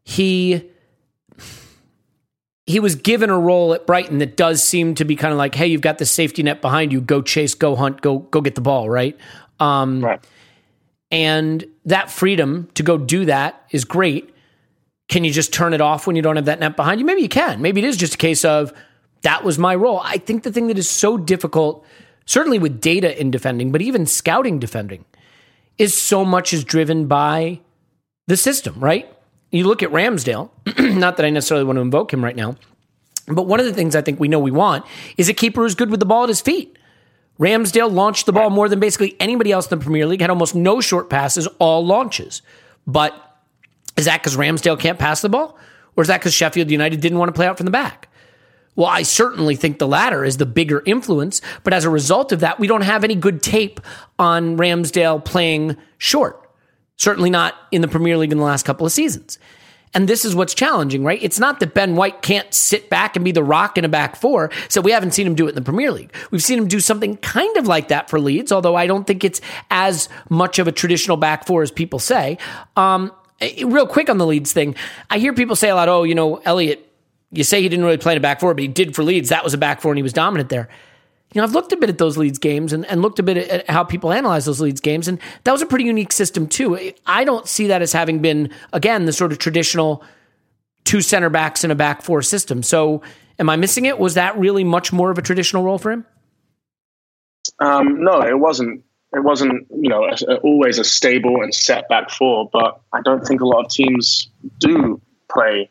he 0.04 0.70
he 2.68 2.80
was 2.80 2.96
given 2.96 3.30
a 3.30 3.40
role 3.40 3.74
at 3.74 3.86
Brighton 3.86 4.18
that 4.20 4.36
does 4.36 4.64
seem 4.64 4.96
to 4.96 5.06
be 5.06 5.16
kind 5.16 5.32
of 5.32 5.38
like, 5.38 5.54
hey, 5.54 5.68
you've 5.68 5.82
got 5.82 6.00
the 6.00 6.06
safety 6.06 6.42
net 6.42 6.62
behind 6.62 6.92
you. 6.92 7.00
Go 7.00 7.22
chase, 7.22 7.54
go 7.54 7.76
hunt, 7.76 8.02
go 8.02 8.20
go 8.20 8.42
get 8.42 8.56
the 8.56 8.62
ball, 8.62 8.90
right? 8.90 9.18
Um, 9.60 10.04
Right. 10.04 10.26
And 11.12 11.64
that 11.86 12.10
freedom 12.10 12.68
to 12.74 12.84
go 12.84 12.98
do 12.98 13.26
that 13.26 13.64
is 13.70 13.86
great. 13.86 14.34
Can 15.08 15.24
you 15.24 15.32
just 15.32 15.54
turn 15.54 15.74
it 15.74 15.80
off 15.80 16.08
when 16.08 16.16
you 16.16 16.22
don't 16.22 16.36
have 16.36 16.46
that 16.46 16.60
net 16.60 16.76
behind 16.76 17.00
you? 17.00 17.06
Maybe 17.06 17.22
you 17.22 17.30
can. 17.30 17.62
Maybe 17.62 17.80
it 17.80 17.86
is 17.86 17.96
just 17.96 18.16
a 18.16 18.18
case 18.18 18.44
of 18.44 18.74
that 19.22 19.44
was 19.44 19.58
my 19.58 19.76
role. 19.76 20.02
I 20.04 20.18
think 20.18 20.44
the 20.44 20.52
thing 20.52 20.68
that 20.68 20.78
is 20.78 20.90
so 20.90 21.18
difficult, 21.18 21.86
certainly 22.26 22.60
with 22.60 22.82
data 22.82 23.20
in 23.20 23.32
defending, 23.32 23.72
but 23.72 23.82
even 23.82 24.06
scouting 24.06 24.60
defending, 24.60 25.06
is 25.78 26.00
so 26.00 26.24
much 26.24 26.54
is 26.54 26.64
driven 26.64 27.08
by 27.08 27.60
the 28.28 28.38
system, 28.38 28.80
right? 28.80 29.12
You 29.52 29.66
look 29.66 29.84
at 29.84 29.90
Ramsdale, 29.90 30.50
not 30.98 31.18
that 31.18 31.26
I 31.26 31.30
necessarily 31.30 31.66
want 31.66 31.78
to 31.78 31.82
invoke 31.82 32.14
him 32.14 32.24
right 32.24 32.36
now, 32.36 32.56
but 33.28 33.44
one 33.44 33.60
of 33.60 33.66
the 33.66 33.74
things 33.74 33.96
I 33.96 34.02
think 34.02 34.20
we 34.20 34.28
know 34.28 34.40
we 34.40 34.52
want 34.52 34.86
is 35.18 35.30
a 35.30 35.34
keeper 35.34 35.62
who's 35.62 35.76
good 35.76 35.90
with 35.90 36.00
the 36.00 36.06
ball 36.06 36.24
at 36.24 36.30
his 36.30 36.42
feet. 36.42 36.78
Ramsdale 37.40 37.92
launched 37.92 38.26
the 38.26 38.34
ball 38.34 38.50
more 38.50 38.70
than 38.70 38.80
basically 38.80 39.16
anybody 39.20 39.52
else 39.52 39.70
in 39.70 39.78
the 39.78 39.84
Premier 39.84 40.06
League, 40.06 40.22
had 40.22 40.30
almost 40.30 40.56
no 40.56 40.80
short 40.80 41.10
passes, 41.10 41.48
all 41.60 41.86
launches. 41.86 42.42
But 42.88 43.14
is 43.98 44.06
that 44.06 44.22
because 44.22 44.38
Ramsdale 44.38 44.80
can't 44.80 45.00
pass 45.00 45.22
the 45.22 45.30
ball? 45.30 45.58
Or 45.98 46.02
is 46.02 46.08
that 46.08 46.20
because 46.20 46.34
Sheffield 46.34 46.70
United 46.70 47.02
didn't 47.02 47.18
want 47.18 47.30
to 47.30 47.34
play 47.34 47.48
out 47.48 47.58
from 47.58 47.66
the 47.66 47.72
back? 47.72 48.05
Well, 48.76 48.88
I 48.88 49.04
certainly 49.04 49.56
think 49.56 49.80
the 49.80 49.88
latter 49.88 50.26
is 50.26 50.38
the 50.38 50.46
bigger 50.46 50.84
influence, 50.86 51.42
but 51.64 51.74
as 51.74 51.86
a 51.86 51.90
result 51.90 52.32
of 52.32 52.42
that, 52.42 52.60
we 52.60 52.68
don't 52.68 52.82
have 52.82 53.04
any 53.04 53.16
good 53.16 53.42
tape 53.42 53.80
on 54.20 54.58
Ramsdale 54.58 55.24
playing 55.24 55.78
short. 55.98 56.42
Certainly 56.98 57.30
not 57.30 57.56
in 57.72 57.82
the 57.82 57.88
Premier 57.88 58.18
League 58.18 58.32
in 58.32 58.38
the 58.38 58.44
last 58.44 58.66
couple 58.66 58.86
of 58.86 58.92
seasons. 58.92 59.40
And 59.94 60.10
this 60.10 60.26
is 60.26 60.36
what's 60.36 60.54
challenging, 60.54 61.06
right? 61.06 61.20
It's 61.22 61.40
not 61.40 61.62
that 61.62 61.74
Ben 61.74 61.96
White 61.96 62.22
can't 62.22 62.54
sit 62.54 62.90
back 62.90 63.16
and 63.16 63.24
be 63.24 63.32
the 63.32 63.44
rock 63.44 63.78
in 63.78 63.86
a 63.86 63.90
back 63.90 64.18
four. 64.18 64.52
So 64.68 64.82
we 64.82 64.92
haven't 64.92 65.12
seen 65.12 65.26
him 65.26 65.36
do 65.36 65.46
it 65.46 65.50
in 65.50 65.56
the 65.56 65.62
Premier 65.62 65.90
League. 65.90 66.14
We've 66.32 66.44
seen 66.44 66.58
him 66.58 66.68
do 66.68 66.82
something 66.82 67.16
kind 67.18 67.56
of 67.56 67.66
like 67.68 67.88
that 67.88 68.10
for 68.10 68.20
Leeds, 68.20 68.52
although 68.52 68.76
I 68.76 68.88
don't 68.88 69.08
think 69.08 69.24
it's 69.24 69.40
as 69.72 70.10
much 70.30 70.60
of 70.60 70.68
a 70.68 70.74
traditional 70.74 71.16
back 71.16 71.46
four 71.46 71.62
as 71.62 71.72
people 71.72 72.00
say. 72.00 72.38
Um, 72.76 73.10
real 73.64 73.88
quick 73.88 74.10
on 74.10 74.18
the 74.18 74.28
Leeds 74.28 74.52
thing, 74.52 74.76
I 75.10 75.18
hear 75.18 75.34
people 75.34 75.56
say 75.56 75.70
a 75.70 75.76
lot, 75.76 75.88
oh, 75.88 76.04
you 76.04 76.16
know, 76.16 76.42
Elliot, 76.44 76.85
you 77.36 77.44
say 77.44 77.62
he 77.62 77.70
didn't 77.70 77.86
really 77.86 77.98
play 77.98 78.14
in 78.14 78.18
a 78.18 78.22
back 78.22 78.40
four, 78.40 78.54
but 78.54 78.62
he 78.62 78.68
did 78.68 78.96
for 78.96 79.04
Leeds. 79.04 79.30
That 79.30 79.44
was 79.44 79.54
a 79.54 79.58
back 79.58 79.82
four 79.82 79.92
and 79.92 79.98
he 79.98 80.04
was 80.04 80.14
dominant 80.14 80.50
there. 80.50 80.70
You 81.34 81.42
know, 81.42 81.48
I've 81.48 81.54
looked 81.54 81.74
a 81.74 81.78
bit 81.78 81.90
at 81.90 81.98
those 81.98 82.18
Leeds 82.18 82.40
games 82.40 82.72
and, 82.72 82.86
and 82.86 83.02
looked 83.02 83.20
a 83.20 83.24
bit 83.24 83.38
at 83.38 83.70
how 83.70 83.84
people 83.84 84.14
analyze 84.14 84.46
those 84.46 84.62
Leeds 84.62 84.80
games, 84.80 85.08
and 85.08 85.20
that 85.44 85.52
was 85.52 85.62
a 85.62 85.66
pretty 85.66 85.84
unique 85.86 86.14
system 86.14 86.48
too. 86.48 86.94
I 87.06 87.26
don't 87.26 87.48
see 87.48 87.68
that 87.68 87.82
as 87.82 87.92
having 87.92 88.20
been, 88.20 88.52
again, 88.72 89.06
the 89.06 89.12
sort 89.12 89.34
of 89.34 89.38
traditional 89.38 90.04
two 90.86 91.02
center 91.02 91.30
backs 91.30 91.64
in 91.64 91.72
a 91.72 91.76
back 91.76 92.04
four 92.04 92.22
system. 92.22 92.64
So 92.64 93.02
am 93.38 93.50
I 93.50 93.58
missing 93.58 93.86
it? 93.86 94.00
Was 94.00 94.14
that 94.14 94.38
really 94.38 94.64
much 94.64 94.94
more 94.94 95.12
of 95.12 95.18
a 95.18 95.22
traditional 95.22 95.64
role 95.64 95.78
for 95.78 95.92
him? 95.92 96.06
Um, 97.60 98.02
no, 98.04 98.22
it 98.22 98.40
wasn't. 98.40 98.84
It 99.14 99.24
wasn't, 99.24 99.68
you 99.72 99.90
know, 99.90 100.06
a, 100.06 100.36
always 100.38 100.78
a 100.78 100.84
stable 100.84 101.42
and 101.42 101.54
set 101.54 101.88
back 101.90 102.10
four. 102.10 102.50
But 102.52 102.82
I 102.92 103.02
don't 103.02 103.26
think 103.26 103.42
a 103.42 103.46
lot 103.46 103.66
of 103.66 103.72
teams 103.72 104.30
do 104.60 105.02
play 105.32 105.70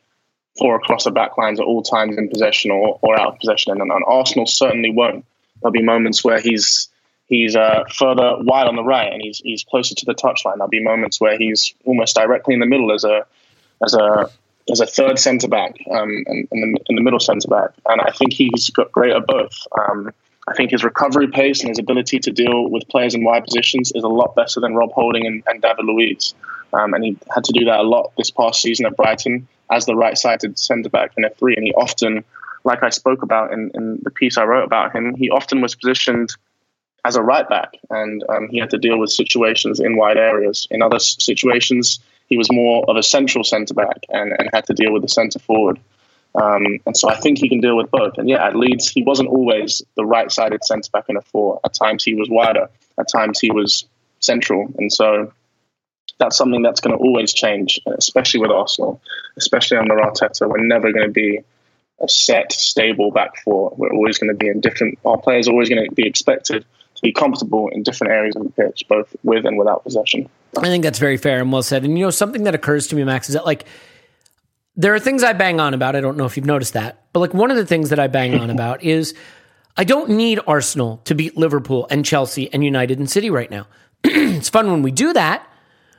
four 0.59 0.77
across 0.77 1.05
the 1.05 1.11
back 1.11 1.37
lines 1.37 1.59
at 1.61 1.67
all 1.67 1.83
times 1.83 2.17
in 2.17 2.29
possession 2.29 2.71
or, 2.71 2.99
or 3.03 3.19
out 3.19 3.35
of 3.35 3.39
possession, 3.41 3.73
and, 3.73 3.81
and 3.81 4.05
Arsenal 4.07 4.47
certainly 4.47 4.91
won't. 4.91 5.25
There'll 5.61 5.73
be 5.73 5.83
moments 5.83 6.25
where 6.25 6.41
he's 6.41 6.89
he's 7.27 7.57
uh, 7.57 7.85
further 7.93 8.37
wide 8.41 8.67
on 8.67 8.77
the 8.77 8.85
right 8.85 9.13
and 9.13 9.23
he's 9.23 9.39
he's 9.39 9.65
closer 9.65 9.95
to 9.95 10.05
the 10.05 10.15
touchline. 10.15 10.57
There'll 10.57 10.69
be 10.69 10.83
moments 10.83 11.21
where 11.21 11.39
he's 11.39 11.75
almost 11.85 12.15
directly 12.15 12.55
in 12.55 12.61
the 12.61 12.67
middle 12.67 12.93
as 12.93 13.05
a 13.05 13.27
as 13.83 13.95
a 13.95 14.31
as 14.71 14.81
a 14.81 14.87
third 14.87 15.19
centre 15.19 15.49
back 15.49 15.77
um, 15.91 16.25
and, 16.27 16.49
the, 16.51 16.79
in 16.89 16.97
the 16.97 17.03
middle 17.03 17.21
centre 17.21 17.49
back. 17.49 17.71
And 17.87 18.01
I 18.01 18.11
think 18.11 18.33
he's 18.33 18.71
got 18.71 18.91
great 18.93 19.13
at 19.13 19.27
both. 19.27 19.67
Um, 19.79 20.11
I 20.49 20.55
think 20.55 20.71
his 20.71 20.85
recovery 20.85 21.29
pace 21.29 21.61
and 21.61 21.69
his 21.69 21.79
ability 21.79 22.19
to 22.21 22.31
deal 22.31 22.69
with 22.69 22.89
players 22.89 23.15
in 23.15 23.25
wide 23.25 23.45
positions 23.45 23.93
is 23.95 24.05
a 24.05 24.09
lot 24.09 24.35
better 24.35 24.61
than 24.61 24.75
Rob 24.75 24.93
Holding 24.93 25.27
and, 25.27 25.43
and 25.47 25.61
David 25.61 25.85
Luiz. 25.85 26.35
Um, 26.73 26.93
and 26.93 27.05
he 27.05 27.17
had 27.35 27.45
to 27.45 27.53
do 27.53 27.65
that 27.67 27.81
a 27.81 27.83
lot 27.83 28.13
this 28.17 28.31
past 28.31 28.61
season 28.61 28.87
at 28.87 28.97
Brighton 28.97 29.47
as 29.71 29.87
the 29.87 29.95
right-sided 29.95 30.59
centre 30.59 30.91
back 30.91 31.13
in 31.17 31.25
a 31.25 31.31
three. 31.31 31.57
And 31.57 31.65
he 31.65 31.73
often, 31.73 32.25
like 32.65 32.83
I 32.83 32.91
spoke 32.91 33.23
about 33.23 33.53
in, 33.53 33.71
in 33.75 34.01
the 34.03 34.11
piece 34.11 34.39
I 34.39 34.45
wrote 34.45 34.65
about 34.65 34.95
him, 34.95 35.15
he 35.15 35.31
often 35.31 35.61
was 35.61 35.75
positioned 35.75 36.31
as 37.07 37.17
a 37.17 37.23
right 37.23 37.47
back, 37.49 37.75
and 37.91 38.25
um, 38.31 38.49
he 38.49 38.59
had 38.59 38.71
to 38.71 38.79
deal 38.79 38.99
with 38.99 39.11
situations 39.11 39.79
in 39.79 39.97
wide 39.97 40.17
areas. 40.17 40.67
In 40.71 40.81
other 40.81 40.99
situations, 40.99 42.01
he 42.29 42.39
was 42.39 42.51
more 42.51 42.83
of 42.89 42.97
a 42.97 43.03
central 43.03 43.45
centre 43.45 43.75
back 43.75 43.99
and, 44.09 44.33
and 44.39 44.49
had 44.55 44.67
to 44.67 44.73
deal 44.73 44.91
with 44.91 45.03
the 45.03 45.09
centre 45.09 45.39
forward. 45.39 45.79
Um, 46.35 46.81
and 46.87 46.97
so 46.97 47.11
I 47.11 47.17
think 47.17 47.39
he 47.39 47.49
can 47.49 47.61
deal 47.61 47.77
with 47.77 47.91
both. 47.91 48.17
And 48.17 48.29
yeah, 48.29 48.45
at 48.45 48.57
Leeds, 48.57 48.89
he 48.89 49.03
wasn't 49.03 49.29
always 49.29 49.83
the 49.97 50.05
right 50.05 50.33
sided 50.33 50.65
centre 50.65 50.91
back 50.91 51.05
in 51.09 51.17
a 51.17 51.21
four. 51.21 51.61
At 51.65 51.75
times 51.75 52.03
he 52.03 52.15
was 52.15 52.29
wider, 52.31 52.69
at 52.99 53.07
times 53.13 53.39
he 53.39 53.51
was 53.51 53.85
central. 54.21 54.73
And 54.79 54.93
so 54.93 55.33
that's 56.19 56.37
something 56.37 56.63
that's 56.63 56.81
going 56.81 56.97
to 56.97 57.03
always 57.03 57.33
change, 57.33 57.81
especially 57.87 58.41
with 58.41 58.51
Arsenal, 58.51 59.01
especially 59.37 59.79
under 59.79 59.97
Arteta. 59.97 60.49
We're 60.49 60.65
never 60.65 60.93
going 60.93 61.07
to 61.07 61.13
be 61.13 61.41
a 62.01 62.09
set, 62.09 62.53
stable 62.53 63.11
back 63.11 63.37
four. 63.43 63.73
We're 63.77 63.93
always 63.93 64.19
going 64.19 64.31
to 64.31 64.37
be 64.37 64.49
in 64.49 64.61
different, 64.61 64.99
our 65.05 65.19
players 65.19 65.49
are 65.49 65.53
always 65.53 65.69
going 65.69 65.85
to 65.85 65.95
be 65.95 66.07
expected 66.07 66.65
to 66.95 67.03
be 67.03 67.13
comfortable 67.13 67.69
in 67.69 67.83
different 67.83 68.13
areas 68.13 68.37
of 68.37 68.45
the 68.45 68.51
pitch, 68.51 68.85
both 68.89 69.15
with 69.23 69.45
and 69.45 69.59
without 69.59 69.83
possession. 69.85 70.29
I 70.57 70.63
think 70.63 70.85
that's 70.85 70.99
very 70.99 71.17
fair 71.17 71.41
and 71.41 71.51
well 71.53 71.63
said. 71.63 71.85
And 71.85 71.99
you 71.99 72.05
know, 72.05 72.11
something 72.11 72.45
that 72.45 72.55
occurs 72.55 72.87
to 72.89 72.97
me, 72.97 73.05
Max, 73.05 73.29
is 73.29 73.35
that 73.35 73.47
like 73.47 73.67
there 74.77 74.95
are 74.95 75.01
things 75.01 75.23
I 75.23 75.33
bang 75.33 75.61
on 75.61 75.75
about. 75.75 75.97
I 75.97 76.01
don't 76.01 76.17
know 76.17 76.25
if 76.25 76.37
you've 76.37 76.47
noticed 76.47 76.75
that, 76.75 77.05
but 77.13 77.21
like 77.21 77.35
one 77.35 77.51
of 77.51 77.57
the 77.57 77.67
things 77.67 77.91
that 77.91 77.99
I 77.99 78.07
bang 78.07 78.39
on 78.39 78.51
about 78.51 78.83
is 78.85 79.15
I 79.77 79.85
don't 79.85 80.11
need 80.11 80.41
Arsenal 80.47 81.01
to 81.05 81.15
beat 81.15 81.37
Liverpool 81.37 81.87
and 81.91 82.05
Chelsea 82.05 82.53
and 82.53 82.65
United 82.65 82.99
and 82.99 83.11
City 83.11 83.31
right 83.31 83.51
now. 83.51 83.67
it's 84.05 84.49
fun 84.49 84.71
when 84.71 84.83
we 84.83 84.93
do 84.93 85.13
that, 85.13 85.47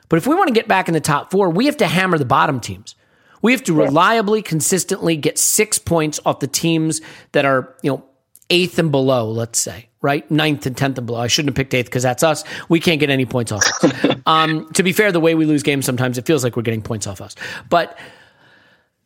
but 0.08 0.16
if 0.16 0.26
we 0.26 0.34
want 0.34 0.48
to 0.48 0.54
get 0.54 0.68
back 0.68 0.88
in 0.88 0.94
the 0.94 1.00
top 1.00 1.30
four, 1.30 1.50
we 1.50 1.66
have 1.66 1.76
to 1.78 1.86
hammer 1.86 2.18
the 2.18 2.24
bottom 2.24 2.60
teams. 2.60 2.94
We 3.42 3.52
have 3.52 3.64
to 3.64 3.74
reliably, 3.74 4.42
consistently 4.42 5.16
get 5.16 5.38
six 5.38 5.78
points 5.78 6.18
off 6.24 6.40
the 6.40 6.46
teams 6.46 7.00
that 7.32 7.44
are, 7.44 7.74
you 7.82 7.90
know, 7.90 8.04
eighth 8.50 8.78
and 8.78 8.90
below, 8.90 9.30
let's 9.30 9.58
say, 9.58 9.88
right? 10.00 10.28
Ninth 10.30 10.66
and 10.66 10.76
tenth 10.76 10.98
and 10.98 11.06
below. 11.06 11.20
I 11.20 11.26
shouldn't 11.26 11.50
have 11.50 11.56
picked 11.56 11.74
eighth 11.74 11.86
because 11.86 12.02
that's 12.02 12.22
us. 12.22 12.44
We 12.68 12.80
can't 12.80 13.00
get 13.00 13.10
any 13.10 13.26
points 13.26 13.52
off 13.52 13.64
um, 14.26 14.70
to 14.72 14.82
be 14.82 14.92
fair, 14.92 15.12
the 15.12 15.20
way 15.20 15.34
we 15.34 15.44
lose 15.44 15.62
games, 15.62 15.84
sometimes 15.84 16.18
it 16.18 16.26
feels 16.26 16.44
like 16.44 16.56
we're 16.56 16.62
getting 16.62 16.82
points 16.82 17.06
off 17.06 17.20
us. 17.20 17.34
But 17.68 17.98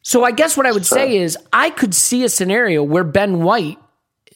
So 0.02 0.24
I 0.24 0.30
guess 0.32 0.56
what 0.56 0.66
I 0.66 0.72
would 0.72 0.86
say 0.86 1.16
is 1.16 1.36
I 1.52 1.70
could 1.70 1.94
see 1.94 2.24
a 2.24 2.28
scenario 2.28 2.82
where 2.82 3.04
Ben 3.04 3.42
White 3.42 3.78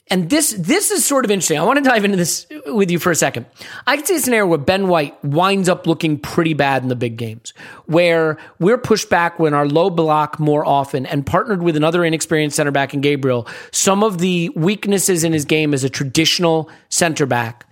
and 0.08 0.28
this 0.28 0.52
this 0.58 0.90
is 0.90 1.04
sort 1.04 1.24
of 1.24 1.30
interesting. 1.30 1.58
I 1.58 1.62
want 1.62 1.82
to 1.82 1.88
dive 1.88 2.04
into 2.04 2.16
this 2.18 2.46
with 2.66 2.90
you 2.90 2.98
for 2.98 3.10
a 3.10 3.14
second. 3.14 3.46
I 3.86 3.96
can 3.96 4.04
see 4.04 4.16
a 4.16 4.20
scenario 4.20 4.46
where 4.46 4.58
Ben 4.58 4.88
White 4.88 5.22
winds 5.24 5.68
up 5.68 5.86
looking 5.86 6.18
pretty 6.18 6.52
bad 6.52 6.82
in 6.82 6.88
the 6.88 6.96
big 6.96 7.16
games, 7.16 7.54
where 7.86 8.38
we're 8.58 8.76
pushed 8.76 9.08
back 9.08 9.38
when 9.38 9.54
our 9.54 9.66
low 9.66 9.88
block 9.88 10.38
more 10.38 10.64
often 10.64 11.06
and 11.06 11.24
partnered 11.24 11.62
with 11.62 11.74
another 11.74 12.04
inexperienced 12.04 12.56
center 12.56 12.70
back 12.70 12.92
in 12.92 13.00
Gabriel. 13.00 13.46
Some 13.72 14.02
of 14.02 14.18
the 14.18 14.50
weaknesses 14.50 15.24
in 15.24 15.32
his 15.32 15.46
game 15.46 15.72
as 15.72 15.84
a 15.84 15.90
traditional 15.90 16.68
center 16.90 17.24
back 17.24 17.66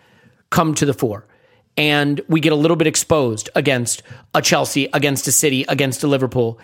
come 0.49 0.75
to 0.77 0.87
the 0.87 0.95
fore. 0.95 1.27
And 1.77 2.21
we 2.29 2.41
get 2.41 2.53
a 2.53 2.57
little 2.57 2.77
bit 2.77 2.87
exposed 2.87 3.49
against 3.55 4.03
a 4.35 4.43
Chelsea, 4.43 4.89
against 4.93 5.27
a 5.27 5.33
City, 5.33 5.65
against 5.69 6.03
a 6.03 6.07
Liverpool. 6.07 6.59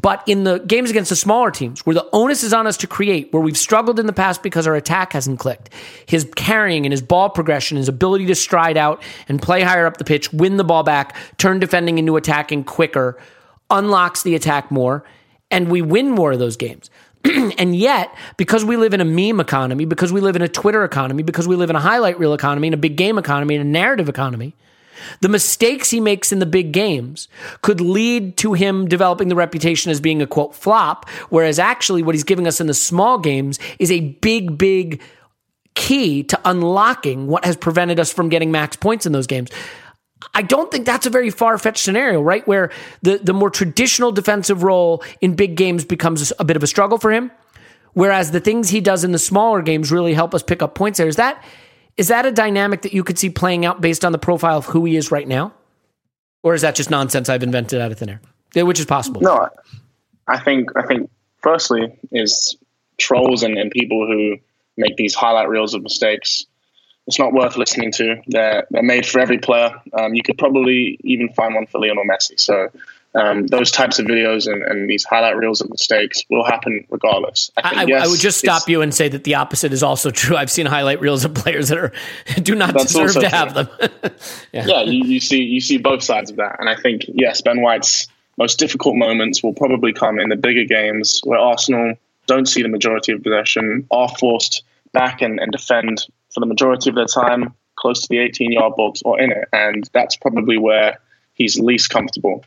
But 0.00 0.22
in 0.26 0.44
the 0.44 0.58
games 0.60 0.88
against 0.88 1.10
the 1.10 1.16
smaller 1.16 1.50
teams, 1.50 1.84
where 1.84 1.92
the 1.92 2.08
onus 2.14 2.42
is 2.42 2.54
on 2.54 2.66
us 2.66 2.78
to 2.78 2.86
create, 2.86 3.30
where 3.30 3.42
we've 3.42 3.58
struggled 3.58 4.00
in 4.00 4.06
the 4.06 4.12
past 4.14 4.42
because 4.42 4.66
our 4.66 4.74
attack 4.74 5.12
hasn't 5.12 5.38
clicked, 5.38 5.68
his 6.06 6.26
carrying 6.34 6.86
and 6.86 6.92
his 6.94 7.02
ball 7.02 7.28
progression, 7.28 7.76
his 7.76 7.88
ability 7.88 8.24
to 8.26 8.34
stride 8.34 8.78
out 8.78 9.02
and 9.28 9.42
play 9.42 9.60
higher 9.60 9.84
up 9.84 9.98
the 9.98 10.04
pitch, 10.04 10.32
win 10.32 10.56
the 10.56 10.64
ball 10.64 10.82
back, 10.82 11.14
turn 11.36 11.58
defending 11.58 11.98
into 11.98 12.16
attacking 12.16 12.64
quicker, 12.64 13.18
unlocks 13.68 14.22
the 14.22 14.34
attack 14.34 14.70
more, 14.70 15.04
and 15.50 15.70
we 15.70 15.82
win 15.82 16.10
more 16.10 16.32
of 16.32 16.38
those 16.38 16.56
games. 16.56 16.88
and 17.58 17.76
yet, 17.76 18.14
because 18.38 18.64
we 18.64 18.78
live 18.78 18.94
in 18.94 19.02
a 19.02 19.04
meme 19.04 19.40
economy, 19.40 19.84
because 19.84 20.10
we 20.10 20.22
live 20.22 20.36
in 20.36 20.42
a 20.42 20.48
Twitter 20.48 20.84
economy, 20.84 21.22
because 21.22 21.46
we 21.46 21.54
live 21.54 21.68
in 21.68 21.76
a 21.76 21.80
highlight 21.80 22.18
reel 22.18 22.32
economy, 22.32 22.68
in 22.68 22.74
a 22.74 22.78
big 22.78 22.96
game 22.96 23.18
economy, 23.18 23.56
in 23.56 23.60
a 23.60 23.64
narrative 23.64 24.08
economy, 24.08 24.54
the 25.20 25.28
mistakes 25.28 25.90
he 25.90 26.00
makes 26.00 26.32
in 26.32 26.38
the 26.38 26.46
big 26.46 26.72
games 26.72 27.28
could 27.62 27.80
lead 27.80 28.36
to 28.38 28.52
him 28.52 28.86
developing 28.86 29.28
the 29.28 29.36
reputation 29.36 29.90
as 29.90 30.00
being 30.00 30.22
a 30.22 30.26
quote 30.26 30.54
flop, 30.54 31.08
whereas 31.28 31.58
actually 31.58 32.02
what 32.02 32.14
he's 32.14 32.24
giving 32.24 32.46
us 32.46 32.60
in 32.60 32.66
the 32.66 32.74
small 32.74 33.18
games 33.18 33.58
is 33.78 33.90
a 33.90 34.00
big, 34.00 34.58
big 34.58 35.00
key 35.74 36.22
to 36.24 36.38
unlocking 36.44 37.26
what 37.26 37.44
has 37.44 37.56
prevented 37.56 37.98
us 37.98 38.12
from 38.12 38.28
getting 38.28 38.50
max 38.50 38.76
points 38.76 39.06
in 39.06 39.12
those 39.12 39.26
games. 39.26 39.50
I 40.34 40.42
don't 40.42 40.70
think 40.70 40.86
that's 40.86 41.06
a 41.06 41.10
very 41.10 41.30
far 41.30 41.58
fetched 41.58 41.82
scenario, 41.82 42.20
right? 42.20 42.46
Where 42.46 42.70
the, 43.02 43.18
the 43.18 43.32
more 43.32 43.50
traditional 43.50 44.12
defensive 44.12 44.62
role 44.62 45.02
in 45.20 45.34
big 45.34 45.56
games 45.56 45.84
becomes 45.84 46.32
a 46.38 46.44
bit 46.44 46.56
of 46.56 46.62
a 46.62 46.66
struggle 46.66 46.98
for 46.98 47.10
him. 47.10 47.30
Whereas 47.94 48.30
the 48.30 48.40
things 48.40 48.70
he 48.70 48.80
does 48.80 49.04
in 49.04 49.12
the 49.12 49.18
smaller 49.18 49.60
games 49.62 49.92
really 49.92 50.14
help 50.14 50.34
us 50.34 50.42
pick 50.42 50.62
up 50.62 50.74
points 50.74 50.98
there. 50.98 51.08
Is 51.08 51.16
that 51.16 51.44
is 51.96 52.08
that 52.08 52.26
a 52.26 52.32
dynamic 52.32 52.82
that 52.82 52.92
you 52.92 53.04
could 53.04 53.18
see 53.18 53.30
playing 53.30 53.64
out 53.64 53.80
based 53.80 54.04
on 54.04 54.12
the 54.12 54.18
profile 54.18 54.58
of 54.58 54.66
who 54.66 54.84
he 54.84 54.96
is 54.96 55.10
right 55.10 55.28
now? 55.28 55.52
Or 56.42 56.54
is 56.54 56.62
that 56.62 56.74
just 56.74 56.90
nonsense 56.90 57.28
I've 57.28 57.42
invented 57.42 57.80
out 57.80 57.92
of 57.92 57.98
thin 57.98 58.08
air? 58.08 58.20
Which 58.64 58.80
is 58.80 58.86
possible. 58.86 59.20
No, 59.20 59.48
I 60.26 60.38
think 60.38 60.70
I 60.76 60.82
think 60.86 61.10
firstly 61.42 61.98
is 62.10 62.56
trolls 62.98 63.42
and, 63.42 63.56
and 63.56 63.70
people 63.70 64.06
who 64.06 64.36
make 64.76 64.96
these 64.96 65.14
highlight 65.14 65.48
reels 65.48 65.74
of 65.74 65.82
mistakes. 65.82 66.46
It's 67.06 67.18
not 67.18 67.32
worth 67.32 67.56
listening 67.56 67.92
to. 67.92 68.16
They're 68.26 68.66
they're 68.70 68.82
made 68.82 69.06
for 69.06 69.20
every 69.20 69.38
player. 69.38 69.70
Um, 69.92 70.14
you 70.14 70.22
could 70.22 70.38
probably 70.38 70.98
even 71.02 71.28
find 71.30 71.54
one 71.54 71.66
for 71.66 71.80
Lionel 71.80 72.04
Messi. 72.04 72.38
So 72.38 72.68
um, 73.14 73.46
those 73.48 73.70
types 73.70 73.98
of 73.98 74.06
videos 74.06 74.50
and, 74.50 74.62
and, 74.62 74.88
these 74.88 75.04
highlight 75.04 75.36
reels 75.36 75.60
of 75.60 75.68
mistakes 75.68 76.22
will 76.30 76.44
happen 76.44 76.86
regardless. 76.88 77.50
I, 77.58 77.68
think, 77.68 77.80
I, 77.82 77.84
yes, 77.84 78.06
I 78.06 78.10
would 78.10 78.20
just 78.20 78.38
stop 78.38 78.68
you 78.68 78.80
and 78.80 78.94
say 78.94 79.08
that 79.08 79.24
the 79.24 79.34
opposite 79.34 79.72
is 79.72 79.82
also 79.82 80.10
true. 80.22 80.36
I've 80.36 80.50
seen 80.50 80.66
highlight 80.66 81.00
reels 81.00 81.24
of 81.24 81.34
players 81.34 81.68
that 81.68 81.78
are 81.78 81.92
do 82.42 82.54
not 82.54 82.74
deserve 82.74 83.12
to 83.12 83.20
true. 83.20 83.28
have 83.28 83.54
them. 83.54 83.68
yeah, 84.52 84.64
yeah 84.66 84.80
you, 84.82 85.04
you, 85.04 85.20
see 85.20 85.42
you 85.42 85.60
see 85.60 85.76
both 85.76 86.02
sides 86.02 86.30
of 86.30 86.36
that, 86.36 86.56
and 86.58 86.68
I 86.68 86.76
think 86.76 87.02
yes, 87.08 87.42
Ben 87.42 87.60
White's 87.60 88.08
most 88.38 88.58
difficult 88.58 88.96
moments 88.96 89.42
will 89.42 89.52
probably 89.52 89.92
come 89.92 90.18
in 90.18 90.30
the 90.30 90.36
bigger 90.36 90.64
games 90.64 91.20
where 91.24 91.38
Arsenal 91.38 91.94
don't 92.26 92.46
see 92.46 92.62
the 92.62 92.68
majority 92.68 93.12
of 93.12 93.22
possession, 93.22 93.86
are 93.90 94.08
forced 94.18 94.64
back 94.92 95.20
and, 95.20 95.38
and 95.38 95.52
defend 95.52 96.06
for 96.32 96.40
the 96.40 96.46
majority 96.46 96.88
of 96.88 96.96
their 96.96 97.06
time 97.06 97.54
close 97.76 98.00
to 98.02 98.08
the 98.08 98.18
18 98.18 98.52
yard 98.52 98.74
box 98.76 99.02
or 99.04 99.20
in 99.20 99.32
it, 99.32 99.48
and 99.52 99.88
that's 99.92 100.16
probably 100.16 100.56
where 100.56 100.98
he's 101.34 101.58
least 101.58 101.90
comfortable. 101.90 102.44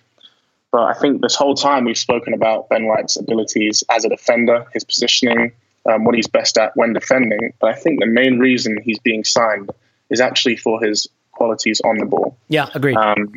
But 0.72 0.84
I 0.84 0.94
think 0.94 1.22
this 1.22 1.36
whole 1.36 1.56
time 1.56 1.86
we've 1.86 1.98
spoken 1.98 2.34
about 2.34 2.70
Ben 2.70 2.86
White's 2.86 3.18
abilities 3.18 3.84
as 3.90 4.04
a 4.04 4.10
defender, 4.10 4.66
his 4.74 4.84
positioning, 4.84 5.54
um, 5.90 6.04
what 6.04 6.16
he's 6.16 6.28
best 6.28 6.58
at 6.58 6.76
when 6.76 6.94
defending. 6.94 7.54
But 7.60 7.72
I 7.72 7.76
think 7.76 8.00
the 8.00 8.08
main 8.08 8.40
reason 8.40 8.80
he's 8.84 9.00
being 9.00 9.24
signed 9.24 9.70
is 10.10 10.20
actually 10.20 10.58
for 10.58 10.84
his 10.84 11.08
qualities 11.32 11.82
on 11.82 11.98
the 11.98 12.06
ball. 12.06 12.38
Yeah, 12.48 12.68
agreed. 12.74 12.98
Um, 12.98 13.36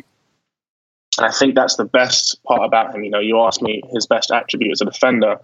and 1.17 1.27
I 1.27 1.31
think 1.31 1.55
that's 1.55 1.75
the 1.75 1.85
best 1.85 2.41
part 2.43 2.63
about 2.63 2.95
him. 2.95 3.03
You 3.03 3.11
know, 3.11 3.19
you 3.19 3.39
asked 3.41 3.61
me 3.61 3.83
his 3.91 4.07
best 4.07 4.31
attribute 4.31 4.71
as 4.71 4.81
a 4.81 4.85
defender, 4.85 5.39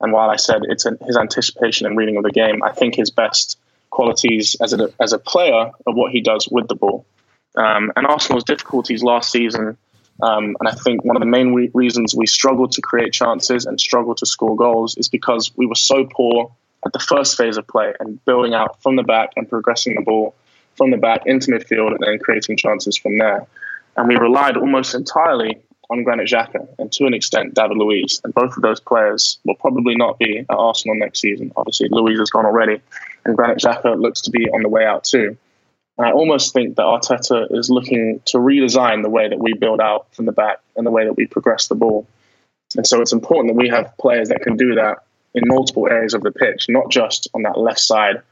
and 0.00 0.12
while 0.12 0.30
I 0.30 0.36
said 0.36 0.62
it's 0.62 0.86
his 1.04 1.16
anticipation 1.16 1.86
and 1.86 1.96
reading 1.96 2.16
of 2.16 2.22
the 2.22 2.30
game, 2.30 2.62
I 2.62 2.72
think 2.72 2.94
his 2.94 3.10
best 3.10 3.58
qualities 3.90 4.56
as 4.60 4.72
a 4.72 4.92
as 5.00 5.12
a 5.12 5.18
player 5.18 5.72
are 5.86 5.94
what 5.94 6.12
he 6.12 6.20
does 6.20 6.48
with 6.48 6.68
the 6.68 6.74
ball. 6.74 7.04
Um, 7.56 7.92
and 7.96 8.06
Arsenal's 8.06 8.44
difficulties 8.44 9.02
last 9.02 9.32
season 9.32 9.76
um, 10.20 10.56
and 10.58 10.68
I 10.68 10.72
think 10.72 11.04
one 11.04 11.16
of 11.16 11.20
the 11.20 11.26
main 11.26 11.54
re- 11.54 11.70
reasons 11.74 12.14
we 12.14 12.26
struggled 12.26 12.72
to 12.72 12.80
create 12.80 13.12
chances 13.12 13.66
and 13.66 13.80
struggled 13.80 14.18
to 14.18 14.26
score 14.26 14.56
goals 14.56 14.96
is 14.96 15.08
because 15.08 15.50
we 15.56 15.66
were 15.66 15.74
so 15.74 16.06
poor 16.10 16.52
at 16.84 16.92
the 16.92 16.98
first 16.98 17.36
phase 17.36 17.56
of 17.56 17.66
play 17.66 17.92
and 18.00 18.24
building 18.24 18.54
out 18.54 18.82
from 18.82 18.96
the 18.96 19.02
back 19.02 19.30
and 19.36 19.48
progressing 19.48 19.94
the 19.94 20.02
ball 20.02 20.34
from 20.76 20.90
the 20.90 20.96
back 20.96 21.22
into 21.26 21.50
midfield 21.50 21.90
and 21.90 22.00
then 22.00 22.18
creating 22.18 22.56
chances 22.56 22.96
from 22.96 23.18
there. 23.18 23.46
And 23.96 24.08
we 24.08 24.16
relied 24.16 24.56
almost 24.56 24.94
entirely 24.94 25.60
on 25.90 26.04
Granit 26.04 26.28
Xhaka 26.28 26.68
and 26.78 26.92
to 26.92 27.06
an 27.06 27.14
extent 27.14 27.54
David 27.54 27.76
Luiz. 27.76 28.20
And 28.22 28.34
both 28.34 28.56
of 28.56 28.62
those 28.62 28.80
players 28.80 29.38
will 29.44 29.56
probably 29.56 29.96
not 29.96 30.18
be 30.18 30.38
at 30.38 30.46
Arsenal 30.50 30.96
next 30.96 31.20
season. 31.20 31.52
Obviously, 31.56 31.88
Luiz 31.90 32.18
has 32.18 32.30
gone 32.30 32.46
already, 32.46 32.80
and 33.24 33.36
Granit 33.36 33.58
Xhaka 33.58 34.00
looks 34.00 34.20
to 34.22 34.30
be 34.30 34.48
on 34.50 34.62
the 34.62 34.68
way 34.68 34.84
out 34.84 35.04
too. 35.04 35.36
And 35.98 36.06
I 36.06 36.12
almost 36.12 36.52
think 36.52 36.76
that 36.76 36.82
Arteta 36.82 37.52
is 37.52 37.68
looking 37.68 38.20
to 38.26 38.38
redesign 38.38 39.02
the 39.02 39.10
way 39.10 39.28
that 39.28 39.38
we 39.38 39.52
build 39.52 39.80
out 39.80 40.06
from 40.14 40.26
the 40.26 40.32
back 40.32 40.60
and 40.76 40.86
the 40.86 40.92
way 40.92 41.04
that 41.04 41.16
we 41.16 41.26
progress 41.26 41.66
the 41.66 41.74
ball. 41.74 42.06
And 42.76 42.86
so 42.86 43.00
it's 43.00 43.12
important 43.12 43.52
that 43.52 43.60
we 43.60 43.68
have 43.68 43.96
players 43.98 44.28
that 44.28 44.42
can 44.42 44.56
do 44.56 44.76
that 44.76 44.98
in 45.34 45.42
multiple 45.46 45.88
areas 45.88 46.14
of 46.14 46.22
the 46.22 46.30
pitch, 46.30 46.66
not 46.68 46.90
just 46.90 47.28
on 47.34 47.42
that 47.42 47.58
left 47.58 47.80
side 47.80 48.22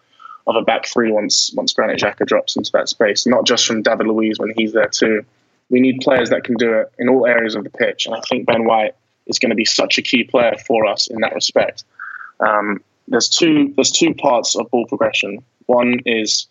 of 0.46 0.54
a 0.54 0.62
back 0.62 0.86
three 0.86 1.10
once 1.10 1.50
once 1.54 1.72
Granit 1.72 1.98
Xhaka 2.00 2.24
drops 2.24 2.56
into 2.56 2.70
that 2.72 2.88
space, 2.88 3.26
not 3.26 3.44
just 3.44 3.66
from 3.66 3.82
David 3.82 4.06
Luiz 4.06 4.38
when 4.38 4.52
he's 4.56 4.72
there 4.72 4.88
too. 4.88 5.24
We 5.68 5.80
need 5.80 6.00
players 6.00 6.30
that 6.30 6.44
can 6.44 6.54
do 6.56 6.72
it 6.72 6.92
in 6.98 7.08
all 7.08 7.26
areas 7.26 7.56
of 7.56 7.64
the 7.64 7.70
pitch, 7.70 8.06
and 8.06 8.14
I 8.14 8.20
think 8.28 8.46
Ben 8.46 8.64
White 8.64 8.94
is 9.26 9.40
going 9.40 9.50
to 9.50 9.56
be 9.56 9.64
such 9.64 9.98
a 9.98 10.02
key 10.02 10.22
player 10.22 10.54
for 10.64 10.86
us 10.86 11.08
in 11.08 11.20
that 11.20 11.34
respect. 11.34 11.82
Um, 12.38 12.80
there's 13.08 13.28
two 13.28 13.72
there's 13.74 13.90
two 13.90 14.14
parts 14.14 14.54
of 14.54 14.70
ball 14.70 14.86
progression. 14.86 15.42
One 15.66 16.00
is 16.06 16.46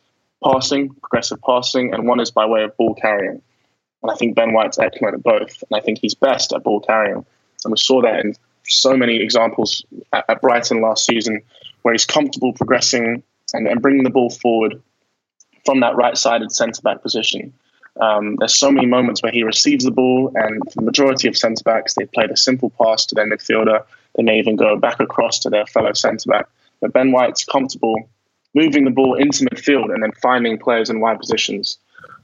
passing, 0.46 0.90
progressive 1.02 1.42
passing, 1.42 1.94
and 1.94 2.08
one 2.08 2.20
is 2.20 2.32
by 2.32 2.46
way 2.46 2.64
of 2.64 2.76
ball 2.78 2.94
carrying. 2.96 3.42
And 4.04 4.12
I 4.12 4.16
think 4.16 4.36
Ben 4.36 4.54
White's 4.54 4.78
excellent 4.78 5.16
at 5.16 5.24
both, 5.24 5.64
and 5.64 5.78
I 5.78 5.80
think 5.80 6.00
he's 6.00 6.14
best 6.14 6.54
at 6.54 6.64
ball 6.64 6.80
carrying. 6.82 7.26
And 7.64 7.72
we 7.72 7.78
saw 7.78 8.02
that 8.04 8.20
in 8.20 8.36
so 8.68 8.96
many 8.96 9.18
examples 9.18 9.84
at, 10.14 10.26
at 10.30 10.42
Brighton 10.42 10.82
last 10.82 11.06
season, 11.06 11.42
where 11.82 11.94
he's 11.94 12.06
comfortable 12.06 12.54
progressing 12.54 13.24
and, 13.54 13.68
and 13.68 13.82
bringing 13.82 14.04
the 14.04 14.10
ball 14.10 14.30
forward 14.30 14.82
from 15.66 15.80
that 15.80 15.96
right-sided 15.96 16.52
centre 16.52 16.82
back 16.84 17.02
position. 17.02 17.52
Um, 18.00 18.36
there's 18.36 18.58
so 18.58 18.72
many 18.72 18.86
moments 18.86 19.24
where 19.24 19.32
he 19.32 19.44
receives 19.44 19.86
the 19.86 19.92
ball, 19.92 20.32
and 20.36 20.62
the 20.76 20.82
majority 20.82 21.28
of 21.28 21.38
centre 21.38 21.64
backs, 21.64 21.96
they 21.96 22.06
played 22.06 22.30
a 22.30 22.38
simple 22.38 22.70
pass 22.82 23.06
to 23.08 23.16
their 23.16 23.28
midfielder. 23.28 23.84
They 24.16 24.24
may 24.24 24.38
even 24.38 24.56
go 24.56 24.76
back 24.76 25.00
across 25.00 25.40
to 25.40 25.50
their 25.50 25.66
fellow 25.66 25.94
centre 25.94 26.30
back. 26.30 26.48
But 26.82 26.94
Ben 26.94 27.12
White's 27.12 27.46
comfortable 27.46 28.10
moving 28.56 28.86
the 28.86 28.92
ball 28.92 29.16
into 29.16 29.46
midfield 29.46 29.94
and 29.94 30.02
then 30.02 30.12
finding 30.14 30.58
players 30.58 30.90
in 30.90 31.00
wide 31.00 31.20
positions. 31.20 31.78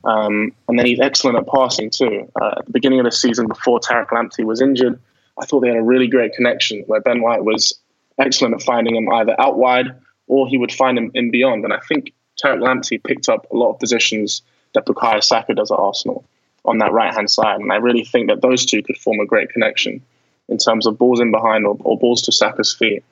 Um, 0.04 0.54
and 0.68 0.80
then 0.80 0.86
he's 0.88 1.00
excellent 1.00 1.38
at 1.38 1.48
passing 1.48 1.92
too. 1.92 2.32
Uh, 2.42 2.56
at 2.58 2.66
the 2.66 2.72
beginning 2.72 3.00
of 3.00 3.06
the 3.06 3.12
season, 3.12 3.48
before 3.48 3.80
Tariq 3.80 4.08
Lamptey 4.08 4.44
was 4.44 4.62
injured, 4.62 5.00
I 5.40 5.46
thought 5.46 5.60
they 5.60 5.68
had 5.68 5.78
a 5.78 5.84
really 5.84 6.08
great 6.08 6.34
connection 6.34 6.84
where 6.88 7.02
Ben 7.02 7.22
White 7.22 7.44
was 7.44 7.78
excellent 8.18 8.56
at 8.56 8.64
finding 8.64 8.96
him 8.96 9.12
either 9.12 9.40
out 9.40 9.58
wide 9.58 9.88
or 10.28 10.48
he 10.48 10.58
would 10.58 10.72
find 10.72 10.98
him 10.98 11.12
in 11.14 11.30
beyond. 11.30 11.64
And 11.64 11.74
I 11.74 11.80
think 11.88 12.14
Tariq 12.42 12.60
Lamptey 12.60 13.04
picked 13.04 13.30
up 13.30 13.46
a 13.52 13.56
lot 13.56 13.72
of 13.72 13.80
positions 13.80 14.42
that 14.74 14.86
Bukayo 14.86 15.24
Saka 15.24 15.54
does 15.54 15.72
at 15.72 15.78
Arsenal 15.78 16.24
on 16.64 16.78
that 16.78 16.94
right 16.94 17.14
hand 17.14 17.30
side. 17.30 17.60
And 17.60 17.72
I 17.72 17.76
really 17.76 18.06
think 18.06 18.30
that 18.30 18.42
those 18.42 18.66
two 18.66 18.82
could 18.82 18.98
form 18.98 19.20
a 19.20 19.26
great 19.26 19.50
connection 19.50 20.02
in 20.48 20.58
terms 20.58 20.86
of 20.86 20.98
balls 20.98 21.20
in 21.20 21.32
behind 21.32 21.66
or, 21.66 21.78
or 21.82 21.98
balls 21.98 22.22
to 22.24 22.32
Saka's 22.32 22.74
feet. 22.74 23.04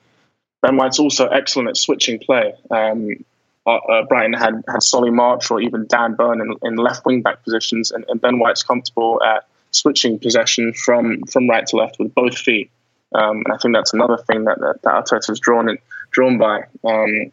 Ben 0.62 0.76
White's 0.76 0.98
also 0.98 1.28
excellent 1.28 1.68
at 1.68 1.76
switching 1.76 2.18
play. 2.18 2.52
Um, 2.70 3.24
uh, 3.66 3.76
uh, 3.76 4.02
Brighton 4.06 4.32
had 4.32 4.62
had 4.68 4.82
Solly 4.82 5.10
March 5.10 5.50
or 5.50 5.60
even 5.60 5.86
Dan 5.86 6.14
Burn 6.14 6.40
in, 6.40 6.54
in 6.62 6.76
left 6.76 7.04
wing 7.04 7.22
back 7.22 7.42
positions, 7.44 7.90
and, 7.90 8.04
and, 8.08 8.20
Ben 8.20 8.38
White's 8.38 8.62
comfortable 8.62 9.22
at 9.22 9.46
switching 9.70 10.18
possession 10.18 10.72
from 10.72 11.22
from 11.24 11.48
right 11.48 11.66
to 11.66 11.76
left 11.76 11.98
with 11.98 12.14
both 12.14 12.36
feet. 12.36 12.70
Um, 13.14 13.42
and 13.44 13.52
I 13.52 13.56
think 13.58 13.74
that's 13.74 13.92
another 13.92 14.16
thing 14.16 14.44
that 14.44 14.60
that, 14.60 14.82
that 14.82 15.04
Arteta's 15.04 15.40
drawn 15.40 15.68
in, 15.68 15.78
drawn 16.10 16.38
by. 16.38 16.64
Um, 16.84 17.32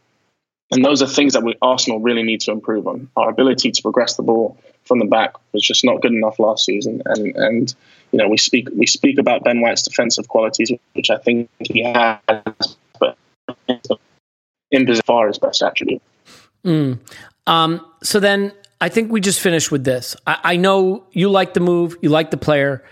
and 0.69 0.83
those 0.83 1.01
are 1.01 1.07
things 1.07 1.33
that 1.33 1.43
we 1.43 1.55
Arsenal 1.61 1.99
really 1.99 2.23
need 2.23 2.41
to 2.41 2.51
improve 2.51 2.87
on: 2.87 3.09
our 3.15 3.29
ability 3.29 3.71
to 3.71 3.81
progress 3.81 4.15
the 4.15 4.23
ball 4.23 4.57
from 4.83 4.99
the 4.99 5.05
back 5.05 5.33
was 5.53 5.63
just 5.63 5.85
not 5.85 6.01
good 6.01 6.13
enough 6.13 6.39
last 6.39 6.65
season. 6.65 7.01
And 7.05 7.35
and 7.35 7.75
you 8.11 8.19
know 8.19 8.27
we 8.27 8.37
speak 8.37 8.67
we 8.75 8.85
speak 8.85 9.17
about 9.17 9.43
Ben 9.45 9.61
White's 9.61 9.83
defensive 9.83 10.27
qualities, 10.27 10.71
which 10.93 11.09
I 11.09 11.17
think 11.17 11.49
he 11.59 11.83
has, 11.83 12.75
in 14.72 14.89
as 14.89 15.02
far 15.02 15.30
as 15.30 15.38
best 15.39 15.61
attribute. 15.61 16.02
Mm. 16.65 16.99
Um, 17.45 17.85
so 18.03 18.19
then 18.19 18.52
I 18.81 18.89
think 18.89 19.11
we 19.11 19.22
just 19.22 19.39
finished 19.39 19.72
with 19.72 19.84
this. 19.84 20.15
I, 20.26 20.39
I 20.44 20.56
know 20.57 21.06
you 21.11 21.30
like 21.30 21.53
the 21.53 21.60
move, 21.60 21.95
you 22.02 22.10
like 22.10 22.31
the 22.31 22.38
player, 22.38 22.84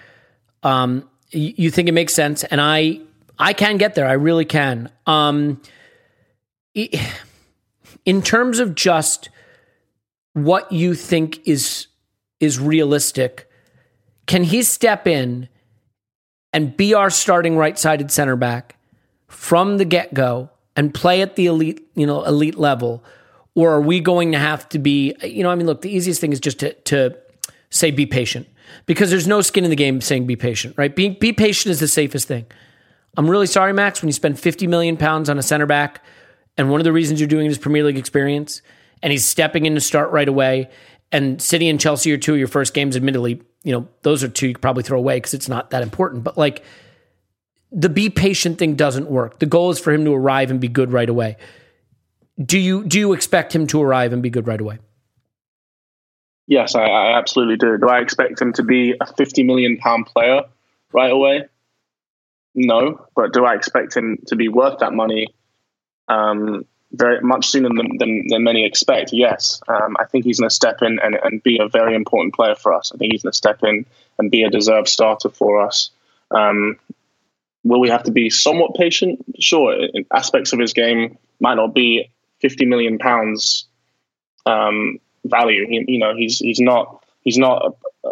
um, 0.64 1.08
you, 1.32 1.54
you, 1.58 1.72
think 1.72 1.88
it 1.90 1.92
makes 1.92 2.14
sense, 2.14 2.44
and 2.44 2.60
I 2.60 3.02
I 3.38 3.54
can 3.54 3.78
get 3.78 3.96
there. 3.96 4.08
I 4.08 4.14
really 4.14 4.46
can. 4.46 4.90
Um, 5.06 5.62
in 8.06 8.22
terms 8.22 8.60
of 8.60 8.76
just 8.76 9.30
what 10.34 10.72
you 10.72 10.96
think 10.96 11.48
is 11.48 11.88
is 12.40 12.60
realistic, 12.60 13.50
can 14.26 14.44
he 14.44 14.64
step 14.64 15.08
in 15.08 15.50
and 16.52 16.76
be 16.76 16.94
our 16.94 17.10
starting 17.10 17.58
right-sided 17.58 18.10
center 18.10 18.36
back 18.36 18.78
from 19.28 19.78
the 19.78 19.86
get-go 19.86 20.50
and 20.76 20.94
play 20.94 21.22
at 21.22 21.36
the 21.36 21.46
elite, 21.48 21.88
you 21.96 22.06
know, 22.06 22.24
elite 22.24 22.56
level? 22.56 23.04
Or 23.56 23.72
are 23.72 23.82
we 23.82 24.00
going 24.02 24.34
to 24.34 24.38
have 24.38 24.68
to 24.70 24.80
be, 24.80 25.16
you 25.24 25.44
know, 25.44 25.50
I 25.50 25.56
mean, 25.56 25.66
look, 25.66 25.82
the 25.82 25.90
easiest 25.90 26.20
thing 26.20 26.34
is 26.34 26.40
just 26.40 26.60
to, 26.60 26.74
to 26.74 27.18
say 27.70 27.92
be 27.92 28.06
patient 28.06 28.48
because 28.86 29.10
there's 29.10 29.28
no 29.28 29.42
skin 29.42 29.64
in 29.64 29.70
the 29.70 29.76
game 29.76 30.02
saying 30.02 30.28
be 30.28 30.36
patient, 30.36 30.78
right? 30.78 30.94
Be, 30.94 31.10
be 31.10 31.32
patient 31.32 31.72
is 31.72 31.80
the 31.80 31.88
safest 31.88 32.28
thing. 32.28 32.46
I'm 33.18 33.30
really 33.30 33.48
sorry, 33.48 33.72
Max, 33.72 34.02
when 34.02 34.10
you 34.10 34.14
spend 34.14 34.40
50 34.40 34.68
million 34.68 34.98
pounds 34.98 35.30
on 35.30 35.38
a 35.38 35.42
center 35.42 35.66
back, 35.66 36.04
and 36.58 36.70
one 36.70 36.82
of 36.82 36.84
the 36.84 36.92
reasons 36.92 37.20
you're 37.20 37.30
doing 37.30 37.46
it 37.46 37.50
is 37.50 37.58
Premier 37.58 37.84
League 37.84 37.98
experience, 37.98 38.62
and 39.02 39.12
he's 39.12 39.26
stepping 39.26 39.66
in 39.66 39.76
to 39.76 39.82
start 39.82 40.12
right 40.12 40.28
away, 40.28 40.70
and 41.12 41.42
City 41.42 41.70
and 41.70 41.80
Chelsea 41.80 42.12
are 42.12 42.18
two 42.18 42.34
of 42.34 42.40
your 42.40 42.48
first 42.50 42.74
games, 42.74 42.98
admittedly, 42.98 43.42
you 43.64 43.72
know, 43.72 43.88
those 44.02 44.24
are 44.24 44.28
two 44.28 44.50
you 44.50 44.58
probably 44.58 44.84
throw 44.84 44.98
away 44.98 45.18
because 45.18 45.34
it's 45.34 45.50
not 45.50 45.70
that 45.70 45.82
important. 45.82 46.24
But 46.24 46.38
like 46.38 46.64
the 47.76 47.90
be 47.90 48.10
patient 48.10 48.58
thing 48.58 48.76
doesn't 48.76 49.10
work. 49.12 49.40
The 49.40 49.46
goal 49.46 49.70
is 49.70 49.80
for 49.80 49.92
him 49.92 50.06
to 50.06 50.14
arrive 50.14 50.50
and 50.50 50.60
be 50.62 50.70
good 50.70 50.92
right 50.94 51.10
away. 51.10 51.36
Do 52.44 52.58
you 52.58 52.84
do 52.86 52.98
you 52.98 53.14
expect 53.14 53.54
him 53.54 53.68
to 53.68 53.82
arrive 53.82 54.14
and 54.14 54.24
be 54.24 54.30
good 54.30 54.48
right 54.48 54.60
away? 54.60 54.80
Yes, 56.48 56.76
I, 56.76 56.84
I 56.84 57.18
absolutely 57.18 57.58
do. 57.58 57.78
Do 57.78 57.88
I 57.90 58.00
expect 58.00 58.42
him 58.42 58.54
to 58.54 58.64
be 58.64 58.96
a 59.00 59.06
fifty 59.06 59.44
million 59.44 59.78
pound 59.78 60.06
player 60.08 60.44
right 60.94 61.12
away? 61.12 61.46
No, 62.56 63.06
but 63.16 63.34
do 63.34 63.46
I 63.46 63.56
expect 63.56 63.96
him 63.96 64.24
to 64.28 64.36
be 64.38 64.48
worth 64.48 64.80
that 64.80 64.94
money 64.94 65.28
um, 66.08 66.66
very 66.94 67.20
much 67.20 67.48
sooner 67.48 67.68
than, 67.68 67.98
than, 67.98 68.28
than 68.30 68.44
many 68.46 68.66
expect? 68.66 69.12
Yes, 69.12 69.62
um, 69.68 69.98
I 70.00 70.06
think 70.06 70.24
he's 70.24 70.40
going 70.40 70.50
to 70.50 70.56
step 70.56 70.82
in 70.82 70.98
and, 71.04 71.20
and 71.22 71.44
be 71.44 71.60
a 71.60 71.68
very 71.68 71.96
important 71.96 72.34
player 72.34 72.56
for 72.56 72.74
us. 72.74 72.94
I 72.94 72.98
think 72.98 73.12
he's 73.12 73.24
going 73.24 73.34
to 73.34 73.38
step 73.38 73.62
in 73.64 73.86
and 74.18 74.32
be 74.32 74.44
a 74.44 74.50
deserved 74.50 74.88
starter 74.88 75.28
for 75.28 75.62
us. 75.62 75.90
Um, 76.32 76.78
will 77.66 77.82
we 77.82 77.90
have 77.90 78.04
to 78.04 78.12
be 78.12 78.30
somewhat 78.30 78.76
patient? 78.76 79.26
Sure, 79.40 79.76
aspects 80.14 80.54
of 80.54 80.60
his 80.60 80.72
game 80.72 81.18
might 81.42 81.56
not 81.56 81.74
be 81.74 82.10
50 82.42 82.66
million 82.66 82.98
pounds 82.98 83.66
um, 84.46 85.00
value. 85.26 85.68
He, 85.68 85.84
you 85.88 86.00
know, 86.00 86.16
he's 86.16 86.40
he's 86.40 86.60
not 86.60 87.04
he's 87.24 87.38
not 87.38 87.76
a, 88.06 88.10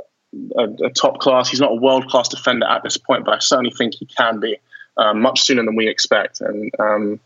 a, 0.57 0.63
a 0.85 0.89
top 0.89 1.19
class. 1.19 1.49
He's 1.49 1.61
not 1.61 1.71
a 1.71 1.75
world 1.75 2.07
class 2.07 2.27
defender 2.27 2.65
at 2.65 2.83
this 2.83 2.97
point, 2.97 3.25
but 3.25 3.35
I 3.35 3.39
certainly 3.39 3.71
think 3.71 3.93
he 3.95 4.05
can 4.05 4.39
be 4.39 4.57
um, 4.97 5.21
much 5.21 5.41
sooner 5.41 5.63
than 5.63 5.75
we 5.75 5.87
expect. 5.87 6.41
And 6.41 6.71
um, 6.79 7.19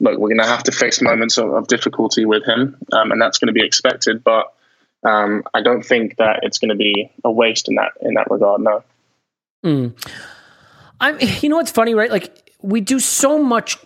look, 0.00 0.18
we're 0.18 0.28
going 0.28 0.38
to 0.38 0.46
have 0.46 0.62
to 0.64 0.72
face 0.72 1.02
moments 1.02 1.38
of, 1.38 1.52
of 1.52 1.66
difficulty 1.66 2.24
with 2.24 2.44
him, 2.46 2.76
um, 2.92 3.10
and 3.10 3.20
that's 3.20 3.38
going 3.38 3.48
to 3.48 3.52
be 3.52 3.66
expected. 3.66 4.22
But 4.22 4.52
um, 5.02 5.42
I 5.52 5.60
don't 5.60 5.82
think 5.84 6.16
that 6.18 6.40
it's 6.42 6.58
going 6.58 6.70
to 6.70 6.76
be 6.76 7.10
a 7.24 7.30
waste 7.30 7.68
in 7.68 7.74
that 7.74 7.92
in 8.00 8.14
that 8.14 8.30
regard. 8.30 8.60
No. 8.60 8.84
Mm. 9.64 9.94
I'm. 11.02 11.18
You 11.20 11.48
know 11.50 11.56
what's 11.56 11.70
funny, 11.70 11.94
right? 11.94 12.10
Like 12.10 12.50
we 12.62 12.80
do 12.80 12.98
so 13.00 13.42
much 13.42 13.76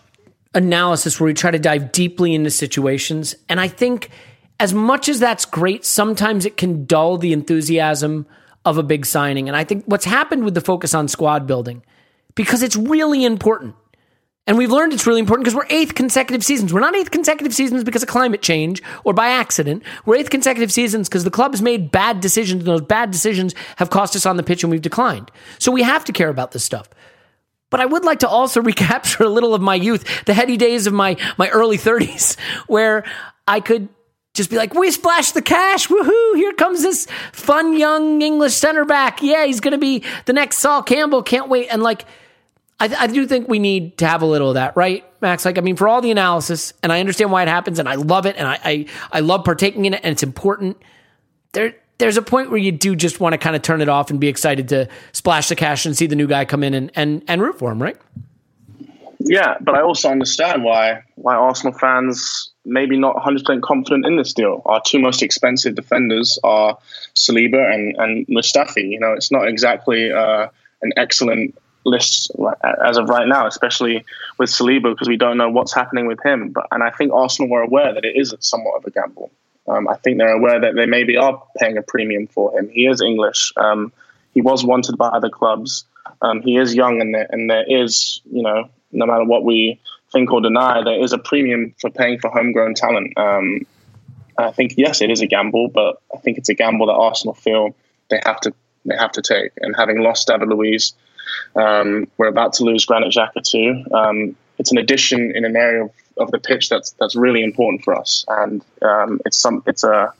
analysis 0.53 1.19
where 1.19 1.25
we 1.25 1.33
try 1.33 1.51
to 1.51 1.59
dive 1.59 1.91
deeply 1.91 2.33
into 2.33 2.49
situations. 2.49 3.35
And 3.49 3.59
I 3.59 3.67
think 3.67 4.09
as 4.59 4.73
much 4.73 5.09
as 5.09 5.19
that's 5.19 5.45
great, 5.45 5.85
sometimes 5.85 6.45
it 6.45 6.57
can 6.57 6.85
dull 6.85 7.17
the 7.17 7.33
enthusiasm 7.33 8.25
of 8.65 8.77
a 8.77 8.83
big 8.83 9.05
signing. 9.05 9.47
And 9.47 9.55
I 9.55 9.63
think 9.63 9.85
what's 9.85 10.05
happened 10.05 10.43
with 10.43 10.53
the 10.53 10.61
focus 10.61 10.93
on 10.93 11.07
squad 11.07 11.47
building, 11.47 11.83
because 12.35 12.63
it's 12.63 12.75
really 12.75 13.23
important. 13.23 13.75
And 14.47 14.57
we've 14.57 14.71
learned 14.71 14.93
it's 14.93 15.05
really 15.05 15.19
important 15.19 15.43
because 15.43 15.55
we're 15.55 15.67
eighth 15.69 15.93
consecutive 15.93 16.43
seasons. 16.43 16.73
We're 16.73 16.79
not 16.79 16.95
eighth 16.95 17.11
consecutive 17.11 17.53
seasons 17.53 17.83
because 17.83 18.01
of 18.01 18.07
climate 18.07 18.41
change 18.41 18.81
or 19.03 19.13
by 19.13 19.27
accident. 19.27 19.83
We're 20.05 20.15
eighth 20.15 20.29
consecutive 20.29 20.71
seasons 20.71 21.09
because 21.09 21.25
the 21.25 21.31
club 21.31 21.51
has 21.51 21.61
made 21.61 21.91
bad 21.91 22.21
decisions 22.21 22.61
and 22.61 22.67
those 22.67 22.81
bad 22.81 23.11
decisions 23.11 23.53
have 23.75 23.89
cost 23.89 24.15
us 24.15 24.25
on 24.25 24.37
the 24.37 24.43
pitch 24.43 24.63
and 24.63 24.71
we've 24.71 24.81
declined. 24.81 25.29
So 25.59 25.71
we 25.71 25.83
have 25.83 26.05
to 26.05 26.13
care 26.13 26.29
about 26.29 26.51
this 26.51 26.63
stuff. 26.63 26.89
But 27.69 27.81
I 27.81 27.85
would 27.85 28.05
like 28.05 28.19
to 28.19 28.29
also 28.29 28.61
recapture 28.63 29.23
a 29.23 29.29
little 29.29 29.53
of 29.53 29.61
my 29.61 29.75
youth, 29.75 30.25
the 30.25 30.33
heady 30.33 30.55
days 30.55 30.87
of 30.87 30.93
my 30.93 31.17
my 31.37 31.49
early 31.49 31.77
30s, 31.77 32.39
where 32.67 33.03
I 33.47 33.59
could 33.59 33.89
just 34.33 34.49
be 34.49 34.55
like, 34.55 34.73
we 34.73 34.91
splashed 34.91 35.33
the 35.33 35.41
cash. 35.41 35.87
Woohoo. 35.87 36.35
Here 36.35 36.53
comes 36.53 36.83
this 36.83 37.07
fun 37.33 37.77
young 37.77 38.21
English 38.21 38.53
center 38.53 38.85
back. 38.85 39.21
Yeah, 39.21 39.45
he's 39.45 39.59
going 39.59 39.71
to 39.71 39.79
be 39.79 40.03
the 40.25 40.33
next 40.33 40.59
Sol 40.59 40.83
Campbell. 40.83 41.23
Can't 41.23 41.49
wait. 41.49 41.67
And 41.69 41.81
like, 41.81 42.05
I, 42.79 42.95
I, 42.95 43.07
do 43.07 43.25
think 43.25 43.47
we 43.47 43.57
need 43.57 43.97
to 43.97 44.07
have 44.07 44.21
a 44.21 44.25
little 44.25 44.49
of 44.49 44.53
that, 44.55 44.77
right, 44.77 45.03
Max? 45.21 45.45
Like, 45.45 45.57
I 45.57 45.61
mean, 45.61 45.75
for 45.75 45.87
all 45.87 45.99
the 45.99 46.11
analysis, 46.11 46.73
and 46.83 46.91
I 46.93 46.99
understand 46.99 47.31
why 47.31 47.41
it 47.41 47.47
happens, 47.47 47.79
and 47.79 47.89
I 47.89 47.95
love 47.95 48.25
it, 48.25 48.35
and 48.37 48.47
I, 48.47 48.59
I, 48.63 48.85
I 49.11 49.19
love 49.21 49.43
partaking 49.45 49.85
in 49.85 49.95
it, 49.95 50.01
and 50.03 50.11
it's 50.11 50.23
important. 50.23 50.77
There, 51.53 51.75
there's 51.97 52.17
a 52.17 52.21
point 52.21 52.51
where 52.51 52.59
you 52.59 52.71
do 52.71 52.95
just 52.95 53.19
want 53.19 53.33
to 53.33 53.37
kind 53.37 53.55
of 53.55 53.63
turn 53.63 53.81
it 53.81 53.89
off 53.89 54.11
and 54.11 54.19
be 54.19 54.27
excited 54.27 54.69
to 54.69 54.87
splash 55.11 55.49
the 55.49 55.55
cash 55.55 55.85
and 55.87 55.97
see 55.97 56.05
the 56.05 56.15
new 56.15 56.27
guy 56.27 56.45
come 56.45 56.63
in 56.63 56.75
and, 56.75 56.91
and, 56.95 57.23
and 57.27 57.41
root 57.41 57.57
for 57.57 57.71
him, 57.71 57.81
right? 57.81 57.97
Yeah, 59.19 59.55
but 59.59 59.73
I 59.73 59.81
also 59.81 60.09
understand 60.09 60.63
why 60.63 61.03
why 61.15 61.35
Arsenal 61.35 61.73
fans 61.73 62.51
maybe 62.63 62.97
not 62.97 63.15
100% 63.15 63.61
confident 63.61 64.05
in 64.05 64.17
this 64.17 64.33
deal. 64.33 64.61
Our 64.65 64.81
two 64.85 64.99
most 64.99 65.23
expensive 65.23 65.73
defenders 65.73 66.37
are 66.43 66.77
Saliba 67.15 67.73
and, 67.73 67.95
and 67.97 68.27
Mustafi. 68.27 68.89
You 68.89 68.99
know, 68.99 69.13
it's 69.13 69.31
not 69.31 69.47
exactly 69.47 70.11
uh, 70.11 70.49
an 70.81 70.91
excellent 70.97 71.57
list 71.87 72.31
as 72.85 72.97
of 72.97 73.09
right 73.09 73.27
now, 73.27 73.47
especially 73.47 74.05
with 74.37 74.49
Saliba 74.49 74.91
because 74.91 75.07
we 75.07 75.17
don't 75.17 75.37
know 75.37 75.49
what's 75.49 75.73
happening 75.73 76.05
with 76.07 76.19
him. 76.23 76.49
But 76.49 76.67
and 76.71 76.83
I 76.83 76.91
think 76.91 77.13
Arsenal 77.13 77.49
were 77.49 77.61
aware 77.61 77.93
that 77.93 78.05
it 78.05 78.15
is 78.15 78.33
somewhat 78.39 78.77
of 78.77 78.85
a 78.85 78.91
gamble. 78.91 79.31
Um, 79.67 79.87
I 79.87 79.95
think 79.95 80.17
they're 80.17 80.35
aware 80.35 80.59
that 80.61 80.75
they 80.75 80.85
maybe 80.85 81.17
are 81.17 81.43
paying 81.57 81.77
a 81.77 81.81
premium 81.81 82.27
for 82.27 82.57
him. 82.57 82.69
He 82.69 82.87
is 82.87 83.01
English. 83.01 83.51
Um, 83.57 83.91
he 84.33 84.41
was 84.41 84.63
wanted 84.63 84.97
by 84.97 85.07
other 85.07 85.29
clubs. 85.29 85.85
Um, 86.21 86.41
he 86.41 86.57
is 86.57 86.73
young, 86.73 87.01
and 87.01 87.13
there, 87.13 87.27
and 87.29 87.49
there 87.49 87.65
is, 87.67 88.21
you 88.31 88.43
know, 88.43 88.69
no 88.91 89.05
matter 89.05 89.25
what 89.25 89.43
we 89.43 89.79
think 90.11 90.31
or 90.31 90.41
deny, 90.41 90.83
there 90.83 91.01
is 91.03 91.11
a 91.11 91.17
premium 91.17 91.75
for 91.79 91.89
paying 91.89 92.19
for 92.19 92.29
homegrown 92.29 92.75
talent. 92.75 93.17
Um, 93.17 93.65
I 94.37 94.51
think 94.51 94.75
yes, 94.77 95.01
it 95.01 95.09
is 95.09 95.21
a 95.21 95.27
gamble, 95.27 95.67
but 95.67 96.01
I 96.13 96.17
think 96.19 96.37
it's 96.37 96.49
a 96.49 96.53
gamble 96.53 96.87
that 96.87 96.93
Arsenal 96.93 97.33
feel 97.33 97.75
they 98.09 98.21
have 98.25 98.39
to 98.41 98.53
they 98.85 98.95
have 98.95 99.11
to 99.13 99.21
take. 99.21 99.51
And 99.59 99.75
having 99.75 100.01
lost 100.01 100.27
David 100.27 100.47
Luiz, 100.47 100.93
um, 101.55 102.07
we're 102.17 102.27
about 102.27 102.53
to 102.53 102.63
lose 102.63 102.85
Granit 102.85 103.13
Xhaka 103.13 103.41
too. 103.43 103.83
Um, 103.93 104.35
it's 104.57 104.71
an 104.71 104.77
addition 104.77 105.35
in 105.35 105.45
an 105.45 105.55
area 105.55 105.85
of, 105.85 105.91
of, 106.17 106.31
the 106.31 106.39
pitch 106.39 106.69
that's 106.69 106.91
that's 106.99 107.15
really 107.15 107.43
important 107.43 107.83
for 107.83 107.95
us, 107.95 108.25
and 108.27 108.63
um, 108.81 109.21
it's 109.25 109.37
some 109.37 109.63
it's 109.67 109.83
a 109.83 110.13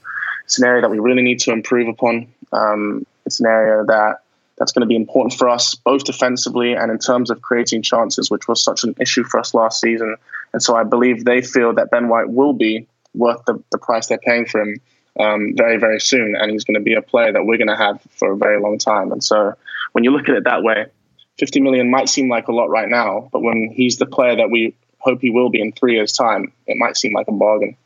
it's 0.44 0.58
an 0.58 0.66
area 0.66 0.82
that 0.82 0.90
we 0.90 0.98
really 0.98 1.22
need 1.22 1.40
to 1.40 1.52
improve 1.52 1.88
upon. 1.88 2.28
Um, 2.52 3.06
it's 3.26 3.40
an 3.40 3.46
area 3.46 3.84
that 3.84 4.22
that's 4.58 4.72
going 4.72 4.80
to 4.80 4.86
be 4.86 4.96
important 4.96 5.34
for 5.34 5.48
us 5.48 5.74
both 5.74 6.04
defensively 6.04 6.72
and 6.72 6.90
in 6.90 6.98
terms 6.98 7.30
of 7.30 7.42
creating 7.42 7.82
chances, 7.82 8.30
which 8.30 8.48
was 8.48 8.62
such 8.62 8.84
an 8.84 8.94
issue 9.00 9.24
for 9.24 9.38
us 9.38 9.54
last 9.54 9.80
season. 9.80 10.16
And 10.52 10.62
so 10.62 10.74
I 10.74 10.84
believe 10.84 11.24
they 11.24 11.42
feel 11.42 11.74
that 11.74 11.90
Ben 11.90 12.08
White 12.08 12.30
will 12.30 12.52
be 12.52 12.86
worth 13.14 13.44
the, 13.46 13.62
the 13.70 13.78
price 13.78 14.06
they're 14.06 14.18
paying 14.18 14.46
for 14.46 14.60
him 14.60 14.80
um, 15.18 15.54
very, 15.56 15.78
very 15.78 16.00
soon, 16.00 16.36
and 16.36 16.50
he's 16.50 16.64
going 16.64 16.74
to 16.74 16.80
be 16.80 16.94
a 16.94 17.02
player 17.02 17.32
that 17.32 17.44
we're 17.44 17.58
going 17.58 17.68
to 17.68 17.76
have 17.76 18.00
for 18.12 18.32
a 18.32 18.36
very 18.36 18.60
long 18.60 18.78
time. 18.78 19.12
And 19.12 19.22
so 19.22 19.54
when 19.92 20.04
you 20.04 20.10
look 20.10 20.28
at 20.28 20.36
it 20.36 20.44
that 20.44 20.62
way, 20.62 20.86
50 21.38 21.60
million 21.60 21.90
might 21.90 22.08
seem 22.08 22.28
like 22.28 22.48
a 22.48 22.52
lot 22.52 22.68
right 22.68 22.88
now, 22.88 23.28
but 23.32 23.40
when 23.40 23.70
he's 23.72 23.96
the 23.98 24.06
player 24.06 24.36
that 24.36 24.50
we 24.50 24.74
hope 24.98 25.20
he 25.20 25.30
will 25.30 25.48
be 25.48 25.60
in 25.60 25.72
three 25.72 25.94
years' 25.94 26.12
time, 26.12 26.52
it 26.66 26.76
might 26.76 26.96
seem 26.96 27.12
like 27.12 27.28
a 27.28 27.32
bargain. 27.32 27.76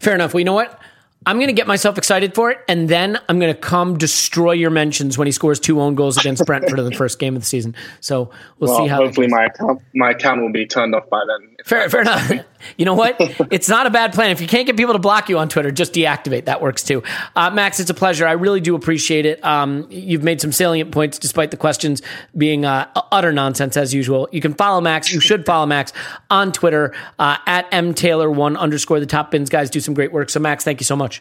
Fair 0.00 0.14
enough. 0.14 0.34
Well, 0.34 0.40
you 0.40 0.44
know 0.44 0.54
what? 0.54 0.78
I'm 1.26 1.36
going 1.36 1.48
to 1.48 1.52
get 1.52 1.66
myself 1.66 1.98
excited 1.98 2.34
for 2.34 2.50
it, 2.50 2.60
and 2.66 2.88
then 2.88 3.18
I'm 3.28 3.38
going 3.38 3.52
to 3.52 3.60
come 3.60 3.98
destroy 3.98 4.52
your 4.52 4.70
mentions 4.70 5.18
when 5.18 5.26
he 5.26 5.32
scores 5.32 5.60
two 5.60 5.78
own 5.78 5.94
goals 5.94 6.16
against 6.16 6.46
Brentford 6.46 6.78
in 6.78 6.86
the 6.86 6.94
first 6.94 7.18
game 7.18 7.36
of 7.36 7.42
the 7.42 7.46
season. 7.46 7.74
So 8.00 8.30
we'll, 8.58 8.70
well 8.70 8.78
see 8.78 8.88
how. 8.88 8.96
Hopefully, 8.96 9.28
my 9.28 9.44
account 9.44 9.82
my 9.94 10.10
account 10.12 10.40
will 10.40 10.52
be 10.52 10.66
turned 10.66 10.94
off 10.94 11.10
by 11.10 11.22
then. 11.26 11.56
Fair, 11.64 11.88
fair 11.90 12.02
enough. 12.02 12.30
You 12.76 12.84
know 12.84 12.92
what? 12.92 13.16
it's 13.50 13.70
not 13.70 13.86
a 13.86 13.90
bad 13.90 14.12
plan. 14.12 14.30
If 14.32 14.42
you 14.42 14.46
can't 14.46 14.66
get 14.66 14.76
people 14.76 14.92
to 14.92 14.98
block 14.98 15.30
you 15.30 15.38
on 15.38 15.48
Twitter, 15.48 15.70
just 15.70 15.94
deactivate. 15.94 16.44
That 16.44 16.60
works 16.60 16.82
too. 16.82 17.02
Uh, 17.34 17.50
Max, 17.50 17.80
it's 17.80 17.88
a 17.88 17.94
pleasure. 17.94 18.26
I 18.26 18.32
really 18.32 18.60
do 18.60 18.74
appreciate 18.74 19.24
it. 19.24 19.42
Um, 19.42 19.86
you've 19.88 20.22
made 20.22 20.42
some 20.42 20.52
salient 20.52 20.92
points 20.92 21.18
despite 21.18 21.52
the 21.52 21.56
questions 21.56 22.02
being 22.36 22.66
uh, 22.66 22.86
utter 23.12 23.32
nonsense 23.32 23.78
as 23.78 23.94
usual. 23.94 24.28
You 24.30 24.42
can 24.42 24.52
follow 24.52 24.82
Max. 24.82 25.10
You 25.10 25.20
should 25.20 25.46
follow 25.46 25.64
Max 25.64 25.94
on 26.28 26.52
Twitter 26.52 26.94
uh, 27.18 27.38
at 27.46 27.70
mtaylor 27.70 28.30
one 28.34 28.58
underscore 28.58 29.00
the 29.00 29.06
top 29.06 29.30
bins 29.30 29.48
guys 29.48 29.70
do 29.70 29.80
some 29.80 29.94
great 29.94 30.12
work. 30.12 30.28
So 30.28 30.38
Max, 30.38 30.62
thank 30.62 30.80
you 30.80 30.84
so 30.84 30.96
much. 30.96 31.19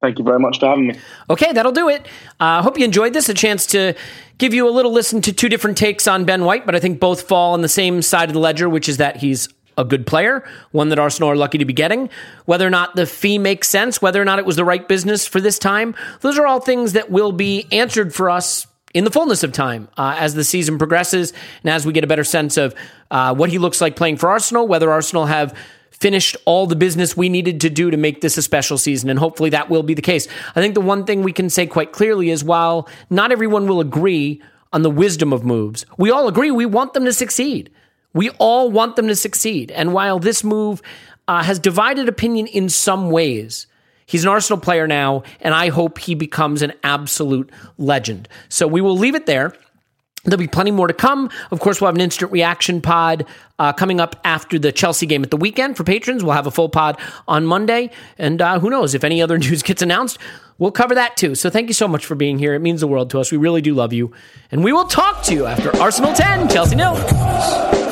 Thank 0.00 0.18
you 0.18 0.24
very 0.24 0.38
much 0.38 0.60
for 0.60 0.66
having 0.66 0.86
me. 0.88 0.98
Okay, 1.28 1.52
that'll 1.52 1.72
do 1.72 1.88
it. 1.88 2.06
I 2.38 2.58
uh, 2.58 2.62
hope 2.62 2.78
you 2.78 2.84
enjoyed 2.84 3.12
this. 3.12 3.28
A 3.28 3.34
chance 3.34 3.66
to 3.66 3.94
give 4.38 4.54
you 4.54 4.68
a 4.68 4.70
little 4.70 4.92
listen 4.92 5.20
to 5.22 5.32
two 5.32 5.48
different 5.48 5.76
takes 5.76 6.06
on 6.06 6.24
Ben 6.24 6.44
White, 6.44 6.66
but 6.66 6.76
I 6.76 6.80
think 6.80 7.00
both 7.00 7.22
fall 7.22 7.54
on 7.54 7.62
the 7.62 7.68
same 7.68 8.00
side 8.02 8.28
of 8.28 8.34
the 8.34 8.38
ledger, 8.38 8.68
which 8.68 8.88
is 8.88 8.98
that 8.98 9.16
he's 9.16 9.48
a 9.76 9.84
good 9.84 10.06
player, 10.06 10.48
one 10.72 10.88
that 10.90 10.98
Arsenal 10.98 11.30
are 11.30 11.36
lucky 11.36 11.58
to 11.58 11.64
be 11.64 11.72
getting. 11.72 12.10
Whether 12.44 12.66
or 12.66 12.70
not 12.70 12.96
the 12.96 13.06
fee 13.06 13.38
makes 13.38 13.68
sense, 13.68 14.02
whether 14.02 14.20
or 14.20 14.24
not 14.24 14.38
it 14.38 14.46
was 14.46 14.56
the 14.56 14.64
right 14.64 14.86
business 14.86 15.26
for 15.26 15.40
this 15.40 15.58
time, 15.58 15.94
those 16.20 16.38
are 16.38 16.46
all 16.46 16.60
things 16.60 16.92
that 16.92 17.10
will 17.10 17.32
be 17.32 17.66
answered 17.72 18.14
for 18.14 18.30
us 18.30 18.66
in 18.94 19.04
the 19.04 19.10
fullness 19.10 19.42
of 19.42 19.52
time 19.52 19.88
uh, 19.96 20.16
as 20.18 20.34
the 20.34 20.44
season 20.44 20.78
progresses 20.78 21.32
and 21.62 21.70
as 21.70 21.86
we 21.86 21.92
get 21.92 22.04
a 22.04 22.06
better 22.06 22.24
sense 22.24 22.56
of 22.56 22.74
uh, 23.10 23.34
what 23.34 23.50
he 23.50 23.58
looks 23.58 23.80
like 23.80 23.96
playing 23.96 24.16
for 24.16 24.28
Arsenal, 24.28 24.66
whether 24.66 24.90
Arsenal 24.90 25.26
have 25.26 25.56
finished 26.00 26.36
all 26.44 26.66
the 26.66 26.76
business 26.76 27.16
we 27.16 27.28
needed 27.28 27.60
to 27.62 27.70
do 27.70 27.90
to 27.90 27.96
make 27.96 28.20
this 28.20 28.36
a 28.36 28.42
special 28.42 28.78
season. 28.78 29.10
And 29.10 29.18
hopefully 29.18 29.50
that 29.50 29.68
will 29.68 29.82
be 29.82 29.94
the 29.94 30.02
case. 30.02 30.28
I 30.54 30.60
think 30.60 30.74
the 30.74 30.80
one 30.80 31.04
thing 31.04 31.22
we 31.22 31.32
can 31.32 31.50
say 31.50 31.66
quite 31.66 31.92
clearly 31.92 32.30
is 32.30 32.44
while 32.44 32.88
not 33.10 33.32
everyone 33.32 33.66
will 33.66 33.80
agree 33.80 34.42
on 34.72 34.82
the 34.82 34.90
wisdom 34.90 35.32
of 35.32 35.44
moves, 35.44 35.86
we 35.96 36.10
all 36.10 36.28
agree 36.28 36.50
we 36.50 36.66
want 36.66 36.92
them 36.92 37.04
to 37.04 37.12
succeed. 37.12 37.70
We 38.12 38.30
all 38.30 38.70
want 38.70 38.96
them 38.96 39.08
to 39.08 39.16
succeed. 39.16 39.70
And 39.70 39.92
while 39.92 40.18
this 40.18 40.44
move 40.44 40.82
uh, 41.26 41.42
has 41.42 41.58
divided 41.58 42.08
opinion 42.08 42.46
in 42.46 42.68
some 42.68 43.10
ways, 43.10 43.66
He's 44.08 44.22
an 44.22 44.30
Arsenal 44.30 44.58
player 44.58 44.86
now, 44.86 45.22
and 45.38 45.52
I 45.52 45.68
hope 45.68 45.98
he 45.98 46.14
becomes 46.14 46.62
an 46.62 46.72
absolute 46.82 47.50
legend. 47.76 48.26
So 48.48 48.66
we 48.66 48.80
will 48.80 48.96
leave 48.96 49.14
it 49.14 49.26
there. 49.26 49.52
There'll 50.24 50.38
be 50.38 50.48
plenty 50.48 50.70
more 50.70 50.88
to 50.88 50.94
come. 50.94 51.30
Of 51.50 51.60
course, 51.60 51.80
we'll 51.80 51.88
have 51.88 51.94
an 51.94 52.00
instant 52.00 52.32
reaction 52.32 52.80
pod 52.80 53.24
uh, 53.58 53.72
coming 53.72 54.00
up 54.00 54.16
after 54.24 54.58
the 54.58 54.72
Chelsea 54.72 55.06
game 55.06 55.22
at 55.22 55.30
the 55.30 55.36
weekend 55.36 55.76
for 55.76 55.84
patrons. 55.84 56.24
We'll 56.24 56.34
have 56.34 56.46
a 56.46 56.50
full 56.50 56.68
pod 56.68 56.98
on 57.26 57.46
Monday. 57.46 57.90
And 58.18 58.42
uh, 58.42 58.58
who 58.58 58.70
knows, 58.70 58.94
if 58.94 59.04
any 59.04 59.22
other 59.22 59.38
news 59.38 59.62
gets 59.62 59.80
announced, 59.80 60.18
we'll 60.58 60.72
cover 60.72 60.94
that 60.94 61.16
too. 61.16 61.34
So 61.34 61.50
thank 61.50 61.68
you 61.68 61.74
so 61.74 61.88
much 61.88 62.04
for 62.04 62.14
being 62.14 62.38
here. 62.38 62.54
It 62.54 62.60
means 62.60 62.80
the 62.80 62.88
world 62.88 63.10
to 63.10 63.20
us. 63.20 63.30
We 63.30 63.38
really 63.38 63.62
do 63.62 63.74
love 63.74 63.92
you. 63.92 64.12
And 64.50 64.64
we 64.64 64.72
will 64.72 64.86
talk 64.86 65.22
to 65.24 65.34
you 65.34 65.46
after 65.46 65.74
Arsenal 65.76 66.12
10, 66.12 66.48
Chelsea 66.48 66.76
nil. 66.76 67.87